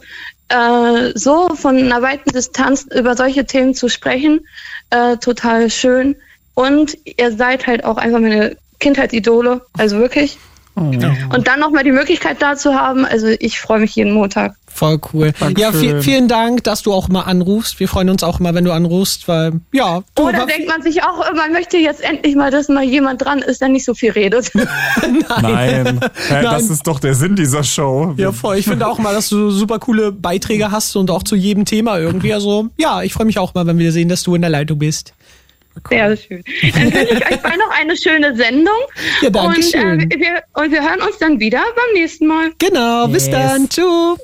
äh, 0.50 1.12
so 1.14 1.50
von 1.56 1.78
einer 1.78 2.02
weiten 2.02 2.32
Distanz 2.32 2.84
über 2.84 3.16
solche 3.16 3.46
Themen 3.46 3.74
zu 3.74 3.90
sprechen, 3.90 4.48
äh, 4.90 5.18
total 5.18 5.70
schön. 5.70 6.16
Und 6.54 6.98
ihr 7.06 7.32
seid 7.36 7.68
halt 7.68 7.84
auch 7.84 7.98
einfach 7.98 8.20
meine 8.20 8.58
Kindheitsidole, 8.80 9.66
also 9.78 10.00
wirklich. 10.00 10.38
Und 10.78 11.48
dann 11.48 11.60
nochmal 11.60 11.84
die 11.84 11.92
Möglichkeit 11.92 12.38
da 12.42 12.56
zu 12.56 12.74
haben, 12.76 13.06
also 13.06 13.28
ich 13.40 13.60
freue 13.60 13.80
mich 13.80 13.96
jeden 13.96 14.14
Montag. 14.14 14.56
Voll 14.68 15.00
cool. 15.12 15.28
Ja, 15.40 15.48
Dankeschön. 15.48 15.74
viel, 15.80 16.02
vielen 16.04 16.28
Dank, 16.28 16.64
dass 16.64 16.84
du 16.84 16.94
auch 16.94 17.08
mal 17.10 17.22
anrufst. 17.24 17.80
Wir 17.80 17.88
freuen 17.88 18.12
uns 18.12 18.22
auch 18.22 18.40
immer, 18.40 18.54
wenn 18.54 18.64
du 18.64 18.72
anrufst, 18.72 19.28
weil, 19.28 19.54
ja, 19.72 20.04
du, 20.14 20.24
Oder 20.28 20.40
war- 20.40 20.46
denkt 20.46 20.68
man 20.68 20.84
sich 20.84 21.02
auch, 21.04 21.18
man 21.34 21.52
möchte 21.52 21.78
jetzt 21.78 22.02
endlich 22.04 22.36
mal, 22.36 22.52
dass 22.52 22.70
mal 22.70 22.84
jemand 22.84 23.24
dran 23.26 23.40
ist, 23.40 23.60
der 23.60 23.70
nicht 23.70 23.86
so 23.86 23.96
viel 23.96 24.12
redet. 24.12 24.52
Nein. 25.42 25.98
Äh, 26.30 26.42
das 26.44 26.64
Nein. 26.64 26.72
ist 26.72 26.86
doch 26.86 27.00
der 27.00 27.16
Sinn 27.16 27.36
dieser 27.36 27.64
Show. 27.64 28.14
Ja, 28.18 28.32
voll. 28.32 28.58
Ich 28.58 28.66
finde 28.66 28.88
auch 28.88 29.00
mal, 29.00 29.16
dass 29.16 29.30
du 29.30 29.50
super 29.50 29.80
coole 29.80 30.12
Beiträge 30.12 30.70
hast 30.72 30.96
und 30.96 31.10
auch 31.10 31.24
zu 31.24 31.36
jedem 31.36 31.66
Thema 31.66 31.98
irgendwie. 31.98 32.34
Also, 32.34 32.68
ja, 32.78 33.02
ich 33.02 33.14
freue 33.14 33.26
mich 33.26 33.40
auch 33.40 33.54
mal, 33.56 33.66
wenn 33.66 33.80
wir 33.80 33.92
sehen, 33.92 34.10
dass 34.10 34.22
du 34.24 34.36
in 34.36 34.42
der 34.42 34.52
Leitung 34.52 34.78
bist. 34.78 35.14
Sehr 35.90 36.18
schön. 36.18 36.44
Dann 36.74 36.94
wünsche 36.94 37.14
ich 37.14 37.32
euch 37.32 37.42
beide 37.42 37.58
noch 37.58 37.72
eine 37.80 37.98
schöne 37.98 38.36
Sendung. 38.36 38.74
Ja, 39.22 39.30
danke 39.30 39.58
und, 39.58 39.64
schön. 39.66 40.12
äh, 40.12 40.20
wir, 40.20 40.44
und 40.54 40.72
wir 40.72 40.82
hören 40.82 41.02
uns 41.02 41.18
dann 41.20 41.40
wieder 41.40 41.64
beim 41.76 42.02
nächsten 42.02 42.28
Mal. 42.28 42.52
Genau, 42.58 43.08
bis 43.08 43.30
dann. 43.30 43.68
Tschüss. 43.70 44.20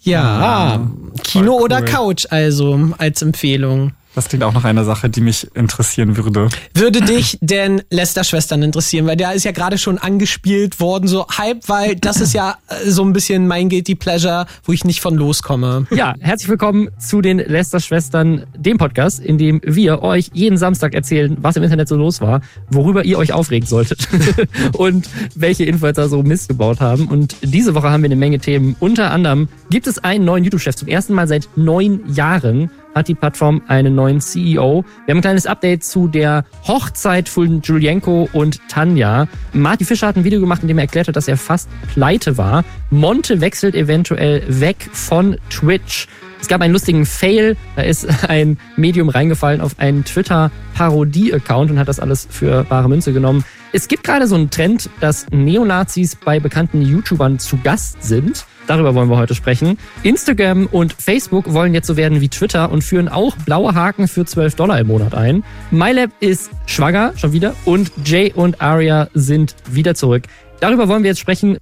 Ja, 0.00 0.88
Kino 1.24 1.58
oder 1.58 1.82
Couch 1.82 2.26
also 2.30 2.92
als 2.98 3.20
Empfehlung. 3.22 3.92
Das 4.18 4.28
klingt 4.28 4.42
auch 4.42 4.52
nach 4.52 4.64
einer 4.64 4.82
Sache, 4.82 5.08
die 5.08 5.20
mich 5.20 5.46
interessieren 5.54 6.16
würde. 6.16 6.48
Würde 6.74 7.02
dich 7.02 7.38
denn 7.40 7.82
Lester-Schwestern 7.88 8.64
interessieren? 8.64 9.06
Weil 9.06 9.16
der 9.16 9.32
ist 9.34 9.44
ja 9.44 9.52
gerade 9.52 9.78
schon 9.78 9.96
angespielt 9.96 10.80
worden, 10.80 11.06
so 11.06 11.24
Hype, 11.38 11.68
weil 11.68 11.94
das 11.94 12.20
ist 12.20 12.34
ja 12.34 12.56
äh, 12.66 12.90
so 12.90 13.04
ein 13.04 13.12
bisschen 13.12 13.46
mein 13.46 13.68
Guilty 13.68 13.94
Pleasure, 13.94 14.46
wo 14.64 14.72
ich 14.72 14.84
nicht 14.84 15.00
von 15.00 15.14
loskomme. 15.14 15.86
Ja, 15.92 16.14
herzlich 16.18 16.48
willkommen 16.48 16.88
zu 16.98 17.20
den 17.20 17.38
Lester-Schwestern, 17.38 18.42
dem 18.56 18.76
Podcast, 18.76 19.20
in 19.20 19.38
dem 19.38 19.60
wir 19.64 20.02
euch 20.02 20.30
jeden 20.32 20.56
Samstag 20.56 20.94
erzählen, 20.94 21.36
was 21.40 21.54
im 21.54 21.62
Internet 21.62 21.86
so 21.86 21.94
los 21.94 22.20
war, 22.20 22.40
worüber 22.70 23.04
ihr 23.04 23.18
euch 23.18 23.32
aufregen 23.32 23.68
solltet 23.68 24.08
und 24.72 25.08
welche 25.36 25.64
Influencer 25.64 26.08
so 26.08 26.24
Mist 26.24 26.48
gebaut 26.48 26.80
haben. 26.80 27.06
Und 27.06 27.36
diese 27.42 27.76
Woche 27.76 27.88
haben 27.88 28.02
wir 28.02 28.08
eine 28.08 28.16
Menge 28.16 28.40
Themen. 28.40 28.74
Unter 28.80 29.12
anderem 29.12 29.46
gibt 29.70 29.86
es 29.86 30.02
einen 30.02 30.24
neuen 30.24 30.42
YouTube-Chef 30.42 30.74
zum 30.74 30.88
ersten 30.88 31.14
Mal 31.14 31.28
seit 31.28 31.48
neun 31.54 32.12
Jahren 32.12 32.68
hat 32.94 33.08
die 33.08 33.14
Plattform 33.14 33.62
einen 33.68 33.94
neuen 33.94 34.20
CEO. 34.20 34.84
Wir 35.06 35.12
haben 35.12 35.18
ein 35.18 35.22
kleines 35.22 35.46
Update 35.46 35.84
zu 35.84 36.08
der 36.08 36.44
Hochzeit 36.66 37.28
von 37.28 37.62
Julienko 37.62 38.28
und 38.32 38.60
Tanja. 38.68 39.28
Marty 39.52 39.84
Fischer 39.84 40.08
hat 40.08 40.16
ein 40.16 40.24
Video 40.24 40.40
gemacht, 40.40 40.62
in 40.62 40.68
dem 40.68 40.78
er 40.78 40.84
erklärt 40.84 41.08
hat, 41.08 41.16
dass 41.16 41.28
er 41.28 41.36
fast 41.36 41.68
pleite 41.92 42.38
war. 42.38 42.64
Monte 42.90 43.40
wechselt 43.40 43.74
eventuell 43.74 44.42
weg 44.48 44.88
von 44.92 45.36
Twitch. 45.50 46.08
Es 46.40 46.48
gab 46.48 46.60
einen 46.60 46.72
lustigen 46.72 47.04
Fail. 47.06 47.56
Da 47.76 47.82
ist 47.82 48.06
ein 48.28 48.58
Medium 48.76 49.08
reingefallen 49.08 49.60
auf 49.60 49.78
einen 49.78 50.04
Twitter-Parodie-Account 50.04 51.70
und 51.70 51.78
hat 51.78 51.88
das 51.88 52.00
alles 52.00 52.26
für 52.30 52.64
bare 52.64 52.88
Münze 52.88 53.12
genommen. 53.12 53.44
Es 53.70 53.86
gibt 53.86 54.02
gerade 54.02 54.26
so 54.26 54.34
einen 54.34 54.48
Trend, 54.48 54.88
dass 55.00 55.26
Neonazis 55.30 56.16
bei 56.16 56.40
bekannten 56.40 56.80
YouTubern 56.80 57.38
zu 57.38 57.58
Gast 57.58 58.02
sind. 58.02 58.46
Darüber 58.66 58.94
wollen 58.94 59.10
wir 59.10 59.18
heute 59.18 59.34
sprechen. 59.34 59.78
Instagram 60.02 60.66
und 60.66 60.94
Facebook 60.94 61.52
wollen 61.52 61.74
jetzt 61.74 61.86
so 61.86 61.98
werden 61.98 62.22
wie 62.22 62.30
Twitter 62.30 62.70
und 62.70 62.82
führen 62.82 63.08
auch 63.08 63.36
blaue 63.36 63.74
Haken 63.74 64.08
für 64.08 64.24
12 64.24 64.54
Dollar 64.54 64.80
im 64.80 64.86
Monat 64.86 65.14
ein. 65.14 65.44
MyLab 65.70 66.10
ist 66.20 66.50
schwanger, 66.64 67.12
schon 67.16 67.32
wieder. 67.32 67.54
Und 67.66 67.92
Jay 68.04 68.32
und 68.34 68.62
Aria 68.62 69.08
sind 69.12 69.54
wieder 69.70 69.94
zurück. 69.94 70.24
Darüber 70.60 70.88
wollen 70.88 71.02
wir 71.02 71.10
jetzt 71.10 71.20
sprechen. 71.20 71.58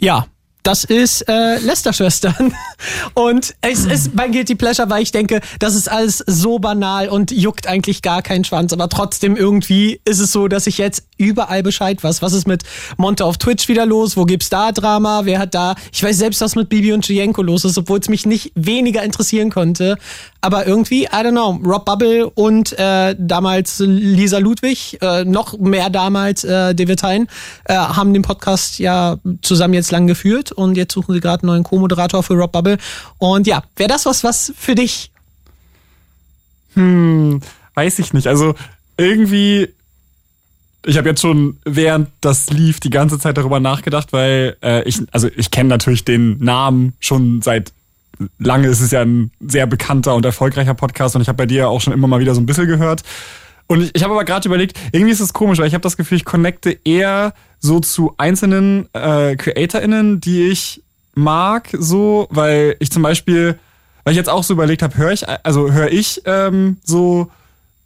Ja, 0.00 0.26
das 0.62 0.84
ist 0.84 1.28
äh, 1.28 1.58
Lester-Schwestern. 1.58 2.54
Und 3.14 3.54
es 3.62 3.86
ist 3.86 4.14
mein 4.14 4.32
Guilty 4.32 4.54
Pleasure, 4.54 4.90
weil 4.90 5.02
ich 5.02 5.12
denke, 5.12 5.40
das 5.58 5.74
ist 5.74 5.90
alles 5.90 6.22
so 6.26 6.58
banal 6.58 7.08
und 7.08 7.30
juckt 7.30 7.66
eigentlich 7.66 8.02
gar 8.02 8.20
keinen 8.20 8.44
Schwanz. 8.44 8.72
Aber 8.74 8.88
trotzdem 8.90 9.34
irgendwie 9.34 10.00
ist 10.04 10.18
es 10.18 10.30
so, 10.30 10.46
dass 10.46 10.66
ich 10.66 10.76
jetzt 10.76 11.07
überall 11.18 11.62
Bescheid 11.62 12.02
weiß. 12.02 12.22
Was 12.22 12.32
ist 12.32 12.46
mit 12.46 12.62
Monte 12.96 13.24
auf 13.24 13.36
Twitch 13.36 13.68
wieder 13.68 13.84
los? 13.84 14.16
Wo 14.16 14.24
gibt's 14.24 14.48
da 14.48 14.72
Drama? 14.72 15.22
Wer 15.24 15.38
hat 15.38 15.54
da? 15.54 15.74
Ich 15.92 16.02
weiß 16.02 16.16
selbst, 16.16 16.40
was 16.40 16.54
mit 16.54 16.68
Bibi 16.68 16.92
und 16.92 17.04
Gienko 17.04 17.42
los 17.42 17.64
ist, 17.64 17.76
obwohl 17.76 17.98
es 17.98 18.08
mich 18.08 18.24
nicht 18.24 18.52
weniger 18.54 19.02
interessieren 19.02 19.50
konnte. 19.50 19.98
Aber 20.40 20.66
irgendwie, 20.66 21.04
I 21.04 21.08
don't 21.08 21.32
know, 21.32 21.60
Rob 21.68 21.84
Bubble 21.84 22.30
und 22.30 22.78
äh, 22.78 23.16
damals 23.18 23.80
Lisa 23.80 24.38
Ludwig, 24.38 24.98
äh, 25.02 25.24
noch 25.24 25.58
mehr 25.58 25.90
damals 25.90 26.44
äh, 26.44 26.74
David 26.74 27.02
Hein, 27.02 27.26
äh, 27.64 27.74
haben 27.74 28.12
den 28.12 28.22
Podcast 28.22 28.78
ja 28.78 29.16
zusammen 29.42 29.74
jetzt 29.74 29.90
lang 29.90 30.06
geführt 30.06 30.52
und 30.52 30.76
jetzt 30.76 30.94
suchen 30.94 31.14
sie 31.14 31.20
gerade 31.20 31.42
einen 31.42 31.48
neuen 31.52 31.64
Co-Moderator 31.64 32.22
für 32.22 32.34
Rob 32.34 32.52
Bubble. 32.52 32.78
Und 33.18 33.46
ja, 33.46 33.62
wäre 33.76 33.88
das 33.88 34.06
was, 34.06 34.22
was 34.22 34.52
für 34.56 34.76
dich? 34.76 35.10
Hm, 36.74 37.40
weiß 37.74 37.98
ich 37.98 38.12
nicht. 38.12 38.28
Also 38.28 38.54
irgendwie, 38.96 39.68
ich 40.86 40.96
habe 40.96 41.08
jetzt 41.08 41.20
schon 41.20 41.58
während 41.64 42.08
das 42.20 42.50
lief 42.50 42.80
die 42.80 42.90
ganze 42.90 43.18
Zeit 43.18 43.36
darüber 43.36 43.60
nachgedacht, 43.60 44.12
weil 44.12 44.56
äh, 44.62 44.82
ich, 44.88 45.00
also 45.12 45.28
ich 45.36 45.50
kenne 45.50 45.68
natürlich 45.68 46.04
den 46.04 46.38
Namen 46.38 46.94
schon 47.00 47.42
seit 47.42 47.72
lange 48.38 48.68
ist 48.68 48.80
es 48.80 48.90
ja 48.90 49.02
ein 49.02 49.30
sehr 49.40 49.66
bekannter 49.66 50.14
und 50.14 50.24
erfolgreicher 50.24 50.74
Podcast 50.74 51.14
und 51.14 51.22
ich 51.22 51.28
habe 51.28 51.36
bei 51.36 51.46
dir 51.46 51.68
auch 51.68 51.80
schon 51.80 51.92
immer 51.92 52.08
mal 52.08 52.20
wieder 52.20 52.34
so 52.34 52.40
ein 52.40 52.46
bisschen 52.46 52.66
gehört. 52.66 53.02
Und 53.66 53.82
ich, 53.82 53.94
ich 53.94 54.02
habe 54.02 54.14
aber 54.14 54.24
gerade 54.24 54.48
überlegt, 54.48 54.78
irgendwie 54.92 55.12
ist 55.12 55.20
es 55.20 55.32
komisch, 55.32 55.58
weil 55.58 55.68
ich 55.68 55.74
habe 55.74 55.82
das 55.82 55.96
Gefühl, 55.96 56.16
ich 56.16 56.24
connecte 56.24 56.76
eher 56.84 57.34
so 57.60 57.80
zu 57.80 58.14
einzelnen 58.16 58.88
äh, 58.94 59.36
CreatorInnen, 59.36 60.20
die 60.20 60.48
ich 60.48 60.82
mag, 61.14 61.68
so, 61.72 62.28
weil 62.30 62.76
ich 62.78 62.90
zum 62.90 63.02
Beispiel, 63.02 63.58
weil 64.04 64.12
ich 64.12 64.16
jetzt 64.16 64.30
auch 64.30 64.44
so 64.44 64.54
überlegt 64.54 64.82
habe, 64.82 64.96
höre 64.96 65.12
ich, 65.12 65.28
also 65.28 65.72
höre 65.72 65.92
ich 65.92 66.22
ähm, 66.24 66.78
so 66.82 67.30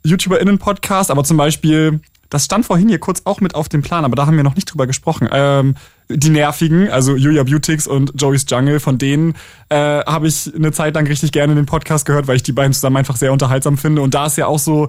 YouTuberInnen-Podcast, 0.05 1.11
aber 1.11 1.25
zum 1.25 1.37
Beispiel, 1.37 2.01
das 2.33 2.47
stand 2.47 2.65
vorhin 2.65 2.89
hier 2.89 2.99
kurz 2.99 3.21
auch 3.25 3.43
mit 3.43 3.55
auf 3.55 3.69
dem 3.69 3.83
Plan, 3.83 4.07
aber 4.07 4.17
da 4.17 4.25
haben 4.27 4.39
wir 4.39 4.43
noch 4.43 4.55
nicht 4.55 4.65
drüber 4.65 4.87
gesprochen. 4.87 5.29
Ähm, 5.31 5.75
die 6.09 6.31
nervigen, 6.31 6.89
also 6.89 7.15
Julia 7.15 7.43
Beautix 7.43 7.87
und 7.87 8.13
Joey's 8.15 8.47
Jungle, 8.49 8.81
von 8.81 8.97
denen 8.97 9.35
äh, 9.69 9.77
habe 9.77 10.29
ich 10.29 10.51
eine 10.55 10.73
Zeit 10.73 10.95
lang 10.95 11.07
richtig 11.07 11.33
gerne 11.33 11.55
den 11.55 11.67
Podcast 11.67 12.07
gehört, 12.07 12.29
weil 12.29 12.37
ich 12.37 12.43
die 12.43 12.53
beiden 12.53 12.73
zusammen 12.73 12.97
einfach 12.97 13.17
sehr 13.17 13.35
unterhaltsam 13.35 13.77
finde. 13.77 14.01
Und 14.01 14.15
da 14.15 14.25
ist 14.25 14.39
ja 14.39 14.47
auch 14.47 14.59
so, 14.59 14.89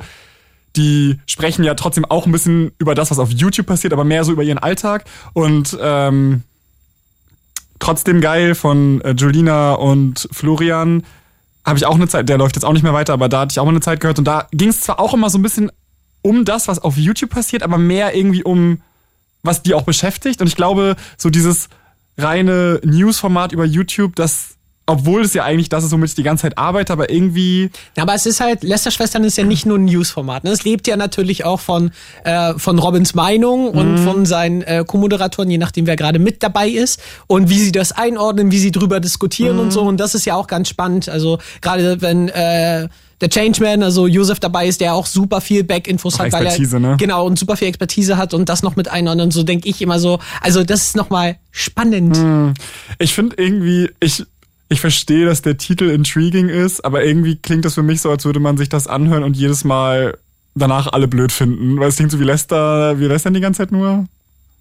die 0.78 1.20
sprechen 1.26 1.66
ja 1.66 1.74
trotzdem 1.76 2.06
auch 2.06 2.26
ein 2.26 2.32
bisschen 2.32 2.72
über 2.78 2.96
das, 2.96 3.12
was 3.12 3.20
auf 3.20 3.30
YouTube 3.30 3.66
passiert, 3.66 3.92
aber 3.92 4.06
mehr 4.06 4.24
so 4.24 4.32
über 4.32 4.44
ihren 4.44 4.60
Alltag. 4.60 5.04
Und 5.34 5.78
ähm, 5.82 6.44
trotzdem 7.80 8.22
geil 8.22 8.56
von 8.56 9.02
äh, 9.02 9.16
Julina 9.18 9.74
und 9.74 10.30
Florian 10.32 11.04
habe 11.66 11.78
ich 11.78 11.86
auch 11.86 11.96
eine 11.96 12.08
Zeit, 12.08 12.30
der 12.30 12.38
läuft 12.38 12.56
jetzt 12.56 12.64
auch 12.64 12.74
nicht 12.74 12.84
mehr 12.84 12.94
weiter, 12.94 13.12
aber 13.12 13.28
da 13.28 13.42
hatte 13.42 13.52
ich 13.52 13.60
auch 13.60 13.66
mal 13.66 13.72
eine 13.72 13.82
Zeit 13.82 14.00
gehört 14.00 14.18
und 14.18 14.26
da 14.26 14.48
ging 14.52 14.70
es 14.70 14.80
zwar 14.80 15.02
auch 15.02 15.14
immer 15.14 15.30
so 15.30 15.38
ein 15.38 15.42
bisschen 15.42 15.72
um 16.24 16.44
das, 16.46 16.68
was 16.68 16.80
auf 16.80 16.98
YouTube 16.98 17.30
passiert, 17.30 17.62
aber 17.62 17.78
mehr 17.78 18.16
irgendwie 18.16 18.44
um 18.44 18.82
was 19.44 19.62
die 19.62 19.74
auch 19.76 19.84
beschäftigt. 19.84 20.42
Und 20.42 20.48
ich 20.48 20.56
glaube, 20.56 20.96
so 21.18 21.30
dieses 21.30 21.68
reine 22.18 22.80
News-Format 22.84 23.52
über 23.52 23.66
YouTube, 23.66 24.16
das 24.16 24.50
obwohl 24.86 25.22
es 25.22 25.34
ja 25.34 25.46
eigentlich 25.46 25.70
das 25.70 25.86
ist, 25.86 25.92
womit 25.94 26.10
ich 26.10 26.16
die 26.16 26.24
ganze 26.24 26.42
Zeit 26.42 26.58
arbeite, 26.58 26.92
aber 26.92 27.10
irgendwie. 27.10 27.70
Ja, 27.96 28.04
aber 28.04 28.16
es 28.16 28.26
ist 28.26 28.42
halt, 28.42 28.64
Lester-Schwestern 28.64 29.24
ist 29.24 29.38
ja 29.38 29.46
nicht 29.46 29.66
nur 29.66 29.78
ein 29.78 29.86
News-Format. 29.86 30.44
Ne? 30.44 30.50
Es 30.50 30.66
lebt 30.66 30.88
ja 30.88 30.98
natürlich 30.98 31.46
auch 31.46 31.62
von, 31.62 31.92
äh, 32.26 32.54
von 32.58 32.78
Robins 32.80 33.14
Meinung 33.16 33.70
und 33.70 33.94
Mhm. 33.94 33.98
von 34.04 34.26
seinen 34.26 34.62
äh, 34.64 34.84
Co-Moderatoren, 34.86 35.50
je 35.50 35.58
nachdem, 35.58 35.88
wer 35.88 35.96
gerade 35.96 36.20
mit 36.20 36.44
dabei 36.44 36.68
ist 36.68 37.02
und 37.28 37.48
wie 37.50 37.60
sie 37.60 37.72
das 37.72 37.94
einordnen, 37.94 38.52
wie 38.52 38.60
sie 38.60 38.72
drüber 38.72 39.00
diskutieren 39.00 39.56
Mhm. 39.56 39.62
und 39.64 39.72
so. 39.72 39.84
Und 39.84 39.98
das 40.02 40.16
ist 40.16 40.26
ja 40.26 40.36
auch 40.36 40.48
ganz 40.48 40.68
spannend. 40.68 41.08
Also 41.08 41.40
gerade 41.62 42.02
wenn 42.02 42.28
äh, 42.28 42.90
der 43.24 43.30
Changeman, 43.30 43.82
also 43.84 44.06
Josef 44.06 44.40
dabei 44.40 44.68
ist, 44.68 44.82
der 44.82 44.94
auch 44.94 45.06
super 45.06 45.40
viel 45.40 45.64
Back-Infos 45.64 46.20
hat, 46.20 46.34
weil 46.34 46.46
er 46.46 46.48
Expertise, 46.48 46.80
ne? 46.80 46.98
genau 47.00 47.26
und 47.26 47.40
super 47.40 47.56
viel 47.56 47.70
Expertise 47.70 48.18
hat 48.18 48.34
und 48.34 48.50
das 48.50 48.64
noch 48.64 48.76
mit 48.76 48.90
einordnen. 48.90 49.32
So 49.32 49.44
denke 49.44 49.70
ich 49.70 49.82
immer 49.82 49.98
so. 49.98 50.20
Also 50.42 50.64
das 50.64 50.84
ist 50.84 50.96
nochmal 50.98 51.38
spannend. 51.50 52.18
Hm. 52.18 52.54
Ich 53.00 53.14
finde 53.14 53.38
irgendwie, 53.38 53.90
ich, 54.02 54.26
ich 54.68 54.82
verstehe, 54.82 55.26
dass 55.26 55.42
der 55.42 55.58
Titel 55.58 55.90
intriguing 55.90 56.50
ist, 56.50 56.84
aber 56.84 57.06
irgendwie 57.06 57.38
klingt 57.38 57.64
das 57.64 57.76
für 57.76 57.84
mich 57.84 58.02
so, 58.02 58.12
als 58.12 58.26
würde 58.26 58.42
man 58.42 58.58
sich 58.58 58.68
das 58.68 58.88
anhören 58.88 59.24
und 59.24 59.38
jedes 59.38 59.64
Mal 59.64 60.18
danach 60.54 60.92
alle 60.92 61.08
blöd 61.08 61.32
finden. 61.32 61.80
Weil 61.80 61.88
es 61.88 61.96
klingt 61.96 62.12
so 62.12 62.20
wie 62.20 62.26
Lester, 62.26 63.00
wir 63.00 63.08
lästern 63.08 63.34
die 63.34 63.40
ganze 63.40 63.60
Zeit 63.60 63.72
nur. 63.72 64.06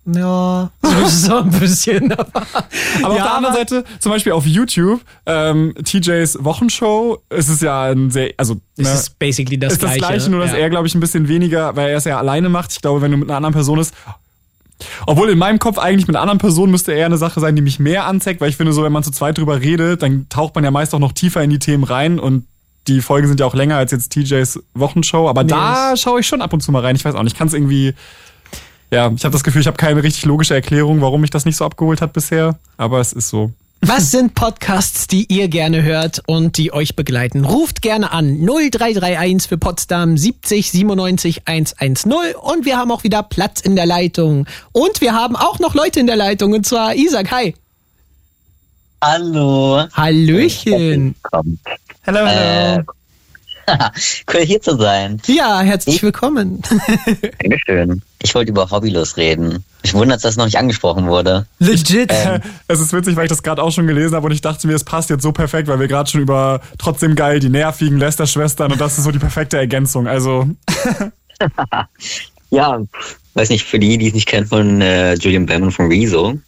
Ja, 0.04 0.70
so 1.06 1.36
ein 1.36 1.50
bisschen. 1.50 2.12
Aber, 2.12 2.26
Aber 3.02 3.10
auf 3.12 3.16
Ja, 3.16 3.24
der 3.24 3.34
anderen 3.34 3.54
Seite, 3.54 3.84
zum 4.00 4.10
Beispiel 4.10 4.32
auf 4.32 4.46
YouTube, 4.46 5.00
ähm, 5.26 5.74
TJs 5.82 6.38
Wochenshow, 6.44 7.22
ist 7.30 7.48
es 7.48 7.60
ja 7.60 7.84
ein 7.84 8.10
sehr, 8.10 8.32
also 8.36 8.56
Es 8.76 8.84
ne, 8.84 8.94
ist 8.94 9.18
basically 9.18 9.58
das 9.58 9.74
ist 9.74 9.82
das 9.82 9.94
Gleiche, 9.94 10.06
Gleiche, 10.06 10.30
nur 10.30 10.40
dass 10.40 10.52
ja. 10.52 10.58
er, 10.58 10.70
glaube 10.70 10.88
ich, 10.88 10.94
ein 10.94 11.00
bisschen 11.00 11.28
weniger, 11.28 11.76
weil 11.76 11.90
er 11.90 11.98
es 11.98 12.04
ja 12.04 12.18
alleine 12.18 12.48
macht. 12.48 12.72
Ich 12.72 12.80
glaube, 12.80 13.00
wenn 13.00 13.12
du 13.12 13.16
mit 13.16 13.28
einer 13.28 13.36
anderen 13.36 13.54
Person 13.54 13.78
ist, 13.78 13.94
obwohl 15.06 15.30
in 15.30 15.38
meinem 15.38 15.60
Kopf 15.60 15.78
eigentlich 15.78 16.08
mit 16.08 16.16
einer 16.16 16.22
anderen 16.22 16.38
Person 16.38 16.70
müsste 16.70 16.92
eher 16.92 17.06
eine 17.06 17.18
Sache 17.18 17.38
sein, 17.38 17.54
die 17.54 17.62
mich 17.62 17.78
mehr 17.78 18.06
anzeigt, 18.06 18.40
weil 18.40 18.48
ich 18.48 18.56
finde, 18.56 18.72
so 18.72 18.82
wenn 18.82 18.92
man 18.92 19.04
zu 19.04 19.12
zweit 19.12 19.38
drüber 19.38 19.60
redet, 19.60 20.02
dann 20.02 20.28
taucht 20.28 20.56
man 20.56 20.64
ja 20.64 20.72
meist 20.72 20.94
auch 20.94 20.98
noch 20.98 21.12
tiefer 21.12 21.42
in 21.42 21.50
die 21.50 21.60
Themen 21.60 21.84
rein 21.84 22.18
und 22.18 22.46
die 22.88 23.00
Folgen 23.00 23.28
sind 23.28 23.38
ja 23.38 23.46
auch 23.46 23.54
länger 23.54 23.76
als 23.76 23.92
jetzt 23.92 24.10
TJs 24.12 24.60
Wochenshow, 24.74 25.28
aber 25.28 25.44
Nee, 25.44 25.50
da 25.50 25.96
schaue 25.96 26.20
ich 26.20 26.26
schon 26.26 26.42
ab 26.42 26.52
und 26.52 26.62
zu 26.62 26.72
mal 26.72 26.80
rein. 26.80 26.96
Ich 26.96 27.04
weiß 27.04 27.14
auch 27.14 27.22
nicht, 27.22 27.36
kann 27.36 27.46
es 27.46 27.54
irgendwie. 27.54 27.94
Ja, 28.92 29.10
ich 29.10 29.24
habe 29.24 29.32
das 29.32 29.42
Gefühl, 29.42 29.62
ich 29.62 29.66
habe 29.66 29.78
keine 29.78 30.02
richtig 30.02 30.26
logische 30.26 30.52
Erklärung, 30.52 31.00
warum 31.00 31.22
mich 31.22 31.30
das 31.30 31.46
nicht 31.46 31.56
so 31.56 31.64
abgeholt 31.64 32.02
hat 32.02 32.12
bisher, 32.12 32.58
aber 32.76 33.00
es 33.00 33.14
ist 33.14 33.30
so. 33.30 33.50
Was 33.80 34.10
sind 34.10 34.34
Podcasts, 34.34 35.06
die 35.06 35.24
ihr 35.32 35.48
gerne 35.48 35.82
hört 35.82 36.20
und 36.26 36.58
die 36.58 36.74
euch 36.74 36.94
begleiten? 36.94 37.46
Ruft 37.46 37.80
gerne 37.80 38.12
an 38.12 38.44
0331 38.44 39.48
für 39.48 39.56
Potsdam 39.56 40.18
70 40.18 40.70
97 40.70 41.48
110 41.48 42.12
und 42.42 42.66
wir 42.66 42.76
haben 42.76 42.92
auch 42.92 43.02
wieder 43.02 43.22
Platz 43.22 43.60
in 43.60 43.76
der 43.76 43.86
Leitung. 43.86 44.46
Und 44.72 45.00
wir 45.00 45.14
haben 45.14 45.36
auch 45.36 45.58
noch 45.58 45.74
Leute 45.74 45.98
in 45.98 46.06
der 46.06 46.16
Leitung 46.16 46.52
und 46.52 46.66
zwar 46.66 46.94
Isaac, 46.94 47.32
hi. 47.32 47.54
Hallo. 49.02 49.84
Hallöchen. 49.94 51.14
Hallo, 51.32 52.18
hallo. 52.26 52.84
cool 54.32 54.40
hier 54.40 54.60
zu 54.60 54.76
sein. 54.76 55.20
Ja, 55.26 55.60
herzlich 55.60 56.02
willkommen. 56.02 56.62
Dankeschön. 57.40 58.02
Ich 58.22 58.34
wollte 58.34 58.50
über 58.50 58.70
Hobbylos 58.70 59.16
reden. 59.16 59.64
Ich 59.82 59.94
wundere, 59.94 60.16
dass 60.16 60.22
das 60.22 60.36
noch 60.36 60.44
nicht 60.44 60.58
angesprochen 60.58 61.06
wurde. 61.06 61.46
Legit. 61.58 62.10
Ähm, 62.12 62.40
Es 62.68 62.80
ist 62.80 62.92
witzig, 62.92 63.16
weil 63.16 63.24
ich 63.24 63.30
das 63.30 63.42
gerade 63.42 63.62
auch 63.62 63.72
schon 63.72 63.86
gelesen 63.86 64.14
habe 64.14 64.26
und 64.26 64.32
ich 64.32 64.40
dachte 64.40 64.66
mir, 64.66 64.74
es 64.74 64.84
passt 64.84 65.10
jetzt 65.10 65.22
so 65.22 65.32
perfekt, 65.32 65.68
weil 65.68 65.80
wir 65.80 65.88
gerade 65.88 66.10
schon 66.10 66.20
über 66.20 66.60
trotzdem 66.78 67.14
geil 67.14 67.40
die 67.40 67.48
nervigen 67.48 67.98
Lester-Schwestern 67.98 68.72
und 68.72 68.80
das 68.80 68.98
ist 68.98 69.04
so 69.04 69.10
die 69.10 69.18
perfekte 69.18 69.58
Ergänzung. 69.58 70.06
Also, 70.06 70.48
ja, 72.50 72.80
weiß 73.34 73.48
nicht, 73.50 73.64
für 73.64 73.78
die, 73.78 73.98
die 73.98 74.08
es 74.08 74.14
nicht 74.14 74.28
kennen 74.28 74.46
von 74.46 74.80
äh, 74.80 75.14
Julian 75.14 75.46
Bam 75.46 75.62
und 75.62 75.72
von 75.72 75.88
Rezo. 75.88 76.38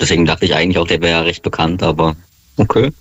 Deswegen 0.00 0.24
dachte 0.24 0.46
ich 0.46 0.54
eigentlich 0.54 0.78
auch, 0.78 0.86
der 0.86 1.02
wäre 1.02 1.26
recht 1.26 1.42
bekannt, 1.42 1.82
aber 1.82 2.16
okay. 2.56 2.92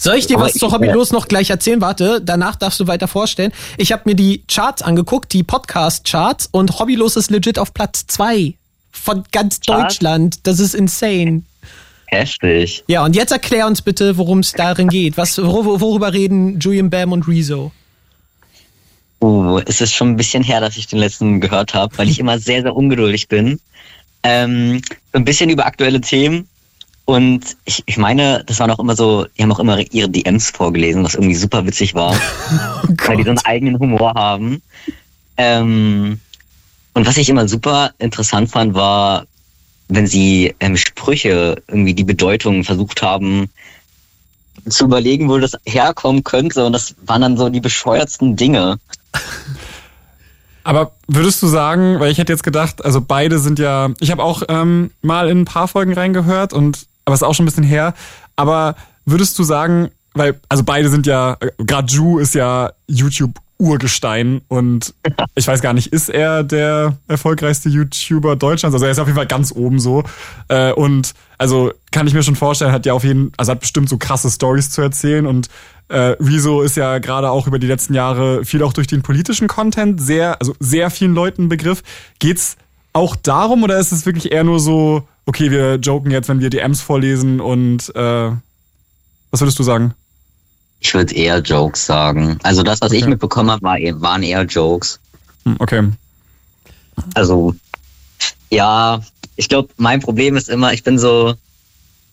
Soll 0.00 0.16
ich 0.16 0.26
dir 0.26 0.38
was 0.38 0.54
ich- 0.54 0.60
zu 0.60 0.72
Hobbylos 0.72 1.12
noch 1.12 1.28
gleich 1.28 1.50
erzählen? 1.50 1.82
Warte, 1.82 2.22
danach 2.24 2.56
darfst 2.56 2.80
du 2.80 2.86
weiter 2.86 3.06
vorstellen. 3.06 3.52
Ich 3.76 3.92
habe 3.92 4.04
mir 4.06 4.14
die 4.14 4.42
Charts 4.48 4.80
angeguckt, 4.80 5.30
die 5.34 5.42
Podcast-Charts 5.42 6.48
und 6.52 6.78
Hobbylos 6.78 7.16
ist 7.16 7.30
legit 7.30 7.58
auf 7.58 7.74
Platz 7.74 8.06
zwei 8.06 8.54
von 8.90 9.24
ganz 9.30 9.60
Charts? 9.60 9.98
Deutschland. 9.98 10.46
Das 10.46 10.58
ist 10.58 10.74
insane. 10.74 11.42
Heftig. 12.06 12.82
Ja, 12.86 13.04
und 13.04 13.14
jetzt 13.14 13.30
erklär 13.30 13.66
uns 13.66 13.82
bitte, 13.82 14.16
worum 14.16 14.38
es 14.38 14.52
darin 14.52 14.88
geht. 14.88 15.18
Was, 15.18 15.36
wor 15.36 15.80
worüber 15.80 16.14
reden 16.14 16.58
Julian 16.58 16.88
Bam 16.88 17.12
und 17.12 17.28
Rezo? 17.28 17.70
Uh, 19.22 19.60
es 19.66 19.82
ist 19.82 19.92
schon 19.92 20.08
ein 20.08 20.16
bisschen 20.16 20.42
her, 20.42 20.62
dass 20.62 20.78
ich 20.78 20.86
den 20.86 20.98
letzten 20.98 21.40
gehört 21.40 21.74
habe, 21.74 21.96
weil 21.98 22.08
ich 22.08 22.18
immer 22.18 22.38
sehr, 22.38 22.62
sehr 22.62 22.74
ungeduldig 22.74 23.28
bin. 23.28 23.60
Ähm, 24.22 24.80
ein 25.12 25.24
bisschen 25.26 25.50
über 25.50 25.66
aktuelle 25.66 26.00
Themen. 26.00 26.48
Und 27.10 27.56
ich, 27.64 27.82
ich 27.86 27.96
meine, 27.96 28.44
das 28.46 28.60
waren 28.60 28.70
auch 28.70 28.78
immer 28.78 28.94
so, 28.94 29.26
die 29.36 29.42
haben 29.42 29.50
auch 29.50 29.58
immer 29.58 29.80
ihre 29.92 30.08
DMs 30.08 30.50
vorgelesen, 30.50 31.02
was 31.02 31.14
irgendwie 31.14 31.34
super 31.34 31.66
witzig 31.66 31.96
war. 31.96 32.14
weil 33.04 33.16
die 33.16 33.24
so 33.24 33.30
einen 33.30 33.38
eigenen 33.38 33.80
Humor 33.80 34.14
haben. 34.14 34.62
Ähm, 35.36 36.20
und 36.94 37.06
was 37.08 37.16
ich 37.16 37.28
immer 37.28 37.48
super 37.48 37.90
interessant 37.98 38.48
fand, 38.52 38.74
war, 38.74 39.26
wenn 39.88 40.06
sie 40.06 40.54
ähm, 40.60 40.76
Sprüche, 40.76 41.60
irgendwie 41.66 41.94
die 41.94 42.04
Bedeutung 42.04 42.62
versucht 42.62 43.02
haben, 43.02 43.50
zu 44.68 44.84
überlegen, 44.84 45.28
wo 45.28 45.38
das 45.38 45.56
herkommen 45.66 46.22
könnte. 46.22 46.64
Und 46.64 46.74
das 46.74 46.94
waren 47.06 47.22
dann 47.22 47.36
so 47.36 47.48
die 47.48 47.60
bescheuertsten 47.60 48.36
Dinge. 48.36 48.78
Aber 50.62 50.92
würdest 51.08 51.42
du 51.42 51.48
sagen, 51.48 51.98
weil 51.98 52.12
ich 52.12 52.18
hätte 52.18 52.32
jetzt 52.32 52.44
gedacht, 52.44 52.84
also 52.84 53.00
beide 53.00 53.40
sind 53.40 53.58
ja, 53.58 53.88
ich 53.98 54.12
habe 54.12 54.22
auch 54.22 54.44
ähm, 54.48 54.92
mal 55.02 55.28
in 55.28 55.40
ein 55.40 55.44
paar 55.44 55.66
Folgen 55.66 55.92
reingehört 55.92 56.52
und 56.52 56.88
aber 57.04 57.14
es 57.14 57.22
ist 57.22 57.26
auch 57.26 57.34
schon 57.34 57.44
ein 57.44 57.46
bisschen 57.46 57.64
her. 57.64 57.94
Aber 58.36 58.76
würdest 59.04 59.38
du 59.38 59.42
sagen, 59.42 59.90
weil 60.14 60.40
also 60.48 60.64
beide 60.64 60.88
sind 60.88 61.06
ja, 61.06 61.36
gerade 61.58 61.92
Ju 61.92 62.18
ist 62.18 62.34
ja 62.34 62.72
YouTube 62.86 63.38
Urgestein 63.60 64.40
und 64.48 64.94
ich 65.34 65.46
weiß 65.46 65.60
gar 65.60 65.74
nicht, 65.74 65.88
ist 65.92 66.08
er 66.08 66.42
der 66.42 66.96
erfolgreichste 67.08 67.68
YouTuber 67.68 68.34
Deutschlands? 68.34 68.74
Also 68.74 68.86
er 68.86 68.92
ist 68.92 68.98
auf 68.98 69.06
jeden 69.06 69.16
Fall 69.16 69.26
ganz 69.26 69.52
oben 69.52 69.78
so. 69.78 70.02
Äh, 70.48 70.72
und 70.72 71.12
also 71.36 71.70
kann 71.92 72.06
ich 72.06 72.14
mir 72.14 72.22
schon 72.22 72.36
vorstellen, 72.36 72.72
hat 72.72 72.86
ja 72.86 72.94
auf 72.94 73.04
jeden, 73.04 73.32
also 73.36 73.52
hat 73.52 73.60
bestimmt 73.60 73.88
so 73.88 73.98
krasse 73.98 74.30
Stories 74.30 74.70
zu 74.70 74.80
erzählen 74.80 75.26
und 75.26 75.48
äh, 75.88 76.16
Rezo 76.20 76.62
ist 76.62 76.76
ja 76.76 76.98
gerade 76.98 77.30
auch 77.30 77.46
über 77.46 77.58
die 77.58 77.66
letzten 77.66 77.94
Jahre 77.94 78.44
viel 78.44 78.62
auch 78.62 78.72
durch 78.72 78.86
den 78.86 79.02
politischen 79.02 79.48
Content 79.48 80.00
sehr, 80.00 80.40
also 80.40 80.54
sehr 80.58 80.88
vielen 80.90 81.14
Leuten 81.14 81.48
Begriff. 81.48 81.82
Geht's 82.18 82.56
auch 82.92 83.14
darum 83.14 83.62
oder 83.62 83.78
ist 83.78 83.92
es 83.92 84.06
wirklich 84.06 84.32
eher 84.32 84.44
nur 84.44 84.58
so, 84.58 85.06
okay, 85.26 85.50
wir 85.50 85.76
joken 85.76 86.10
jetzt, 86.10 86.28
wenn 86.28 86.40
wir 86.40 86.50
DMs 86.50 86.80
vorlesen 86.80 87.40
und 87.40 87.94
äh, 87.94 88.30
was 89.30 89.40
würdest 89.40 89.58
du 89.58 89.62
sagen? 89.62 89.94
Ich 90.80 90.94
würde 90.94 91.14
eher 91.14 91.38
Jokes 91.40 91.84
sagen. 91.86 92.38
Also 92.42 92.62
das, 92.62 92.80
was 92.80 92.92
ich 92.92 93.02
Okay. 93.02 93.10
mitbekommen 93.10 93.50
habe, 93.50 93.62
war, 93.62 93.78
eher- 93.78 94.00
waren 94.00 94.22
eher 94.22 94.42
Jokes. 94.44 94.98
Hm, 95.44 95.56
Okay. 95.58 95.88
Also, 97.14 97.54
ja, 98.50 99.00
ich 99.36 99.48
glaube, 99.48 99.68
mein 99.76 100.00
Problem 100.00 100.36
ist 100.36 100.48
immer, 100.48 100.72
ich 100.72 100.82
bin 100.82 100.98
so, 100.98 101.34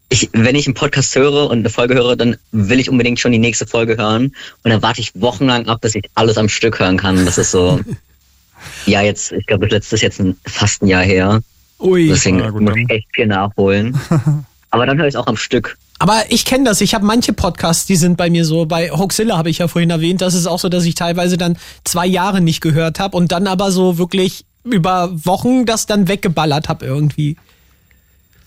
ich, 0.09 0.29
wenn 0.33 0.55
ich 0.55 0.65
einen 0.67 0.75
Podcast 0.75 1.13
höre 1.15 1.49
und 1.49 1.59
eine 1.59 1.69
Folge 1.69 1.95
höre, 1.95 2.15
dann 2.15 2.37
will 2.51 2.79
ich 2.79 2.89
unbedingt 2.89 3.19
schon 3.19 3.33
die 3.33 3.39
nächste 3.39 3.67
Folge 3.67 3.97
hören. 3.97 4.33
Und 4.63 4.71
dann 4.71 4.81
warte 4.81 5.01
ich 5.01 5.11
wochenlang 5.15 5.67
ab, 5.67 5.81
bis 5.81 5.95
ich 5.95 6.03
alles 6.15 6.37
am 6.37 6.47
Stück 6.47 6.79
hören 6.79 6.95
kann. 6.97 7.25
Das 7.25 7.37
ist 7.37 7.51
so, 7.51 7.79
ja, 8.85 9.01
jetzt, 9.01 9.31
ich 9.33 9.45
glaube, 9.45 9.65
das 9.67 9.71
letzte 9.73 9.95
ist 9.95 10.01
jetzt 10.01 10.19
ein, 10.21 10.37
fast 10.45 10.81
ein 10.81 10.87
Jahr 10.87 11.03
her. 11.03 11.41
Ui. 11.79 12.07
Deswegen 12.07 12.39
Ja, 12.39 12.49
gut, 12.49 12.61
muss 12.61 12.75
ich 12.75 12.89
echt 12.89 13.07
viel 13.13 13.27
nachholen. 13.27 13.97
Aber 14.69 14.85
dann 14.85 14.97
höre 14.97 15.07
ich 15.07 15.13
es 15.13 15.19
auch 15.19 15.27
am 15.27 15.37
Stück. 15.37 15.77
Aber 15.99 16.23
ich 16.29 16.45
kenne 16.45 16.65
das. 16.65 16.81
Ich 16.81 16.93
habe 16.93 17.05
manche 17.05 17.33
Podcasts, 17.33 17.85
die 17.85 17.95
sind 17.95 18.17
bei 18.17 18.29
mir 18.29 18.45
so. 18.45 18.65
Bei 18.65 18.91
Hoaxilla 18.91 19.37
habe 19.37 19.49
ich 19.49 19.59
ja 19.59 19.67
vorhin 19.67 19.89
erwähnt. 19.89 20.21
Das 20.21 20.33
ist 20.33 20.45
auch 20.45 20.59
so, 20.59 20.69
dass 20.69 20.85
ich 20.85 20.95
teilweise 20.95 21.37
dann 21.37 21.57
zwei 21.83 22.05
Jahre 22.05 22.41
nicht 22.41 22.61
gehört 22.61 22.99
habe 22.99 23.17
und 23.17 23.31
dann 23.31 23.47
aber 23.47 23.71
so 23.71 23.97
wirklich 23.97 24.45
über 24.63 25.09
Wochen 25.25 25.65
das 25.65 25.85
dann 25.85 26.07
weggeballert 26.07 26.69
habe 26.69 26.85
irgendwie. 26.85 27.37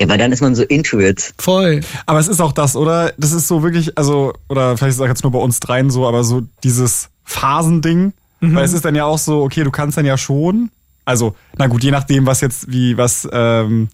Ja, 0.00 0.08
weil 0.08 0.18
dann 0.18 0.32
ist 0.32 0.40
man 0.40 0.54
so 0.54 0.62
into 0.62 0.98
it. 1.00 1.34
Voll. 1.38 1.80
Aber 2.06 2.18
es 2.18 2.28
ist 2.28 2.40
auch 2.40 2.52
das, 2.52 2.76
oder? 2.76 3.12
Das 3.18 3.32
ist 3.32 3.48
so 3.48 3.62
wirklich, 3.62 3.98
also, 3.98 4.32
oder 4.48 4.76
vielleicht 4.76 4.96
ist 4.96 5.00
es 5.00 5.06
jetzt 5.06 5.24
nur 5.24 5.32
bei 5.32 5.38
uns 5.38 5.60
dreien 5.60 5.90
so, 5.90 6.06
aber 6.06 6.24
so 6.24 6.42
dieses 6.62 7.10
Phasending. 7.24 8.12
Mhm. 8.40 8.54
Weil 8.54 8.64
es 8.64 8.72
ist 8.72 8.84
dann 8.84 8.94
ja 8.94 9.04
auch 9.04 9.18
so, 9.18 9.42
okay, 9.42 9.64
du 9.64 9.70
kannst 9.70 9.98
dann 9.98 10.06
ja 10.06 10.16
schon, 10.16 10.70
also, 11.10 11.34
na 11.58 11.66
gut, 11.66 11.82
je 11.82 11.90
nachdem, 11.90 12.26
was 12.26 12.40
jetzt, 12.40 12.70
wie, 12.70 12.96
was 12.96 13.28
ähm, 13.32 13.88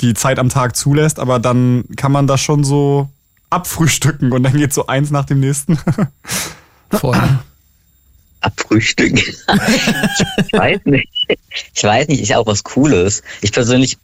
die 0.00 0.14
Zeit 0.14 0.38
am 0.38 0.48
Tag 0.48 0.76
zulässt, 0.76 1.18
aber 1.18 1.38
dann 1.38 1.84
kann 1.96 2.12
man 2.12 2.26
das 2.26 2.40
schon 2.40 2.64
so 2.64 3.08
abfrühstücken 3.50 4.32
und 4.32 4.42
dann 4.44 4.56
geht 4.56 4.72
so 4.72 4.86
eins 4.86 5.10
nach 5.10 5.24
dem 5.24 5.40
nächsten. 5.40 5.78
Voll. 6.90 7.18
Abfrühstücken. 8.40 9.18
ich 9.18 10.52
weiß 10.52 10.80
nicht. 10.84 11.08
Ich 11.74 11.84
weiß 11.84 12.08
nicht, 12.08 12.22
ist 12.22 12.34
auch 12.34 12.46
was 12.46 12.64
Cooles. 12.64 13.22
Ich 13.40 13.52
persönlich 13.52 13.98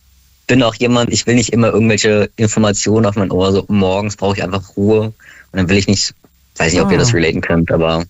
bin 0.47 0.63
auch 0.63 0.75
jemand, 0.75 1.13
ich 1.13 1.27
will 1.27 1.35
nicht 1.35 1.53
immer 1.53 1.69
irgendwelche 1.69 2.31
Informationen 2.37 3.07
auf 3.07 3.17
mein 3.17 3.31
Ohr. 3.31 3.53
So 3.53 3.65
morgens 3.69 4.17
brauche 4.17 4.37
ich 4.37 4.43
einfach 4.43 4.77
Ruhe. 4.77 5.07
Und 5.07 5.15
dann 5.53 5.69
will 5.69 5.77
ich 5.77 5.89
nicht, 5.89 6.15
weiß 6.57 6.73
nicht, 6.73 6.83
ob 6.83 6.91
ihr 6.91 6.97
Ah. 6.97 7.01
das 7.01 7.15
relaten 7.15 7.41
könnt, 7.41 7.71
aber 7.71 8.05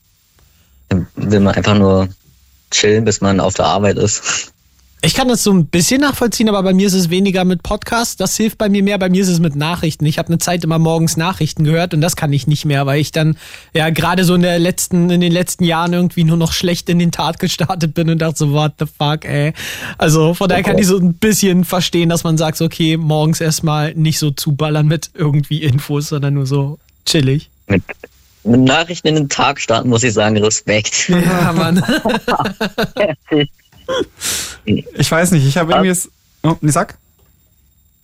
dann 0.88 1.06
will 1.16 1.40
man 1.40 1.54
einfach 1.54 1.76
nur 1.78 2.08
chillen, 2.70 3.05
bis 3.05 3.20
man 3.20 3.40
auf 3.40 3.55
der 3.55 3.66
Arbeit 3.66 3.99
ist. 3.99 4.53
Ich 5.01 5.15
kann 5.15 5.28
das 5.28 5.45
so 5.45 5.53
ein 5.53 5.66
bisschen 5.66 6.01
nachvollziehen, 6.01 6.49
aber 6.49 6.61
bei 6.65 6.74
mir 6.74 6.89
ist 6.89 6.95
es 6.95 7.09
weniger 7.09 7.45
mit 7.45 7.62
Podcasts. 7.62 8.16
Das 8.16 8.36
hilft 8.36 8.59
bei 8.59 8.69
mir 8.69 8.82
mehr. 8.82 8.99
Bei 8.99 9.09
mir 9.09 9.23
ist 9.23 9.28
es 9.28 9.39
mit 9.39 9.55
Nachrichten. 9.55 10.05
Ich 10.07 10.19
habe 10.19 10.28
eine 10.28 10.39
Zeit 10.39 10.65
immer 10.65 10.81
morgens 10.81 11.16
Nachrichten 11.16 11.62
gehört 11.62 11.95
und 11.95 12.01
das 12.01 12.16
kann 12.16 12.32
ich 12.32 12.49
nicht 12.49 12.65
mehr, 12.65 12.85
weil 12.85 13.01
ich 13.01 13.12
dann 13.12 13.36
ja 13.73 13.90
gerade 13.90 14.24
so 14.24 14.35
in 14.35 14.43
der 14.43 14.59
letzten, 14.59 15.09
in 15.11 15.20
den 15.20 15.31
letzten 15.31 15.62
Jahren 15.62 15.93
irgendwie 15.93 16.24
nur 16.24 16.36
noch 16.36 16.53
schlecht 16.53 16.89
in 16.89 16.99
den 16.99 17.12
Tag 17.12 17.39
gestartet 17.39 17.95
bin 17.95 18.11
und 18.11 18.19
dachte 18.19 18.39
so, 18.39 18.53
what 18.53 18.73
the 18.81 18.86
fuck, 18.86 19.24
ey. 19.24 19.53
Also 19.99 20.35
von 20.35 20.49
daher 20.49 20.65
kann 20.65 20.78
ich 20.78 20.89
so 20.89 20.99
ein 20.99 21.15
bisschen 21.15 21.65
verstehen, 21.65 22.09
dass 22.09 22.24
man 22.24 22.36
sagt, 22.36 22.61
okay, 22.61 22.97
morgens 22.97 23.40
erstmal 23.40 23.95
nicht 23.95 24.19
so 24.19 24.32
zuballern 24.32 24.89
mit 24.89 25.11
irgendwie 25.15 25.62
Infos, 25.62 26.09
sondern 26.09 26.35
nur 26.35 26.47
so 26.47 26.81
chillig. 27.07 27.51
Mit, 27.69 27.85
mit 28.44 28.60
Nachrichten 28.60 29.09
in 29.09 29.15
den 29.15 29.28
Tag 29.28 29.60
starten, 29.60 29.89
muss 29.89 30.02
ich 30.02 30.12
sagen, 30.12 30.36
Respekt. 30.39 31.09
Ja, 31.09 31.52
Mann. 31.52 31.82
Ich 34.65 35.10
weiß 35.10 35.31
nicht, 35.31 35.47
ich 35.47 35.56
habe 35.56 35.73
irgendwie 35.73 35.89
es. 35.89 36.10
Oh, 36.43 36.56
nee, 36.60 36.70
sag. 36.70 36.98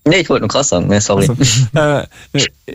Nee, 0.06 0.16
ich 0.20 0.30
wollte 0.30 0.40
nur 0.40 0.48
krass 0.48 0.70
sagen. 0.70 0.88
Nee, 0.88 1.00
sorry. 1.00 1.28
äh, 1.74 2.06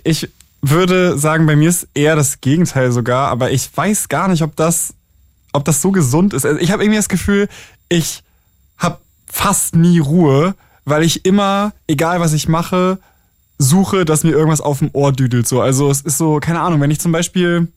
ich 0.03 0.29
würde 0.61 1.17
sagen, 1.17 1.47
bei 1.47 1.55
mir 1.55 1.69
ist 1.69 1.87
eher 1.95 2.15
das 2.15 2.39
Gegenteil 2.39 2.91
sogar, 2.91 3.29
aber 3.29 3.49
ich 3.49 3.69
weiß 3.75 4.09
gar 4.09 4.27
nicht, 4.27 4.43
ob 4.43 4.55
das, 4.55 4.93
ob 5.53 5.65
das 5.65 5.81
so 5.81 5.91
gesund 5.91 6.33
ist. 6.33 6.45
Also 6.45 6.59
ich 6.59 6.71
habe 6.71 6.83
irgendwie 6.83 6.97
das 6.97 7.09
Gefühl, 7.09 7.47
ich 7.87 8.21
habe 8.77 8.99
fast 9.25 9.75
nie 9.75 9.99
Ruhe, 9.99 10.53
weil 10.85 11.03
ich 11.03 11.25
immer, 11.25 11.73
egal 11.87 12.19
was 12.19 12.33
ich 12.33 12.47
mache, 12.47 12.99
suche, 13.59 14.05
dass 14.05 14.23
mir 14.23 14.31
irgendwas 14.31 14.61
auf 14.61 14.79
dem 14.79 14.89
Ohr 14.93 15.11
düdelt. 15.11 15.47
So, 15.47 15.61
also 15.61 15.91
es 15.91 16.01
ist 16.01 16.17
so, 16.17 16.39
keine 16.39 16.61
Ahnung, 16.61 16.81
wenn 16.81 16.89
ich 16.89 16.99
zum 16.99 17.11
Beispiel 17.11 17.67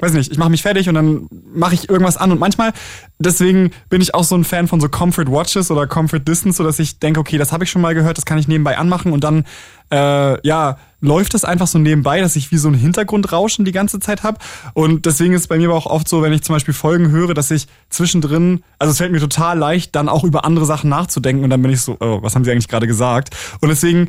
weiß 0.00 0.12
nicht, 0.12 0.32
ich 0.32 0.38
mache 0.38 0.50
mich 0.50 0.62
fertig 0.62 0.88
und 0.88 0.96
dann 0.96 1.28
mache 1.54 1.74
ich 1.74 1.88
irgendwas 1.88 2.16
an 2.16 2.32
und 2.32 2.40
manchmal, 2.40 2.72
deswegen 3.20 3.70
bin 3.90 4.00
ich 4.00 4.12
auch 4.12 4.24
so 4.24 4.34
ein 4.34 4.42
Fan 4.42 4.66
von 4.66 4.80
so 4.80 4.88
Comfort 4.88 5.26
Watches 5.28 5.70
oder 5.70 5.86
Comfort 5.86 6.20
Distance, 6.20 6.56
so 6.56 6.64
dass 6.64 6.80
ich 6.80 6.98
denke, 6.98 7.20
okay, 7.20 7.38
das 7.38 7.52
habe 7.52 7.62
ich 7.62 7.70
schon 7.70 7.80
mal 7.80 7.94
gehört, 7.94 8.18
das 8.18 8.24
kann 8.24 8.38
ich 8.38 8.48
nebenbei 8.48 8.76
anmachen 8.76 9.12
und 9.12 9.22
dann, 9.22 9.44
äh, 9.92 10.46
ja, 10.46 10.78
läuft 11.00 11.34
es 11.34 11.44
einfach 11.44 11.68
so 11.68 11.78
nebenbei, 11.78 12.20
dass 12.20 12.34
ich 12.34 12.50
wie 12.50 12.56
so 12.56 12.68
ein 12.68 12.74
Hintergrundrauschen 12.74 13.64
die 13.64 13.72
ganze 13.72 14.00
Zeit 14.00 14.24
habe 14.24 14.38
und 14.72 15.06
deswegen 15.06 15.32
ist 15.32 15.42
es 15.42 15.46
bei 15.46 15.58
mir 15.58 15.68
aber 15.68 15.76
auch 15.76 15.86
oft 15.86 16.08
so, 16.08 16.22
wenn 16.22 16.32
ich 16.32 16.42
zum 16.42 16.56
Beispiel 16.56 16.74
Folgen 16.74 17.10
höre, 17.10 17.32
dass 17.32 17.52
ich 17.52 17.68
zwischendrin, 17.88 18.64
also 18.80 18.90
es 18.90 18.98
fällt 18.98 19.12
mir 19.12 19.20
total 19.20 19.56
leicht, 19.56 19.94
dann 19.94 20.08
auch 20.08 20.24
über 20.24 20.44
andere 20.44 20.66
Sachen 20.66 20.90
nachzudenken 20.90 21.44
und 21.44 21.50
dann 21.50 21.62
bin 21.62 21.70
ich 21.70 21.82
so, 21.82 21.96
oh, 22.00 22.18
was 22.20 22.34
haben 22.34 22.44
sie 22.44 22.50
eigentlich 22.50 22.68
gerade 22.68 22.88
gesagt 22.88 23.36
und 23.60 23.68
deswegen 23.68 24.08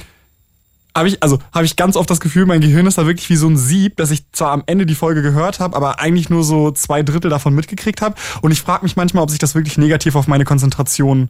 habe 0.96 1.10
ich, 1.10 1.22
also 1.22 1.40
habe 1.54 1.66
ich 1.66 1.76
ganz 1.76 1.98
oft 1.98 2.10
das 2.10 2.22
Gefühl, 2.22 2.46
mein 2.46 2.62
Gehirn 2.62 2.88
ist 2.88 2.98
da 2.98 3.06
wirklich 3.06 3.30
wie 3.30 3.36
so 3.36 3.48
ein 3.48 3.58
Sieb, 3.58 3.98
dass 3.98 4.12
ich 4.12 4.24
zwar 4.32 4.52
am 4.52 4.64
Ende 4.66 4.86
die 4.86 4.96
Folge 4.96 5.22
gehört 5.22 5.60
habe, 5.60 5.76
aber 5.76 6.00
eigentlich 6.00 6.30
nur 6.30 6.44
so 6.44 6.72
zwei 6.72 7.04
Drittel 7.04 7.30
davon 7.30 7.54
mitgekriegt 7.54 8.02
habe. 8.02 8.16
Und 8.42 8.52
ich 8.52 8.62
frage 8.62 8.84
mich 8.84 8.96
manchmal, 8.96 9.24
ob 9.24 9.30
sich 9.30 9.40
das 9.40 9.56
wirklich 9.56 9.78
negativ 9.78 10.16
auf 10.16 10.28
meine 10.28 10.46
Konzentration 10.46 11.30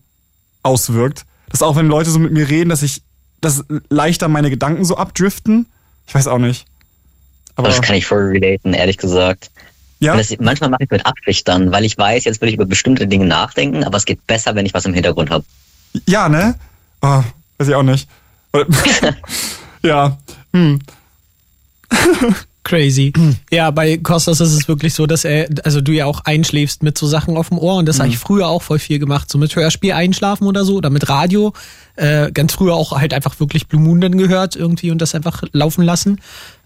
auswirkt. 0.61 1.25
Dass 1.49 1.63
auch 1.63 1.75
wenn 1.75 1.87
Leute 1.87 2.11
so 2.11 2.19
mit 2.19 2.31
mir 2.31 2.47
reden, 2.47 2.69
dass 2.69 2.83
ich, 2.83 3.01
dass 3.41 3.65
leichter 3.89 4.27
meine 4.27 4.49
Gedanken 4.49 4.85
so 4.85 4.97
abdriften. 4.97 5.65
Ich 6.07 6.13
weiß 6.13 6.27
auch 6.27 6.37
nicht. 6.37 6.65
Aber 7.55 7.69
das 7.69 7.81
kann 7.81 7.95
ich 7.95 8.05
voll 8.05 8.31
relaten, 8.31 8.73
ehrlich 8.73 8.97
gesagt. 8.97 9.49
Ja? 9.99 10.15
Das, 10.15 10.35
manchmal 10.39 10.69
mache 10.69 10.83
ich 10.83 10.91
mit 10.91 11.05
Absicht 11.05 11.47
dann, 11.47 11.71
weil 11.71 11.85
ich 11.85 11.97
weiß, 11.97 12.25
jetzt 12.25 12.41
will 12.41 12.49
ich 12.49 12.55
über 12.55 12.65
bestimmte 12.65 13.07
Dinge 13.07 13.25
nachdenken, 13.25 13.83
aber 13.83 13.97
es 13.97 14.05
geht 14.05 14.27
besser, 14.27 14.53
wenn 14.55 14.65
ich 14.65 14.73
was 14.73 14.85
im 14.85 14.93
Hintergrund 14.93 15.31
habe. 15.31 15.45
ja, 16.05 16.27
ne? 16.29 16.55
Oh, 17.01 17.23
weiß 17.57 17.69
ich 17.69 17.75
auch 17.75 17.83
nicht. 17.83 18.09
ja. 19.83 20.17
Hm. 20.53 20.79
Crazy. 22.65 23.13
Ja, 23.51 23.71
bei 23.71 23.97
Kostas 23.97 24.41
ist 24.41 24.53
es 24.53 24.67
wirklich 24.67 24.93
so, 24.93 25.05
dass 25.05 25.23
er, 25.23 25.47
also 25.63 25.79
du 25.79 25.93
ja 25.93 26.05
auch 26.05 26.21
einschläfst 26.25 26.83
mit 26.83 26.97
so 26.97 27.07
Sachen 27.07 27.37
auf 27.37 27.49
dem 27.49 27.59
Ohr 27.59 27.75
und 27.75 27.85
das 27.85 27.99
habe 27.99 28.09
ich 28.09 28.17
früher 28.17 28.47
auch 28.47 28.61
voll 28.61 28.79
viel 28.79 28.99
gemacht, 28.99 29.31
so 29.31 29.37
mit 29.37 29.55
Hörspiel 29.55 29.93
einschlafen 29.93 30.45
oder 30.45 30.65
so 30.65 30.75
oder 30.75 30.89
mit 30.89 31.07
Radio. 31.07 31.53
Äh, 31.95 32.31
ganz 32.31 32.53
früher 32.53 32.73
auch 32.73 32.91
halt 32.91 33.13
einfach 33.13 33.39
wirklich 33.39 33.67
Blue 33.67 33.81
Moon 33.81 34.01
dann 34.01 34.17
gehört 34.17 34.55
irgendwie 34.55 34.91
und 34.91 34.99
das 34.99 35.15
einfach 35.15 35.43
laufen 35.53 35.83
lassen. 35.83 36.19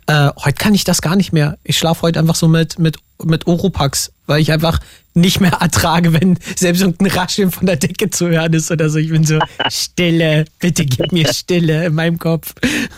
Äh, 0.10 0.32
heute 0.44 0.56
kann 0.56 0.74
ich 0.74 0.84
das 0.84 1.02
gar 1.04 1.16
nicht 1.16 1.34
mehr. 1.34 1.58
Ich 1.64 1.78
schlafe 1.78 2.02
heute 2.02 2.18
einfach 2.20 2.34
so 2.36 2.48
mit, 2.48 2.80
mit, 2.80 2.98
mit 3.24 3.46
Oropax, 3.46 4.12
weil 4.26 4.42
ich 4.42 4.52
einfach 4.52 4.80
nicht 5.14 5.40
mehr 5.40 5.52
ertrage, 5.54 6.14
wenn 6.14 6.40
selbst 6.56 6.82
irgendein 6.82 7.12
Rascheln 7.12 7.52
von 7.52 7.68
der 7.68 7.76
Decke 7.76 8.10
zu 8.10 8.28
hören 8.28 8.54
ist 8.54 8.72
oder 8.72 8.90
so. 8.90 8.98
Ich 8.98 9.10
bin 9.10 9.24
so, 9.24 9.38
Stille, 9.70 10.46
bitte 10.58 10.86
gib 10.86 11.12
mir 11.12 11.32
Stille 11.32 11.86
in 11.86 11.94
meinem 11.94 12.18
Kopf. 12.18 12.56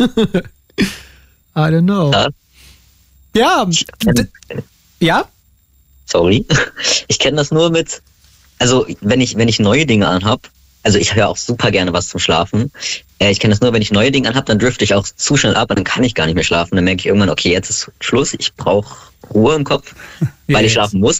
I 1.53 1.59
don't 1.59 1.81
know. 1.83 2.11
Ja. 3.35 3.65
d- 3.65 4.27
Ja? 4.99 5.25
Sorry. 6.05 6.45
Ich 7.09 7.19
kenne 7.19 7.37
das 7.37 7.51
nur 7.51 7.69
mit, 7.71 8.01
also 8.59 8.85
wenn 9.01 9.19
ich, 9.19 9.35
wenn 9.35 9.49
ich 9.49 9.59
neue 9.59 9.85
Dinge 9.85 10.07
anhab, 10.07 10.49
also 10.83 10.97
ich 10.97 11.15
höre 11.15 11.27
auch 11.29 11.37
super 11.37 11.71
gerne 11.71 11.93
was 11.93 12.07
zum 12.07 12.19
Schlafen. 12.19 12.71
Äh, 13.19 13.31
ich 13.31 13.39
kenne 13.39 13.53
das 13.53 13.61
nur, 13.61 13.71
wenn 13.73 13.81
ich 13.81 13.91
neue 13.91 14.11
Dinge 14.11 14.29
anhab, 14.29 14.45
dann 14.45 14.59
drifte 14.59 14.83
ich 14.83 14.93
auch 14.93 15.05
zu 15.07 15.37
schnell 15.37 15.55
ab 15.55 15.69
und 15.69 15.77
dann 15.77 15.83
kann 15.85 16.03
ich 16.03 16.15
gar 16.15 16.25
nicht 16.25 16.35
mehr 16.35 16.43
schlafen. 16.43 16.75
Dann 16.75 16.85
merke 16.85 16.99
ich 17.01 17.05
irgendwann, 17.07 17.29
okay, 17.29 17.51
jetzt 17.51 17.69
ist 17.69 17.91
Schluss, 17.99 18.33
ich 18.33 18.53
brauche 18.55 18.95
Ruhe 19.33 19.55
im 19.55 19.63
Kopf, 19.63 19.93
weil 20.47 20.57
ich 20.57 20.61
Yes. 20.63 20.73
schlafen 20.73 20.99
muss. 20.99 21.19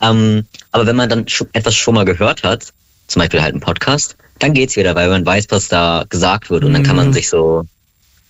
Ähm, 0.00 0.46
aber 0.72 0.86
wenn 0.86 0.96
man 0.96 1.08
dann 1.08 1.26
schon, 1.28 1.48
etwas 1.52 1.74
schon 1.74 1.94
mal 1.94 2.04
gehört 2.04 2.42
hat, 2.42 2.72
zum 3.08 3.20
Beispiel 3.20 3.42
halt 3.42 3.52
einen 3.54 3.60
Podcast, 3.60 4.16
dann 4.38 4.52
geht's 4.54 4.76
wieder, 4.76 4.94
weil 4.94 5.08
man 5.08 5.24
weiß, 5.24 5.46
was 5.50 5.68
da 5.68 6.04
gesagt 6.08 6.50
wird 6.50 6.64
und 6.64 6.72
dann 6.72 6.82
kann 6.82 6.96
man 6.96 7.08
Mhm. 7.08 7.12
sich 7.12 7.28
so, 7.28 7.64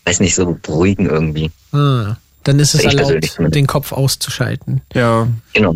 weiß 0.04 0.20
nicht, 0.20 0.34
so 0.34 0.58
beruhigen 0.62 1.06
irgendwie. 1.06 1.50
Ah, 1.72 2.16
dann 2.44 2.58
ist 2.58 2.74
es 2.74 2.84
Ich 2.84 2.96
persönlich 2.96 3.32
erlaubt, 3.36 3.54
den 3.54 3.66
Kopf 3.66 3.92
auszuschalten. 3.92 4.82
Ja. 4.94 5.28
Genau. 5.54 5.74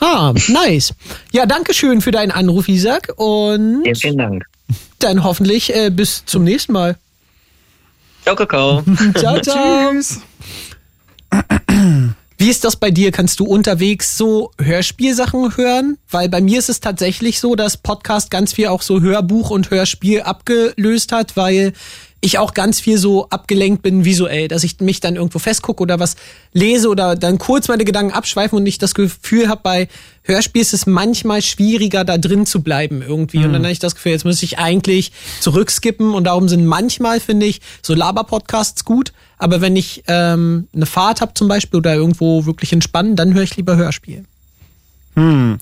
Ah, 0.00 0.32
nice. 0.48 0.94
Ja, 1.32 1.46
danke 1.46 1.74
schön 1.74 2.00
für 2.00 2.10
deinen 2.10 2.30
Anruf, 2.30 2.68
Isaac. 2.68 3.12
Und 3.16 3.82
Vielen, 3.82 3.96
vielen 3.96 4.18
Dank. 4.18 4.44
dann 5.00 5.24
hoffentlich 5.24 5.74
äh, 5.74 5.90
bis 5.90 6.24
zum 6.24 6.44
nächsten 6.44 6.72
Mal. 6.72 6.96
Ciao, 8.22 8.36
Kakao. 8.36 8.82
ciao, 9.16 9.40
ciao. 9.40 9.92
Wie 12.40 12.50
ist 12.50 12.64
das 12.64 12.76
bei 12.76 12.92
dir? 12.92 13.10
Kannst 13.10 13.40
du 13.40 13.44
unterwegs 13.44 14.16
so 14.16 14.52
Hörspielsachen 14.62 15.56
hören? 15.56 15.98
Weil 16.08 16.28
bei 16.28 16.40
mir 16.40 16.60
ist 16.60 16.68
es 16.68 16.78
tatsächlich 16.78 17.40
so, 17.40 17.56
dass 17.56 17.76
Podcast 17.76 18.30
ganz 18.30 18.52
viel 18.52 18.68
auch 18.68 18.82
so 18.82 19.00
Hörbuch 19.00 19.50
und 19.50 19.70
Hörspiel 19.70 20.22
abgelöst 20.22 21.10
hat, 21.10 21.36
weil 21.36 21.72
ich 22.20 22.38
auch 22.38 22.54
ganz 22.54 22.80
viel 22.80 22.98
so 22.98 23.28
abgelenkt 23.28 23.82
bin 23.82 24.04
visuell, 24.04 24.48
dass 24.48 24.64
ich 24.64 24.80
mich 24.80 25.00
dann 25.00 25.16
irgendwo 25.16 25.38
festgucke 25.38 25.82
oder 25.82 26.00
was 26.00 26.16
lese 26.52 26.88
oder 26.88 27.14
dann 27.14 27.38
kurz 27.38 27.68
meine 27.68 27.84
Gedanken 27.84 28.12
abschweifen 28.12 28.58
und 28.58 28.66
ich 28.66 28.78
das 28.78 28.94
Gefühl 28.94 29.48
habe, 29.48 29.60
bei 29.62 29.88
Hörspiel 30.24 30.60
ist 30.60 30.74
es 30.74 30.86
manchmal 30.86 31.42
schwieriger, 31.42 32.04
da 32.04 32.18
drin 32.18 32.44
zu 32.44 32.62
bleiben 32.62 33.02
irgendwie. 33.02 33.38
Und 33.38 33.52
dann 33.52 33.62
habe 33.62 33.72
ich 33.72 33.78
das 33.78 33.94
Gefühl, 33.94 34.12
jetzt 34.12 34.24
muss 34.24 34.42
ich 34.42 34.58
eigentlich 34.58 35.12
zurückskippen 35.40 36.12
und 36.12 36.24
darum 36.24 36.48
sind 36.48 36.66
manchmal, 36.66 37.20
finde 37.20 37.46
ich, 37.46 37.60
so 37.82 37.94
Laber-Podcasts 37.94 38.84
gut. 38.84 39.12
Aber 39.38 39.60
wenn 39.60 39.76
ich 39.76 40.02
ähm, 40.08 40.68
eine 40.74 40.86
Fahrt 40.86 41.20
habe 41.20 41.34
zum 41.34 41.48
Beispiel 41.48 41.78
oder 41.78 41.94
irgendwo 41.94 42.44
wirklich 42.44 42.72
entspannen, 42.72 43.16
dann 43.16 43.32
höre 43.32 43.44
ich 43.44 43.56
lieber 43.56 43.76
Hörspiel. 43.76 44.24
Hm. 45.14 45.58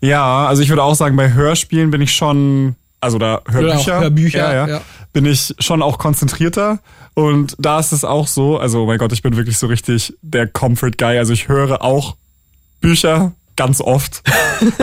Ja, 0.00 0.46
also 0.46 0.62
ich 0.62 0.68
würde 0.68 0.82
auch 0.82 0.94
sagen, 0.94 1.16
bei 1.16 1.32
Hörspielen 1.32 1.90
bin 1.90 2.00
ich 2.00 2.14
schon, 2.14 2.76
also 3.00 3.18
da 3.18 3.42
Hörbücher, 3.50 4.00
Hörbücher, 4.00 4.38
ja, 4.38 4.52
ja, 4.52 4.68
ja. 4.68 4.80
Bin 5.12 5.26
ich 5.26 5.54
schon 5.58 5.82
auch 5.82 5.98
konzentrierter. 5.98 6.78
Und 7.14 7.56
da 7.58 7.78
ist 7.78 7.92
es 7.92 8.04
auch 8.04 8.26
so, 8.26 8.58
also 8.58 8.86
mein 8.86 8.98
Gott, 8.98 9.12
ich 9.12 9.22
bin 9.22 9.36
wirklich 9.36 9.58
so 9.58 9.66
richtig 9.66 10.14
der 10.22 10.46
Comfort 10.46 10.92
Guy. 10.96 11.18
Also 11.18 11.32
ich 11.32 11.48
höre 11.48 11.82
auch 11.82 12.16
Bücher 12.80 13.32
ganz 13.56 13.80
oft. 13.80 14.22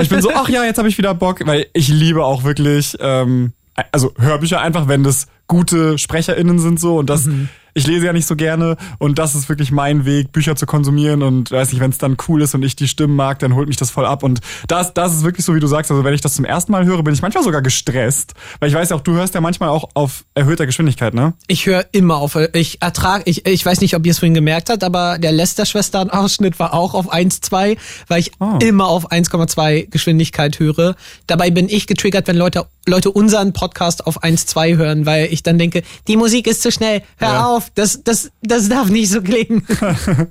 Ich 0.02 0.10
bin 0.10 0.24
so, 0.24 0.32
ach 0.34 0.50
ja, 0.50 0.64
jetzt 0.64 0.80
habe 0.80 0.90
ich 0.90 0.98
wieder 0.98 1.14
Bock, 1.14 1.46
weil 1.46 1.68
ich 1.74 1.88
liebe 1.88 2.26
auch 2.26 2.44
wirklich, 2.44 2.98
ähm, 3.00 3.54
also 3.92 4.12
Hörbücher 4.18 4.60
einfach, 4.60 4.88
wenn 4.88 5.04
das 5.04 5.28
gute 5.46 6.00
SprecherInnen 6.00 6.58
sind 6.58 6.80
so 6.80 6.98
und 6.98 7.08
das, 7.08 7.30
ich 7.78 7.86
lese 7.88 8.08
ja 8.08 8.14
nicht 8.14 8.28
so 8.28 8.36
gerne 8.36 8.76
und 8.98 9.20
das 9.20 9.36
ist 9.36 9.50
wirklich 9.50 9.72
mein 9.72 10.04
Weg, 10.06 10.32
Bücher 10.32 10.56
zu 10.56 10.66
konsumieren 10.66 11.22
und 11.22 11.52
weiß 11.52 11.72
nicht, 11.72 11.80
wenn 11.82 11.92
es 11.92 11.98
dann 12.00 12.18
cool 12.28 12.42
ist 12.42 12.56
und 12.56 12.64
ich 12.64 12.76
die 12.76 12.88
Stimmen 12.88 13.16
mag, 13.16 13.40
dann 13.40 13.54
holt 13.56 13.68
mich 13.68 13.78
das 13.78 13.92
voll 13.92 14.06
ab 14.06 14.24
und 14.24 14.40
das, 14.68 14.94
das 14.94 15.14
ist 15.14 15.24
wirklich 15.24 15.46
so, 15.46 15.54
wie 15.56 15.60
du 15.60 15.68
sagst, 15.68 15.92
also 15.92 16.04
wenn 16.04 16.14
ich 16.14 16.22
das 16.22 16.34
zum 16.36 16.46
ersten 16.46 16.72
Mal 16.72 16.86
höre, 16.86 17.04
bin 17.04 17.14
ich 17.14 17.22
manchmal 17.22 17.44
sogar 17.44 17.62
gestresst, 17.62 18.34
weil 18.60 18.70
ich 18.70 18.76
weiß 18.76 18.90
ja 18.90 18.96
auch, 18.96 19.02
du 19.02 19.14
hörst 19.14 19.36
ja 19.36 19.42
manchmal 19.42 19.70
auch 19.70 19.90
auf 19.94 20.26
erhöhter 20.34 20.66
Geschwindigkeit, 20.66 21.14
ne? 21.14 21.34
Ich 21.48 21.66
höre 21.68 21.86
immer 21.92 22.18
auf, 22.18 22.36
ich 22.54 22.82
ertrage, 22.82 23.24
ich, 23.28 23.46
ich 23.46 23.66
weiß 23.66 23.82
nicht, 23.82 23.96
ob 23.96 24.06
ihr 24.06 24.12
es 24.12 24.20
vorhin 24.20 24.34
gemerkt 24.34 24.70
habt, 24.70 24.84
aber 24.84 25.18
der 25.20 25.32
Lester-Schwestern-Ausschnitt 25.32 26.60
war 26.60 26.74
auch 26.74 26.94
auf 26.94 27.14
1,2, 27.14 27.78
weil 28.08 28.20
ich 28.20 28.32
immer 28.62 28.88
auf 28.88 29.12
1,2 29.12 29.90
Geschwindigkeit 29.90 30.60
höre. 30.60 30.96
Dabei 31.28 31.52
bin 31.52 31.70
ich 31.70 31.88
getriggert, 31.88 32.28
wenn 32.28 32.38
Leute, 32.38 32.66
Leute 32.88 33.12
unseren 33.12 33.54
Podcast 33.54 34.06
auf 34.08 34.24
1,2 34.24 34.78
hören, 34.78 35.06
weil 35.06 35.28
ich 35.32 35.44
dann 35.44 35.58
denke, 35.58 35.84
die 36.08 36.18
Musik 36.18 36.48
ist 36.48 36.62
zu 36.62 36.72
schnell, 36.72 37.04
hör 37.18 37.28
Ja. 37.28 37.46
auf, 37.46 37.67
das, 37.76 38.04
das, 38.04 38.32
das 38.42 38.70
darf 38.70 38.90
nicht 38.90 39.10
so 39.10 39.22
klingen. 39.22 39.66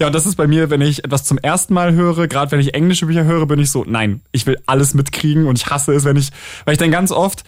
Ja, 0.00 0.06
und 0.06 0.12
das 0.14 0.26
ist 0.26 0.36
bei 0.36 0.46
mir, 0.46 0.70
wenn 0.70 0.80
ich 0.80 1.04
etwas 1.04 1.24
zum 1.24 1.38
ersten 1.38 1.74
Mal 1.74 1.92
höre, 1.92 2.28
gerade 2.28 2.52
wenn 2.52 2.60
ich 2.60 2.72
englische 2.74 3.06
Bücher 3.06 3.24
höre, 3.24 3.46
bin 3.46 3.58
ich 3.58 3.70
so, 3.72 3.84
nein, 3.86 4.20
ich 4.30 4.46
will 4.46 4.56
alles 4.66 4.94
mitkriegen 4.94 5.46
und 5.46 5.58
ich 5.58 5.66
hasse 5.66 5.92
es, 5.92 6.04
wenn 6.04 6.16
ich, 6.16 6.30
weil 6.64 6.74
ich 6.74 6.78
dann 6.78 6.92
ganz 6.92 7.10
oft, 7.10 7.42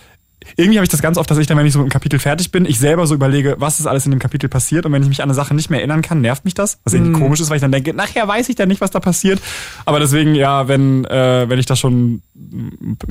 irgendwie 0.56 0.78
habe 0.78 0.84
ich 0.84 0.90
das 0.90 1.00
ganz 1.02 1.16
oft, 1.16 1.30
dass 1.30 1.38
ich 1.38 1.46
dann, 1.46 1.56
wenn 1.58 1.66
ich 1.66 1.72
so 1.72 1.78
mit 1.78 1.84
einem 1.84 1.90
Kapitel 1.92 2.18
fertig 2.18 2.50
bin, 2.50 2.64
ich 2.64 2.78
selber 2.80 3.06
so 3.06 3.14
überlege, 3.14 3.56
was 3.58 3.78
ist 3.78 3.86
alles 3.86 4.04
in 4.06 4.10
dem 4.10 4.18
Kapitel 4.18 4.48
passiert 4.48 4.84
und 4.84 4.92
wenn 4.92 5.02
ich 5.02 5.08
mich 5.08 5.22
an 5.22 5.28
eine 5.28 5.34
Sache 5.34 5.54
nicht 5.54 5.70
mehr 5.70 5.78
erinnern 5.78 6.02
kann, 6.02 6.22
nervt 6.22 6.44
mich 6.44 6.54
das, 6.54 6.78
was 6.82 6.92
irgendwie 6.94 7.12
Mm. 7.12 7.22
komisch 7.22 7.40
ist, 7.40 7.50
weil 7.50 7.56
ich 7.56 7.62
dann 7.62 7.70
denke, 7.70 7.94
nachher 7.94 8.26
weiß 8.26 8.48
ich 8.48 8.56
dann 8.56 8.68
nicht, 8.68 8.80
was 8.80 8.90
da 8.90 8.98
passiert. 9.00 9.40
Aber 9.84 10.00
deswegen, 10.00 10.34
ja, 10.34 10.66
wenn, 10.66 11.04
äh, 11.04 11.48
wenn 11.48 11.58
ich 11.60 11.66
das 11.66 11.78
schon 11.78 12.22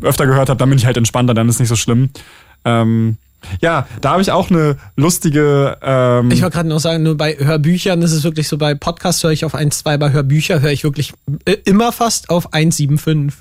öfter 0.01 0.25
gehört 0.25 0.49
habe, 0.49 0.57
dann 0.57 0.67
bin 0.69 0.77
ich 0.79 0.85
halt 0.85 0.97
entspannter, 0.97 1.33
dann 1.33 1.47
ist 1.47 1.59
nicht 1.59 1.69
so 1.69 1.75
schlimm. 1.77 2.09
Ähm, 2.65 3.17
ja, 3.61 3.87
da 4.01 4.11
habe 4.11 4.21
ich 4.21 4.31
auch 4.31 4.49
eine 4.49 4.77
lustige. 4.95 5.77
Ähm, 5.81 6.31
Ich 6.31 6.41
wollte 6.41 6.55
gerade 6.55 6.69
noch 6.69 6.79
sagen, 6.79 7.03
nur 7.03 7.17
bei 7.17 7.35
Hörbüchern 7.37 8.01
ist 8.01 8.11
es 8.11 8.23
wirklich 8.23 8.47
so, 8.47 8.57
bei 8.57 8.75
Podcasts 8.75 9.23
höre 9.23 9.31
ich 9.31 9.45
auf 9.45 9.55
1,2, 9.55 9.97
bei 9.97 10.11
Hörbücher 10.11 10.61
höre 10.61 10.71
ich 10.71 10.83
wirklich 10.83 11.13
äh, 11.45 11.57
immer 11.65 11.91
fast 11.91 12.29
auf 12.29 12.53
1,75. 12.53 13.31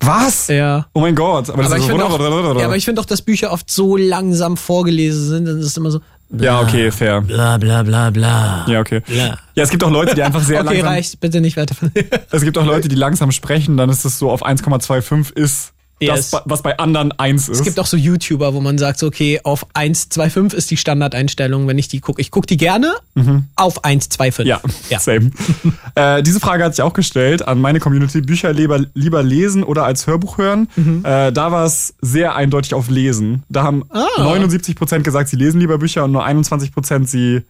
Was? 0.00 0.48
Ja. 0.48 0.86
Oh 0.92 1.00
mein 1.00 1.14
Gott, 1.14 1.48
aber 1.50 1.62
das 1.62 1.66
aber 1.72 1.76
ist 1.76 1.84
ich 1.84 1.90
so 1.90 1.96
finde 1.96 2.04
auch, 2.04 2.58
ja, 2.58 2.66
aber 2.66 2.76
ich 2.76 2.84
finde 2.84 3.00
auch, 3.00 3.06
dass 3.06 3.22
Bücher 3.22 3.52
oft 3.52 3.70
so 3.70 3.96
langsam 3.96 4.56
vorgelesen 4.56 5.28
sind, 5.28 5.44
dann 5.46 5.58
ist 5.58 5.66
es 5.66 5.76
immer 5.76 5.90
so. 5.90 6.00
Ja, 6.30 6.60
okay, 6.60 6.90
fair. 6.90 7.20
Bla 7.20 7.58
bla 7.58 7.82
bla 7.82 8.10
bla. 8.10 8.66
Ja, 8.68 8.80
okay. 8.80 9.00
Bla. 9.06 9.38
Ja, 9.54 9.62
es 9.62 9.70
gibt 9.70 9.84
auch 9.84 9.90
Leute, 9.90 10.14
die 10.14 10.22
einfach 10.22 10.42
sehr 10.42 10.60
okay, 10.60 10.74
langsam. 10.74 10.88
reicht, 10.88 11.20
bitte 11.20 11.40
nicht 11.40 11.56
weiter. 11.56 11.76
Es 12.30 12.42
gibt 12.42 12.58
auch 12.58 12.66
Leute, 12.66 12.88
die 12.88 12.96
langsam 12.96 13.30
sprechen, 13.30 13.76
dann 13.76 13.88
ist 13.88 14.04
es 14.04 14.18
so 14.18 14.30
auf 14.30 14.44
1,25 14.44 15.36
ist, 15.36 15.72
Yes. 16.00 16.30
das, 16.30 16.42
was 16.44 16.60
bei 16.62 16.76
anderen 16.78 17.12
1 17.12 17.48
ist. 17.48 17.58
Es 17.60 17.64
gibt 17.64 17.78
auch 17.78 17.86
so 17.86 17.96
YouTuber, 17.96 18.52
wo 18.52 18.60
man 18.60 18.76
sagt, 18.78 18.98
so, 18.98 19.06
okay, 19.06 19.40
auf 19.44 19.66
1,25 19.74 20.52
ist 20.54 20.70
die 20.70 20.76
Standardeinstellung, 20.76 21.66
wenn 21.68 21.78
ich 21.78 21.88
die 21.88 22.00
gucke. 22.00 22.20
Ich 22.20 22.30
gucke 22.30 22.46
die 22.46 22.56
gerne 22.56 22.92
Mhm. 23.14 23.44
auf 23.56 23.84
1,25. 23.84 24.44
Ja, 24.44 24.60
same. 24.98 25.30
äh, 25.94 26.22
diese 26.22 26.40
Frage 26.40 26.64
hat 26.64 26.74
sich 26.74 26.82
auch 26.82 26.92
gestellt 26.92 27.46
an 27.46 27.60
meine 27.60 27.78
Community. 27.80 28.20
Bücher 28.20 28.52
lieber, 28.52 28.80
lieber 28.94 29.22
lesen 29.22 29.62
oder 29.62 29.84
als 29.84 30.06
Hörbuch 30.06 30.36
hören? 30.38 30.68
Mhm. 30.76 31.04
Äh, 31.04 31.32
da 31.32 31.52
war 31.52 31.64
es 31.64 31.94
sehr 32.02 32.34
eindeutig 32.34 32.74
auf 32.74 32.90
Lesen. 32.90 33.44
Da 33.48 33.62
haben 33.62 33.84
Ah. 33.90 34.06
79% 34.18 35.04
gesagt, 35.04 35.28
sie 35.28 35.36
lesen 35.36 35.60
lieber 35.60 35.78
Bücher 35.78 36.04
und 36.04 36.12
nur 36.12 36.24
21% 36.26 37.06
sie 37.06 37.42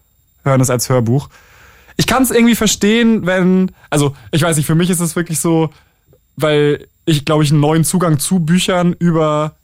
hören 0.45 0.61
es 0.61 0.69
als 0.71 0.89
Hörbuch. 0.91 1.29
Ich 1.97 2.07
kann 2.07 2.23
es 2.23 2.31
irgendwie 2.31 2.57
verstehen, 2.57 3.25
wenn, 3.25 3.71
also 3.89 4.15
ich 4.33 4.43
weiß 4.43 4.57
nicht, 4.59 4.67
für 4.67 4.75
mich 4.75 4.91
ist 4.91 5.01
es 5.01 5.17
wirklich 5.17 5.39
so, 5.41 5.71
weil 6.37 6.87
ich, 7.07 7.25
glaube 7.25 7.45
ich, 7.45 7.51
einen 7.51 7.61
neuen 7.61 7.85
Zugang 7.85 8.19
zu 8.19 8.41
Büchern 8.41 8.95
über 8.99 9.55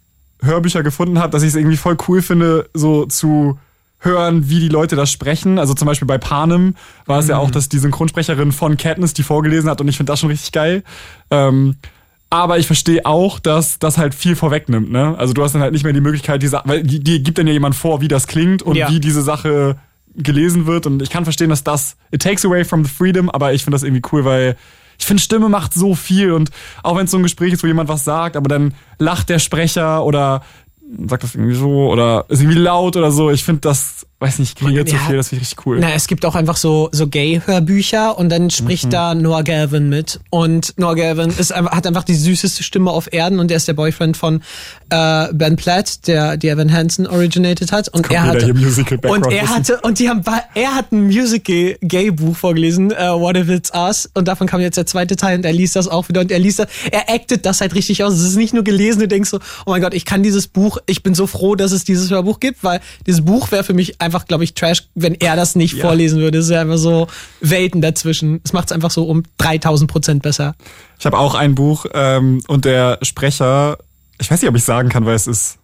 Hörbücher 0.42 0.82
gefunden 0.82 1.18
habe, 1.18 1.30
dass 1.30 1.42
ich 1.42 1.48
es 1.50 1.54
irgendwie 1.56 1.76
voll 1.76 1.96
cool 2.08 2.22
finde, 2.22 2.68
so 2.74 3.06
zu 3.06 3.58
hören, 3.98 4.48
wie 4.48 4.60
die 4.60 4.68
Leute 4.68 4.96
das 4.96 5.10
sprechen. 5.10 5.58
Also 5.58 5.74
zum 5.74 5.86
Beispiel 5.86 6.08
bei 6.08 6.16
Panem 6.18 6.74
war 7.04 7.18
es 7.18 7.28
ja 7.28 7.36
auch, 7.36 7.50
dass 7.50 7.68
die 7.68 7.78
Synchronsprecherin 7.78 8.50
von 8.52 8.76
Katniss 8.78 9.12
die 9.12 9.22
vorgelesen 9.22 9.68
hat 9.68 9.80
und 9.82 9.88
ich 9.88 9.96
finde 9.98 10.12
das 10.12 10.20
schon 10.20 10.30
richtig 10.30 10.52
geil. 10.52 10.82
Ähm, 11.30 11.76
aber 12.30 12.58
ich 12.58 12.66
verstehe 12.66 13.04
auch, 13.04 13.38
dass 13.40 13.78
das 13.78 13.98
halt 13.98 14.14
viel 14.14 14.36
vorwegnimmt, 14.36 14.90
ne? 14.90 15.16
Also 15.18 15.34
du 15.34 15.42
hast 15.42 15.52
dann 15.52 15.60
halt 15.62 15.72
nicht 15.72 15.82
mehr 15.84 15.92
die 15.92 16.00
Möglichkeit, 16.00 16.42
diese, 16.42 16.62
weil 16.64 16.82
die, 16.82 17.00
die 17.00 17.22
gibt 17.22 17.36
dann 17.38 17.46
ja 17.46 17.52
jemand 17.52 17.74
vor, 17.74 18.00
wie 18.00 18.08
das 18.08 18.26
klingt 18.26 18.62
und 18.62 18.76
Ja. 18.76 18.88
wie 18.88 19.00
diese 19.00 19.20
Sache 19.20 19.76
gelesen 20.16 20.66
wird. 20.66 20.86
Und 20.86 21.02
ich 21.02 21.10
kann 21.10 21.24
verstehen, 21.24 21.50
dass 21.50 21.64
das, 21.64 21.96
it 22.10 22.22
takes 22.22 22.44
away 22.44 22.64
from 22.64 22.84
the 22.84 22.90
freedom, 22.90 23.28
aber 23.28 23.52
ich 23.52 23.64
finde 23.64 23.74
das 23.74 23.82
irgendwie 23.82 24.02
cool, 24.12 24.24
weil 24.24 24.56
ich 25.00 25.06
finde, 25.06 25.22
Stimme 25.22 25.48
macht 25.48 25.72
so 25.72 25.94
viel 25.94 26.32
und 26.32 26.50
auch 26.82 26.96
wenn 26.96 27.06
es 27.06 27.10
so 27.10 27.16
ein 27.16 27.22
Gespräch 27.22 27.54
ist, 27.54 27.62
wo 27.62 27.66
jemand 27.66 27.88
was 27.88 28.04
sagt, 28.04 28.36
aber 28.36 28.48
dann 28.48 28.74
lacht 28.98 29.30
der 29.30 29.38
Sprecher 29.38 30.04
oder 30.04 30.42
sagt 31.08 31.22
das 31.22 31.34
irgendwie 31.34 31.54
so 31.54 31.90
oder 31.90 32.26
ist 32.28 32.42
irgendwie 32.42 32.58
laut 32.58 32.96
oder 32.96 33.10
so. 33.10 33.30
Ich 33.30 33.42
finde 33.42 33.62
das, 33.62 34.06
weiß 34.22 34.38
nicht, 34.38 34.58
so 34.58 34.68
Ja. 34.68 34.84
viel, 34.84 35.16
das 35.16 35.28
finde 35.28 35.42
ich 35.42 35.48
richtig 35.50 35.66
cool. 35.66 35.78
Na, 35.80 35.92
es 35.94 36.06
gibt 36.06 36.26
auch 36.26 36.34
einfach 36.34 36.56
so, 36.58 36.90
so 36.92 37.06
Gay-Hörbücher 37.06 38.18
und 38.18 38.28
dann 38.28 38.50
spricht 38.50 38.84
Mhm. 38.86 38.90
da 38.90 39.14
Noah 39.14 39.42
Galvin 39.42 39.88
mit. 39.88 40.20
Und 40.28 40.74
Noah 40.76 40.94
Galvin 40.94 41.30
ist 41.30 41.52
einfach, 41.52 41.72
hat 41.72 41.86
einfach 41.86 42.04
die 42.04 42.14
süßeste 42.14 42.62
Stimme 42.62 42.90
auf 42.90 43.12
Erden 43.12 43.40
und 43.40 43.50
er 43.50 43.56
ist 43.56 43.66
der 43.66 43.72
Boyfriend 43.72 44.18
von 44.18 44.42
äh, 44.90 45.28
Ben 45.32 45.56
Platt, 45.56 46.06
der 46.06 46.36
die 46.36 46.48
Evan 46.48 46.70
Hansen 46.72 47.06
originated 47.06 47.72
hat. 47.72 47.88
Und 47.88 48.10
er 48.10 48.22
hatte, 48.24 48.52
und 49.08 49.26
er 49.32 49.48
hatte, 49.48 49.80
und 49.80 49.98
die 49.98 50.08
haben, 50.10 50.22
er 50.54 50.74
hat 50.74 50.92
ein 50.92 51.06
Musical-Gay-Buch 51.06 52.36
vorgelesen, 52.36 52.90
äh, 52.90 53.10
What 53.12 53.36
If 53.36 53.48
It's 53.48 53.70
Us. 53.74 54.10
Und 54.14 54.28
davon 54.28 54.46
kam 54.46 54.60
jetzt 54.60 54.76
der 54.76 54.86
zweite 54.86 55.16
Teil 55.16 55.38
und 55.38 55.44
er 55.44 55.52
liest 55.52 55.76
das 55.76 55.88
auch 55.88 56.08
wieder 56.08 56.20
und 56.20 56.30
er 56.30 56.38
liest 56.38 56.58
das, 56.58 56.68
er 56.90 57.08
actet 57.12 57.46
das 57.46 57.60
halt 57.60 57.74
richtig 57.74 58.02
aus. 58.04 58.14
Es 58.14 58.22
ist 58.22 58.36
nicht 58.36 58.52
nur 58.54 58.64
gelesen, 58.64 59.00
du 59.00 59.08
denkst 59.08 59.30
so, 59.30 59.38
oh 59.66 59.70
mein 59.70 59.80
Gott, 59.80 59.94
ich 59.94 60.04
kann 60.04 60.22
dieses 60.22 60.46
Buch, 60.46 60.78
ich 60.86 61.02
bin 61.02 61.14
so 61.14 61.26
froh, 61.26 61.54
dass 61.54 61.72
es 61.72 61.84
dieses 61.84 62.10
Hörbuch 62.10 62.40
gibt, 62.40 62.62
weil 62.64 62.80
dieses 63.06 63.24
Buch 63.24 63.50
wäre 63.52 63.64
für 63.64 63.74
mich 63.74 64.00
einfach 64.00 64.09
einfach, 64.10 64.26
glaube 64.26 64.44
ich, 64.44 64.54
Trash, 64.54 64.88
wenn 64.94 65.14
er 65.14 65.36
das 65.36 65.54
nicht 65.56 65.74
Ja. 65.76 65.82
vorlesen 65.82 66.20
würde. 66.20 66.38
Es 66.38 66.46
ist 66.46 66.50
ja 66.50 66.60
einfach 66.60 66.78
so 66.78 67.06
Welten 67.40 67.80
dazwischen. 67.80 68.40
Es 68.44 68.52
macht 68.52 68.66
es 68.66 68.72
einfach 68.72 68.90
so 68.90 69.04
um 69.04 69.22
3000 69.38 69.90
Prozent 69.90 70.22
besser. 70.22 70.54
Ich 70.98 71.06
habe 71.06 71.16
auch 71.18 71.34
ein 71.34 71.54
Buch 71.54 71.86
ähm, 71.94 72.40
und 72.48 72.64
der 72.64 72.98
Sprecher, 73.02 73.78
ich 74.18 74.30
weiß 74.30 74.42
nicht, 74.42 74.48
ob 74.50 74.56
ich 74.56 74.64
sagen 74.64 74.88
kann, 74.88 75.06
weil 75.06 75.14
es 75.14 75.26
ist. 75.26 75.56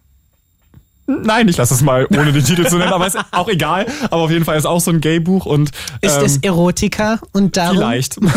Nein, 1.05 1.47
ich 1.47 1.55
lasse 1.55 1.73
es 1.73 1.81
mal, 1.81 2.05
ohne 2.11 2.33
den 2.33 2.43
Titel 2.43 2.67
zu 2.67 2.77
nennen, 2.77 2.91
aber 2.91 3.07
ist 3.07 3.17
auch 3.31 3.47
egal. 3.47 3.85
Aber 4.05 4.23
auf 4.23 4.31
jeden 4.31 4.43
Fall 4.43 4.57
ist 4.57 4.65
auch 4.65 4.81
so 4.81 4.91
ein 4.91 4.99
Gay-Buch 4.99 5.45
und 5.45 5.71
Ist 6.01 6.17
ähm, 6.17 6.25
es 6.25 6.37
Erotika 6.37 7.19
und 7.31 7.55
darum? 7.55 7.77
Vielleicht. 7.77 8.17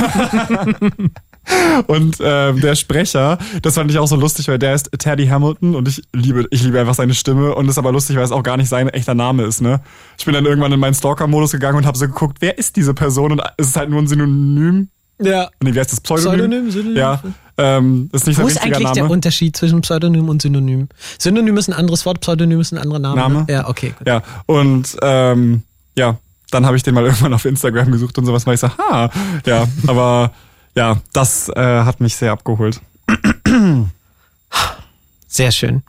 und 1.86 2.16
ähm, 2.20 2.60
der 2.60 2.74
Sprecher, 2.74 3.38
das 3.62 3.74
fand 3.74 3.90
ich 3.90 3.98
auch 3.98 4.06
so 4.06 4.16
lustig, 4.16 4.48
weil 4.48 4.58
der 4.58 4.74
ist 4.74 4.90
Teddy 4.98 5.26
Hamilton 5.26 5.74
und 5.74 5.88
ich 5.88 6.02
liebe, 6.12 6.46
ich 6.50 6.62
liebe 6.62 6.80
einfach 6.80 6.94
seine 6.94 7.14
Stimme 7.14 7.54
und 7.54 7.68
ist 7.68 7.78
aber 7.78 7.92
lustig, 7.92 8.16
weil 8.16 8.24
es 8.24 8.32
auch 8.32 8.42
gar 8.42 8.56
nicht 8.56 8.68
sein 8.68 8.88
echter 8.88 9.14
Name 9.14 9.44
ist, 9.44 9.60
ne? 9.60 9.80
Ich 10.18 10.24
bin 10.24 10.34
dann 10.34 10.46
irgendwann 10.46 10.72
in 10.72 10.80
meinen 10.80 10.94
Stalker-Modus 10.94 11.52
gegangen 11.52 11.78
und 11.78 11.86
habe 11.86 11.96
so 11.96 12.06
geguckt, 12.06 12.38
wer 12.40 12.58
ist 12.58 12.76
diese 12.76 12.94
Person 12.94 13.32
und 13.32 13.42
es 13.56 13.68
ist 13.68 13.76
halt 13.76 13.90
nur 13.90 14.00
ein 14.00 14.06
Synonym. 14.06 14.88
Ja. 15.22 15.48
Nee, 15.62 15.74
wie 15.74 15.78
heißt 15.78 15.92
das? 15.92 16.00
Pseudonym? 16.00 16.38
Pseudonym, 16.38 16.70
Synonym. 16.70 16.96
Ja. 16.96 17.22
Ähm, 17.58 18.08
ist 18.12 18.26
nicht 18.26 18.40
Wo 18.40 18.46
ist 18.46 18.62
eigentlich 18.62 18.80
Name. 18.84 18.94
der 18.94 19.10
Unterschied 19.10 19.54
zwischen 19.56 19.82
Pseudonym 19.82 20.28
und 20.28 20.40
Synonym? 20.40 20.88
Synonym 21.18 21.58
ist 21.58 21.68
ein 21.68 21.74
anderes 21.74 22.06
Wort, 22.06 22.20
Pseudonym 22.20 22.60
ist 22.60 22.72
ein 22.72 22.78
anderer 22.78 22.98
Name. 22.98 23.16
Name? 23.16 23.40
Ne? 23.40 23.46
Ja, 23.50 23.68
okay. 23.68 23.94
Gut. 23.98 24.06
Ja, 24.06 24.22
und 24.46 24.96
ähm, 25.02 25.62
ja, 25.96 26.18
dann 26.50 26.64
habe 26.64 26.76
ich 26.76 26.82
den 26.82 26.94
mal 26.94 27.04
irgendwann 27.04 27.34
auf 27.34 27.44
Instagram 27.44 27.90
gesucht 27.92 28.16
und 28.16 28.24
sowas, 28.24 28.46
weil 28.46 28.54
ich 28.54 28.60
so, 28.60 28.68
ha, 28.68 29.10
ja, 29.44 29.66
aber 29.86 30.32
ja, 30.74 30.98
das 31.12 31.48
äh, 31.48 31.60
hat 31.84 32.00
mich 32.00 32.16
sehr 32.16 32.32
abgeholt. 32.32 32.80
Sehr 35.28 35.52
schön. 35.52 35.82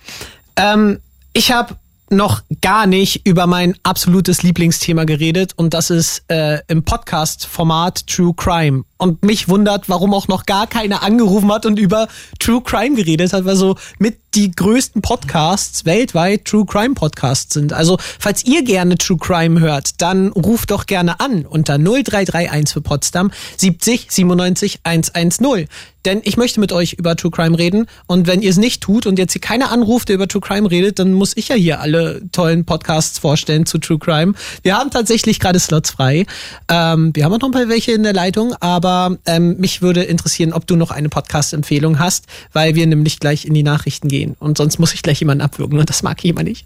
Ähm, 0.56 1.00
ich 1.34 1.52
habe 1.52 1.76
noch 2.12 2.42
gar 2.62 2.86
nicht 2.86 3.26
über 3.26 3.48
mein 3.48 3.76
absolutes 3.84 4.44
Lieblingsthema 4.44 5.06
geredet 5.06 5.54
und 5.56 5.74
das 5.74 5.90
ist 5.90 6.24
äh, 6.28 6.60
im 6.68 6.84
Podcast-Format 6.84 8.06
True 8.06 8.34
Crime. 8.36 8.84
Und 9.02 9.24
mich 9.24 9.50
wundert, 9.50 9.90
warum 9.90 10.14
auch 10.14 10.28
noch 10.28 10.46
gar 10.46 10.68
keiner 10.68 11.02
angerufen 11.02 11.52
hat 11.52 11.66
und 11.66 11.80
über 11.80 12.08
True 12.38 12.62
Crime 12.62 12.96
geredet 12.96 13.34
hat, 13.34 13.46
weil 13.46 13.56
so 13.56 13.76
mit 13.98 14.20
die 14.36 14.52
größten 14.52 15.02
Podcasts 15.02 15.86
weltweit 15.86 16.46
True 16.46 16.66
Crime 16.68 16.94
Podcasts 16.94 17.54
sind. 17.54 17.74
Also, 17.74 17.98
falls 18.20 18.46
ihr 18.46 18.64
gerne 18.64 19.00
True 19.00 19.18
Crime 19.18 19.60
hört, 19.60 20.02
dann 20.02 20.28
ruft 20.28 20.70
doch 20.70 20.86
gerne 20.86 21.20
an 21.20 21.48
unter 21.48 21.80
0331 21.80 22.72
für 22.72 22.82
Potsdam 22.82 23.32
70 23.58 24.08
97 24.12 24.82
110. 24.84 25.68
Denn 26.06 26.22
ich 26.24 26.36
möchte 26.36 26.60
mit 26.60 26.72
euch 26.72 26.94
über 26.94 27.16
True 27.16 27.30
Crime 27.30 27.58
reden 27.58 27.86
und 28.08 28.26
wenn 28.26 28.42
ihr 28.42 28.50
es 28.50 28.58
nicht 28.58 28.82
tut 28.82 29.06
und 29.06 29.20
jetzt 29.20 29.34
hier 29.34 29.42
keiner 29.42 29.72
anruft, 29.72 30.10
der 30.10 30.16
über 30.16 30.28
True 30.28 30.42
Crime 30.42 30.70
redet, 30.70 30.98
dann 30.98 31.14
muss 31.14 31.38
ich 31.38 31.50
ja 31.50 31.56
hier 31.56 31.80
alle 31.80 32.22
tollen 32.32 32.66
Podcasts 32.66 33.20
vorstellen 33.20 33.66
zu 33.66 33.78
True 33.78 34.00
Crime. 34.00 34.34
Wir 34.64 34.78
haben 34.78 34.90
tatsächlich 34.90 35.40
gerade 35.40 35.60
Slots 35.60 35.92
frei. 35.92 36.26
Ähm, 36.70 37.12
wir 37.14 37.26
haben 37.26 37.34
auch 37.34 37.40
noch 37.40 37.50
ein 37.50 37.52
paar 37.52 37.70
welche 37.70 37.92
in 37.92 38.02
der 38.04 38.14
Leitung, 38.14 38.56
aber 38.62 38.91
ähm, 39.26 39.58
mich 39.58 39.82
würde 39.82 40.04
interessieren, 40.04 40.54
ob 40.54 40.68
du 40.68 40.76
noch 40.76 40.92
eine 40.92 41.10
Podcast-Empfehlung 41.10 42.00
hast, 42.00 42.26
weil 42.54 42.76
wir 42.76 42.86
nämlich 42.88 43.20
gleich 43.20 43.46
in 43.46 43.54
die 43.54 43.64
Nachrichten 43.64 44.08
gehen 44.08 44.36
und 44.40 44.58
sonst 44.58 44.80
muss 44.80 44.94
ich 44.94 45.02
gleich 45.04 45.20
jemanden 45.20 45.42
abwürgen 45.44 45.80
und 45.80 45.90
das 45.90 46.04
mag 46.04 46.24
immer 46.26 46.44
nicht. 46.44 46.66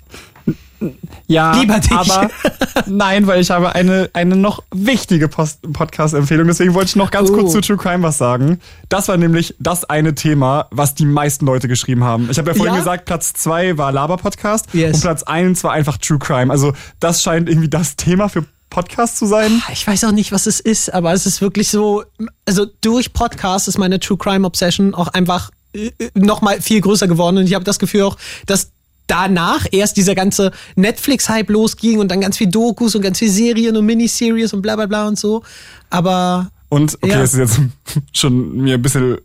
Ja, 1.28 1.60
Lieber 1.60 1.80
dich. 1.80 1.92
aber 1.92 2.30
nein, 2.86 3.26
weil 3.28 3.42
ich 3.42 3.50
habe 3.50 3.74
eine, 3.74 4.10
eine 4.14 4.36
noch 4.36 4.62
wichtige 4.74 5.30
Podcast-Empfehlung. 5.30 6.46
Deswegen 6.48 6.74
wollte 6.74 6.90
ich 6.90 6.96
noch 6.98 7.10
ganz 7.12 7.32
kurz 7.32 7.54
zu 7.54 7.62
True 7.62 7.78
Crime 7.78 8.04
was 8.04 8.18
sagen. 8.18 8.60
Das 8.90 9.08
war 9.08 9.18
nämlich 9.18 9.56
das 9.58 9.86
eine 9.86 10.14
Thema, 10.14 10.68
was 10.72 10.94
die 10.94 11.06
meisten 11.06 11.46
Leute 11.46 11.68
geschrieben 11.68 12.04
haben. 12.04 12.28
Ich 12.30 12.38
habe 12.38 12.52
ja 12.52 12.56
vorhin 12.56 12.76
Ja? 12.76 12.80
gesagt, 12.82 13.06
Platz 13.06 13.34
zwei 13.34 13.78
war 13.78 13.92
Laber-Podcast 13.94 14.68
Yes. 14.74 14.96
und 14.98 15.02
Platz 15.02 15.24
eins 15.24 15.64
war 15.64 15.72
einfach 15.72 15.98
True 15.98 16.20
Crime. 16.20 16.52
Also 16.52 16.74
das 17.00 17.24
scheint 17.24 17.50
irgendwie 17.50 17.70
das 17.70 17.96
Thema 17.96 18.28
für 18.28 18.46
Podcast 18.76 19.18
zu 19.18 19.26
sein. 19.26 19.62
Ich 19.72 19.88
weiß 19.88 20.04
auch 20.04 20.12
nicht, 20.12 20.32
was 20.34 20.48
es 20.48 20.60
ist, 20.60 20.94
aber 20.94 21.14
es 21.14 21.26
ist 21.26 21.42
wirklich 21.42 21.70
so, 21.70 22.04
also 22.46 22.66
durch 22.82 23.14
Podcast 23.14 23.68
ist 23.70 23.78
meine 23.78 24.00
True 24.02 24.18
Crime 24.18 24.46
Obsession 24.46 24.94
auch 24.94 25.08
einfach 25.08 25.50
äh, 25.74 25.92
noch 26.14 26.42
mal 26.42 26.62
viel 26.62 26.82
größer 26.82 27.08
geworden 27.08 27.38
und 27.38 27.46
ich 27.46 27.54
habe 27.56 27.64
das 27.64 27.80
Gefühl 27.80 28.02
auch, 28.04 28.18
dass 28.46 28.72
danach 29.08 29.66
erst 29.72 29.96
dieser 29.98 30.14
ganze 30.14 30.52
Netflix-Hype 30.76 31.50
losging 31.52 32.00
und 32.00 32.10
dann 32.10 32.20
ganz 32.22 32.38
viel 32.38 32.48
Dokus 32.48 32.96
und 32.96 33.02
ganz 33.02 33.20
viel 33.20 33.30
Serien 33.30 33.78
und 33.78 33.86
Miniseries 33.86 34.52
und 34.54 34.62
bla 34.62 34.76
bla 34.76 34.88
bla 34.88 35.08
und 35.08 35.18
so. 35.18 35.44
Aber 35.90 36.50
Und 36.70 36.96
okay, 37.02 37.12
Ja. 37.14 37.22
es 37.22 37.34
ist 37.34 37.40
jetzt 37.40 37.60
schon 38.14 38.58
mir 38.58 38.74
ein 38.76 38.82
bisschen 38.82 39.18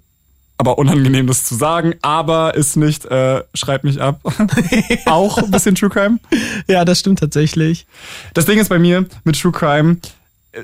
aber 0.61 0.79
unangenehm, 0.79 1.27
das 1.27 1.45
zu 1.45 1.55
sagen, 1.57 1.95
aber 2.03 2.55
ist 2.55 2.77
nicht, 2.77 3.07
äh, 3.07 3.43
schreibt 3.55 3.85
mich 3.85 4.01
ab. 4.01 4.21
Auch 5.07 5.39
ein 5.39 5.51
bisschen 5.51 5.75
True 5.75 5.91
Crime. 5.91 6.19
Ja, 6.69 6.85
das 6.85 7.01
stimmt 7.01 7.19
tatsächlich. 7.19 7.87
Das 8.35 8.45
Ding 8.45 8.59
ist 8.59 8.69
bei 8.69 8.79
mir 8.79 9.07
mit 9.25 9.41
True 9.41 9.53
Crime, 9.53 9.97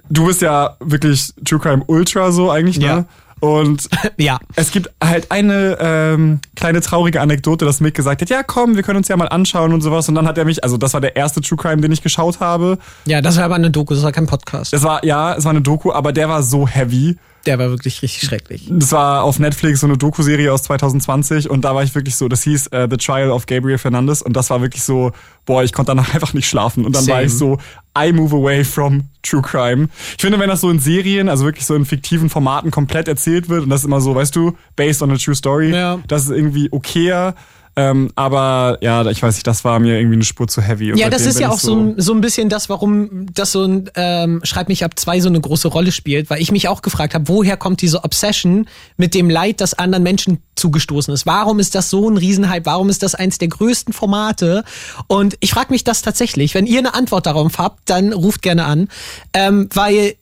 du 0.09 0.27
bist 0.27 0.43
ja 0.43 0.77
wirklich 0.81 1.33
True 1.45 1.59
Crime 1.59 1.83
Ultra 1.87 2.31
so 2.31 2.51
eigentlich, 2.51 2.79
ne? 2.79 2.87
Ja. 2.87 3.05
Und 3.41 3.89
ja. 4.17 4.39
es 4.55 4.71
gibt 4.71 4.91
halt 5.03 5.31
eine 5.31 5.77
ähm, 5.81 6.41
kleine 6.55 6.81
traurige 6.81 7.21
Anekdote, 7.21 7.65
dass 7.65 7.81
Mick 7.81 7.95
gesagt 7.95 8.23
hat, 8.23 8.31
ja 8.31 8.43
komm, 8.43 8.77
wir 8.77 8.83
können 8.83 8.99
uns 8.99 9.09
ja 9.09 9.17
mal 9.17 9.29
anschauen 9.29 9.73
und 9.73 9.83
sowas. 9.83 10.09
Und 10.09 10.15
dann 10.15 10.27
hat 10.27 10.39
er 10.39 10.45
mich, 10.45 10.65
also 10.65 10.77
das 10.79 10.95
war 10.95 11.01
der 11.01 11.17
erste 11.17 11.41
True 11.41 11.59
Crime, 11.59 11.83
den 11.83 11.93
ich 11.93 12.03
geschaut 12.03 12.41
habe. 12.41 12.79
Ja, 13.05 13.21
das 13.21 13.37
war 13.37 13.45
aber 13.45 13.57
eine 13.57 13.71
Doku, 13.71 13.95
das 13.95 14.03
war 14.03 14.13
kein 14.13 14.27
Podcast. 14.27 14.73
Das 14.73 14.83
war, 14.83 15.05
ja, 15.05 15.35
es 15.35 15.45
war 15.45 15.51
eine 15.51 15.61
Doku, 15.61 15.93
aber 15.93 16.13
der 16.13 16.29
war 16.29 16.43
so 16.43 16.67
heavy. 16.67 17.19
Der 17.47 17.59
war 17.59 17.71
wirklich 17.71 18.03
richtig 18.03 18.29
schrecklich. 18.29 18.67
Das 18.69 18.93
war 18.93 19.23
auf 19.23 19.39
Netflix 19.39 19.81
so 19.81 19.87
eine 19.87 19.97
Doku-Serie 19.97 20.53
aus 20.53 20.65
2020 20.65 21.49
und 21.49 21.65
da 21.65 21.75
war 21.75 21.83
ich 21.83 21.95
wirklich 21.95 22.17
so, 22.17 22.29
das 22.29 22.43
hieß 22.43 22.69
äh, 22.69 22.89
The 22.91 22.97
Trial 22.97 23.31
of 23.31 23.47
Gabriel 23.47 23.79
Fernandez 23.79 24.21
und 24.21 24.37
das 24.37 24.51
war 24.51 24.61
wirklich 24.61 24.83
so, 24.83 25.13
boah, 25.45 25.63
ich 25.63 25.73
konnte 25.73 25.91
danach 25.91 26.13
einfach 26.15 26.35
nicht 26.35 26.49
schlafen 26.49 26.85
und 26.85 26.95
dann 26.95 27.07
war 27.07 27.17
Same. 27.17 27.27
ich 27.27 27.35
so, 27.35 27.59
I 27.97 28.13
move 28.13 28.35
away 28.35 28.65
from 28.65 29.05
True 29.23 29.43
Crime. 29.43 29.89
Ich 30.17 30.23
finde, 30.23 30.39
wenn 30.39 30.49
das 30.49 30.61
so 30.61 30.71
in 30.71 30.81
Serien, 30.81 31.29
also 31.29 31.45
wirklich 31.45 31.67
so 31.67 31.75
in 31.75 31.85
fiktiven 31.85 32.29
Formaten 32.29 32.71
komplett 32.71 33.09
erzählt 33.09 33.49
wird 33.49 33.63
und 33.63 33.71
das 33.71 33.81
ist 33.81 33.87
immer 33.87 34.01
so, 34.01 34.15
weißt 34.15 34.35
du, 34.35 34.57
based 34.75 35.03
on 35.03 35.11
a 35.11 35.17
true 35.17 35.35
story, 35.35 35.71
das 36.07 36.25
ist 36.25 36.31
irgendwie 36.31 36.69
okayer. 36.73 37.35
Ähm, 37.79 38.11
aber 38.17 38.79
ja, 38.81 39.05
ich 39.07 39.23
weiß 39.23 39.35
nicht, 39.35 39.47
das 39.47 39.63
war 39.63 39.79
mir 39.79 39.99
irgendwie 39.99 40.15
eine 40.15 40.25
Spur 40.25 40.49
zu 40.49 40.63
heavy. 40.63 40.93
Und 40.93 40.99
Ja, 40.99 41.11
das 41.11 41.27
ist 41.27 41.39
ja 41.39 41.51
auch 41.51 41.59
so 41.59 41.77
ein, 41.77 41.95
so 42.01 42.15
ein 42.15 42.23
bisschen 42.23 42.49
das, 42.49 42.71
warum 42.71 43.27
das 43.35 43.53
so 43.53 43.65
ein 43.65 43.91
ähm, 43.97 44.41
Schreib 44.45 44.69
mich 44.69 44.83
ab 44.83 44.99
zwei 44.99 45.21
so 45.21 45.29
eine 45.29 45.41
große 45.41 45.69
Rolle 45.69 45.93
spielt, 45.93 46.31
weil 46.31 46.41
ich 46.41 46.51
mich 46.51 46.69
auch 46.69 46.81
gefragt 46.81 47.15
habe, 47.15 47.29
woher 47.29 47.59
kommt 47.59 47.83
diese 47.83 48.03
Obsession 48.03 48.67
mit 48.97 49.15
dem 49.15 49.29
Leid, 49.29 49.61
das 49.61 49.75
anderen 49.75 50.05
Menschen 50.05 50.39
zugestoßen 50.55 51.13
ist? 51.13 51.27
Warum 51.27 51.59
ist 51.59 51.75
das 51.75 51.91
so 51.91 52.09
ein 52.09 52.17
Riesenhype? 52.17 52.65
Warum 52.65 52.89
ist 52.89 53.03
das 53.03 53.15
eins 53.15 53.37
der 53.37 53.49
größten 53.49 53.93
Formate? 53.93 54.65
Und 55.07 55.37
ich 55.41 55.51
frage 55.51 55.71
mich 55.71 55.85
das 55.85 56.01
tatsächlich. 56.01 56.55
Wenn 56.55 56.65
ihr 56.65 56.79
eine 56.79 56.95
Antwort 56.95 57.27
darauf 57.27 57.59
habt, 57.59 57.91
dann 57.91 58.15
ruft 58.15 58.41
gerne 58.41 58.65
an, 58.65 58.89
ähm, 59.35 59.69
weil 59.75 60.15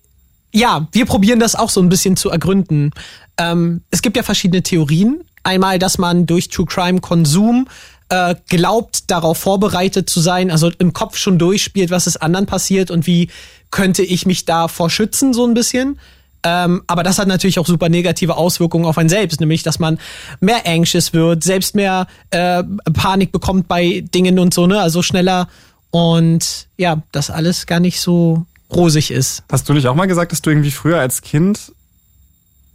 ja, 0.53 0.87
wir 0.93 1.05
probieren 1.05 1.41
das 1.41 1.57
auch 1.57 1.71
so 1.71 1.81
ein 1.81 1.89
bisschen 1.89 2.17
zu 2.17 2.31
ergründen. 2.31 2.93
Ähm, 3.39 3.83
es 3.91 4.03
gibt 4.03 4.17
ja 4.17 4.23
verschiedene 4.23 4.63
Theorien. 4.63 5.23
Einmal, 5.45 5.79
dass 5.79 5.99
man 5.99 6.27
durch 6.27 6.49
True 6.49 6.67
Crime 6.67 7.01
Konsum 7.01 7.69
äh, 8.09 8.35
glaubt, 8.49 9.11
darauf 9.11 9.39
vorbereitet 9.39 10.11
zu 10.11 10.21
sein, 10.21 10.51
also 10.51 10.71
im 10.79 10.93
Kopf 10.93 11.17
schon 11.17 11.39
durchspielt, 11.39 11.91
was 11.91 12.07
ist 12.07 12.17
anderen 12.17 12.47
passiert 12.47 12.91
und 12.91 13.07
wie 13.07 13.29
könnte 13.71 14.03
ich 14.03 14.27
mich 14.27 14.45
davor 14.45 14.91
schützen, 14.91 15.33
so 15.33 15.47
ein 15.47 15.55
bisschen. 15.55 15.99
Ähm, 16.45 16.83
aber 16.87 17.03
das 17.03 17.19
hat 17.19 17.27
natürlich 17.27 17.59
auch 17.59 17.67
super 17.67 17.89
negative 17.89 18.37
Auswirkungen 18.37 18.85
auf 18.85 18.99
einen 18.99 19.09
selbst, 19.09 19.41
nämlich 19.41 19.63
dass 19.63 19.79
man 19.79 19.99
mehr 20.41 20.67
anxious 20.67 21.15
wird, 21.15 21.43
selbst 21.43 21.75
mehr 21.75 22.07
äh, 22.31 22.63
Panik 22.93 23.33
bekommt 23.33 23.67
bei 23.67 24.05
Dingen 24.15 24.39
und 24.39 24.53
so, 24.53 24.67
ne? 24.67 24.81
Also 24.81 25.03
schneller 25.03 25.49
und 25.91 26.67
ja, 26.77 27.03
das 27.13 27.31
alles 27.31 27.67
gar 27.67 27.81
nicht 27.81 28.01
so 28.01 28.45
rosig 28.71 29.11
ist. 29.11 29.43
Hast 29.51 29.69
du 29.69 29.73
nicht 29.73 29.87
auch 29.87 29.95
mal 29.95 30.07
gesagt, 30.07 30.33
dass 30.33 30.43
du 30.43 30.51
irgendwie 30.51 30.71
früher 30.71 30.99
als 30.99 31.23
Kind 31.23 31.73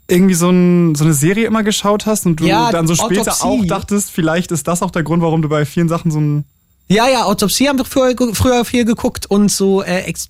irgendwie 0.10 0.36
so, 0.36 0.50
ein, 0.50 0.96
so 0.96 1.04
eine 1.04 1.14
Serie 1.14 1.46
immer 1.46 1.64
geschaut 1.64 2.06
hast 2.06 2.26
und 2.26 2.40
du 2.40 2.46
Ja, 2.46 2.72
dann 2.72 2.88
so 2.88 2.96
später 2.96 3.22
Autopsie. 3.22 3.44
auch 3.44 3.66
dachtest, 3.66 4.12
vielleicht 4.12 4.52
ist 4.52 4.68
das 4.68 4.82
auch 4.82 4.92
der 4.92 5.04
Grund, 5.04 5.22
warum 5.22 5.42
du 5.42 5.50
bei 5.50 5.66
vielen 5.66 5.90
Sachen 5.90 6.12
so 6.12 6.20
ein 6.20 6.46
Ja, 6.88 7.08
ja, 7.08 7.24
Autopsie 7.26 7.68
haben 7.68 7.78
wir 7.78 7.86
früher, 7.86 8.16
früher 8.34 8.66
viel 8.66 8.86
geguckt 8.86 9.26
und 9.28 9.52
so 9.52 9.84
äh, 9.84 10.02
ex 10.02 10.30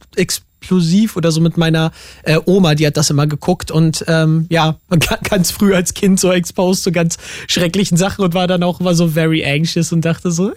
explosiv 0.61 1.15
oder 1.15 1.31
so 1.31 1.39
mit 1.41 1.57
meiner 1.57 1.91
äh, 2.23 2.37
Oma, 2.45 2.75
die 2.75 2.85
hat 2.85 2.97
das 2.97 3.09
immer 3.09 3.27
geguckt 3.27 3.71
und 3.71 4.03
ähm, 4.07 4.45
ja, 4.49 4.75
ganz 5.29 5.51
früh 5.51 5.73
als 5.73 5.93
Kind 5.93 6.19
so 6.19 6.31
exposed 6.31 6.83
zu 6.83 6.91
ganz 6.91 7.17
schrecklichen 7.47 7.97
Sachen 7.97 8.25
und 8.25 8.33
war 8.33 8.47
dann 8.47 8.63
auch 8.63 8.79
immer 8.79 8.93
so 8.93 9.07
very 9.07 9.45
anxious 9.45 9.91
und 9.93 10.03
dachte 10.03 10.31
so, 10.31 10.49
äh. 10.49 10.53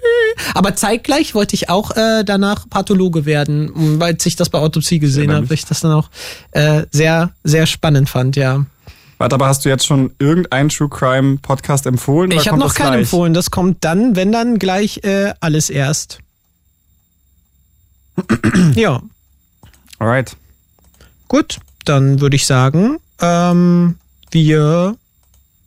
aber 0.54 0.74
zeitgleich 0.74 1.34
wollte 1.34 1.54
ich 1.54 1.68
auch 1.70 1.92
äh, 1.92 2.24
danach 2.24 2.68
Pathologe 2.68 3.24
werden, 3.24 3.70
weil 4.00 4.16
ich 4.22 4.36
das 4.36 4.50
bei 4.50 4.58
Autopsie 4.58 4.98
gesehen 4.98 5.32
habe, 5.32 5.48
weil 5.48 5.54
ich 5.54 5.66
das 5.66 5.80
dann 5.80 5.92
auch 5.92 6.10
äh, 6.50 6.82
sehr, 6.90 7.30
sehr 7.44 7.66
spannend 7.66 8.08
fand, 8.10 8.36
ja. 8.36 8.64
Warte, 9.22 9.36
aber 9.36 9.46
hast 9.46 9.64
du 9.64 9.68
jetzt 9.68 9.86
schon 9.86 10.12
irgendeinen 10.18 10.68
True 10.68 10.88
Crime 10.88 11.38
Podcast 11.40 11.86
empfohlen? 11.86 12.32
Ich 12.32 12.48
habe 12.48 12.58
noch 12.58 12.74
keinen 12.74 12.88
gleich? 12.88 13.00
empfohlen. 13.02 13.32
Das 13.34 13.52
kommt 13.52 13.84
dann, 13.84 14.16
wenn 14.16 14.32
dann 14.32 14.58
gleich 14.58 15.04
äh, 15.04 15.32
alles 15.38 15.70
erst. 15.70 16.18
ja. 18.74 19.00
Alright. 20.00 20.36
Gut, 21.28 21.60
dann 21.84 22.20
würde 22.20 22.34
ich 22.34 22.46
sagen, 22.46 22.98
ähm, 23.20 23.94
wir 24.32 24.96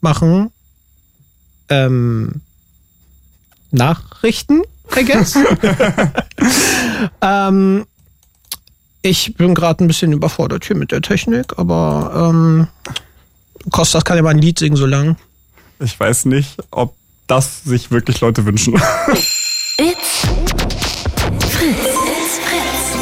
machen 0.01 0.51
ähm, 1.69 2.41
Nachrichten, 3.71 4.63
I 4.97 5.05
guess. 5.05 5.37
ähm, 7.21 7.85
Ich 9.01 9.33
bin 9.35 9.55
gerade 9.55 9.81
ein 9.81 9.87
bisschen 9.87 10.11
überfordert 10.11 10.65
hier 10.65 10.75
mit 10.75 10.91
der 10.91 11.01
Technik, 11.01 11.57
aber 11.57 12.31
ähm, 12.33 12.67
Kostas 13.71 14.05
kann 14.05 14.17
ja 14.17 14.23
mal 14.23 14.29
ein 14.29 14.39
Lied 14.39 14.59
singen 14.59 14.75
so 14.75 14.85
lang. 14.85 15.17
Ich 15.79 15.99
weiß 15.99 16.25
nicht, 16.25 16.57
ob 16.71 16.95
das 17.27 17.63
sich 17.63 17.91
wirklich 17.91 18.21
Leute 18.21 18.45
wünschen. 18.45 18.73
It's 19.77 20.21
Fritz. 21.49 21.79
It's 22.05 22.39
Fritz. 22.39 22.95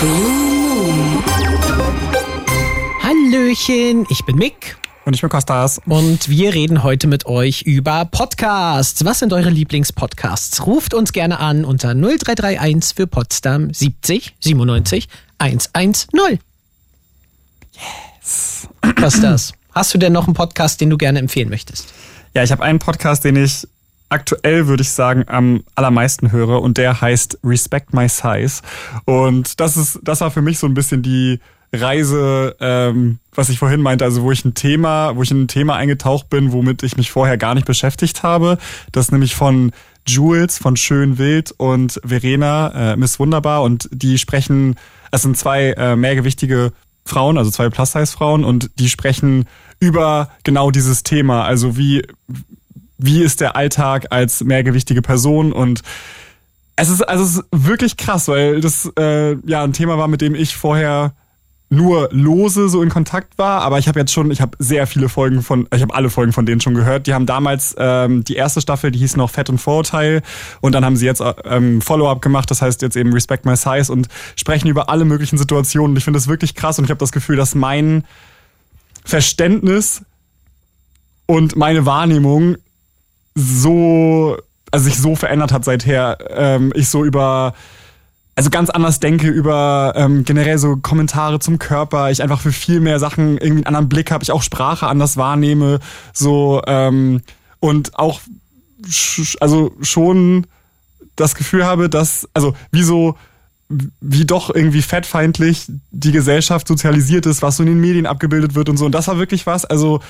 Blue. 0.00 1.22
Hallöchen, 3.02 4.06
ich 4.08 4.24
bin 4.24 4.36
Mick. 4.36 4.78
Und 5.04 5.14
ich 5.14 5.20
bin 5.20 5.28
Kostas. 5.28 5.82
Und 5.84 6.30
wir 6.30 6.54
reden 6.54 6.82
heute 6.82 7.06
mit 7.06 7.26
euch 7.26 7.62
über 7.62 8.06
Podcasts. 8.06 9.04
Was 9.04 9.18
sind 9.18 9.34
eure 9.34 9.50
Lieblingspodcasts? 9.50 10.66
Ruft 10.66 10.94
uns 10.94 11.12
gerne 11.12 11.40
an 11.40 11.66
unter 11.66 11.94
0331 11.94 12.94
für 12.94 13.06
Potsdam 13.06 13.74
70 13.74 14.36
97 14.40 15.08
110. 15.38 16.08
Yes. 17.74 18.68
Was 18.96 19.14
ist 19.16 19.24
das? 19.24 19.52
Hast 19.72 19.92
du 19.92 19.98
denn 19.98 20.12
noch 20.12 20.26
einen 20.26 20.34
Podcast, 20.34 20.80
den 20.80 20.90
du 20.90 20.96
gerne 20.96 21.18
empfehlen 21.18 21.48
möchtest? 21.48 21.92
Ja, 22.34 22.42
ich 22.42 22.52
habe 22.52 22.62
einen 22.62 22.78
Podcast, 22.78 23.24
den 23.24 23.36
ich 23.36 23.66
aktuell, 24.08 24.66
würde 24.68 24.82
ich 24.82 24.90
sagen, 24.90 25.24
am 25.26 25.64
allermeisten 25.74 26.30
höre 26.30 26.62
und 26.62 26.78
der 26.78 27.00
heißt 27.00 27.38
Respect 27.42 27.92
My 27.92 28.08
Size. 28.08 28.62
Und 29.04 29.58
das 29.60 29.76
ist, 29.76 29.98
das 30.02 30.20
war 30.20 30.30
für 30.30 30.42
mich 30.42 30.58
so 30.58 30.66
ein 30.66 30.74
bisschen 30.74 31.02
die 31.02 31.40
Reise, 31.72 32.54
ähm, 32.60 33.18
was 33.34 33.48
ich 33.48 33.58
vorhin 33.58 33.80
meinte, 33.80 34.04
also 34.04 34.22
wo 34.22 34.30
ich 34.30 34.44
ein 34.44 34.54
Thema, 34.54 35.16
wo 35.16 35.22
ich 35.22 35.30
in 35.30 35.42
ein 35.42 35.48
Thema 35.48 35.74
eingetaucht 35.74 36.30
bin, 36.30 36.52
womit 36.52 36.82
ich 36.84 36.96
mich 36.96 37.10
vorher 37.10 37.36
gar 37.36 37.54
nicht 37.54 37.66
beschäftigt 37.66 38.22
habe. 38.22 38.58
Das 38.92 39.06
ist 39.06 39.12
nämlich 39.12 39.34
von 39.34 39.72
Jules 40.06 40.58
von 40.58 40.76
Schön 40.76 41.18
Wild 41.18 41.52
und 41.56 42.00
Verena, 42.04 42.92
äh, 42.92 42.96
Miss 42.96 43.18
Wunderbar 43.18 43.62
und 43.62 43.88
die 43.90 44.18
sprechen, 44.18 44.76
es 45.10 45.22
sind 45.22 45.36
zwei 45.36 45.70
äh, 45.72 45.96
mehrgewichtige 45.96 46.72
Frauen, 47.06 47.38
also 47.38 47.50
zwei 47.50 47.68
Plus-Size-Frauen 47.68 48.44
und 48.44 48.70
die 48.78 48.88
sprechen 48.88 49.46
über 49.78 50.30
genau 50.42 50.70
dieses 50.70 51.02
Thema, 51.02 51.44
also 51.44 51.76
wie, 51.76 52.06
wie 52.98 53.22
ist 53.22 53.40
der 53.40 53.56
Alltag 53.56 54.06
als 54.10 54.42
mehrgewichtige 54.42 55.02
Person? 55.02 55.52
Und 55.52 55.82
es 56.76 56.88
ist, 56.88 57.02
also 57.02 57.24
es 57.24 57.36
ist 57.36 57.44
wirklich 57.52 57.96
krass, 57.96 58.28
weil 58.28 58.60
das 58.60 58.90
äh, 58.98 59.36
ja 59.46 59.62
ein 59.62 59.72
Thema 59.72 59.98
war, 59.98 60.08
mit 60.08 60.20
dem 60.20 60.34
ich 60.34 60.56
vorher 60.56 61.14
nur 61.74 62.08
lose 62.12 62.68
so 62.68 62.82
in 62.82 62.88
Kontakt 62.88 63.38
war, 63.38 63.62
aber 63.62 63.78
ich 63.78 63.88
habe 63.88 64.00
jetzt 64.00 64.12
schon, 64.12 64.30
ich 64.30 64.40
habe 64.40 64.56
sehr 64.58 64.86
viele 64.86 65.08
Folgen 65.08 65.42
von, 65.42 65.68
ich 65.74 65.82
habe 65.82 65.94
alle 65.94 66.10
Folgen 66.10 66.32
von 66.32 66.46
denen 66.46 66.60
schon 66.60 66.74
gehört. 66.74 67.06
Die 67.06 67.14
haben 67.14 67.26
damals 67.26 67.74
ähm, 67.78 68.24
die 68.24 68.36
erste 68.36 68.60
Staffel, 68.60 68.90
die 68.90 68.98
hieß 68.98 69.16
noch 69.16 69.30
Fett 69.30 69.50
und 69.50 69.58
Vorurteil 69.58 70.22
und 70.60 70.72
dann 70.74 70.84
haben 70.84 70.96
sie 70.96 71.06
jetzt 71.06 71.22
ähm, 71.44 71.80
Follow-up 71.80 72.22
gemacht, 72.22 72.50
das 72.50 72.62
heißt 72.62 72.82
jetzt 72.82 72.96
eben 72.96 73.12
Respect 73.12 73.44
My 73.44 73.56
Size 73.56 73.92
und 73.92 74.08
sprechen 74.36 74.68
über 74.68 74.88
alle 74.88 75.04
möglichen 75.04 75.38
Situationen. 75.38 75.96
Ich 75.96 76.04
finde 76.04 76.18
das 76.18 76.28
wirklich 76.28 76.54
krass 76.54 76.78
und 76.78 76.84
ich 76.84 76.90
habe 76.90 77.00
das 77.00 77.12
Gefühl, 77.12 77.36
dass 77.36 77.54
mein 77.54 78.04
Verständnis 79.04 80.02
und 81.26 81.56
meine 81.56 81.86
Wahrnehmung 81.86 82.56
so, 83.34 84.36
also 84.70 84.84
sich 84.84 84.98
so 84.98 85.16
verändert 85.16 85.52
hat 85.52 85.64
seither. 85.64 86.18
Ähm, 86.30 86.72
ich 86.74 86.88
so 86.88 87.04
über 87.04 87.54
also 88.36 88.50
ganz 88.50 88.70
anders 88.70 89.00
denke 89.00 89.28
über 89.28 89.92
ähm, 89.96 90.24
generell 90.24 90.58
so 90.58 90.76
Kommentare 90.76 91.38
zum 91.38 91.58
Körper, 91.58 92.10
ich 92.10 92.22
einfach 92.22 92.40
für 92.40 92.52
viel 92.52 92.80
mehr 92.80 92.98
Sachen 92.98 93.38
irgendwie 93.38 93.64
einen 93.64 93.66
anderen 93.66 93.88
Blick 93.88 94.10
habe, 94.10 94.24
ich 94.24 94.32
auch 94.32 94.42
Sprache 94.42 94.86
anders 94.86 95.16
wahrnehme, 95.16 95.78
so 96.12 96.62
ähm, 96.66 97.22
und 97.60 97.98
auch 97.98 98.20
sch 98.88 99.36
also 99.40 99.72
schon 99.80 100.46
das 101.16 101.34
Gefühl 101.34 101.64
habe, 101.64 101.88
dass 101.88 102.28
also 102.34 102.54
wie 102.72 102.82
so 102.82 103.16
wie 104.00 104.26
doch 104.26 104.54
irgendwie 104.54 104.82
fettfeindlich 104.82 105.66
die 105.90 106.12
Gesellschaft 106.12 106.68
sozialisiert 106.68 107.26
ist, 107.26 107.40
was 107.40 107.56
so 107.56 107.62
in 107.62 107.70
den 107.70 107.80
Medien 107.80 108.06
abgebildet 108.06 108.54
wird 108.54 108.68
und 108.68 108.76
so. 108.76 108.84
Und 108.84 108.92
das 108.92 109.08
war 109.08 109.18
wirklich 109.18 109.46
was, 109.46 109.64
also 109.64 110.00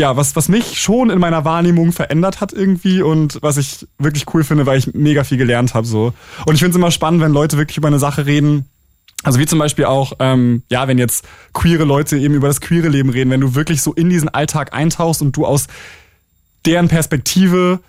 ja, 0.00 0.16
was, 0.16 0.34
was 0.34 0.48
mich 0.48 0.80
schon 0.80 1.10
in 1.10 1.18
meiner 1.18 1.44
Wahrnehmung 1.44 1.92
verändert 1.92 2.40
hat 2.40 2.54
irgendwie 2.54 3.02
und 3.02 3.38
was 3.42 3.58
ich 3.58 3.86
wirklich 3.98 4.24
cool 4.32 4.44
finde, 4.44 4.64
weil 4.64 4.78
ich 4.78 4.94
mega 4.94 5.24
viel 5.24 5.36
gelernt 5.36 5.74
habe 5.74 5.86
so. 5.86 6.14
Und 6.46 6.54
ich 6.54 6.60
finde 6.60 6.70
es 6.70 6.76
immer 6.76 6.90
spannend, 6.90 7.20
wenn 7.20 7.32
Leute 7.32 7.58
wirklich 7.58 7.76
über 7.76 7.88
eine 7.88 7.98
Sache 7.98 8.24
reden. 8.24 8.64
Also 9.22 9.38
wie 9.38 9.44
zum 9.44 9.58
Beispiel 9.58 9.84
auch, 9.84 10.14
ähm, 10.18 10.62
ja, 10.70 10.88
wenn 10.88 10.96
jetzt 10.96 11.28
queere 11.52 11.84
Leute 11.84 12.16
eben 12.16 12.32
über 12.32 12.48
das 12.48 12.62
queere 12.62 12.88
Leben 12.88 13.10
reden, 13.10 13.30
wenn 13.30 13.42
du 13.42 13.54
wirklich 13.54 13.82
so 13.82 13.92
in 13.92 14.08
diesen 14.08 14.30
Alltag 14.30 14.72
eintauchst 14.72 15.20
und 15.20 15.36
du 15.36 15.44
aus 15.44 15.66
deren 16.64 16.88
Perspektive 16.88 17.80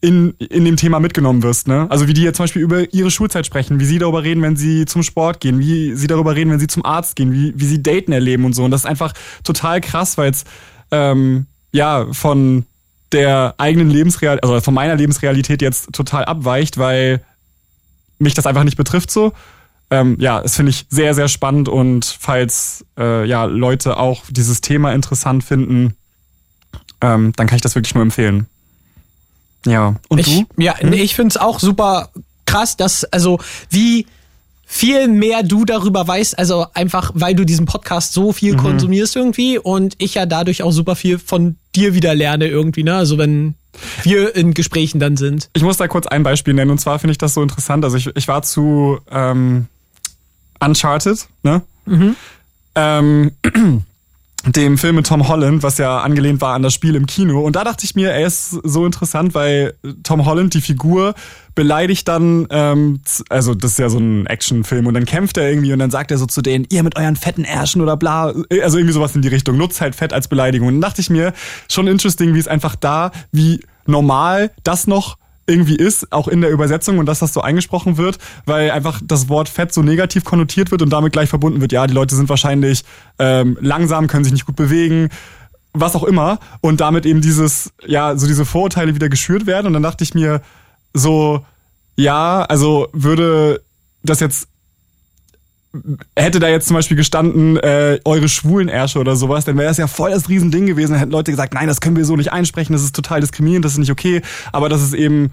in, 0.00 0.34
in 0.38 0.64
dem 0.64 0.76
Thema 0.76 1.00
mitgenommen 1.00 1.42
wirst. 1.42 1.66
Ne? 1.66 1.86
Also 1.90 2.06
wie 2.06 2.12
die 2.12 2.22
jetzt 2.22 2.36
zum 2.36 2.44
Beispiel 2.44 2.62
über 2.62 2.92
ihre 2.94 3.10
Schulzeit 3.10 3.44
sprechen, 3.46 3.80
wie 3.80 3.86
sie 3.86 3.98
darüber 3.98 4.22
reden, 4.22 4.42
wenn 4.42 4.54
sie 4.54 4.84
zum 4.84 5.02
Sport 5.02 5.40
gehen, 5.40 5.58
wie 5.58 5.94
sie 5.94 6.06
darüber 6.06 6.36
reden, 6.36 6.52
wenn 6.52 6.60
sie 6.60 6.68
zum 6.68 6.84
Arzt 6.84 7.16
gehen, 7.16 7.32
wie, 7.32 7.54
wie 7.56 7.64
sie 7.64 7.82
Daten 7.82 8.12
erleben 8.12 8.44
und 8.44 8.52
so. 8.52 8.62
Und 8.64 8.70
das 8.70 8.82
ist 8.82 8.86
einfach 8.86 9.14
total 9.42 9.80
krass, 9.80 10.16
weil 10.16 10.30
es 10.30 10.44
ähm, 10.94 11.46
ja 11.72 12.06
von 12.12 12.64
der 13.12 13.54
eigenen 13.58 13.90
Lebensrealität, 13.90 14.44
also 14.44 14.60
von 14.60 14.74
meiner 14.74 14.94
Lebensrealität 14.94 15.60
jetzt 15.60 15.92
total 15.92 16.24
abweicht, 16.24 16.78
weil 16.78 17.24
mich 18.18 18.34
das 18.34 18.46
einfach 18.46 18.64
nicht 18.64 18.76
betrifft 18.76 19.10
so. 19.10 19.32
Ähm, 19.90 20.16
ja, 20.18 20.40
das 20.40 20.56
finde 20.56 20.70
ich 20.70 20.86
sehr, 20.88 21.14
sehr 21.14 21.28
spannend 21.28 21.68
und 21.68 22.04
falls 22.04 22.84
äh, 22.98 23.26
ja 23.28 23.44
Leute 23.44 23.98
auch 23.98 24.22
dieses 24.30 24.60
Thema 24.60 24.92
interessant 24.92 25.44
finden, 25.44 25.94
ähm, 27.00 27.32
dann 27.36 27.46
kann 27.46 27.56
ich 27.56 27.62
das 27.62 27.74
wirklich 27.74 27.94
nur 27.94 28.02
empfehlen. 28.02 28.46
Ja. 29.66 29.96
Und 30.08 30.18
ich, 30.18 30.26
du? 30.26 30.46
Ja, 30.56 30.78
hm? 30.78 30.92
ich 30.92 31.14
finde 31.14 31.30
es 31.30 31.36
auch 31.36 31.60
super 31.60 32.10
krass, 32.46 32.76
dass, 32.76 33.04
also 33.04 33.38
wie 33.70 34.06
viel 34.74 35.06
mehr 35.06 35.44
du 35.44 35.64
darüber 35.64 36.08
weißt, 36.08 36.36
also 36.36 36.66
einfach, 36.74 37.12
weil 37.14 37.36
du 37.36 37.44
diesen 37.44 37.64
Podcast 37.64 38.12
so 38.12 38.32
viel 38.32 38.54
mhm. 38.54 38.58
konsumierst 38.58 39.14
irgendwie 39.14 39.56
und 39.56 39.94
ich 39.98 40.14
ja 40.14 40.26
dadurch 40.26 40.64
auch 40.64 40.72
super 40.72 40.96
viel 40.96 41.20
von 41.20 41.54
dir 41.76 41.94
wieder 41.94 42.12
lerne 42.12 42.48
irgendwie, 42.48 42.82
ne? 42.82 42.96
Also 42.96 43.16
wenn 43.16 43.54
wir 44.02 44.34
in 44.34 44.52
Gesprächen 44.52 44.98
dann 44.98 45.16
sind. 45.16 45.48
Ich 45.52 45.62
muss 45.62 45.76
da 45.76 45.86
kurz 45.86 46.08
ein 46.08 46.24
Beispiel 46.24 46.54
nennen 46.54 46.72
und 46.72 46.80
zwar 46.80 46.98
finde 46.98 47.12
ich 47.12 47.18
das 47.18 47.34
so 47.34 47.42
interessant. 47.42 47.84
Also 47.84 47.96
ich, 47.96 48.10
ich 48.16 48.26
war 48.26 48.42
zu 48.42 48.98
ähm, 49.12 49.66
Uncharted, 50.58 51.28
ne? 51.44 51.62
Mhm. 51.86 52.16
Ähm, 52.74 53.30
dem 54.46 54.76
Film 54.76 54.96
mit 54.96 55.06
Tom 55.06 55.28
Holland, 55.28 55.62
was 55.62 55.78
ja 55.78 56.00
angelehnt 56.00 56.40
war 56.40 56.54
an 56.54 56.62
das 56.62 56.74
Spiel 56.74 56.96
im 56.96 57.06
Kino. 57.06 57.40
Und 57.42 57.54
da 57.54 57.62
dachte 57.62 57.84
ich 57.84 57.94
mir, 57.94 58.10
er 58.10 58.26
ist 58.26 58.50
so 58.50 58.84
interessant, 58.84 59.34
weil 59.34 59.74
Tom 60.02 60.26
Holland, 60.26 60.52
die 60.52 60.60
Figur, 60.60 61.14
beleidigt 61.54 62.08
dann, 62.08 62.46
ähm, 62.50 63.00
also 63.28 63.54
das 63.54 63.72
ist 63.72 63.78
ja 63.78 63.88
so 63.88 63.98
ein 63.98 64.26
Actionfilm 64.26 64.86
und 64.86 64.94
dann 64.94 65.04
kämpft 65.04 65.36
er 65.36 65.48
irgendwie 65.48 65.72
und 65.72 65.78
dann 65.78 65.90
sagt 65.90 66.10
er 66.10 66.18
so 66.18 66.26
zu 66.26 66.42
denen, 66.42 66.66
ihr 66.70 66.82
mit 66.82 66.96
euren 66.96 67.16
fetten 67.16 67.44
Ärschen 67.44 67.80
oder 67.80 67.96
bla, 67.96 68.32
also 68.62 68.78
irgendwie 68.78 68.92
sowas 68.92 69.14
in 69.14 69.22
die 69.22 69.28
Richtung, 69.28 69.56
nutzt 69.56 69.80
halt 69.80 69.94
Fett 69.94 70.12
als 70.12 70.28
Beleidigung. 70.28 70.68
Und 70.68 70.74
dann 70.74 70.90
dachte 70.90 71.00
ich 71.00 71.10
mir, 71.10 71.32
schon 71.70 71.86
interesting, 71.86 72.34
wie 72.34 72.38
es 72.38 72.48
einfach 72.48 72.76
da, 72.76 73.12
wie 73.32 73.60
normal 73.86 74.50
das 74.64 74.86
noch 74.86 75.16
irgendwie 75.46 75.76
ist, 75.76 76.10
auch 76.12 76.26
in 76.26 76.40
der 76.40 76.50
Übersetzung 76.50 76.98
und 76.98 77.06
dass 77.06 77.18
das 77.18 77.34
so 77.34 77.42
eingesprochen 77.42 77.98
wird, 77.98 78.18
weil 78.46 78.70
einfach 78.70 79.00
das 79.04 79.28
Wort 79.28 79.48
Fett 79.48 79.74
so 79.74 79.82
negativ 79.82 80.24
konnotiert 80.24 80.70
wird 80.70 80.80
und 80.80 80.90
damit 80.90 81.12
gleich 81.12 81.28
verbunden 81.28 81.60
wird, 81.60 81.72
ja, 81.72 81.86
die 81.86 81.92
Leute 81.92 82.16
sind 82.16 82.30
wahrscheinlich 82.30 82.82
ähm, 83.18 83.58
langsam, 83.60 84.06
können 84.06 84.24
sich 84.24 84.32
nicht 84.32 84.46
gut 84.46 84.56
bewegen, 84.56 85.10
was 85.74 85.94
auch 85.96 86.04
immer 86.04 86.38
und 86.62 86.80
damit 86.80 87.04
eben 87.04 87.20
dieses, 87.20 87.72
ja, 87.84 88.16
so 88.16 88.26
diese 88.26 88.46
Vorurteile 88.46 88.94
wieder 88.94 89.10
geschürt 89.10 89.46
werden 89.46 89.66
und 89.66 89.74
dann 89.74 89.82
dachte 89.82 90.02
ich 90.02 90.14
mir 90.14 90.40
so, 90.94 91.44
ja, 91.96 92.42
also 92.42 92.88
würde 92.92 93.60
das 94.02 94.20
jetzt 94.20 94.48
hätte 96.16 96.38
da 96.38 96.48
jetzt 96.48 96.68
zum 96.68 96.76
Beispiel 96.76 96.96
gestanden, 96.96 97.56
äh, 97.56 97.98
eure 98.04 98.28
schwulen 98.28 98.68
Ärsche 98.68 98.98
oder 99.00 99.16
sowas, 99.16 99.44
dann 99.44 99.56
wäre 99.56 99.68
das 99.68 99.76
ja 99.76 99.86
voll 99.86 100.10
das 100.10 100.28
Riesending 100.28 100.66
gewesen. 100.66 100.92
Dann 100.92 101.00
hätten 101.00 101.12
Leute 101.12 101.32
gesagt, 101.32 101.54
nein, 101.54 101.66
das 101.66 101.80
können 101.80 101.96
wir 101.96 102.04
so 102.04 102.16
nicht 102.16 102.32
einsprechen, 102.32 102.72
das 102.72 102.82
ist 102.82 102.94
total 102.94 103.20
diskriminierend, 103.20 103.64
das 103.64 103.72
ist 103.72 103.78
nicht 103.78 103.90
okay. 103.90 104.22
Aber 104.52 104.68
das 104.68 104.82
ist 104.82 104.94
eben 104.94 105.32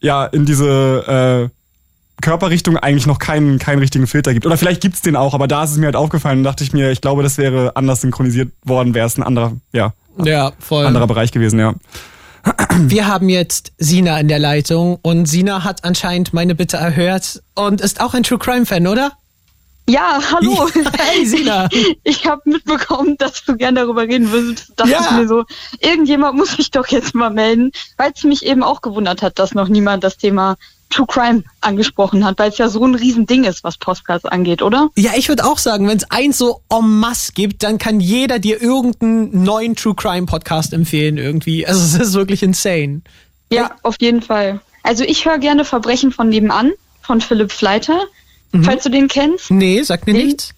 ja 0.00 0.26
in 0.26 0.44
diese 0.44 1.48
äh, 1.48 2.22
Körperrichtung 2.22 2.76
eigentlich 2.76 3.06
noch 3.06 3.18
keinen, 3.18 3.58
keinen 3.58 3.78
richtigen 3.78 4.06
Filter 4.06 4.34
gibt. 4.34 4.44
Oder 4.44 4.56
vielleicht 4.56 4.82
gibt's 4.82 5.00
den 5.02 5.16
auch, 5.16 5.34
aber 5.34 5.48
da 5.48 5.64
ist 5.64 5.70
es 5.70 5.78
mir 5.78 5.86
halt 5.86 5.96
aufgefallen 5.96 6.38
und 6.38 6.44
dachte 6.44 6.64
ich 6.64 6.72
mir, 6.72 6.90
ich 6.90 7.00
glaube, 7.00 7.22
das 7.22 7.38
wäre 7.38 7.76
anders 7.76 8.00
synchronisiert 8.02 8.50
worden, 8.64 8.94
wäre 8.94 9.06
es 9.06 9.16
ein 9.16 9.22
anderer, 9.22 9.52
ja, 9.72 9.92
ja 10.22 10.52
voll. 10.58 10.84
anderer 10.84 11.06
Bereich 11.06 11.32
gewesen, 11.32 11.58
ja. 11.58 11.74
Wir 12.80 13.06
haben 13.06 13.28
jetzt 13.28 13.72
Sina 13.78 14.18
in 14.20 14.28
der 14.28 14.38
Leitung 14.38 14.98
und 15.02 15.26
Sina 15.26 15.64
hat 15.64 15.84
anscheinend 15.84 16.32
meine 16.32 16.54
Bitte 16.54 16.76
erhört 16.76 17.42
und 17.54 17.80
ist 17.80 18.00
auch 18.00 18.14
ein 18.14 18.22
True 18.22 18.38
Crime 18.38 18.66
Fan, 18.66 18.86
oder? 18.86 19.12
Ja, 19.88 20.20
hallo. 20.32 20.68
Hey, 20.98 21.24
Sina. 21.26 21.68
Ich 22.04 22.26
habe 22.26 22.42
mitbekommen, 22.44 23.16
dass 23.18 23.44
du 23.44 23.56
gerne 23.56 23.80
darüber 23.80 24.02
reden 24.02 24.30
würdest. 24.30 24.72
Dachte 24.76 24.90
Ja. 24.92 25.00
ich 25.00 25.10
mir 25.12 25.26
so, 25.28 25.44
irgendjemand 25.80 26.36
muss 26.36 26.52
sich 26.52 26.70
doch 26.70 26.86
jetzt 26.88 27.14
mal 27.14 27.30
melden, 27.30 27.72
weil 27.96 28.12
es 28.14 28.22
mich 28.24 28.44
eben 28.44 28.62
auch 28.62 28.82
gewundert 28.82 29.22
hat, 29.22 29.38
dass 29.38 29.54
noch 29.54 29.68
niemand 29.68 30.04
das 30.04 30.16
Thema 30.18 30.56
True 30.90 31.06
Crime 31.06 31.44
angesprochen 31.60 32.24
hat, 32.24 32.38
weil 32.38 32.50
es 32.50 32.58
ja 32.58 32.68
so 32.68 32.84
ein 32.84 32.94
Riesending 32.94 33.44
ist, 33.44 33.62
was 33.62 33.76
Podcasts 33.76 34.24
angeht, 34.24 34.62
oder? 34.62 34.88
Ja, 34.96 35.10
ich 35.16 35.28
würde 35.28 35.44
auch 35.44 35.58
sagen, 35.58 35.86
wenn 35.86 35.98
es 35.98 36.10
eins 36.10 36.38
so 36.38 36.62
en 36.70 36.98
masse 37.00 37.32
gibt, 37.32 37.62
dann 37.62 37.76
kann 37.78 38.00
jeder 38.00 38.38
dir 38.38 38.62
irgendeinen 38.62 39.44
neuen 39.44 39.76
True 39.76 39.94
Crime 39.94 40.26
Podcast 40.26 40.72
empfehlen 40.72 41.18
irgendwie. 41.18 41.66
Also 41.66 41.80
es 41.98 42.08
ist 42.08 42.14
wirklich 42.14 42.42
insane. 42.42 43.02
Ja, 43.52 43.70
auf 43.82 43.96
jeden 44.00 44.22
Fall. 44.22 44.60
Also 44.82 45.04
ich 45.04 45.26
höre 45.26 45.38
gerne 45.38 45.64
Verbrechen 45.66 46.10
von 46.12 46.28
nebenan 46.30 46.72
von 47.02 47.20
Philipp 47.20 47.52
Fleiter, 47.52 48.00
Mhm. 48.52 48.64
falls 48.64 48.82
du 48.84 48.88
den 48.90 49.08
kennst. 49.08 49.50
Nee, 49.50 49.82
sagt 49.82 50.06
mir 50.06 50.14
Den- 50.14 50.26
nichts. 50.26 50.54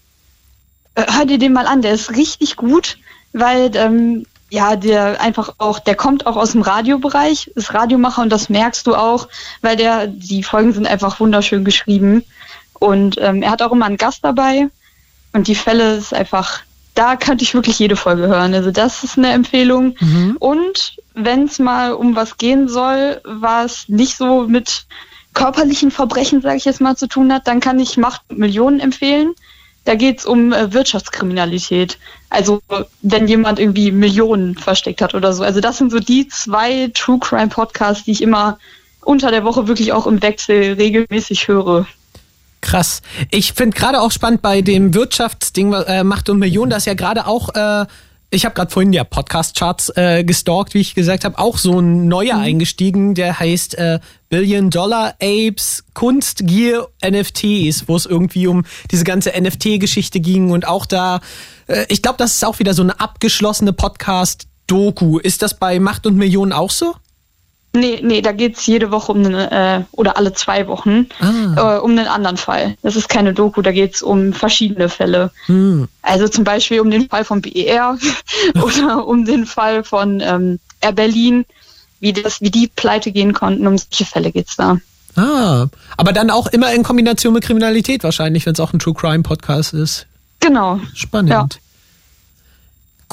Äh, 0.95 1.05
hör 1.11 1.25
dir 1.25 1.37
den 1.37 1.53
mal 1.53 1.67
an, 1.67 1.81
der 1.81 1.93
ist 1.93 2.11
richtig 2.15 2.55
gut, 2.55 2.97
weil 3.33 3.71
ähm, 3.75 4.25
ja, 4.51 4.75
der 4.75 5.21
einfach 5.21 5.55
auch, 5.59 5.79
der 5.79 5.95
kommt 5.95 6.27
auch 6.27 6.35
aus 6.35 6.51
dem 6.51 6.61
Radiobereich, 6.61 7.47
ist 7.55 7.73
Radiomacher 7.73 8.21
und 8.21 8.29
das 8.29 8.49
merkst 8.49 8.85
du 8.85 8.95
auch, 8.95 9.29
weil 9.61 9.77
der, 9.77 10.07
die 10.07 10.43
Folgen 10.43 10.73
sind 10.73 10.85
einfach 10.85 11.21
wunderschön 11.21 11.63
geschrieben. 11.63 12.23
Und 12.73 13.15
ähm, 13.19 13.43
er 13.43 13.51
hat 13.51 13.61
auch 13.61 13.71
immer 13.71 13.85
einen 13.85 13.95
Gast 13.95 14.25
dabei 14.25 14.67
und 15.31 15.47
die 15.47 15.55
Fälle 15.55 15.95
ist 15.95 16.13
einfach, 16.13 16.59
da 16.95 17.15
könnte 17.15 17.45
ich 17.45 17.53
wirklich 17.53 17.79
jede 17.79 17.95
Folge 17.95 18.27
hören. 18.27 18.53
Also 18.53 18.71
das 18.71 19.05
ist 19.05 19.17
eine 19.17 19.31
Empfehlung. 19.31 19.95
Und 20.39 20.97
wenn 21.13 21.43
es 21.43 21.57
mal 21.57 21.93
um 21.93 22.17
was 22.17 22.37
gehen 22.37 22.67
soll, 22.67 23.21
was 23.23 23.87
nicht 23.87 24.17
so 24.17 24.47
mit 24.47 24.85
körperlichen 25.33 25.91
Verbrechen, 25.91 26.41
sage 26.41 26.57
ich 26.57 26.65
jetzt 26.65 26.81
mal, 26.81 26.97
zu 26.97 27.07
tun 27.07 27.31
hat, 27.31 27.47
dann 27.47 27.61
kann 27.61 27.79
ich 27.79 27.95
Macht 27.95 28.23
und 28.27 28.39
Millionen 28.39 28.81
empfehlen. 28.81 29.33
Da 29.83 29.95
geht's 29.95 30.25
um 30.25 30.53
äh, 30.53 30.73
Wirtschaftskriminalität. 30.73 31.97
Also 32.29 32.61
wenn 33.01 33.27
jemand 33.27 33.59
irgendwie 33.59 33.91
Millionen 33.91 34.55
versteckt 34.55 35.01
hat 35.01 35.15
oder 35.15 35.33
so. 35.33 35.43
Also 35.43 35.59
das 35.59 35.77
sind 35.77 35.91
so 35.91 35.99
die 35.99 36.27
zwei 36.27 36.91
True 36.93 37.19
Crime 37.19 37.47
Podcasts, 37.47 38.03
die 38.03 38.11
ich 38.11 38.21
immer 38.21 38.59
unter 39.03 39.31
der 39.31 39.43
Woche 39.43 39.67
wirklich 39.67 39.93
auch 39.93 40.05
im 40.05 40.21
Wechsel 40.21 40.73
regelmäßig 40.73 41.47
höre. 41.47 41.87
Krass. 42.61 43.01
Ich 43.31 43.53
finde 43.53 43.75
gerade 43.75 44.01
auch 44.01 44.11
spannend 44.11 44.43
bei 44.43 44.61
dem 44.61 44.93
Wirtschaftsding 44.93 45.73
äh, 45.73 46.03
Macht 46.03 46.29
und 46.29 46.37
Millionen, 46.37 46.69
dass 46.69 46.85
ja 46.85 46.93
gerade 46.93 47.25
auch, 47.25 47.49
äh, 47.55 47.87
ich 48.29 48.45
habe 48.45 48.53
gerade 48.53 48.71
vorhin 48.71 48.93
ja 48.93 49.03
Podcast-Charts 49.03 49.93
äh, 49.95 50.23
gestalkt, 50.23 50.75
wie 50.75 50.81
ich 50.81 50.93
gesagt 50.93 51.25
habe, 51.25 51.39
auch 51.39 51.57
so 51.57 51.79
ein 51.79 52.07
neuer 52.07 52.37
eingestiegen, 52.37 53.15
der 53.15 53.39
heißt 53.39 53.75
äh, 53.79 53.99
Billion 54.31 54.69
Dollar 54.69 55.15
Apes, 55.21 55.83
Kunst, 55.93 56.47
Gier, 56.47 56.87
NFTs, 57.05 57.89
wo 57.89 57.97
es 57.97 58.05
irgendwie 58.05 58.47
um 58.47 58.63
diese 58.89 59.03
ganze 59.03 59.33
NFT-Geschichte 59.37 60.21
ging 60.21 60.51
und 60.51 60.65
auch 60.65 60.85
da, 60.85 61.19
äh, 61.67 61.85
ich 61.89 62.01
glaube, 62.01 62.17
das 62.17 62.35
ist 62.35 62.45
auch 62.45 62.57
wieder 62.59 62.73
so 62.73 62.81
eine 62.81 62.97
abgeschlossene 62.97 63.73
Podcast-Doku. 63.73 65.19
Ist 65.19 65.41
das 65.41 65.59
bei 65.59 65.81
Macht 65.81 66.05
und 66.05 66.15
Millionen 66.15 66.53
auch 66.53 66.71
so? 66.71 66.95
Nee, 67.73 67.99
nee, 68.01 68.21
da 68.21 68.31
geht's 68.31 68.65
jede 68.67 68.89
Woche 68.91 69.11
um 69.11 69.17
einen, 69.17 69.33
äh, 69.33 69.83
oder 69.91 70.15
alle 70.15 70.31
zwei 70.31 70.65
Wochen 70.67 71.07
äh, 71.19 71.77
um 71.79 71.91
einen 71.91 72.07
anderen 72.07 72.37
Fall. 72.37 72.77
Das 72.83 72.95
ist 72.95 73.09
keine 73.09 73.33
Doku, 73.33 73.61
da 73.61 73.73
geht's 73.73 74.01
um 74.01 74.31
verschiedene 74.31 74.87
Fälle. 74.87 75.31
Hm. 75.47 75.89
Also 76.01 76.29
zum 76.29 76.45
Beispiel 76.45 76.79
um 76.79 76.89
den 76.89 77.09
Fall 77.09 77.25
von 77.25 77.41
BER 77.41 77.97
oder 78.61 79.05
um 79.05 79.25
den 79.25 79.45
Fall 79.45 79.83
von 79.83 80.21
ähm, 80.21 80.59
Air 80.79 80.93
Berlin, 80.93 81.45
wie, 82.01 82.11
das, 82.11 82.41
wie 82.41 82.51
die 82.51 82.67
pleite 82.67 83.11
gehen 83.11 83.33
konnten. 83.33 83.65
Um 83.65 83.77
solche 83.77 84.05
Fälle 84.05 84.31
geht's 84.31 84.57
da. 84.57 84.77
Ah, 85.15 85.67
aber 85.97 86.13
dann 86.13 86.29
auch 86.29 86.47
immer 86.47 86.73
in 86.73 86.83
Kombination 86.83 87.33
mit 87.33 87.43
Kriminalität 87.43 88.03
wahrscheinlich, 88.03 88.45
wenn 88.45 88.53
es 88.53 88.59
auch 88.59 88.73
ein 88.73 88.79
True 88.79 88.93
Crime 88.93 89.23
Podcast 89.23 89.73
ist. 89.73 90.07
Genau. 90.39 90.79
Spannend. 90.93 91.59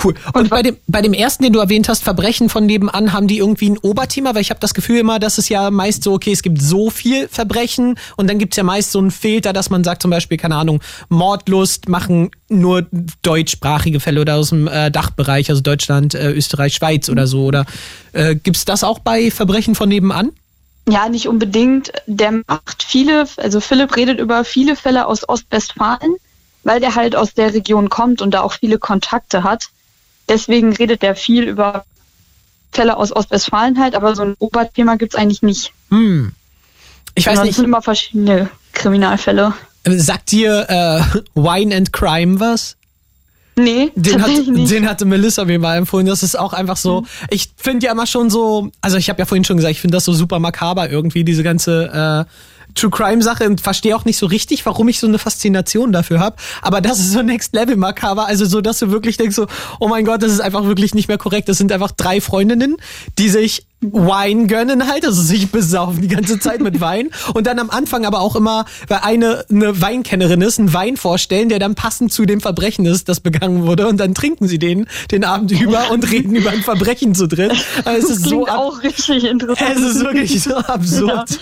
Cool. 0.02 0.14
Und, 0.32 0.50
bei 0.50 0.62
dem 0.62 0.76
bei 0.86 1.02
dem 1.02 1.12
ersten, 1.12 1.42
den 1.42 1.52
du 1.52 1.58
erwähnt 1.58 1.88
hast, 1.88 2.04
Verbrechen 2.04 2.48
von 2.48 2.66
nebenan, 2.66 3.12
haben 3.12 3.26
die 3.26 3.38
irgendwie 3.38 3.70
ein 3.70 3.78
Oberthema, 3.78 4.34
weil 4.34 4.42
ich 4.42 4.50
habe 4.50 4.60
das 4.60 4.74
Gefühl 4.74 4.98
immer, 4.98 5.18
dass 5.18 5.38
es 5.38 5.48
ja 5.48 5.70
meist 5.70 6.04
so, 6.04 6.12
okay, 6.12 6.32
es 6.32 6.42
gibt 6.42 6.60
so 6.62 6.90
viel 6.90 7.28
Verbrechen 7.28 7.98
und 8.16 8.28
dann 8.28 8.38
gibt's 8.38 8.56
ja 8.56 8.62
meist 8.62 8.92
so 8.92 8.98
einen 8.98 9.10
Filter, 9.10 9.52
dass 9.52 9.70
man 9.70 9.84
sagt 9.84 10.02
zum 10.02 10.10
Beispiel, 10.10 10.38
keine 10.38 10.56
Ahnung, 10.56 10.80
Mordlust 11.08 11.88
machen 11.88 12.30
nur 12.48 12.86
deutschsprachige 13.22 14.00
Fälle 14.00 14.20
oder 14.20 14.36
aus 14.36 14.50
dem 14.50 14.68
äh, 14.68 14.90
Dachbereich, 14.90 15.50
also 15.50 15.62
Deutschland, 15.62 16.14
äh, 16.14 16.30
Österreich, 16.30 16.74
Schweiz 16.74 17.08
oder 17.08 17.26
so. 17.26 17.44
Oder 17.44 17.66
äh, 18.12 18.34
gibt's 18.34 18.64
das 18.64 18.84
auch 18.84 19.00
bei 19.00 19.30
Verbrechen 19.30 19.74
von 19.74 19.88
nebenan? 19.88 20.32
Ja, 20.88 21.08
nicht 21.08 21.28
unbedingt. 21.28 21.92
Der 22.06 22.32
macht 22.46 22.82
viele, 22.82 23.26
also 23.36 23.60
Philipp 23.60 23.96
redet 23.96 24.18
über 24.20 24.44
viele 24.44 24.74
Fälle 24.74 25.06
aus 25.06 25.28
Ostwestfalen, 25.28 26.16
weil 26.64 26.80
der 26.80 26.94
halt 26.94 27.14
aus 27.14 27.34
der 27.34 27.52
Region 27.52 27.90
kommt 27.90 28.22
und 28.22 28.32
da 28.32 28.40
auch 28.40 28.54
viele 28.54 28.78
Kontakte 28.78 29.42
hat. 29.42 29.68
Deswegen 30.28 30.72
redet 30.74 31.02
der 31.02 31.16
viel 31.16 31.44
über 31.44 31.84
Fälle 32.72 32.96
aus 32.96 33.14
Ostwestfalen 33.14 33.78
halt, 33.78 33.94
aber 33.94 34.14
so 34.14 34.22
ein 34.22 34.34
Oberthema 34.38 34.96
gibt's 34.96 35.14
eigentlich 35.14 35.42
nicht. 35.42 35.72
Hm. 35.90 36.32
Ich 37.14 37.26
weiß 37.26 37.40
nicht. 37.40 37.50
Es 37.50 37.56
sind 37.56 37.64
immer 37.64 37.82
verschiedene 37.82 38.50
Kriminalfälle. 38.72 39.54
Sagt 39.84 40.32
dir 40.32 40.66
äh, 40.68 41.18
Wine 41.34 41.74
and 41.74 41.92
Crime 41.92 42.40
was? 42.40 42.76
Nee, 43.56 43.90
Den, 43.96 44.22
hat, 44.22 44.28
nicht. 44.28 44.70
den 44.70 44.88
hatte 44.88 45.04
Melissa 45.04 45.44
mir 45.44 45.58
mal 45.58 45.76
empfohlen. 45.76 46.06
Das 46.06 46.22
ist 46.22 46.38
auch 46.38 46.52
einfach 46.52 46.76
so. 46.76 47.04
Ich 47.28 47.50
finde 47.56 47.86
ja 47.86 47.92
immer 47.92 48.06
schon 48.06 48.30
so. 48.30 48.70
Also 48.80 48.98
ich 48.98 49.08
habe 49.08 49.18
ja 49.18 49.26
vorhin 49.26 49.44
schon 49.44 49.56
gesagt, 49.56 49.72
ich 49.72 49.80
finde 49.80 49.96
das 49.96 50.04
so 50.04 50.12
super 50.12 50.38
makaber 50.38 50.88
irgendwie 50.88 51.24
diese 51.24 51.42
ganze 51.42 52.26
äh, 52.28 52.32
True 52.74 52.90
Crime 52.90 53.22
Sache 53.22 53.46
und 53.46 53.60
verstehe 53.60 53.96
auch 53.96 54.04
nicht 54.04 54.18
so 54.18 54.26
richtig, 54.26 54.64
warum 54.66 54.88
ich 54.88 55.00
so 55.00 55.06
eine 55.06 55.18
Faszination 55.18 55.92
dafür 55.92 56.20
habe. 56.20 56.36
Aber 56.62 56.80
das 56.80 56.98
ist 56.98 57.12
so 57.12 57.22
Next 57.22 57.54
Level 57.54 57.76
makaber. 57.76 58.26
Also 58.26 58.44
so, 58.44 58.60
dass 58.60 58.78
du 58.78 58.90
wirklich 58.90 59.16
denkst 59.16 59.36
so, 59.36 59.46
oh 59.80 59.88
mein 59.88 60.04
Gott, 60.04 60.22
das 60.22 60.32
ist 60.32 60.40
einfach 60.40 60.64
wirklich 60.64 60.94
nicht 60.94 61.08
mehr 61.08 61.18
korrekt. 61.18 61.48
Das 61.48 61.58
sind 61.58 61.72
einfach 61.72 61.92
drei 61.92 62.20
Freundinnen, 62.20 62.76
die 63.18 63.28
sich 63.28 63.67
Wein 63.80 64.48
gönnen 64.48 64.88
halt, 64.88 65.04
also 65.06 65.22
sich 65.22 65.52
besaufen 65.52 66.02
die 66.02 66.08
ganze 66.08 66.40
Zeit 66.40 66.60
mit 66.60 66.80
Wein 66.80 67.10
und 67.34 67.46
dann 67.46 67.58
am 67.60 67.70
Anfang 67.70 68.04
aber 68.04 68.20
auch 68.20 68.34
immer, 68.34 68.64
weil 68.88 68.98
eine 69.02 69.44
eine 69.50 69.80
Weinkennerin 69.80 70.40
ist, 70.42 70.58
einen 70.58 70.72
Wein 70.74 70.96
vorstellen, 70.96 71.48
der 71.48 71.60
dann 71.60 71.74
passend 71.76 72.12
zu 72.12 72.26
dem 72.26 72.40
Verbrechen 72.40 72.86
ist, 72.86 73.08
das 73.08 73.20
begangen 73.20 73.66
wurde 73.66 73.86
und 73.86 73.98
dann 73.98 74.14
trinken 74.14 74.48
sie 74.48 74.58
den 74.58 74.88
den 75.12 75.24
Abend 75.24 75.52
über 75.52 75.90
und 75.92 76.10
reden 76.10 76.34
über 76.34 76.50
ein 76.50 76.62
Verbrechen 76.62 77.14
zu 77.14 77.28
dritt. 77.28 77.52
Also 77.84 78.08
es 78.08 78.08
Das 78.08 78.18
ist 78.18 78.24
so 78.28 78.48
auch 78.48 78.82
richtig 78.82 79.24
interessant. 79.24 79.70
es 79.76 79.82
ist 79.82 80.00
wirklich 80.04 80.42
so 80.42 80.56
absurd. 80.56 81.38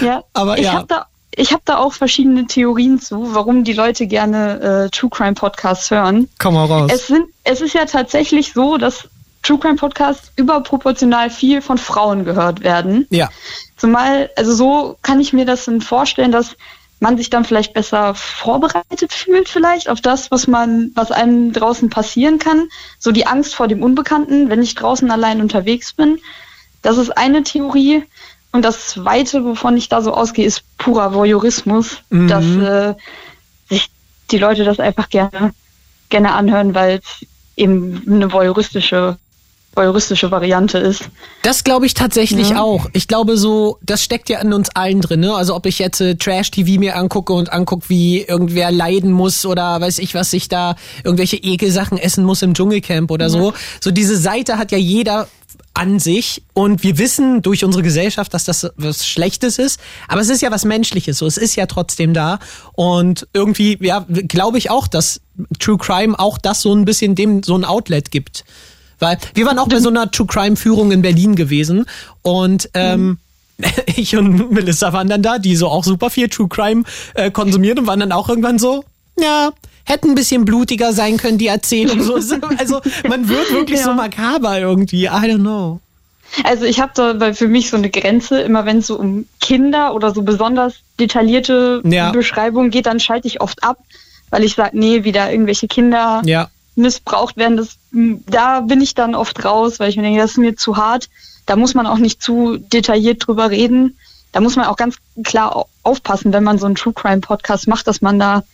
Ja, 0.00 0.22
Aber 0.32 0.56
ich 0.58 0.64
ja. 0.64 0.72
habe 0.72 0.86
da, 0.88 1.06
ich 1.34 1.52
habe 1.52 1.62
da 1.66 1.76
auch 1.78 1.92
verschiedene 1.92 2.46
Theorien 2.46 2.98
zu, 3.00 3.34
warum 3.34 3.64
die 3.64 3.72
Leute 3.74 4.06
gerne 4.06 4.86
äh, 4.86 4.90
True 4.90 5.10
Crime 5.10 5.34
Podcasts 5.34 5.90
hören. 5.90 6.28
Komm 6.38 6.54
mal 6.54 6.64
raus. 6.64 6.90
Es 6.92 7.06
sind, 7.06 7.26
es 7.44 7.60
ist 7.60 7.74
ja 7.74 7.84
tatsächlich 7.84 8.52
so, 8.54 8.78
dass 8.78 9.08
True 9.42 9.58
Crime 9.58 9.76
Podcasts 9.76 10.32
überproportional 10.36 11.30
viel 11.30 11.62
von 11.62 11.78
Frauen 11.78 12.24
gehört 12.24 12.62
werden. 12.62 13.06
Ja. 13.10 13.28
Zumal, 13.76 14.30
also 14.36 14.54
so 14.54 14.96
kann 15.02 15.20
ich 15.20 15.32
mir 15.32 15.46
das 15.46 15.64
dann 15.64 15.80
vorstellen, 15.80 16.32
dass 16.32 16.56
man 17.02 17.16
sich 17.16 17.30
dann 17.30 17.46
vielleicht 17.46 17.72
besser 17.72 18.14
vorbereitet 18.14 19.12
fühlt, 19.14 19.48
vielleicht 19.48 19.88
auf 19.88 20.02
das, 20.02 20.30
was 20.30 20.46
man, 20.46 20.90
was 20.94 21.10
einem 21.10 21.52
draußen 21.52 21.88
passieren 21.88 22.38
kann. 22.38 22.68
So 22.98 23.10
die 23.10 23.26
Angst 23.26 23.54
vor 23.54 23.68
dem 23.68 23.82
Unbekannten, 23.82 24.50
wenn 24.50 24.62
ich 24.62 24.74
draußen 24.74 25.10
allein 25.10 25.40
unterwegs 25.40 25.94
bin. 25.94 26.18
Das 26.82 26.98
ist 26.98 27.16
eine 27.16 27.42
Theorie. 27.42 28.04
Und 28.52 28.64
das 28.64 28.88
zweite, 28.88 29.44
wovon 29.44 29.76
ich 29.78 29.88
da 29.88 30.02
so 30.02 30.12
ausgehe, 30.12 30.44
ist 30.44 30.62
purer 30.76 31.14
Voyeurismus, 31.14 32.02
Mhm. 32.10 32.28
dass 32.28 32.44
äh, 32.44 32.94
sich 33.68 33.88
die 34.30 34.38
Leute 34.38 34.64
das 34.64 34.78
einfach 34.80 35.08
gerne, 35.08 35.54
gerne 36.10 36.32
anhören, 36.32 36.74
weil 36.74 36.98
es 36.98 37.26
eben 37.56 38.02
eine 38.06 38.32
voyeuristische, 38.32 39.18
voyeuristische 39.74 40.30
Variante 40.30 40.78
ist. 40.78 41.04
Das 41.42 41.62
glaube 41.64 41.86
ich 41.86 41.94
tatsächlich 41.94 42.50
Ja. 42.50 42.60
auch. 42.60 42.86
Ich 42.92 43.06
glaube 43.08 43.36
so, 43.36 43.78
das 43.82 44.02
steckt 44.02 44.28
ja 44.28 44.40
in 44.40 44.52
uns 44.52 44.68
allen 44.70 45.00
drin. 45.00 45.20
Ne? 45.20 45.32
Also 45.34 45.54
ob 45.54 45.66
ich 45.66 45.78
jetzt 45.78 46.00
äh, 46.00 46.16
Trash-TV 46.16 46.80
mir 46.80 46.96
angucke 46.96 47.32
und 47.32 47.52
angucke, 47.52 47.88
wie 47.88 48.22
irgendwer 48.22 48.70
leiden 48.72 49.12
muss 49.12 49.46
oder 49.46 49.80
weiß 49.80 49.98
ich 49.98 50.14
was, 50.14 50.30
sich 50.30 50.48
da 50.48 50.74
irgendwelche 51.04 51.36
Ekelsachen 51.36 51.98
essen 51.98 52.24
muss 52.24 52.42
im 52.42 52.54
Dschungelcamp 52.54 53.10
oder 53.10 53.30
so. 53.30 53.52
So 53.80 53.90
diese 53.90 54.16
Seite 54.16 54.58
hat 54.58 54.72
ja 54.72 54.78
jeder 54.78 55.28
an 55.72 56.00
sich 56.00 56.42
und 56.52 56.82
wir 56.82 56.98
wissen 56.98 57.42
durch 57.42 57.64
unsere 57.64 57.84
Gesellschaft, 57.84 58.34
dass 58.34 58.44
das 58.44 58.70
was 58.76 59.06
Schlechtes 59.06 59.56
ist, 59.58 59.80
aber 60.08 60.20
es 60.20 60.28
ist 60.28 60.42
ja 60.42 60.50
was 60.50 60.64
Menschliches, 60.64 61.18
so 61.18 61.26
es 61.26 61.36
ist 61.36 61.54
ja 61.54 61.66
trotzdem 61.66 62.12
da 62.12 62.40
und 62.72 63.28
irgendwie, 63.32 63.78
ja, 63.80 64.04
glaube 64.08 64.58
ich 64.58 64.68
auch, 64.70 64.88
dass 64.88 65.20
True 65.60 65.78
Crime 65.78 66.18
auch 66.18 66.38
das 66.38 66.60
so 66.60 66.74
ein 66.74 66.84
bisschen 66.84 67.14
dem 67.14 67.44
so 67.44 67.54
ein 67.56 67.64
Outlet 67.64 68.10
gibt. 68.10 68.44
Weil 69.00 69.18
wir 69.34 69.46
waren 69.46 69.58
auch 69.58 69.68
bei 69.68 69.80
so 69.80 69.88
einer 69.88 70.10
True 70.10 70.26
Crime 70.26 70.56
Führung 70.56 70.92
in 70.92 71.02
Berlin 71.02 71.34
gewesen 71.34 71.86
und 72.22 72.70
ähm, 72.74 73.18
ich 73.96 74.16
und 74.16 74.52
Melissa 74.52 74.92
waren 74.92 75.08
dann 75.08 75.22
da, 75.22 75.38
die 75.38 75.56
so 75.56 75.68
auch 75.68 75.84
super 75.84 76.08
viel 76.10 76.28
True 76.28 76.48
Crime 76.48 76.84
äh, 77.14 77.30
konsumiert 77.30 77.78
und 77.78 77.86
waren 77.86 78.00
dann 78.00 78.12
auch 78.12 78.28
irgendwann 78.28 78.58
so, 78.58 78.84
ja, 79.18 79.50
hätte 79.84 80.08
ein 80.08 80.14
bisschen 80.14 80.44
blutiger 80.44 80.92
sein 80.92 81.16
können, 81.16 81.36
die 81.38 81.48
Erzählung. 81.48 82.00
So, 82.02 82.14
also 82.58 82.80
man 83.08 83.28
wird 83.28 83.52
wirklich 83.52 83.80
so 83.82 83.90
Ja. 83.90 83.94
makaber 83.96 84.58
irgendwie. 84.60 85.04
I 85.06 85.08
don't 85.08 85.38
know. 85.40 85.80
Also 86.44 86.64
ich 86.64 86.80
habe 86.80 86.92
da 87.18 87.32
für 87.32 87.48
mich 87.48 87.70
so 87.70 87.76
eine 87.76 87.90
Grenze, 87.90 88.40
immer 88.40 88.64
wenn 88.64 88.78
es 88.78 88.86
so 88.86 88.96
um 88.98 89.26
Kinder 89.40 89.94
oder 89.94 90.14
so 90.14 90.22
besonders 90.22 90.74
detaillierte 91.00 91.82
Ja. 91.84 92.12
Beschreibungen 92.12 92.70
geht, 92.70 92.86
dann 92.86 93.00
schalte 93.00 93.26
ich 93.26 93.40
oft 93.40 93.64
ab, 93.64 93.78
weil 94.30 94.44
ich 94.44 94.54
sage, 94.54 94.78
nee, 94.78 95.02
wieder 95.04 95.30
irgendwelche 95.32 95.66
Kinder 95.66 96.22
Ja. 96.24 96.48
Missbraucht 96.80 97.36
werden. 97.36 97.56
Das, 97.56 97.76
da 97.92 98.60
bin 98.60 98.80
ich 98.80 98.94
dann 98.94 99.14
oft 99.14 99.44
raus, 99.44 99.78
weil 99.80 99.90
ich 99.90 99.96
mir 99.96 100.02
denke, 100.02 100.20
das 100.20 100.32
ist 100.32 100.38
mir 100.38 100.56
zu 100.56 100.76
hart. 100.76 101.08
Da 101.46 101.56
muss 101.56 101.74
man 101.74 101.86
auch 101.86 101.98
nicht 101.98 102.22
zu 102.22 102.56
detailliert 102.58 103.26
drüber 103.26 103.50
reden. 103.50 103.96
Da 104.32 104.40
muss 104.40 104.56
man 104.56 104.66
auch 104.66 104.76
ganz 104.76 104.96
klar 105.24 105.56
au- 105.56 105.66
aufpassen, 105.82 106.32
wenn 106.32 106.44
man 106.44 106.58
so 106.58 106.66
einen 106.66 106.74
True 106.76 106.92
Crime 106.92 107.20
Podcast 107.20 107.66
macht, 107.68 107.86
dass 107.86 108.00
man 108.00 108.18
da 108.18 108.44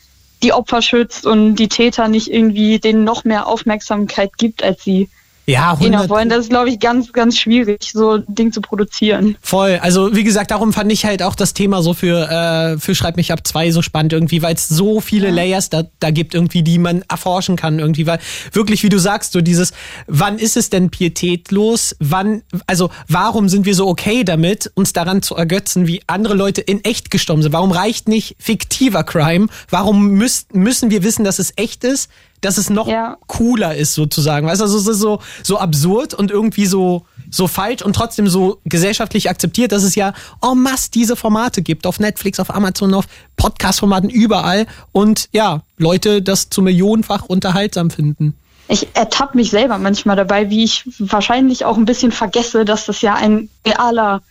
die 0.42 0.52
Opfer 0.52 0.82
schützt 0.82 1.26
und 1.26 1.56
die 1.56 1.68
Täter 1.68 2.08
nicht 2.08 2.30
irgendwie 2.30 2.78
denen 2.78 3.04
noch 3.04 3.24
mehr 3.24 3.46
Aufmerksamkeit 3.46 4.36
gibt, 4.38 4.62
als 4.62 4.84
sie 4.84 5.08
Ja, 5.46 5.72
100 5.72 6.08
wollen. 6.08 6.28
Das 6.28 6.40
ist, 6.40 6.50
glaube 6.50 6.70
ich, 6.70 6.80
ganz, 6.80 7.12
ganz 7.12 7.38
schwierig, 7.38 7.90
so 7.92 8.14
ein 8.14 8.24
Ding 8.26 8.52
zu 8.52 8.60
produzieren. 8.60 9.36
Voll. 9.40 9.78
Also 9.80 10.14
wie 10.14 10.24
gesagt, 10.24 10.50
darum 10.50 10.72
fand 10.72 10.90
ich 10.90 11.04
halt 11.04 11.22
auch 11.22 11.36
das 11.36 11.54
Thema 11.54 11.82
so 11.82 11.94
für, 11.94 12.28
äh, 12.28 12.78
für 12.78 12.96
Schreib 12.96 13.16
mich 13.16 13.32
ab 13.32 13.46
2 13.46 13.70
so 13.70 13.80
spannend 13.80 14.12
irgendwie, 14.12 14.42
weil 14.42 14.54
es 14.54 14.68
so 14.68 15.00
viele 15.00 15.30
Layers 15.30 15.70
da, 15.70 15.84
da 16.00 16.10
gibt 16.10 16.34
irgendwie, 16.34 16.62
die 16.62 16.78
man 16.78 17.04
erforschen 17.08 17.54
kann 17.54 17.78
irgendwie, 17.78 18.06
weil 18.06 18.18
wirklich, 18.52 18.82
wie 18.82 18.88
du 18.88 18.98
sagst, 18.98 19.32
so 19.32 19.40
dieses, 19.40 19.72
wann 20.08 20.38
ist 20.38 20.56
es 20.56 20.68
denn 20.70 20.90
pietätlos? 20.90 21.94
Wann, 22.00 22.42
also 22.66 22.90
warum 23.06 23.48
sind 23.48 23.66
wir 23.66 23.76
so 23.76 23.86
okay 23.86 24.24
damit, 24.24 24.72
uns 24.74 24.92
daran 24.92 25.22
zu 25.22 25.36
ergötzen, 25.36 25.86
wie 25.86 26.02
andere 26.08 26.34
Leute 26.34 26.60
in 26.60 26.82
echt 26.84 27.10
gestorben 27.12 27.42
sind? 27.42 27.52
Warum 27.52 27.70
reicht 27.70 28.08
nicht 28.08 28.34
fiktiver 28.40 29.04
Crime? 29.04 29.46
Warum 29.70 30.08
müssen 30.10 30.46
müssen 30.52 30.90
wir 30.90 31.04
wissen, 31.04 31.24
dass 31.24 31.38
es 31.38 31.52
echt 31.56 31.84
ist? 31.84 32.10
Dass 32.40 32.58
es 32.58 32.70
noch 32.70 32.88
ja. 32.88 33.16
cooler 33.26 33.74
ist 33.74 33.94
sozusagen. 33.94 34.46
Weißt 34.46 34.60
du, 34.60 34.64
also 34.64 34.78
es 34.78 34.86
ist 34.86 34.98
so, 34.98 35.20
so 35.42 35.58
absurd 35.58 36.14
und 36.14 36.30
irgendwie 36.30 36.66
so, 36.66 37.04
so 37.30 37.48
falsch 37.48 37.82
und 37.82 37.94
trotzdem 37.94 38.28
so 38.28 38.60
gesellschaftlich 38.64 39.30
akzeptiert, 39.30 39.72
dass 39.72 39.82
es 39.82 39.94
ja 39.94 40.12
en 40.42 40.62
masse 40.62 40.90
diese 40.90 41.16
Formate 41.16 41.62
gibt. 41.62 41.86
Auf 41.86 42.00
Netflix, 42.00 42.40
auf 42.40 42.54
Amazon, 42.54 42.94
auf 42.94 43.06
Podcast-Formaten, 43.36 44.10
überall. 44.10 44.66
Und 44.92 45.28
ja, 45.32 45.62
Leute 45.78 46.22
das 46.22 46.50
zu 46.50 46.62
millionenfach 46.62 47.24
unterhaltsam 47.24 47.90
finden. 47.90 48.34
Ich 48.68 48.88
ertappe 48.94 49.36
mich 49.36 49.50
selber 49.50 49.78
manchmal 49.78 50.16
dabei, 50.16 50.50
wie 50.50 50.64
ich 50.64 50.84
wahrscheinlich 50.98 51.64
auch 51.64 51.76
ein 51.76 51.84
bisschen 51.84 52.10
vergesse, 52.10 52.64
dass 52.64 52.86
das 52.86 53.00
ja 53.00 53.14
ein 53.14 53.48
realer 53.64 54.22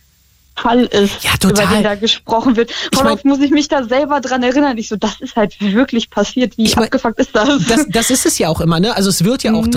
Fall 0.56 0.84
ist, 0.84 1.22
ja, 1.22 1.30
total. 1.38 1.64
über 1.64 1.74
den 1.74 1.82
da 1.82 1.94
gesprochen 1.94 2.56
wird. 2.56 2.72
Voll 2.94 3.06
oft 3.06 3.24
muss 3.24 3.40
ich 3.40 3.50
mich 3.50 3.68
da 3.68 3.84
selber 3.84 4.20
dran 4.20 4.42
erinnern. 4.42 4.78
Ich 4.78 4.88
so, 4.88 4.96
das 4.96 5.20
ist 5.20 5.36
halt 5.36 5.60
wirklich 5.60 6.10
passiert. 6.10 6.56
Wie 6.56 6.64
ich 6.64 6.76
mein, 6.76 6.86
abgefuckt 6.86 7.18
ist 7.18 7.34
das? 7.34 7.48
das? 7.66 7.86
Das 7.88 8.10
ist 8.10 8.26
es 8.26 8.38
ja 8.38 8.48
auch 8.48 8.60
immer, 8.60 8.80
ne? 8.80 8.96
Also 8.96 9.10
es 9.10 9.24
wird 9.24 9.42
ja 9.42 9.52
auch 9.52 9.66
mhm. 9.66 9.72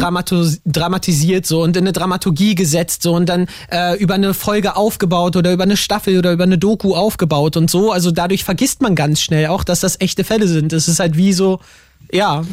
dramatisiert 0.66 1.46
so 1.46 1.64
und 1.64 1.76
in 1.76 1.84
eine 1.84 1.92
Dramaturgie 1.92 2.56
gesetzt 2.56 3.04
so 3.04 3.14
und 3.14 3.28
dann 3.28 3.48
äh, 3.72 3.98
über 3.98 4.14
eine 4.14 4.34
Folge 4.34 4.76
aufgebaut 4.76 5.36
oder 5.36 5.52
über 5.52 5.64
eine 5.64 5.78
Staffel 5.78 6.18
oder 6.18 6.32
über 6.32 6.44
eine 6.44 6.58
Doku 6.58 6.96
aufgebaut 6.96 7.58
und 7.58 7.70
so. 7.70 7.92
Also 7.92 8.12
dadurch 8.12 8.44
vergisst 8.44 8.82
man 8.82 8.96
ganz 8.96 9.22
schnell 9.22 9.48
auch, 9.48 9.64
dass 9.64 9.82
das 9.82 10.00
echte 10.00 10.24
Fälle 10.24 10.48
sind. 10.48 10.74
Es 10.74 10.88
ist 10.88 11.00
halt 11.00 11.18
wie 11.18 11.34
so, 11.34 11.60
ja. 12.12 12.44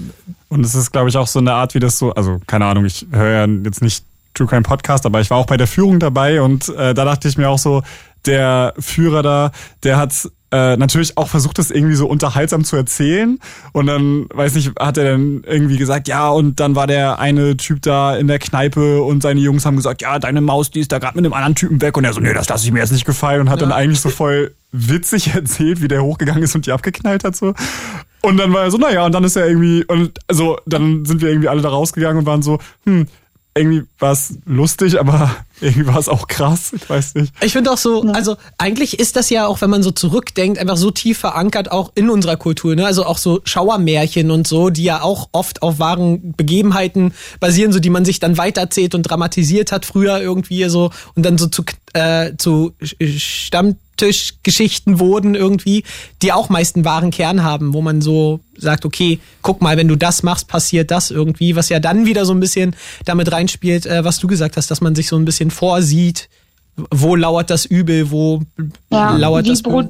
Und 0.48 0.64
es 0.64 0.74
ist, 0.74 0.92
glaube 0.92 1.08
ich, 1.08 1.16
auch 1.16 1.26
so 1.26 1.38
eine 1.38 1.52
Art, 1.52 1.74
wie 1.74 1.80
das 1.80 1.98
so, 1.98 2.12
also 2.12 2.40
keine 2.46 2.66
Ahnung, 2.66 2.84
ich 2.84 3.06
höre 3.10 3.46
ja 3.46 3.52
jetzt 3.64 3.82
nicht 3.82 4.04
True 4.34 4.46
Crime 4.46 4.62
Podcast, 4.62 5.06
aber 5.06 5.20
ich 5.20 5.30
war 5.30 5.38
auch 5.38 5.46
bei 5.46 5.56
der 5.56 5.66
Führung 5.66 5.98
dabei 5.98 6.42
und 6.42 6.68
äh, 6.68 6.92
da 6.92 7.04
dachte 7.04 7.26
ich 7.26 7.38
mir 7.38 7.48
auch 7.48 7.58
so, 7.58 7.82
der 8.26 8.74
Führer 8.78 9.22
da, 9.22 9.52
der 9.82 9.96
hat 9.96 10.28
äh, 10.52 10.76
natürlich 10.76 11.18
auch 11.18 11.28
versucht, 11.28 11.58
das 11.58 11.70
irgendwie 11.70 11.96
so 11.96 12.06
unterhaltsam 12.06 12.64
zu 12.64 12.76
erzählen. 12.76 13.38
Und 13.72 13.86
dann, 13.86 14.26
weiß 14.32 14.54
nicht, 14.54 14.72
hat 14.78 14.96
er 14.96 15.12
dann 15.12 15.42
irgendwie 15.46 15.76
gesagt, 15.76 16.08
ja, 16.08 16.28
und 16.28 16.60
dann 16.60 16.74
war 16.74 16.86
der 16.86 17.18
eine 17.18 17.56
Typ 17.56 17.82
da 17.82 18.16
in 18.16 18.28
der 18.28 18.38
Kneipe 18.38 19.02
und 19.02 19.22
seine 19.22 19.40
Jungs 19.40 19.66
haben 19.66 19.76
gesagt, 19.76 20.02
ja, 20.02 20.18
deine 20.18 20.40
Maus, 20.40 20.70
die 20.70 20.80
ist 20.80 20.92
da 20.92 20.98
gerade 20.98 21.16
mit 21.16 21.24
einem 21.24 21.34
anderen 21.34 21.56
Typen 21.56 21.80
weg. 21.82 21.96
Und 21.96 22.04
er 22.04 22.12
so, 22.12 22.20
nee, 22.20 22.32
das 22.32 22.48
lasse 22.48 22.64
ich 22.64 22.72
mir 22.72 22.78
jetzt 22.78 22.92
nicht 22.92 23.04
gefallen. 23.04 23.40
Und 23.42 23.50
hat 23.50 23.60
ja. 23.60 23.66
dann 23.66 23.76
eigentlich 23.76 24.00
so 24.00 24.08
voll 24.08 24.54
witzig 24.72 25.28
erzählt, 25.34 25.82
wie 25.82 25.88
der 25.88 26.02
hochgegangen 26.02 26.42
ist 26.42 26.54
und 26.54 26.66
die 26.66 26.72
abgeknallt 26.72 27.24
hat 27.24 27.36
so. 27.36 27.54
Und 28.22 28.38
dann 28.38 28.52
war 28.52 28.64
er 28.64 28.70
so, 28.70 28.78
naja, 28.78 29.04
und 29.04 29.12
dann 29.12 29.24
ist 29.24 29.36
er 29.36 29.46
irgendwie, 29.46 29.84
und 29.84 30.18
also 30.26 30.58
dann 30.66 31.04
sind 31.04 31.20
wir 31.20 31.28
irgendwie 31.28 31.48
alle 31.48 31.62
da 31.62 31.68
rausgegangen 31.68 32.18
und 32.18 32.26
waren 32.26 32.42
so, 32.42 32.58
hm, 32.84 33.06
irgendwie 33.56 33.86
war 33.98 34.12
es 34.12 34.34
lustig, 34.44 35.00
aber 35.00 35.34
irgendwie 35.60 35.86
war 35.86 35.98
es 35.98 36.08
auch 36.08 36.28
krass. 36.28 36.72
Ich 36.74 36.88
weiß 36.88 37.14
nicht. 37.14 37.32
Ich 37.40 37.52
finde 37.52 37.72
auch 37.72 37.78
so, 37.78 38.02
also 38.12 38.36
eigentlich 38.58 38.98
ist 38.98 39.16
das 39.16 39.30
ja 39.30 39.46
auch, 39.46 39.60
wenn 39.60 39.70
man 39.70 39.82
so 39.82 39.90
zurückdenkt, 39.90 40.58
einfach 40.58 40.76
so 40.76 40.90
tief 40.90 41.18
verankert 41.18 41.72
auch 41.72 41.92
in 41.94 42.10
unserer 42.10 42.36
Kultur. 42.36 42.76
Ne? 42.76 42.86
Also 42.86 43.04
auch 43.06 43.18
so 43.18 43.40
Schauermärchen 43.44 44.30
und 44.30 44.46
so, 44.46 44.70
die 44.70 44.84
ja 44.84 45.02
auch 45.02 45.28
oft 45.32 45.62
auf 45.62 45.78
wahren 45.78 46.34
Begebenheiten 46.36 47.14
basieren, 47.40 47.72
so 47.72 47.80
die 47.80 47.90
man 47.90 48.04
sich 48.04 48.20
dann 48.20 48.36
weitererzählt 48.38 48.94
und 48.94 49.02
dramatisiert 49.02 49.72
hat 49.72 49.86
früher 49.86 50.20
irgendwie 50.20 50.68
so 50.68 50.90
und 51.14 51.24
dann 51.24 51.38
so 51.38 51.46
zu, 51.46 51.64
äh, 51.94 52.32
zu 52.36 52.74
Stamm 53.00 53.76
Tischgeschichten 53.96 54.98
wurden 54.98 55.34
irgendwie, 55.34 55.84
die 56.22 56.32
auch 56.32 56.48
meist 56.48 56.76
einen 56.76 56.84
wahren 56.84 57.10
Kern 57.10 57.42
haben, 57.42 57.74
wo 57.74 57.82
man 57.82 58.00
so 58.00 58.40
sagt, 58.56 58.84
okay, 58.84 59.18
guck 59.42 59.62
mal, 59.62 59.76
wenn 59.76 59.88
du 59.88 59.96
das 59.96 60.22
machst, 60.22 60.48
passiert 60.48 60.90
das 60.90 61.10
irgendwie, 61.10 61.56
was 61.56 61.68
ja 61.68 61.80
dann 61.80 62.06
wieder 62.06 62.24
so 62.24 62.32
ein 62.32 62.40
bisschen 62.40 62.74
damit 63.04 63.32
reinspielt, 63.32 63.86
äh, 63.86 64.04
was 64.04 64.18
du 64.18 64.26
gesagt 64.26 64.56
hast, 64.56 64.70
dass 64.70 64.80
man 64.80 64.94
sich 64.94 65.08
so 65.08 65.16
ein 65.16 65.24
bisschen 65.24 65.50
vorsieht, 65.50 66.28
wo 66.90 67.16
lauert 67.16 67.50
das 67.50 67.64
Übel, 67.64 68.10
wo 68.10 68.42
ja, 68.90 69.16
lauert 69.16 69.48
das 69.48 69.62
Bru 69.62 69.84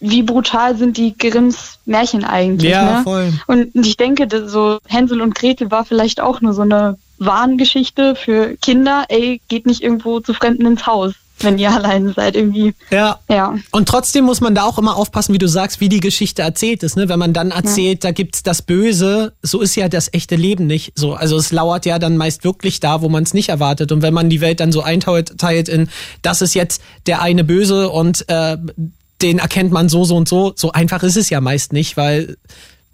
Wie 0.00 0.22
brutal 0.22 0.76
sind 0.76 0.96
die 0.96 1.16
Grimms 1.16 1.78
Märchen 1.86 2.24
eigentlich? 2.24 2.70
Ja, 2.70 2.98
ne? 2.98 3.02
voll. 3.04 3.32
Und 3.46 3.74
ich 3.74 3.96
denke, 3.96 4.28
so 4.48 4.78
Hänsel 4.86 5.20
und 5.20 5.34
Gretel 5.34 5.70
war 5.70 5.84
vielleicht 5.84 6.20
auch 6.20 6.40
nur 6.40 6.52
so 6.52 6.62
eine 6.62 6.98
Warngeschichte 7.18 8.16
für 8.16 8.56
Kinder, 8.56 9.04
ey, 9.08 9.40
geht 9.48 9.66
nicht 9.66 9.82
irgendwo 9.82 10.20
zu 10.20 10.34
Fremden 10.34 10.66
ins 10.66 10.86
Haus 10.86 11.14
wenn 11.40 11.58
ihr 11.58 11.70
allein 11.70 12.12
seid 12.14 12.36
irgendwie. 12.36 12.74
Ja. 12.90 13.18
ja. 13.28 13.56
Und 13.70 13.88
trotzdem 13.88 14.24
muss 14.24 14.40
man 14.40 14.54
da 14.54 14.64
auch 14.64 14.78
immer 14.78 14.96
aufpassen, 14.96 15.34
wie 15.34 15.38
du 15.38 15.48
sagst, 15.48 15.80
wie 15.80 15.88
die 15.88 16.00
Geschichte 16.00 16.42
erzählt 16.42 16.82
ist. 16.82 16.96
Ne? 16.96 17.08
Wenn 17.08 17.18
man 17.18 17.32
dann 17.32 17.50
erzählt, 17.50 18.04
ja. 18.04 18.10
da 18.10 18.12
gibt's 18.12 18.42
das 18.42 18.62
Böse, 18.62 19.32
so 19.42 19.60
ist 19.60 19.74
ja 19.74 19.88
das 19.88 20.12
echte 20.12 20.36
Leben 20.36 20.66
nicht. 20.66 20.92
So, 20.94 21.14
also 21.14 21.36
es 21.36 21.52
lauert 21.52 21.86
ja 21.86 21.98
dann 21.98 22.16
meist 22.16 22.44
wirklich 22.44 22.80
da, 22.80 23.02
wo 23.02 23.08
man 23.08 23.24
es 23.24 23.34
nicht 23.34 23.48
erwartet. 23.48 23.92
Und 23.92 24.02
wenn 24.02 24.14
man 24.14 24.30
die 24.30 24.40
Welt 24.40 24.60
dann 24.60 24.72
so 24.72 24.82
einteilt 24.82 25.68
in, 25.68 25.88
das 26.22 26.42
ist 26.42 26.54
jetzt 26.54 26.82
der 27.06 27.20
eine 27.20 27.44
Böse 27.44 27.90
und 27.90 28.28
äh, 28.28 28.56
den 29.22 29.38
erkennt 29.38 29.72
man 29.72 29.88
so, 29.88 30.04
so 30.04 30.16
und 30.16 30.28
so, 30.28 30.52
so 30.56 30.72
einfach 30.72 31.02
ist 31.02 31.16
es 31.16 31.30
ja 31.30 31.40
meist 31.40 31.72
nicht, 31.72 31.96
weil 31.96 32.36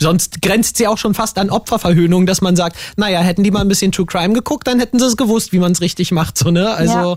Sonst 0.03 0.41
grenzt 0.41 0.79
sie 0.79 0.87
auch 0.87 0.97
schon 0.97 1.13
fast 1.13 1.37
an 1.37 1.51
Opferverhöhnung, 1.51 2.25
dass 2.25 2.41
man 2.41 2.57
sagt, 2.57 2.77
naja, 2.97 3.21
hätten 3.21 3.43
die 3.43 3.51
mal 3.51 3.61
ein 3.61 3.69
bisschen 3.69 3.93
True 3.93 4.07
Crime 4.07 4.33
geguckt, 4.33 4.67
dann 4.67 4.81
hätten 4.81 4.99
sie 4.99 5.05
es 5.05 5.17
gewusst, 5.17 5.53
wie 5.53 5.59
man 5.59 5.73
es 5.73 5.83
richtig 5.83 6.11
macht. 6.11 6.39
So, 6.39 6.51
ne? 6.51 6.71
Also 6.71 6.95
ja. 6.95 7.17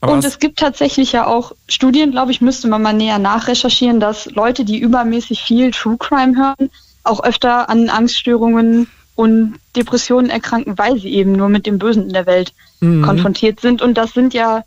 Aber 0.00 0.12
und 0.12 0.24
es 0.24 0.38
gibt 0.38 0.58
tatsächlich 0.58 1.12
ja 1.12 1.26
auch 1.26 1.52
Studien, 1.68 2.12
glaube 2.12 2.30
ich, 2.30 2.40
müsste 2.40 2.68
man 2.68 2.82
mal 2.82 2.92
näher 2.92 3.18
nachrecherchieren, 3.18 3.98
dass 3.98 4.26
Leute, 4.26 4.64
die 4.64 4.78
übermäßig 4.78 5.42
viel 5.42 5.72
True 5.72 5.96
Crime 5.98 6.36
hören, 6.36 6.70
auch 7.02 7.22
öfter 7.22 7.68
an 7.68 7.88
Angststörungen 7.88 8.88
und 9.16 9.58
Depressionen 9.74 10.30
erkranken, 10.30 10.78
weil 10.78 11.00
sie 11.00 11.12
eben 11.12 11.32
nur 11.32 11.48
mit 11.48 11.66
dem 11.66 11.78
Bösen 11.78 12.04
in 12.04 12.12
der 12.12 12.26
Welt 12.26 12.52
mhm. 12.80 13.02
konfrontiert 13.02 13.60
sind. 13.60 13.82
Und 13.82 13.94
das 13.94 14.12
sind 14.12 14.34
ja, 14.34 14.64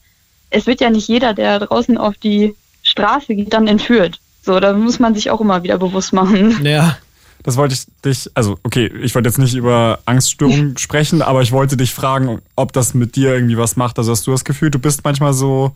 es 0.50 0.68
wird 0.68 0.82
ja 0.82 0.90
nicht 0.90 1.08
jeder, 1.08 1.34
der 1.34 1.60
draußen 1.60 1.98
auf 1.98 2.18
die 2.18 2.56
Straße 2.84 3.36
geht, 3.36 3.54
dann 3.54 3.68
entführt. 3.68 4.20
So, 4.42 4.60
da 4.60 4.74
muss 4.74 5.00
man 5.00 5.16
sich 5.16 5.30
auch 5.30 5.40
immer 5.40 5.64
wieder 5.64 5.78
bewusst 5.78 6.12
machen. 6.12 6.66
Ja 6.66 6.98
das 7.44 7.58
wollte 7.58 7.74
ich 7.74 7.86
dich, 8.04 8.30
also 8.34 8.58
okay, 8.64 8.92
ich 9.02 9.16
wollte 9.16 9.30
jetzt 9.30 9.38
nicht 9.38 9.56
über 9.56 10.00
Angststörungen 10.06 10.78
sprechen, 10.78 11.22
aber 11.22 11.42
ich 11.42 11.52
wollte 11.52 11.78
dich 11.78 11.94
fragen, 11.94 12.42
ob 12.56 12.74
das 12.74 12.94
mit 12.94 13.16
dir 13.16 13.34
irgendwie 13.34 13.58
was 13.58 13.76
macht. 13.76 13.98
Also 13.98 14.12
hast 14.12 14.28
du 14.28 14.32
das 14.32 14.46
Gefühl, 14.46 14.70
du 14.70 14.80
bist 14.80 15.04
manchmal 15.04 15.34
so, 15.34 15.76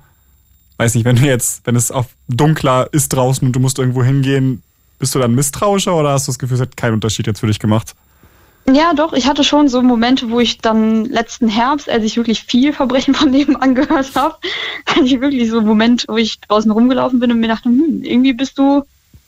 weiß 0.78 0.96
nicht, 0.96 1.06
wenn 1.06 1.16
du 1.16 1.24
jetzt, 1.24 1.66
wenn 1.66 1.76
es 1.76 1.92
auf 1.92 2.08
dunkler 2.28 2.90
ist 2.92 3.10
draußen 3.10 3.48
und 3.48 3.54
du 3.54 3.60
musst 3.60 3.80
irgendwo 3.80 4.04
hingehen, 4.04 4.62
bist 5.00 5.16
du 5.16 5.20
dann 5.20 5.36
misstrauischer 5.36 5.96
oder 5.96 6.12
hast 6.12 6.28
du 6.28 6.32
das 6.32 6.40
Gefühl, 6.40 6.56
es 6.56 6.62
hat 6.62 6.78
keinen 6.78 6.94
Unterschied 6.94 7.28
jetzt 7.28 7.40
für 7.40 7.48
dich 7.48 7.60
gemacht? 7.60 7.96
Ja, 8.72 8.94
doch, 8.94 9.14
ich 9.14 9.28
hatte 9.28 9.44
schon 9.44 9.68
so 9.68 9.82
Momente, 9.84 10.32
wo 10.32 10.40
ich 10.40 10.58
dann 10.58 11.06
letzten 11.06 11.48
Herbst, 11.48 11.88
als 11.88 12.04
ich 12.04 12.18
wirklich 12.18 12.44
viel 12.44 12.74
Verbrechen 12.74 13.14
von 13.14 13.30
nebenan 13.30 13.76
gehört 13.76 14.16
habe, 14.16 14.38
hatte 14.88 15.06
ich 15.06 15.22
wirklich 15.22 15.50
so 15.50 15.60
einen 15.60 15.68
Moment, 15.68 16.06
wo 16.08 16.18
ich 16.18 16.40
draußen 16.42 16.72
rumgelaufen 16.72 17.20
bin 17.20 17.32
und 17.32 17.40
mir 17.40 17.48
dachte, 17.48 17.70
hm, 17.70 18.04
irgendwie 18.04 18.34
bist 18.34 18.58
du 18.58 18.84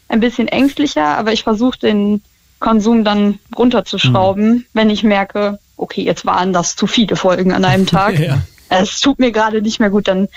ein 0.08 0.20
bisschen 0.20 0.48
ängstlicher, 0.48 1.18
aber 1.18 1.34
ich 1.34 1.44
versuche 1.44 1.80
den 1.80 2.22
Konsum 2.60 3.04
dann 3.04 3.40
runterzuschrauben, 3.56 4.50
mhm. 4.50 4.66
wenn 4.74 4.90
ich 4.90 5.04
merke, 5.04 5.60
okay, 5.76 6.04
jetzt 6.04 6.26
waren 6.26 6.54
das 6.54 6.76
zu 6.76 6.88
viele 6.88 7.16
Folgen 7.16 7.52
an 7.54 7.66
einem 7.66 7.86
Tag. 7.88 8.20
ja. 8.20 8.40
Es 8.70 9.00
tut 9.00 9.20
mir 9.20 9.32
gerade 9.32 9.62
nicht 9.62 9.80
mehr 9.80 9.90
gut, 9.90 10.10
dann 10.10 10.28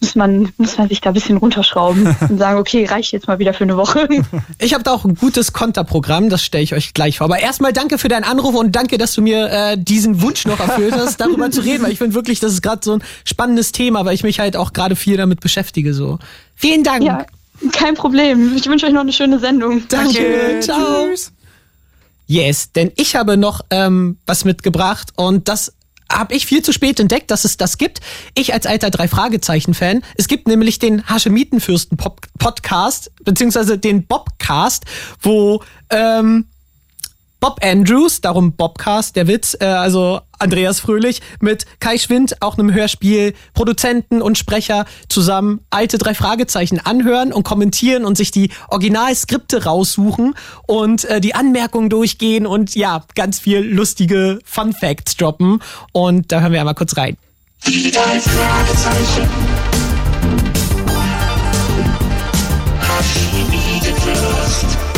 muss 0.00 0.14
man, 0.14 0.52
muss 0.58 0.76
man 0.76 0.88
sich 0.88 1.00
da 1.00 1.10
ein 1.10 1.14
bisschen 1.14 1.38
runterschrauben 1.38 2.14
und 2.28 2.38
sagen, 2.38 2.58
okay, 2.58 2.84
reicht 2.84 3.12
jetzt 3.12 3.26
mal 3.26 3.38
wieder 3.38 3.54
für 3.54 3.64
eine 3.64 3.76
Woche. 3.76 4.08
Ich 4.58 4.74
habe 4.74 4.84
da 4.84 4.92
auch 4.92 5.04
ein 5.04 5.14
gutes 5.14 5.52
Konterprogramm, 5.52 6.28
das 6.30 6.42
stelle 6.42 6.62
ich 6.62 6.74
euch 6.74 6.94
gleich 6.94 7.18
vor. 7.18 7.26
Aber 7.26 7.38
erstmal 7.38 7.72
danke 7.72 7.98
für 7.98 8.08
deinen 8.08 8.24
Anruf 8.24 8.54
und 8.54 8.74
danke, 8.76 8.98
dass 8.98 9.14
du 9.14 9.22
mir 9.22 9.50
äh, 9.50 9.76
diesen 9.78 10.22
Wunsch 10.22 10.46
noch 10.46 10.60
erfüllt 10.60 10.94
hast, 10.94 11.20
darüber 11.20 11.50
zu 11.50 11.60
reden, 11.62 11.82
weil 11.84 11.92
ich 11.92 11.98
finde 11.98 12.14
wirklich, 12.14 12.40
das 12.40 12.52
ist 12.52 12.62
gerade 12.62 12.80
so 12.84 12.94
ein 12.94 13.02
spannendes 13.24 13.72
Thema, 13.72 14.04
weil 14.04 14.14
ich 14.14 14.22
mich 14.22 14.40
halt 14.40 14.56
auch 14.56 14.72
gerade 14.72 14.96
viel 14.96 15.16
damit 15.16 15.40
beschäftige. 15.40 15.94
So. 15.94 16.18
Vielen 16.54 16.84
Dank. 16.84 17.02
Ja, 17.02 17.26
kein 17.72 17.94
Problem. 17.94 18.54
Ich 18.56 18.66
wünsche 18.66 18.86
euch 18.86 18.92
noch 18.92 19.02
eine 19.02 19.12
schöne 19.12 19.38
Sendung. 19.38 19.86
Danke. 19.88 20.14
Danke. 20.14 20.60
Ciao. 20.60 21.08
Tschüss. 21.08 21.32
Yes, 22.26 22.72
denn 22.72 22.90
ich 22.96 23.16
habe 23.16 23.36
noch 23.36 23.60
ähm, 23.70 24.16
was 24.26 24.44
mitgebracht 24.44 25.10
und 25.16 25.48
das 25.48 25.74
habe 26.10 26.34
ich 26.34 26.46
viel 26.46 26.62
zu 26.62 26.72
spät 26.72 27.00
entdeckt, 27.00 27.30
dass 27.30 27.44
es 27.44 27.56
das 27.56 27.78
gibt. 27.78 28.00
Ich 28.34 28.52
als 28.54 28.66
alter 28.66 28.90
drei 28.90 29.08
Fragezeichen 29.08 29.74
Fan. 29.74 30.02
Es 30.16 30.28
gibt 30.28 30.48
nämlich 30.48 30.78
den 30.78 31.06
Haschemitenfürsten 31.06 31.98
Podcast 32.38 33.10
beziehungsweise 33.24 33.78
den 33.78 34.06
Bobcast, 34.06 34.84
wo 35.20 35.62
ähm, 35.90 36.46
Bob 37.44 37.60
Andrews, 37.62 38.22
darum 38.22 38.52
Bobcast, 38.52 39.16
der 39.16 39.26
Witz, 39.26 39.54
äh, 39.60 39.66
also 39.66 40.22
Andreas 40.38 40.80
Fröhlich 40.80 41.20
mit 41.40 41.66
Kai 41.78 41.98
Schwind, 41.98 42.40
auch 42.40 42.56
einem 42.56 42.72
Hörspiel, 42.72 43.34
Produzenten 43.52 44.22
und 44.22 44.38
Sprecher 44.38 44.86
zusammen 45.10 45.60
alte 45.68 45.98
drei 45.98 46.14
Fragezeichen 46.14 46.80
anhören 46.80 47.34
und 47.34 47.42
kommentieren 47.42 48.06
und 48.06 48.16
sich 48.16 48.30
die 48.30 48.50
Originalskripte 48.68 49.64
raussuchen 49.64 50.32
und 50.66 51.04
äh, 51.04 51.20
die 51.20 51.34
Anmerkungen 51.34 51.90
durchgehen 51.90 52.46
und 52.46 52.74
ja, 52.76 53.04
ganz 53.14 53.40
viel 53.40 53.58
lustige 53.58 54.38
Fun 54.46 54.72
Facts 54.72 55.14
droppen. 55.18 55.60
Und 55.92 56.32
da 56.32 56.40
hören 56.40 56.52
wir 56.52 56.60
einmal 56.60 56.74
kurz 56.74 56.96
rein. 56.96 57.18
Die 57.66 57.90
drei 57.90 58.20
Fragezeichen. 58.20 59.28
Haschimidefürst. 62.80 64.54
Das 64.54 64.62
ist 64.62 64.78
der 64.78 64.93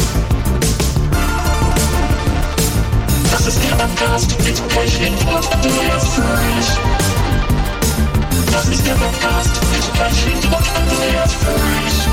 Podcast 3.87 4.37
mit 4.45 4.69
Kirchwind 4.69 5.17
und 5.21 5.53
Andreas 5.53 6.09
Fröhlich. 6.09 6.67
Das 8.51 8.69
ist 8.69 8.85
der 8.85 8.95
Podcast 8.95 9.61
mit 9.71 9.95
Kirchwind 9.95 10.45
und 10.47 10.67
Andreas 10.75 11.35
Fröhlich. 11.35 12.07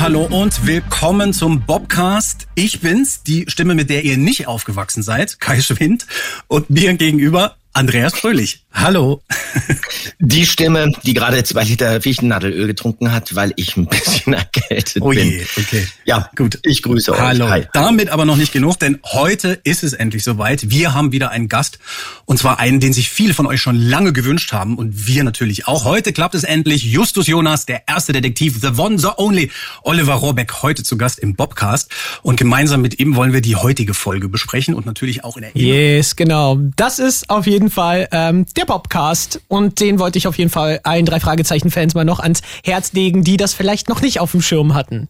Hallo 0.00 0.28
und 0.30 0.66
willkommen 0.66 1.32
zum 1.32 1.62
Bobcast. 1.62 2.48
Ich 2.54 2.80
bin's, 2.80 3.22
die 3.22 3.46
Stimme, 3.48 3.74
mit 3.74 3.88
der 3.88 4.04
ihr 4.04 4.18
nicht 4.18 4.46
aufgewachsen 4.46 5.02
seid, 5.02 5.40
Kai 5.40 5.62
Schwind, 5.62 6.06
und 6.48 6.68
mir 6.68 6.92
gegenüber 6.94 7.56
Andreas 7.72 8.14
Fröhlich. 8.14 8.66
Hallo. 8.72 9.20
Die 10.20 10.46
Stimme, 10.46 10.92
die 11.02 11.12
gerade 11.14 11.42
zwei 11.44 11.64
Liter 11.64 12.00
Fichtennadelöl 12.00 12.66
getrunken 12.68 13.10
hat, 13.10 13.34
weil 13.34 13.52
ich 13.56 13.76
ein 13.76 13.86
bisschen 13.86 14.32
erkältet 14.34 15.02
Oh 15.02 15.08
bin. 15.10 15.28
je, 15.30 15.46
okay. 15.58 15.86
Ja, 16.04 16.30
gut. 16.36 16.58
Ich 16.62 16.82
grüße 16.82 17.18
Hallo. 17.18 17.46
euch. 17.46 17.50
Hi. 17.50 17.66
Damit 17.72 18.10
aber 18.10 18.24
noch 18.24 18.36
nicht 18.36 18.52
genug, 18.52 18.78
denn 18.78 19.00
heute 19.04 19.58
ist 19.64 19.82
es 19.82 19.92
endlich 19.92 20.22
soweit. 20.22 20.70
Wir 20.70 20.94
haben 20.94 21.10
wieder 21.12 21.30
einen 21.30 21.48
Gast. 21.48 21.78
Und 22.26 22.38
zwar 22.38 22.58
einen, 22.60 22.80
den 22.80 22.92
sich 22.92 23.10
viele 23.10 23.34
von 23.34 23.46
euch 23.46 23.60
schon 23.60 23.76
lange 23.80 24.12
gewünscht 24.12 24.52
haben. 24.52 24.76
Und 24.78 25.06
wir 25.06 25.24
natürlich 25.24 25.66
auch. 25.66 25.84
Heute 25.84 26.12
klappt 26.12 26.34
es 26.34 26.44
endlich. 26.44 26.84
Justus 26.84 27.26
Jonas, 27.26 27.66
der 27.66 27.88
erste 27.88 28.12
Detektiv, 28.12 28.60
The 28.60 28.78
One, 28.80 28.98
The 28.98 29.08
Only. 29.16 29.50
Oliver 29.82 30.14
Rohrbeck, 30.14 30.62
heute 30.62 30.82
zu 30.84 30.96
Gast 30.96 31.18
im 31.18 31.34
Bobcast. 31.34 31.90
Und 32.22 32.36
gemeinsam 32.36 32.82
mit 32.82 33.00
ihm 33.00 33.16
wollen 33.16 33.32
wir 33.32 33.40
die 33.40 33.56
heutige 33.56 33.94
Folge 33.94 34.28
besprechen 34.28 34.74
und 34.74 34.86
natürlich 34.86 35.24
auch 35.24 35.36
in 35.36 35.42
Erinnerung. 35.44 35.74
Yes, 35.74 36.14
genau. 36.14 36.58
Das 36.76 36.98
ist 36.98 37.30
auf 37.30 37.46
jeden 37.46 37.70
Fall 37.70 38.06
ähm, 38.12 38.46
der 38.60 38.66
Podcast 38.66 39.40
und 39.48 39.80
den 39.80 39.98
wollte 39.98 40.18
ich 40.18 40.26
auf 40.26 40.36
jeden 40.36 40.50
Fall 40.50 40.80
allen 40.82 41.06
drei 41.06 41.18
Fragezeichen-Fans 41.18 41.94
mal 41.94 42.04
noch 42.04 42.20
ans 42.20 42.42
Herz 42.62 42.92
legen, 42.92 43.24
die 43.24 43.38
das 43.38 43.54
vielleicht 43.54 43.88
noch 43.88 44.02
nicht 44.02 44.20
auf 44.20 44.32
dem 44.32 44.42
Schirm 44.42 44.74
hatten. 44.74 45.08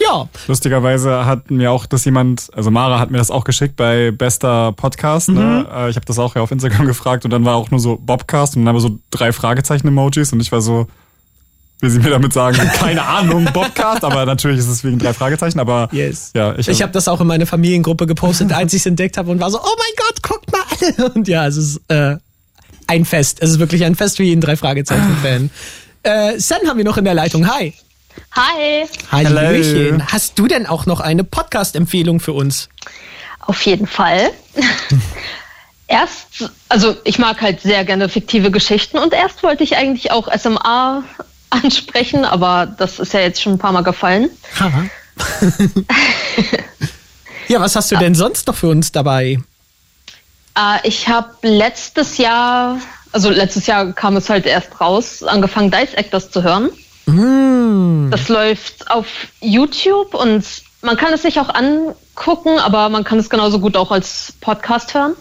Ja. 0.00 0.28
Lustigerweise 0.48 1.26
hat 1.26 1.50
mir 1.50 1.70
auch 1.70 1.84
das 1.84 2.06
jemand, 2.06 2.48
also 2.54 2.70
Mara 2.70 2.98
hat 2.98 3.10
mir 3.10 3.18
das 3.18 3.30
auch 3.30 3.44
geschickt 3.44 3.76
bei 3.76 4.10
bester 4.10 4.72
Podcast. 4.72 5.28
Mhm. 5.28 5.34
Ne? 5.34 5.86
Ich 5.90 5.96
habe 5.96 6.06
das 6.06 6.18
auch 6.18 6.34
ja 6.34 6.42
auf 6.42 6.50
Instagram 6.50 6.86
gefragt 6.86 7.26
und 7.26 7.30
dann 7.30 7.44
war 7.44 7.54
auch 7.56 7.70
nur 7.70 7.80
so 7.80 7.96
Bobcast 7.96 8.56
und 8.56 8.62
dann 8.62 8.68
aber 8.68 8.80
so 8.80 8.98
drei 9.10 9.32
Fragezeichen-Emojis 9.32 10.32
und 10.32 10.40
ich 10.40 10.50
war 10.50 10.62
so, 10.62 10.86
will 11.80 11.90
sie 11.90 11.98
mir 11.98 12.10
damit 12.10 12.32
sagen, 12.32 12.56
keine 12.56 13.02
Ahnung, 13.06 13.46
Bobcast, 13.52 14.04
aber 14.04 14.24
natürlich 14.24 14.58
ist 14.58 14.68
es 14.68 14.82
wegen 14.84 14.98
drei 14.98 15.12
Fragezeichen, 15.12 15.60
aber 15.60 15.90
yes. 15.92 16.30
ja, 16.34 16.58
ich, 16.58 16.66
Ich 16.66 16.80
habe 16.80 16.92
das 16.92 17.08
auch 17.08 17.20
in 17.20 17.26
meine 17.26 17.44
Familiengruppe 17.44 18.06
gepostet, 18.06 18.52
als 18.54 18.72
ich 18.72 18.80
es 18.80 18.86
entdeckt 18.86 19.18
habe 19.18 19.30
und 19.30 19.38
war 19.38 19.50
so, 19.50 19.60
oh 19.60 19.76
mein 19.76 19.94
Gott, 19.98 20.22
guckt 20.22 20.50
mal 20.50 20.62
alle. 20.80 21.12
Und 21.12 21.28
ja, 21.28 21.46
es 21.46 21.58
ist 21.58 21.80
äh, 21.88 22.16
ein 22.86 23.04
Fest. 23.04 23.38
Es 23.40 23.50
ist 23.50 23.58
wirklich 23.58 23.84
ein 23.84 23.94
Fest 23.94 24.16
für 24.16 24.22
jeden 24.22 24.40
drei 24.40 24.56
Fragezeichen-Fan. 24.56 25.50
Äh, 26.02 26.38
Sam 26.38 26.58
haben 26.66 26.78
wir 26.78 26.84
noch 26.84 26.96
in 26.96 27.04
der 27.04 27.14
Leitung. 27.14 27.48
Hi. 27.48 27.74
Hi. 28.32 28.86
Hallöchen. 29.10 30.06
Hast 30.12 30.38
du 30.38 30.46
denn 30.46 30.66
auch 30.66 30.86
noch 30.86 31.00
eine 31.00 31.24
Podcast-Empfehlung 31.24 32.20
für 32.20 32.32
uns? 32.32 32.68
Auf 33.40 33.62
jeden 33.62 33.86
Fall. 33.86 34.30
erst, 35.86 36.50
also 36.68 36.96
ich 37.04 37.18
mag 37.18 37.40
halt 37.40 37.60
sehr 37.60 37.84
gerne 37.84 38.08
fiktive 38.08 38.50
Geschichten 38.50 38.98
und 38.98 39.12
erst 39.12 39.42
wollte 39.42 39.62
ich 39.64 39.76
eigentlich 39.76 40.10
auch 40.10 40.32
SMA 40.36 41.04
ansprechen, 41.50 42.24
aber 42.24 42.66
das 42.66 42.98
ist 42.98 43.12
ja 43.12 43.20
jetzt 43.20 43.42
schon 43.42 43.54
ein 43.54 43.58
paar 43.58 43.72
Mal 43.72 43.82
gefallen. 43.82 44.30
ja, 47.48 47.60
was 47.60 47.76
hast 47.76 47.92
du 47.92 47.96
denn 47.96 48.14
sonst 48.14 48.48
noch 48.48 48.56
für 48.56 48.68
uns 48.68 48.90
dabei? 48.90 49.38
Äh, 50.56 50.86
ich 50.86 51.08
habe 51.08 51.30
letztes 51.42 52.18
Jahr, 52.18 52.78
also 53.12 53.30
letztes 53.30 53.66
Jahr 53.66 53.92
kam 53.92 54.16
es 54.16 54.30
halt 54.30 54.46
erst 54.46 54.80
raus, 54.80 55.22
angefangen 55.22 55.70
Dice 55.70 55.94
Actors 55.94 56.30
zu 56.30 56.42
hören. 56.42 56.70
Mm. 57.06 58.10
Das 58.10 58.28
läuft 58.28 58.90
auf 58.90 59.06
YouTube 59.40 60.14
und 60.14 60.44
man 60.82 60.96
kann 60.96 61.12
es 61.12 61.22
sich 61.22 61.40
auch 61.40 61.48
angucken, 61.48 62.58
aber 62.58 62.88
man 62.88 63.04
kann 63.04 63.18
es 63.18 63.30
genauso 63.30 63.58
gut 63.58 63.76
auch 63.76 63.90
als 63.90 64.34
Podcast 64.40 64.94
hören. 64.94 65.14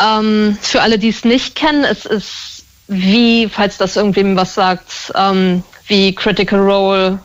Ähm, 0.00 0.58
für 0.60 0.80
alle, 0.82 0.98
die 0.98 1.08
es 1.08 1.24
nicht 1.24 1.54
kennen, 1.54 1.84
es 1.84 2.06
ist 2.06 2.64
wie, 2.86 3.48
falls 3.48 3.76
das 3.76 3.96
irgendwem 3.96 4.36
was 4.36 4.54
sagt, 4.54 5.12
ähm, 5.14 5.62
wie 5.86 6.14
Critical 6.14 6.60
Role 6.60 7.18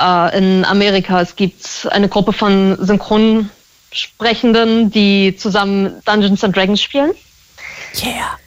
äh, 0.00 0.38
in 0.38 0.64
Amerika. 0.64 1.20
Es 1.20 1.36
gibt 1.36 1.88
eine 1.90 2.08
Gruppe 2.08 2.32
von 2.32 2.78
Synchronsprechenden, 3.94 4.90
die 4.90 5.36
zusammen 5.36 6.02
Dungeons 6.04 6.42
and 6.44 6.54
Dragons 6.56 6.82
spielen. 6.82 7.12
Yeah. 8.02 8.38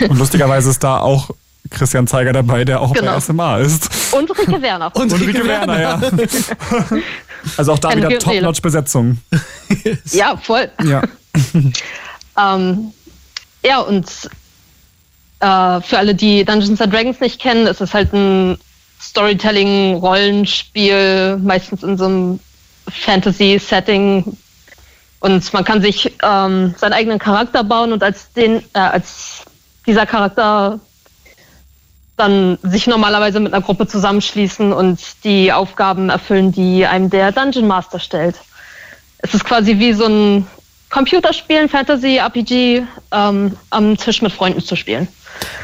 und 0.08 0.18
lustigerweise 0.18 0.70
ist 0.70 0.82
da 0.82 1.00
auch 1.00 1.28
Christian 1.70 2.06
Zeiger 2.06 2.32
dabei, 2.32 2.64
der 2.64 2.80
auch 2.80 2.94
Genau. 2.94 3.12
bei 3.14 3.20
SMA 3.20 3.58
ist. 3.58 3.90
Und 4.12 4.30
Rike 4.30 4.62
Werner. 4.62 4.90
Und 4.96 5.12
Rike 5.12 5.46
Werner, 5.46 5.80
ja. 5.80 6.00
Also 7.56 7.74
auch 7.74 7.78
da 7.78 7.90
Keine 7.90 8.08
wieder. 8.08 8.18
Top-Notch-Besetzung. 8.18 9.18
Ja, 10.10 10.36
voll. 10.36 10.68
Ja. 10.82 11.00
Ähm, 12.36 12.92
ja, 13.64 13.78
und 13.78 14.04
äh, 15.38 15.80
für 15.80 15.96
alle, 15.98 16.16
die 16.16 16.44
Dungeons 16.44 16.80
and 16.80 16.92
Dragons 16.92 17.20
nicht 17.20 17.40
kennen, 17.40 17.68
ist 17.68 17.80
es 17.80 17.94
halt 17.94 18.12
ein 18.12 18.58
Storytelling-Rollenspiel, 19.00 21.36
meistens 21.36 21.84
in 21.84 21.96
so 21.96 22.06
einem 22.06 22.40
Fantasy-Setting. 22.88 24.36
Und 25.20 25.52
man 25.52 25.64
kann 25.64 25.80
sich 25.82 26.12
ähm, 26.22 26.74
seinen 26.76 26.92
eigenen 26.92 27.18
Charakter 27.18 27.64
bauen 27.64 27.92
und 27.92 28.02
als, 28.02 28.32
den, 28.32 28.62
äh, 28.74 28.78
als 28.78 29.42
dieser 29.86 30.06
Charakter 30.06 30.78
dann 32.16 32.58
sich 32.62 32.86
normalerweise 32.86 33.40
mit 33.40 33.52
einer 33.52 33.62
Gruppe 33.62 33.86
zusammenschließen 33.86 34.72
und 34.72 35.00
die 35.24 35.52
Aufgaben 35.52 36.08
erfüllen, 36.08 36.50
die 36.52 36.86
einem 36.86 37.10
der 37.10 37.30
Dungeon 37.32 37.66
Master 37.66 37.98
stellt. 37.98 38.36
Es 39.18 39.34
ist 39.34 39.44
quasi 39.44 39.78
wie 39.78 39.92
so 39.92 40.06
ein 40.06 40.46
Computerspiel, 40.88 41.58
ein 41.58 41.68
Fantasy-RPG 41.68 42.84
ähm, 43.12 43.56
am 43.70 43.96
Tisch 43.98 44.22
mit 44.22 44.32
Freunden 44.32 44.62
zu 44.62 44.76
spielen. 44.76 45.08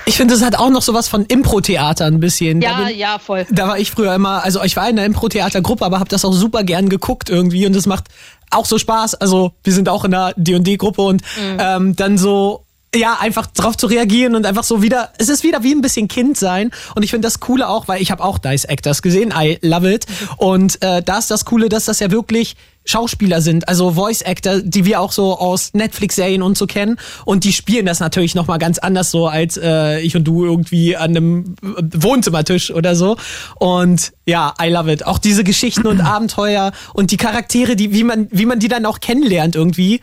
Ich 0.05 0.17
finde, 0.19 0.35
es 0.35 0.43
hat 0.45 0.57
auch 0.57 0.69
noch 0.69 0.83
sowas 0.83 1.09
von 1.09 1.25
Impro-Theater 1.25 2.05
ein 2.05 2.21
bisschen. 2.21 2.61
Ja, 2.61 2.83
bin- 2.85 2.99
ja, 2.99 3.19
voll. 3.19 3.47
Da 3.51 3.69
war 3.69 3.79
ich 3.79 3.91
früher 3.91 4.15
immer, 4.15 4.43
also 4.45 4.63
ich 4.63 4.77
war 4.77 4.89
in 4.91 4.97
der 4.97 5.07
Impro-Theater-Gruppe, 5.07 5.87
aber 5.87 6.01
habe 6.01 6.11
das 6.11 6.25
auch 6.27 6.33
super 6.35 6.65
gern 6.65 6.91
geguckt 6.91 7.31
irgendwie 7.31 7.65
und 7.65 7.75
es 7.75 7.87
macht 7.87 8.05
auch 8.53 8.67
so 8.67 8.79
Spaß. 8.79 9.15
Also 9.17 9.53
wir 9.65 9.73
sind 9.73 9.89
auch 9.89 10.05
in 10.05 10.11
der 10.13 10.35
D&D-Gruppe 10.37 11.03
und 11.03 11.23
Mhm. 11.23 11.57
ähm, 11.59 11.97
dann 11.97 12.19
so 12.19 12.65
ja, 12.95 13.19
einfach 13.21 13.47
drauf 13.47 13.77
zu 13.77 13.87
reagieren 13.87 14.35
und 14.35 14.45
einfach 14.45 14.65
so 14.65 14.83
wieder, 14.83 15.11
es 15.19 15.29
ist 15.29 15.45
wieder 15.45 15.63
wie 15.63 15.73
ein 15.73 15.81
bisschen 15.81 16.09
Kind 16.09 16.37
sein. 16.37 16.71
Und 16.95 17.03
ich 17.03 17.11
finde 17.11 17.27
das 17.27 17.41
Coole 17.41 17.69
auch, 17.69 17.89
weil 17.89 18.03
ich 18.03 18.11
habe 18.11 18.23
auch 18.23 18.39
Dice 18.39 18.65
Actors 18.65 19.01
gesehen, 19.01 19.33
I 19.35 19.59
love 19.63 19.91
it. 19.91 20.07
Und 20.37 20.83
äh, 20.83 21.03
da 21.03 21.19
ist 21.19 21.31
das 21.31 21.45
Coole, 21.45 21.69
dass 21.69 21.87
das 21.87 22.01
ja 22.01 22.11
wirklich 22.11 22.57
Schauspieler 22.85 23.41
sind, 23.41 23.69
also 23.69 23.93
Voice 23.93 24.23
Actor, 24.23 24.61
die 24.61 24.85
wir 24.85 25.01
auch 25.01 25.13
so 25.13 25.39
aus 25.39 25.73
Netflix-Serien 25.73 26.43
und 26.43 26.59
so 26.59 26.67
kennen. 26.67 26.99
Und 27.25 27.45
die 27.45 27.53
spielen 27.53 27.87
das 27.87 28.01
natürlich 28.01 28.35
nochmal 28.35 28.59
ganz 28.59 28.79
anders 28.79 29.11
so 29.11 29.29
als 29.29 29.57
äh, 29.57 30.01
ich 30.01 30.17
und 30.17 30.25
du 30.25 30.45
irgendwie 30.45 30.97
an 30.97 31.17
einem 31.17 31.55
Wohnzimmertisch 31.63 32.73
oder 32.73 32.97
so. 32.97 33.17
Und 33.55 34.13
ja, 34.27 34.53
I 34.61 34.69
love 34.69 34.93
it. 34.93 35.07
Auch 35.07 35.19
diese 35.19 35.45
Geschichten 35.45 35.87
und 35.87 36.01
Abenteuer 36.01 36.73
und 36.93 37.13
die 37.13 37.17
Charaktere, 37.17 37.77
die 37.77 37.93
wie 37.95 38.05
man 38.05 38.27
wie 38.33 38.47
man 38.47 38.59
die 38.59 38.69
dann 38.69 38.85
auch 38.85 38.99
kennenlernt 38.99 39.55
irgendwie 39.55 40.01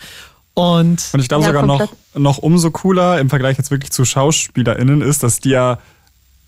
und 0.59 1.09
Und 1.13 1.19
ich 1.19 1.27
glaube 1.29 1.43
Ja, 1.43 1.49
sogar 1.49 1.65
noch, 1.65 1.91
noch 2.15 2.37
umso 2.39 2.69
cooler 2.71 3.19
im 3.19 3.29
Vergleich 3.29 3.57
jetzt 3.57 3.71
wirklich 3.71 3.91
zu 3.91 4.03
SchauspielerInnen 4.05 5.01
ist, 5.01 5.23
dass 5.23 5.39
die 5.39 5.49
ja, 5.51 5.79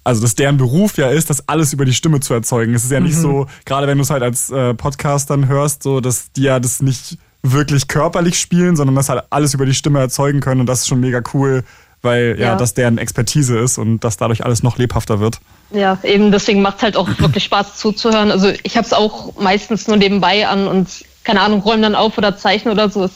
also 0.04 0.22
dass 0.22 0.36
deren 0.36 0.58
Beruf 0.58 0.98
ja 0.98 1.10
ist, 1.10 1.30
das 1.30 1.48
alles 1.48 1.74
über 1.74 1.86
die 1.86 1.94
Stimme 1.94 2.20
zu 2.20 2.34
erzeugen. 2.34 2.74
Es 2.74 2.84
ist 2.84 2.92
ja 2.92 3.00
nicht 3.00 3.16
Mhm. 3.18 3.22
so, 3.22 3.48
gerade 3.66 3.88
wenn 3.88 3.98
du 3.98 4.04
es 4.04 4.10
halt 4.10 4.24
als 4.24 4.50
äh, 4.50 4.74
Podcast 4.74 5.30
dann 5.30 5.48
hörst, 5.48 5.84
so, 5.84 6.02
dass 6.02 6.32
die 6.34 6.44
ja 6.44 6.60
das 6.60 6.82
nicht 6.82 7.18
wirklich 7.44 7.88
körperlich 7.88 8.40
spielen, 8.40 8.76
sondern 8.76 8.96
das 8.96 9.10
halt 9.10 9.24
alles 9.30 9.54
über 9.54 9.66
die 9.66 9.74
Stimme 9.74 10.00
erzeugen 10.00 10.42
können 10.42 10.62
und 10.62 10.68
das 10.68 10.82
ist 10.82 10.88
schon 10.88 11.00
mega 11.00 11.22
cool, 11.34 11.64
weil 12.04 12.36
ja, 12.40 12.48
Ja. 12.50 12.56
das 12.56 12.74
deren 12.74 12.98
Expertise 12.98 13.58
ist 13.60 13.78
und 13.78 14.04
dass 14.04 14.18
dadurch 14.18 14.44
alles 14.46 14.62
noch 14.64 14.78
lebhafter 14.78 15.20
wird. 15.20 15.40
Ja, 15.72 15.98
eben 16.04 16.32
deswegen 16.32 16.62
macht 16.62 16.78
es 16.78 16.84
halt 16.84 16.98
auch 16.98 17.08
wirklich 17.20 17.44
Spaß 17.46 17.78
zuzuhören. 17.78 18.30
Also 18.32 18.52
ich 18.64 18.76
habe 18.78 18.86
es 18.86 18.94
auch 18.94 19.40
meistens 19.40 19.88
nur 19.88 19.98
nebenbei 19.98 20.48
an 20.48 20.68
und 20.68 20.88
keine 21.24 21.42
Ahnung, 21.42 21.62
räume 21.62 21.84
dann 21.84 21.96
auf 21.96 22.18
oder 22.18 22.36
zeichne 22.38 22.72
oder 22.72 22.90
so. 22.90 23.04
Es 23.06 23.12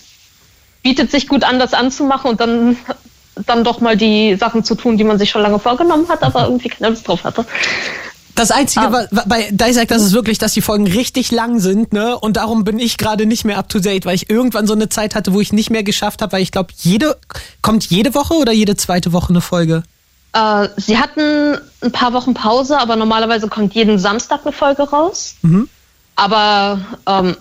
bietet 0.86 1.10
sich 1.10 1.28
gut 1.28 1.44
an, 1.44 1.57
das 1.57 1.74
anzumachen 1.74 2.30
und 2.30 2.40
dann 2.40 2.78
dann 3.48 3.64
doch 3.66 3.82
mal 3.82 3.98
die 3.98 4.36
Sachen 4.38 4.64
zu 4.64 4.76
tun, 4.76 4.98
die 4.98 5.03
man 5.03 5.18
sich 5.18 5.30
schon 5.32 5.41
lange 5.41 5.60
vorgenommen 5.60 6.07
hat, 6.07 6.24
aber 6.24 6.44
irgendwie 6.48 6.70
keine 6.70 6.90
Lust 6.91 7.06
drauf 7.07 7.24
hatte. 7.26 7.44
Das 8.36 8.52
Einzige 8.52 8.91
wa- 8.91 9.07
bei 9.26 9.49
Dissect, 9.52 9.91
das 9.91 10.03
ist 10.03 10.14
wirklich, 10.14 10.38
dass 10.38 10.53
die 10.53 10.62
Folgen 10.62 10.86
richtig 10.88 11.32
lang 11.32 11.60
sind, 11.60 11.91
ne? 11.91 12.18
Und 12.20 12.38
darum 12.38 12.64
bin 12.64 12.80
ich 12.80 12.98
gerade 12.98 13.26
nicht 13.26 13.44
mehr 13.45 13.57
up 13.57 13.68
to 13.68 13.80
date, 13.80 14.06
weil 14.06 14.16
ich 14.16 14.30
irgendwann 14.30 14.68
so 14.68 14.74
eine 14.74 14.88
Zeit 14.90 15.16
hatte, 15.16 15.34
wo 15.34 15.41
ich 15.41 15.52
nicht 15.53 15.70
mehr 15.70 15.84
geschafft 15.84 16.22
habe, 16.22 16.34
weil 16.34 16.41
ich 16.44 16.52
glaube, 16.52 16.70
jede 16.78 17.18
kommt 17.62 17.86
jede 17.86 18.14
Woche 18.14 18.36
oder 18.36 18.52
jede 18.52 18.76
zweite 18.76 19.12
Woche 19.12 19.30
eine 19.30 19.41
Folge. 19.41 19.84
Äh, 20.34 20.68
sie 20.78 20.98
hatten 20.98 21.57
ein 21.82 21.91
paar 21.91 22.14
Wochen 22.14 22.34
Pause, 22.36 22.78
aber 22.78 22.95
normalerweise 22.95 23.48
kommt 23.48 23.74
jeden 23.74 23.98
Samstag 23.99 24.41
eine 24.44 24.52
Folge 24.53 24.84
raus. 24.84 25.36
Mhm. 25.41 25.68
Aber 26.18 26.80
ähm, 27.07 27.36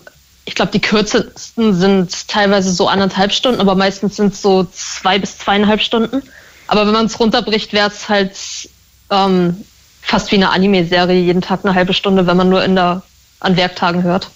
ich 0.45 0.53
glaube, 0.53 0.71
die 0.71 0.79
kürzesten 0.79 1.73
sind 1.73 2.27
teilweise 2.27 2.71
so 2.71 2.87
anderthalb 2.87 3.31
Stunden, 3.31 3.59
aber 3.59 3.75
meistens 3.75 4.15
sind 4.15 4.33
es 4.33 4.41
so 4.41 4.63
zwei 4.71 5.17
bis 5.17 5.39
zweieinhalb 5.39 5.81
Stunden. 5.81 6.21
Aber 6.67 6.85
wenn 6.85 6.93
man 6.93 7.07
es 7.07 7.19
runterbricht, 7.19 7.73
wäre 7.73 7.89
es 7.89 8.07
halt 8.09 8.37
ähm, 9.09 9.65
fast 10.01 10.31
wie 10.31 10.35
eine 10.35 10.51
Anime-Serie, 10.51 11.19
jeden 11.19 11.41
Tag 11.41 11.61
eine 11.63 11.73
halbe 11.73 11.93
Stunde, 11.93 12.27
wenn 12.27 12.37
man 12.37 12.49
nur 12.49 12.63
in 12.63 12.75
der, 12.75 13.01
an 13.39 13.57
Werktagen 13.57 14.03
hört. 14.03 14.29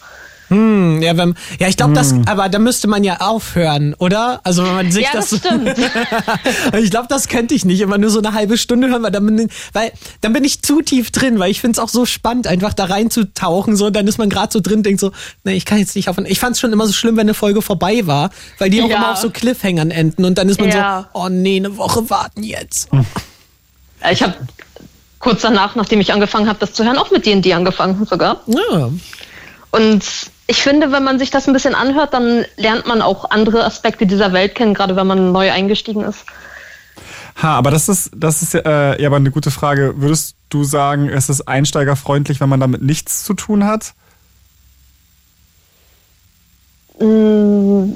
Hm, 0.49 1.01
ja, 1.01 1.15
wenn, 1.17 1.35
ja, 1.59 1.67
ich 1.67 1.77
glaube, 1.77 1.93
das, 1.93 2.11
Hm. 2.11 2.23
aber 2.27 2.49
da 2.49 2.59
müsste 2.59 2.87
man 2.87 3.03
ja 3.03 3.17
aufhören, 3.21 3.93
oder? 3.95 4.41
Also 4.43 4.65
wenn 4.65 4.73
man 4.73 4.91
sich 4.91 5.03
Ja, 5.05 5.09
das, 5.13 5.29
das 5.29 5.39
stimmt. 5.39 5.75
ich 6.79 6.89
glaube, 6.91 7.07
das 7.07 7.27
könnte 7.27 7.53
ich 7.53 7.65
nicht, 7.65 7.81
immer 7.81 7.97
nur 7.97 8.09
so 8.09 8.19
eine 8.19 8.33
halbe 8.33 8.57
Stunde 8.57 8.89
hören, 8.89 9.03
weil 9.03 9.11
dann 9.11 9.25
bin, 9.25 9.49
weil 9.73 9.91
dann 10.21 10.33
bin 10.33 10.43
ich 10.43 10.61
zu 10.61 10.81
tief 10.81 11.11
drin, 11.11 11.39
weil 11.39 11.51
ich 11.51 11.61
finde 11.61 11.73
es 11.73 11.79
auch 11.79 11.89
so 11.89 12.05
spannend, 12.05 12.47
einfach 12.47 12.73
da 12.73 12.85
reinzutauchen, 12.85 13.75
so, 13.75 13.87
und 13.87 13.95
dann 13.95 14.07
ist 14.07 14.17
man 14.17 14.29
gerade 14.29 14.51
so 14.51 14.59
drin, 14.59 14.83
denkt 14.83 14.99
so, 14.99 15.11
nee, 15.43 15.53
ich 15.53 15.65
kann 15.65 15.77
jetzt 15.77 15.95
nicht 15.95 16.09
aufhören. 16.09 16.25
Ich 16.27 16.39
fand 16.39 16.55
es 16.55 16.59
schon 16.59 16.73
immer 16.73 16.87
so 16.87 16.93
schlimm, 16.93 17.15
wenn 17.15 17.21
eine 17.21 17.33
Folge 17.33 17.61
vorbei 17.61 18.07
war, 18.07 18.31
weil 18.57 18.69
die 18.69 18.81
auch 18.81 18.89
Ja. 18.89 18.97
immer 18.97 19.11
auf 19.11 19.17
so 19.17 19.29
Cliffhangern 19.29 19.91
enden 19.91 20.25
und 20.25 20.37
dann 20.37 20.49
ist 20.49 20.59
man 20.59 20.69
Ja. 20.69 21.09
so, 21.13 21.19
oh 21.21 21.29
nee, 21.29 21.57
eine 21.57 21.77
Woche 21.77 22.09
warten 22.09 22.43
jetzt. 22.43 22.89
Äh, 24.01 24.13
Ich 24.13 24.23
habe 24.23 24.33
kurz 25.19 25.41
danach, 25.41 25.75
nachdem 25.75 25.99
ich 26.01 26.11
angefangen 26.13 26.47
habe, 26.47 26.57
das 26.59 26.73
zu 26.73 26.83
hören, 26.85 26.97
auch 26.97 27.11
mit 27.11 27.25
D&D 27.25 27.53
angefangen 27.53 28.05
sogar. 28.09 28.41
Ja. 28.47 28.89
Und 29.71 30.03
ich 30.49 30.63
finde, 30.63 30.91
wenn 30.91 31.03
man 31.03 31.19
sich 31.19 31.29
das 31.29 31.47
ein 31.47 31.53
bisschen 31.53 31.75
anhört, 31.75 32.15
dann 32.15 32.43
lernt 32.57 32.87
man 32.87 33.03
auch 33.03 33.29
andere 33.29 33.63
Aspekte 33.63 34.07
dieser 34.07 34.33
Welt 34.33 34.55
kennen, 34.55 34.73
gerade 34.73 34.95
wenn 34.95 35.05
man 35.05 35.31
neu 35.31 35.51
eingestiegen 35.51 36.01
ist. 36.01 36.25
Ha, 37.35 37.55
aber 37.55 37.69
das 37.69 37.87
ist, 37.87 38.09
das 38.15 38.41
ist 38.41 38.55
äh, 38.55 38.99
ja 38.99 39.07
aber 39.07 39.17
eine 39.17 39.29
gute 39.29 39.51
Frage. 39.51 39.93
Würdest 39.97 40.35
du 40.49 40.63
sagen, 40.63 41.07
es 41.07 41.29
ist 41.29 41.47
einsteigerfreundlich, 41.47 42.39
wenn 42.39 42.49
man 42.49 42.59
damit 42.59 42.81
nichts 42.81 43.23
zu 43.23 43.35
tun 43.35 43.63
hat? 43.63 43.93
Mm, 46.99 47.93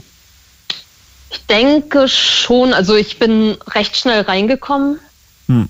Ich 1.31 1.47
denke 1.47 2.07
schon, 2.07 2.71
also 2.71 2.95
ich 2.95 3.17
bin 3.17 3.57
recht 3.65 3.97
schnell 3.97 4.21
reingekommen. 4.21 4.99
Hm. 5.47 5.69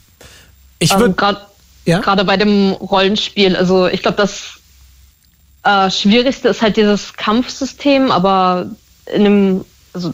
Ich 0.80 0.92
ähm, 0.92 1.16
gerade 1.16 1.40
gerade 1.86 2.26
bei 2.26 2.36
dem 2.36 2.74
Rollenspiel. 2.74 3.56
Also 3.56 3.88
ich 3.88 4.02
glaube, 4.02 4.18
das 4.18 4.60
äh, 5.64 5.90
Schwierigste 5.90 6.50
ist 6.50 6.62
halt 6.62 6.78
dieses 6.78 7.14
Kampfsystem, 7.14 8.12
aber 8.12 8.68
in 9.12 9.24
dem, 9.24 9.66
also 9.94 10.14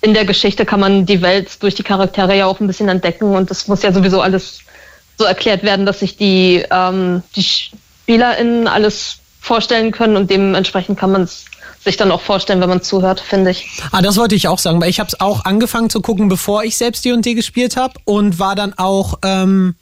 in 0.00 0.14
der 0.14 0.24
Geschichte 0.24 0.64
kann 0.64 0.80
man 0.80 1.06
die 1.06 1.22
Welt 1.22 1.62
durch 1.62 1.74
die 1.74 1.82
Charaktere 1.82 2.36
ja 2.36 2.46
auch 2.46 2.60
ein 2.60 2.66
bisschen 2.66 2.88
entdecken 2.88 3.34
und 3.34 3.50
das 3.50 3.68
muss 3.68 3.82
ja 3.82 3.92
sowieso 3.92 4.20
alles 4.20 4.60
so 5.18 5.24
erklärt 5.24 5.62
werden, 5.64 5.84
dass 5.86 6.00
sich 6.00 6.16
die, 6.16 6.64
ähm, 6.70 7.22
die 7.34 7.42
SpielerInnen 7.42 8.68
alles 8.68 9.18
vorstellen 9.40 9.90
können 9.90 10.16
und 10.16 10.30
dementsprechend 10.30 10.98
kann 10.98 11.12
man 11.12 11.22
es 11.22 11.46
sich 11.80 11.96
dann 11.96 12.10
auch 12.10 12.20
vorstellen, 12.20 12.60
wenn 12.60 12.68
man 12.68 12.82
zuhört, 12.82 13.20
finde 13.20 13.50
ich. 13.52 13.80
Ah, 13.92 14.02
das 14.02 14.16
wollte 14.16 14.34
ich 14.34 14.48
auch 14.48 14.58
sagen, 14.58 14.80
weil 14.80 14.90
ich 14.90 15.00
habe 15.00 15.08
es 15.08 15.20
auch 15.20 15.44
angefangen 15.44 15.90
zu 15.90 16.00
gucken, 16.00 16.28
bevor 16.28 16.64
ich 16.64 16.76
selbst 16.76 17.04
D&D 17.04 17.34
gespielt 17.34 17.76
habe 17.76 17.94
und 18.04 18.38
war 18.38 18.54
dann 18.54 18.74
auch, 18.76 19.18
ähm, 19.24 19.74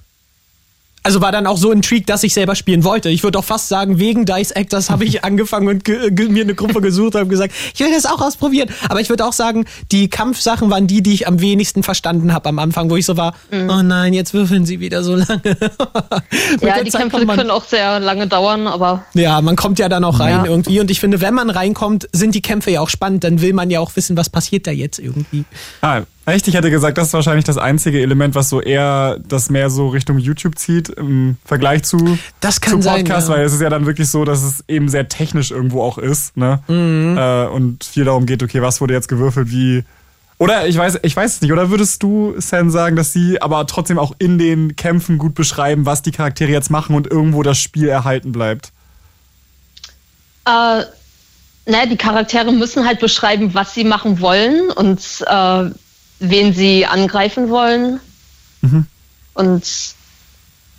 also 1.06 1.20
war 1.20 1.30
dann 1.30 1.46
auch 1.46 1.56
so 1.56 1.70
intrigued, 1.70 2.08
dass 2.10 2.24
ich 2.24 2.34
selber 2.34 2.56
spielen 2.56 2.82
wollte. 2.82 3.08
Ich 3.10 3.22
würde 3.22 3.38
auch 3.38 3.44
fast 3.44 3.68
sagen, 3.68 4.00
wegen 4.00 4.26
Dice 4.26 4.50
Actors 4.50 4.90
habe 4.90 5.04
ich 5.04 5.22
angefangen 5.24 5.68
und 5.68 5.86
mir 5.86 6.42
eine 6.42 6.54
Gruppe 6.56 6.80
gesucht 6.80 7.14
und 7.14 7.20
habe 7.20 7.30
gesagt, 7.30 7.54
ich 7.74 7.78
will 7.80 7.92
das 7.92 8.06
auch 8.06 8.20
ausprobieren. 8.20 8.68
Aber 8.88 9.00
ich 9.00 9.08
würde 9.08 9.24
auch 9.24 9.32
sagen, 9.32 9.66
die 9.92 10.08
Kampfsachen 10.10 10.68
waren 10.68 10.88
die, 10.88 11.02
die 11.04 11.14
ich 11.14 11.28
am 11.28 11.40
wenigsten 11.40 11.84
verstanden 11.84 12.32
habe 12.34 12.48
am 12.48 12.58
Anfang, 12.58 12.90
wo 12.90 12.96
ich 12.96 13.06
so 13.06 13.16
war, 13.16 13.34
oh 13.52 13.82
nein, 13.82 14.14
jetzt 14.14 14.34
würfeln 14.34 14.66
sie 14.66 14.80
wieder 14.80 15.04
so 15.04 15.14
lange. 15.14 15.42
Ja, 16.60 16.82
die 16.82 16.90
Zeit 16.90 17.02
Kämpfe 17.02 17.24
man- 17.24 17.36
können 17.36 17.50
auch 17.50 17.64
sehr 17.64 18.00
lange 18.00 18.26
dauern, 18.26 18.66
aber 18.66 19.04
Ja, 19.14 19.40
man 19.40 19.54
kommt 19.56 19.78
ja 19.78 19.88
dann 19.88 20.02
auch 20.04 20.18
rein 20.18 20.44
Ja. 20.44 20.46
irgendwie. 20.46 20.80
Und 20.80 20.90
ich 20.90 20.98
finde, 21.00 21.20
wenn 21.20 21.34
man 21.34 21.50
reinkommt, 21.50 22.08
sind 22.12 22.34
die 22.34 22.42
Kämpfe 22.42 22.70
ja 22.72 22.80
auch 22.80 22.88
spannend. 22.88 23.22
Dann 23.24 23.40
will 23.40 23.52
man 23.52 23.70
ja 23.70 23.78
auch 23.80 23.94
wissen, 23.94 24.16
was 24.16 24.28
passiert 24.28 24.66
da 24.66 24.70
jetzt 24.72 24.98
irgendwie. 24.98 25.44
Ah, 25.82 26.02
echt? 26.26 26.48
Ich 26.48 26.54
hätte 26.54 26.70
gesagt, 26.70 26.98
das 26.98 27.08
ist 27.08 27.12
wahrscheinlich 27.14 27.44
das 27.44 27.58
einzige 27.58 28.00
Element, 28.00 28.34
was 28.34 28.48
so 28.48 28.60
eher 28.60 29.18
das 29.26 29.50
mehr 29.50 29.70
so 29.70 29.88
Richtung 29.88 30.18
YouTube 30.18 30.58
zieht 30.58 30.88
im 30.88 31.36
Vergleich 31.44 31.84
zu, 31.84 32.18
Das 32.40 32.60
kann 32.60 32.74
zu 32.74 32.82
sein, 32.82 33.04
Podcast, 33.04 33.28
ja. 33.28 33.34
weil 33.34 33.44
es 33.44 33.52
ist 33.52 33.62
ja 33.62 33.70
dann 33.70 33.86
wirklich 33.86 34.08
so, 34.08 34.24
dass 34.24 34.42
es 34.42 34.64
eben 34.68 34.88
sehr 34.88 35.08
technisch 35.08 35.50
irgendwo 35.50 35.82
auch 35.82 35.98
ist, 35.98 36.36
ne? 36.36 36.60
Mhm. 36.68 37.16
Äh, 37.16 37.46
und 37.46 37.84
viel 37.84 38.04
darum 38.04 38.26
geht, 38.26 38.42
okay, 38.42 38.60
was 38.62 38.80
wurde 38.80 38.94
jetzt 38.94 39.08
gewürfelt, 39.08 39.50
wie. 39.50 39.84
Oder 40.38 40.66
ich 40.66 40.76
weiß, 40.76 40.98
ich 41.02 41.16
weiß 41.16 41.36
es 41.36 41.40
nicht, 41.40 41.52
oder 41.52 41.70
würdest 41.70 42.02
du, 42.02 42.34
Sam, 42.38 42.70
sagen, 42.70 42.94
dass 42.94 43.12
sie 43.12 43.40
aber 43.40 43.66
trotzdem 43.66 43.98
auch 43.98 44.14
in 44.18 44.38
den 44.38 44.76
Kämpfen 44.76 45.16
gut 45.16 45.34
beschreiben, 45.34 45.86
was 45.86 46.02
die 46.02 46.10
Charaktere 46.10 46.50
jetzt 46.50 46.70
machen 46.70 46.94
und 46.94 47.06
irgendwo 47.06 47.42
das 47.42 47.58
Spiel 47.58 47.88
erhalten 47.88 48.32
bleibt? 48.32 48.72
Äh, 50.44 50.84
naja, 51.68 51.86
die 51.90 51.96
Charaktere 51.96 52.52
müssen 52.52 52.86
halt 52.86 53.00
beschreiben, 53.00 53.54
was 53.54 53.74
sie 53.74 53.84
machen 53.84 54.20
wollen 54.20 54.70
und 54.70 55.00
äh, 55.26 55.70
wen 56.18 56.52
sie 56.52 56.86
angreifen 56.86 57.50
wollen. 57.50 58.00
Und 59.34 59.64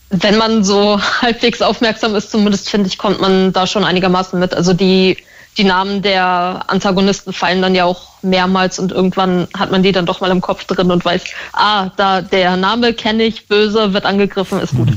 wenn 0.09 0.37
man 0.37 0.63
so 0.63 0.99
halbwegs 1.21 1.61
aufmerksam 1.61 2.15
ist, 2.15 2.31
zumindest 2.31 2.69
finde 2.69 2.87
ich, 2.87 2.97
kommt 2.97 3.21
man 3.21 3.53
da 3.53 3.67
schon 3.67 3.83
einigermaßen 3.83 4.39
mit. 4.39 4.53
Also 4.53 4.73
die, 4.73 5.17
die 5.57 5.63
Namen 5.63 6.01
der 6.01 6.63
Antagonisten 6.67 7.33
fallen 7.33 7.61
dann 7.61 7.75
ja 7.75 7.85
auch 7.85 8.07
mehrmals 8.21 8.79
und 8.79 8.91
irgendwann 8.91 9.47
hat 9.57 9.71
man 9.71 9.83
die 9.83 9.91
dann 9.91 10.05
doch 10.05 10.21
mal 10.21 10.31
im 10.31 10.41
Kopf 10.41 10.65
drin 10.65 10.91
und 10.91 11.05
weiß, 11.05 11.23
ah, 11.53 11.89
da 11.97 12.21
der 12.21 12.57
Name 12.57 12.93
kenne 12.93 13.23
ich, 13.23 13.47
böse, 13.47 13.93
wird 13.93 14.05
angegriffen, 14.05 14.59
ist 14.59 14.75
gut. 14.75 14.89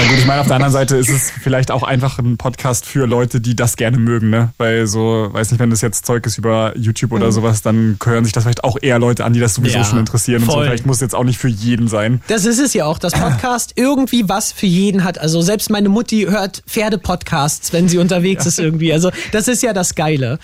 Na 0.00 0.04
gut, 0.08 0.18
ich 0.18 0.26
meine, 0.26 0.40
auf 0.40 0.46
der 0.46 0.56
anderen 0.56 0.72
Seite 0.72 0.96
ist 0.96 1.08
es 1.10 1.28
vielleicht 1.30 1.72
auch 1.72 1.82
einfach 1.82 2.18
ein 2.20 2.36
Podcast 2.36 2.86
für 2.86 3.04
Leute, 3.06 3.40
die 3.40 3.56
das 3.56 3.76
gerne 3.76 3.98
mögen, 3.98 4.30
ne? 4.30 4.50
Weil 4.56 4.86
so, 4.86 5.28
weiß 5.32 5.50
nicht, 5.50 5.58
wenn 5.58 5.70
das 5.70 5.80
jetzt 5.80 6.06
Zeug 6.06 6.24
ist 6.24 6.38
über 6.38 6.72
YouTube 6.76 7.10
oder 7.12 7.26
Mhm. 7.26 7.32
sowas, 7.32 7.62
dann 7.62 7.98
hören 8.04 8.22
sich 8.24 8.32
das 8.32 8.44
vielleicht 8.44 8.62
auch 8.62 8.76
eher 8.80 9.00
Leute 9.00 9.24
an, 9.24 9.32
die 9.32 9.40
das 9.40 9.54
sowieso 9.54 9.78
Ja, 9.78 9.84
schon 9.84 9.98
interessieren 9.98 10.42
und 10.42 10.46
so. 10.46 10.52
voll. 10.52 10.66
Vielleicht 10.66 10.86
muss 10.86 10.96
es 10.98 11.00
jetzt 11.02 11.14
auch 11.16 11.24
nicht 11.24 11.38
für 11.38 11.48
jeden 11.48 11.88
sein. 11.88 12.22
Das 12.28 12.44
ist 12.44 12.60
es 12.60 12.74
ja 12.74 12.84
auch, 12.86 12.98
dass 12.98 13.12
Podcast 13.12 13.72
irgendwie 13.76 14.28
was 14.28 14.52
für 14.52 14.66
jeden 14.66 15.02
hat. 15.02 15.18
Also 15.18 15.40
selbst 15.42 15.68
meine 15.68 15.88
Mutti 15.88 16.26
hört 16.30 16.62
Pferde-Podcasts, 16.68 17.72
wenn 17.72 17.88
sie 17.88 17.98
unterwegs 17.98 18.46
ist 18.46 18.60
irgendwie. 18.60 18.92
Also 18.92 19.10
das 19.32 19.48
ist 19.48 19.62
ja 19.64 19.72
das 19.72 19.96
Geile. 19.96 20.38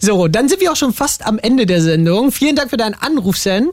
So, 0.00 0.28
dann 0.28 0.48
sind 0.50 0.60
wir 0.60 0.70
auch 0.70 0.76
schon 0.76 0.92
fast 0.92 1.26
am 1.26 1.38
Ende 1.38 1.64
der 1.64 1.80
Sendung. 1.80 2.30
Vielen 2.30 2.56
Dank 2.56 2.68
für 2.70 2.76
deinen 2.76 2.94
Anruf, 2.94 3.38
Sen. 3.38 3.70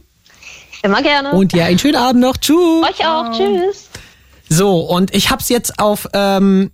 Immer 0.81 1.01
gerne. 1.01 1.31
Und 1.31 1.51
ja, 1.53 1.65
einen 1.65 1.77
schönen 1.79 1.97
Abend 1.97 2.21
noch. 2.21 2.37
Tschüss. 2.37 2.55
Euch 2.89 3.05
auch. 3.05 3.31
Tschüss. 3.37 3.89
So, 4.49 4.79
und 4.79 5.13
ich 5.13 5.29
hab's 5.31 5.49
jetzt 5.49 5.79
auf, 5.79 6.07
ähm, 6.13 6.71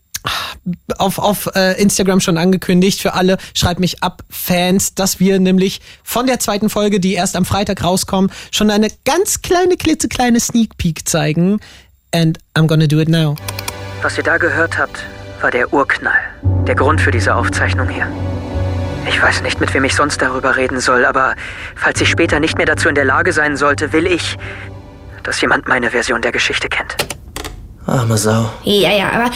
auf, 0.98 1.18
auf 1.18 1.50
äh, 1.56 1.82
Instagram 1.82 2.20
schon 2.20 2.38
angekündigt 2.38 3.02
für 3.02 3.14
alle, 3.14 3.38
schreibt 3.56 3.80
mich 3.80 4.04
ab, 4.04 4.24
Fans, 4.30 4.94
dass 4.94 5.20
wir 5.20 5.40
nämlich 5.40 5.82
von 6.04 6.28
der 6.28 6.40
zweiten 6.40 6.70
Folge, 6.70 7.00
die 7.00 7.14
erst 7.14 7.36
am 7.36 7.46
Freitag 7.46 7.84
rauskommt, 7.84 8.32
schon 8.52 8.70
eine 8.70 8.90
ganz 9.06 9.42
kleine, 9.42 9.78
klitzekleine 9.78 10.40
Sneak 10.40 10.78
Peek 10.78 11.08
zeigen. 11.08 11.60
And 12.14 12.38
I'm 12.56 12.68
gonna 12.68 12.88
do 12.88 13.00
it 13.00 13.10
now. 13.10 13.36
Was 14.02 14.18
ihr 14.18 14.24
da 14.24 14.38
gehört 14.38 14.78
habt, 14.78 15.04
war 15.42 15.52
der 15.52 15.72
Urknall. 15.74 16.20
Der 16.68 16.76
Grund 16.76 17.00
für 17.00 17.12
diese 17.12 17.36
Aufzeichnung 17.36 17.88
hier. 17.88 18.08
Ich 19.08 19.22
weiß 19.22 19.42
nicht, 19.42 19.60
mit 19.60 19.74
wem 19.74 19.84
ich 19.84 19.96
sonst 19.96 20.22
darüber 20.22 20.58
reden 20.58 20.80
soll, 20.80 21.06
aber 21.06 21.36
falls 21.76 22.00
ich 22.02 22.10
später 22.10 22.40
nicht 22.40 22.58
mehr 22.58 22.68
dazu 22.68 22.90
in 22.90 22.96
der 22.96 23.06
Lage 23.06 23.34
sein 23.34 23.58
sollte, 23.58 23.94
will 23.94 24.06
ich, 24.06 24.38
dass 25.24 25.42
jemand 25.42 25.68
meine 25.68 25.90
Version 25.90 26.22
der 26.22 26.32
Geschichte 26.32 26.70
kennt. 26.70 26.96
Arme 27.92 28.18
Sau. 28.18 28.50
Ja, 28.64 28.92
ja, 28.92 29.12
aber 29.12 29.32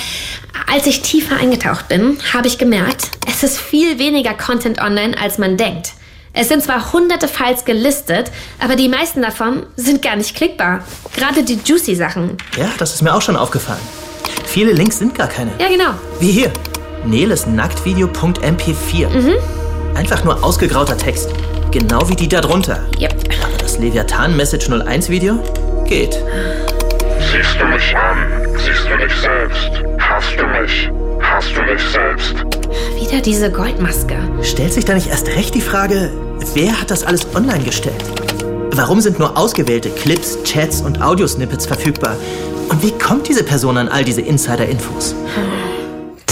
als 0.72 0.88
ich 0.88 1.02
tiefer 1.02 1.38
eingetaucht 1.38 1.88
bin, 1.88 2.18
habe 2.34 2.48
ich 2.48 2.58
gemerkt, 2.58 3.12
es 3.28 3.44
ist 3.44 3.60
viel 3.60 4.00
weniger 4.00 4.34
Content 4.34 4.82
online, 4.82 5.16
als 5.22 5.38
man 5.38 5.58
denkt. 5.58 5.92
Es 6.34 6.50
sind 6.50 6.64
zwar 6.64 6.92
hunderte 6.92 7.28
Files 7.28 7.64
gelistet, 7.64 8.32
aber 8.60 8.76
die 8.76 8.90
meisten 8.90 9.22
davon 9.22 9.66
sind 9.76 10.02
gar 10.02 10.16
nicht 10.16 10.36
klickbar. 10.36 10.84
Gerade 11.16 11.44
die 11.44 11.60
juicy 11.64 11.96
Sachen. 11.96 12.38
Ja, 12.58 12.70
das 12.78 12.94
ist 12.94 13.02
mir 13.02 13.14
auch 13.14 13.22
schon 13.22 13.38
aufgefallen. 13.38 13.80
Viele 14.46 14.74
Links 14.74 15.00
sind 15.00 15.16
gar 15.16 15.28
keine. 15.28 15.52
Ja, 15.60 15.70
genau. 15.70 15.92
Wie 16.20 16.32
hier. 16.32 16.52
Neles 17.06 17.46
Nacktvideo.mp4. 17.48 19.10
Mhm. 19.10 19.34
Einfach 19.96 20.24
nur 20.24 20.44
ausgegrauter 20.44 20.98
Text. 20.98 21.30
Genau 21.72 22.08
wie 22.10 22.16
die 22.16 22.28
da 22.28 22.42
drunter. 22.42 22.84
Yep. 23.00 23.14
Aber 23.44 23.58
das 23.58 23.78
Leviathan 23.80 24.36
Message 24.36 24.70
01 24.70 25.10
Video 25.10 25.42
geht. 25.88 26.18
Siehst 27.32 27.60
du 27.60 27.66
mich 27.66 27.96
an? 27.96 28.18
Siehst 28.58 28.86
du 28.90 28.98
dich 28.98 29.16
selbst? 29.16 29.72
Hast 30.00 30.40
du 30.40 30.46
mich? 30.48 30.90
Hast 31.22 31.50
du 31.56 31.62
dich 31.64 31.82
selbst? 31.84 32.36
Wieder 33.00 33.22
diese 33.22 33.52
Goldmaske. 33.52 34.16
Stellt 34.42 34.74
sich 34.74 34.86
da 34.86 34.94
nicht 34.94 35.08
erst 35.08 35.28
recht 35.28 35.56
die 35.56 35.62
Frage, 35.62 36.12
wer 36.54 36.80
hat 36.80 36.92
das 36.92 37.04
alles 37.04 37.28
online 37.36 37.64
gestellt? 37.64 38.04
Warum 38.72 39.02
sind 39.02 39.20
nur 39.20 39.38
ausgewählte 39.38 39.90
Clips, 39.90 40.38
Chats 40.44 40.82
und 40.82 41.02
Audiosnippets 41.02 41.66
verfügbar? 41.66 42.16
Und 42.70 42.84
wie 42.84 42.92
kommt 42.92 43.28
diese 43.28 43.44
Person 43.44 43.78
an 43.78 43.88
all 43.88 44.04
diese 44.04 44.22
Insider-Infos? 44.22 45.16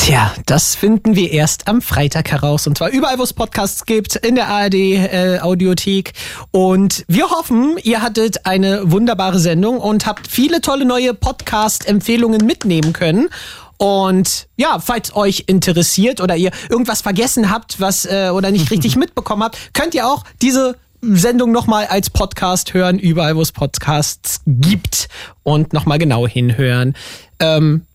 Tja, 0.04 0.34
das 0.46 0.76
finden 0.76 1.16
wir 1.16 1.32
erst 1.32 1.70
am 1.70 1.82
Freitag 1.82 2.30
heraus. 2.30 2.68
Und 2.68 2.78
zwar 2.78 2.90
überall, 2.90 3.20
wo 3.20 3.24
es 3.24 3.32
Podcasts 3.32 3.86
gibt, 3.86 4.18
in 4.18 4.36
der 4.36 4.50
ARD 4.50 4.74
äh, 4.74 5.40
Audiothek. 5.40 6.12
Und 6.52 7.06
wir 7.08 7.30
hoffen, 7.30 7.78
ihr 7.84 8.02
hattet 8.02 8.46
eine 8.46 8.92
wunderbare 8.92 9.40
Sendung 9.40 9.78
und 9.78 10.06
habt 10.06 10.28
viele 10.28 10.60
tolle 10.60 10.84
neue 10.84 11.14
Podcast-Empfehlungen 11.14 12.46
mitnehmen 12.46 12.92
können. 12.92 13.30
Und 13.78 14.50
ja, 14.58 14.80
falls 14.80 15.16
euch 15.16 15.46
interessiert 15.48 16.20
oder 16.20 16.36
ihr 16.36 16.52
irgendwas 16.68 17.02
vergessen 17.02 17.50
habt, 17.50 17.80
was 17.80 18.06
äh, 18.06 18.30
oder 18.34 18.52
nicht 18.52 18.72
richtig 18.72 18.98
mitbekommen 18.98 19.42
habt, 19.44 19.74
könnt 19.74 19.96
ihr 19.96 20.06
auch 20.06 20.26
diese 20.42 20.76
Sendung 21.00 21.54
nochmal 21.54 21.86
als 21.86 22.10
Podcast 22.10 22.74
hören, 22.74 23.00
überall 23.00 23.38
wo 23.38 23.42
es 23.42 23.54
Podcasts 23.54 24.42
gibt 24.48 25.08
und 25.44 25.72
nochmal 25.72 25.98
genau 25.98 26.28
hinhören. 26.28 26.94
Ähm, 27.40 27.86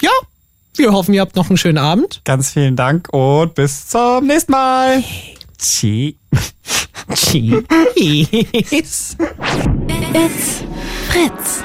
ja, 0.00 0.10
wir 0.78 0.92
hoffen, 0.92 1.14
ihr 1.14 1.20
habt 1.20 1.36
noch 1.36 1.48
einen 1.48 1.56
schönen 1.56 1.78
Abend. 1.78 2.20
Ganz 2.24 2.50
vielen 2.50 2.76
Dank 2.76 3.08
und 3.12 3.54
bis 3.54 3.88
zum 3.88 4.26
nächsten 4.26 4.52
Mal. 4.52 5.02
Tschüss. 5.58 6.14
Tschüss. 7.14 7.56
It's 8.70 9.16
Fritz. 11.08 11.62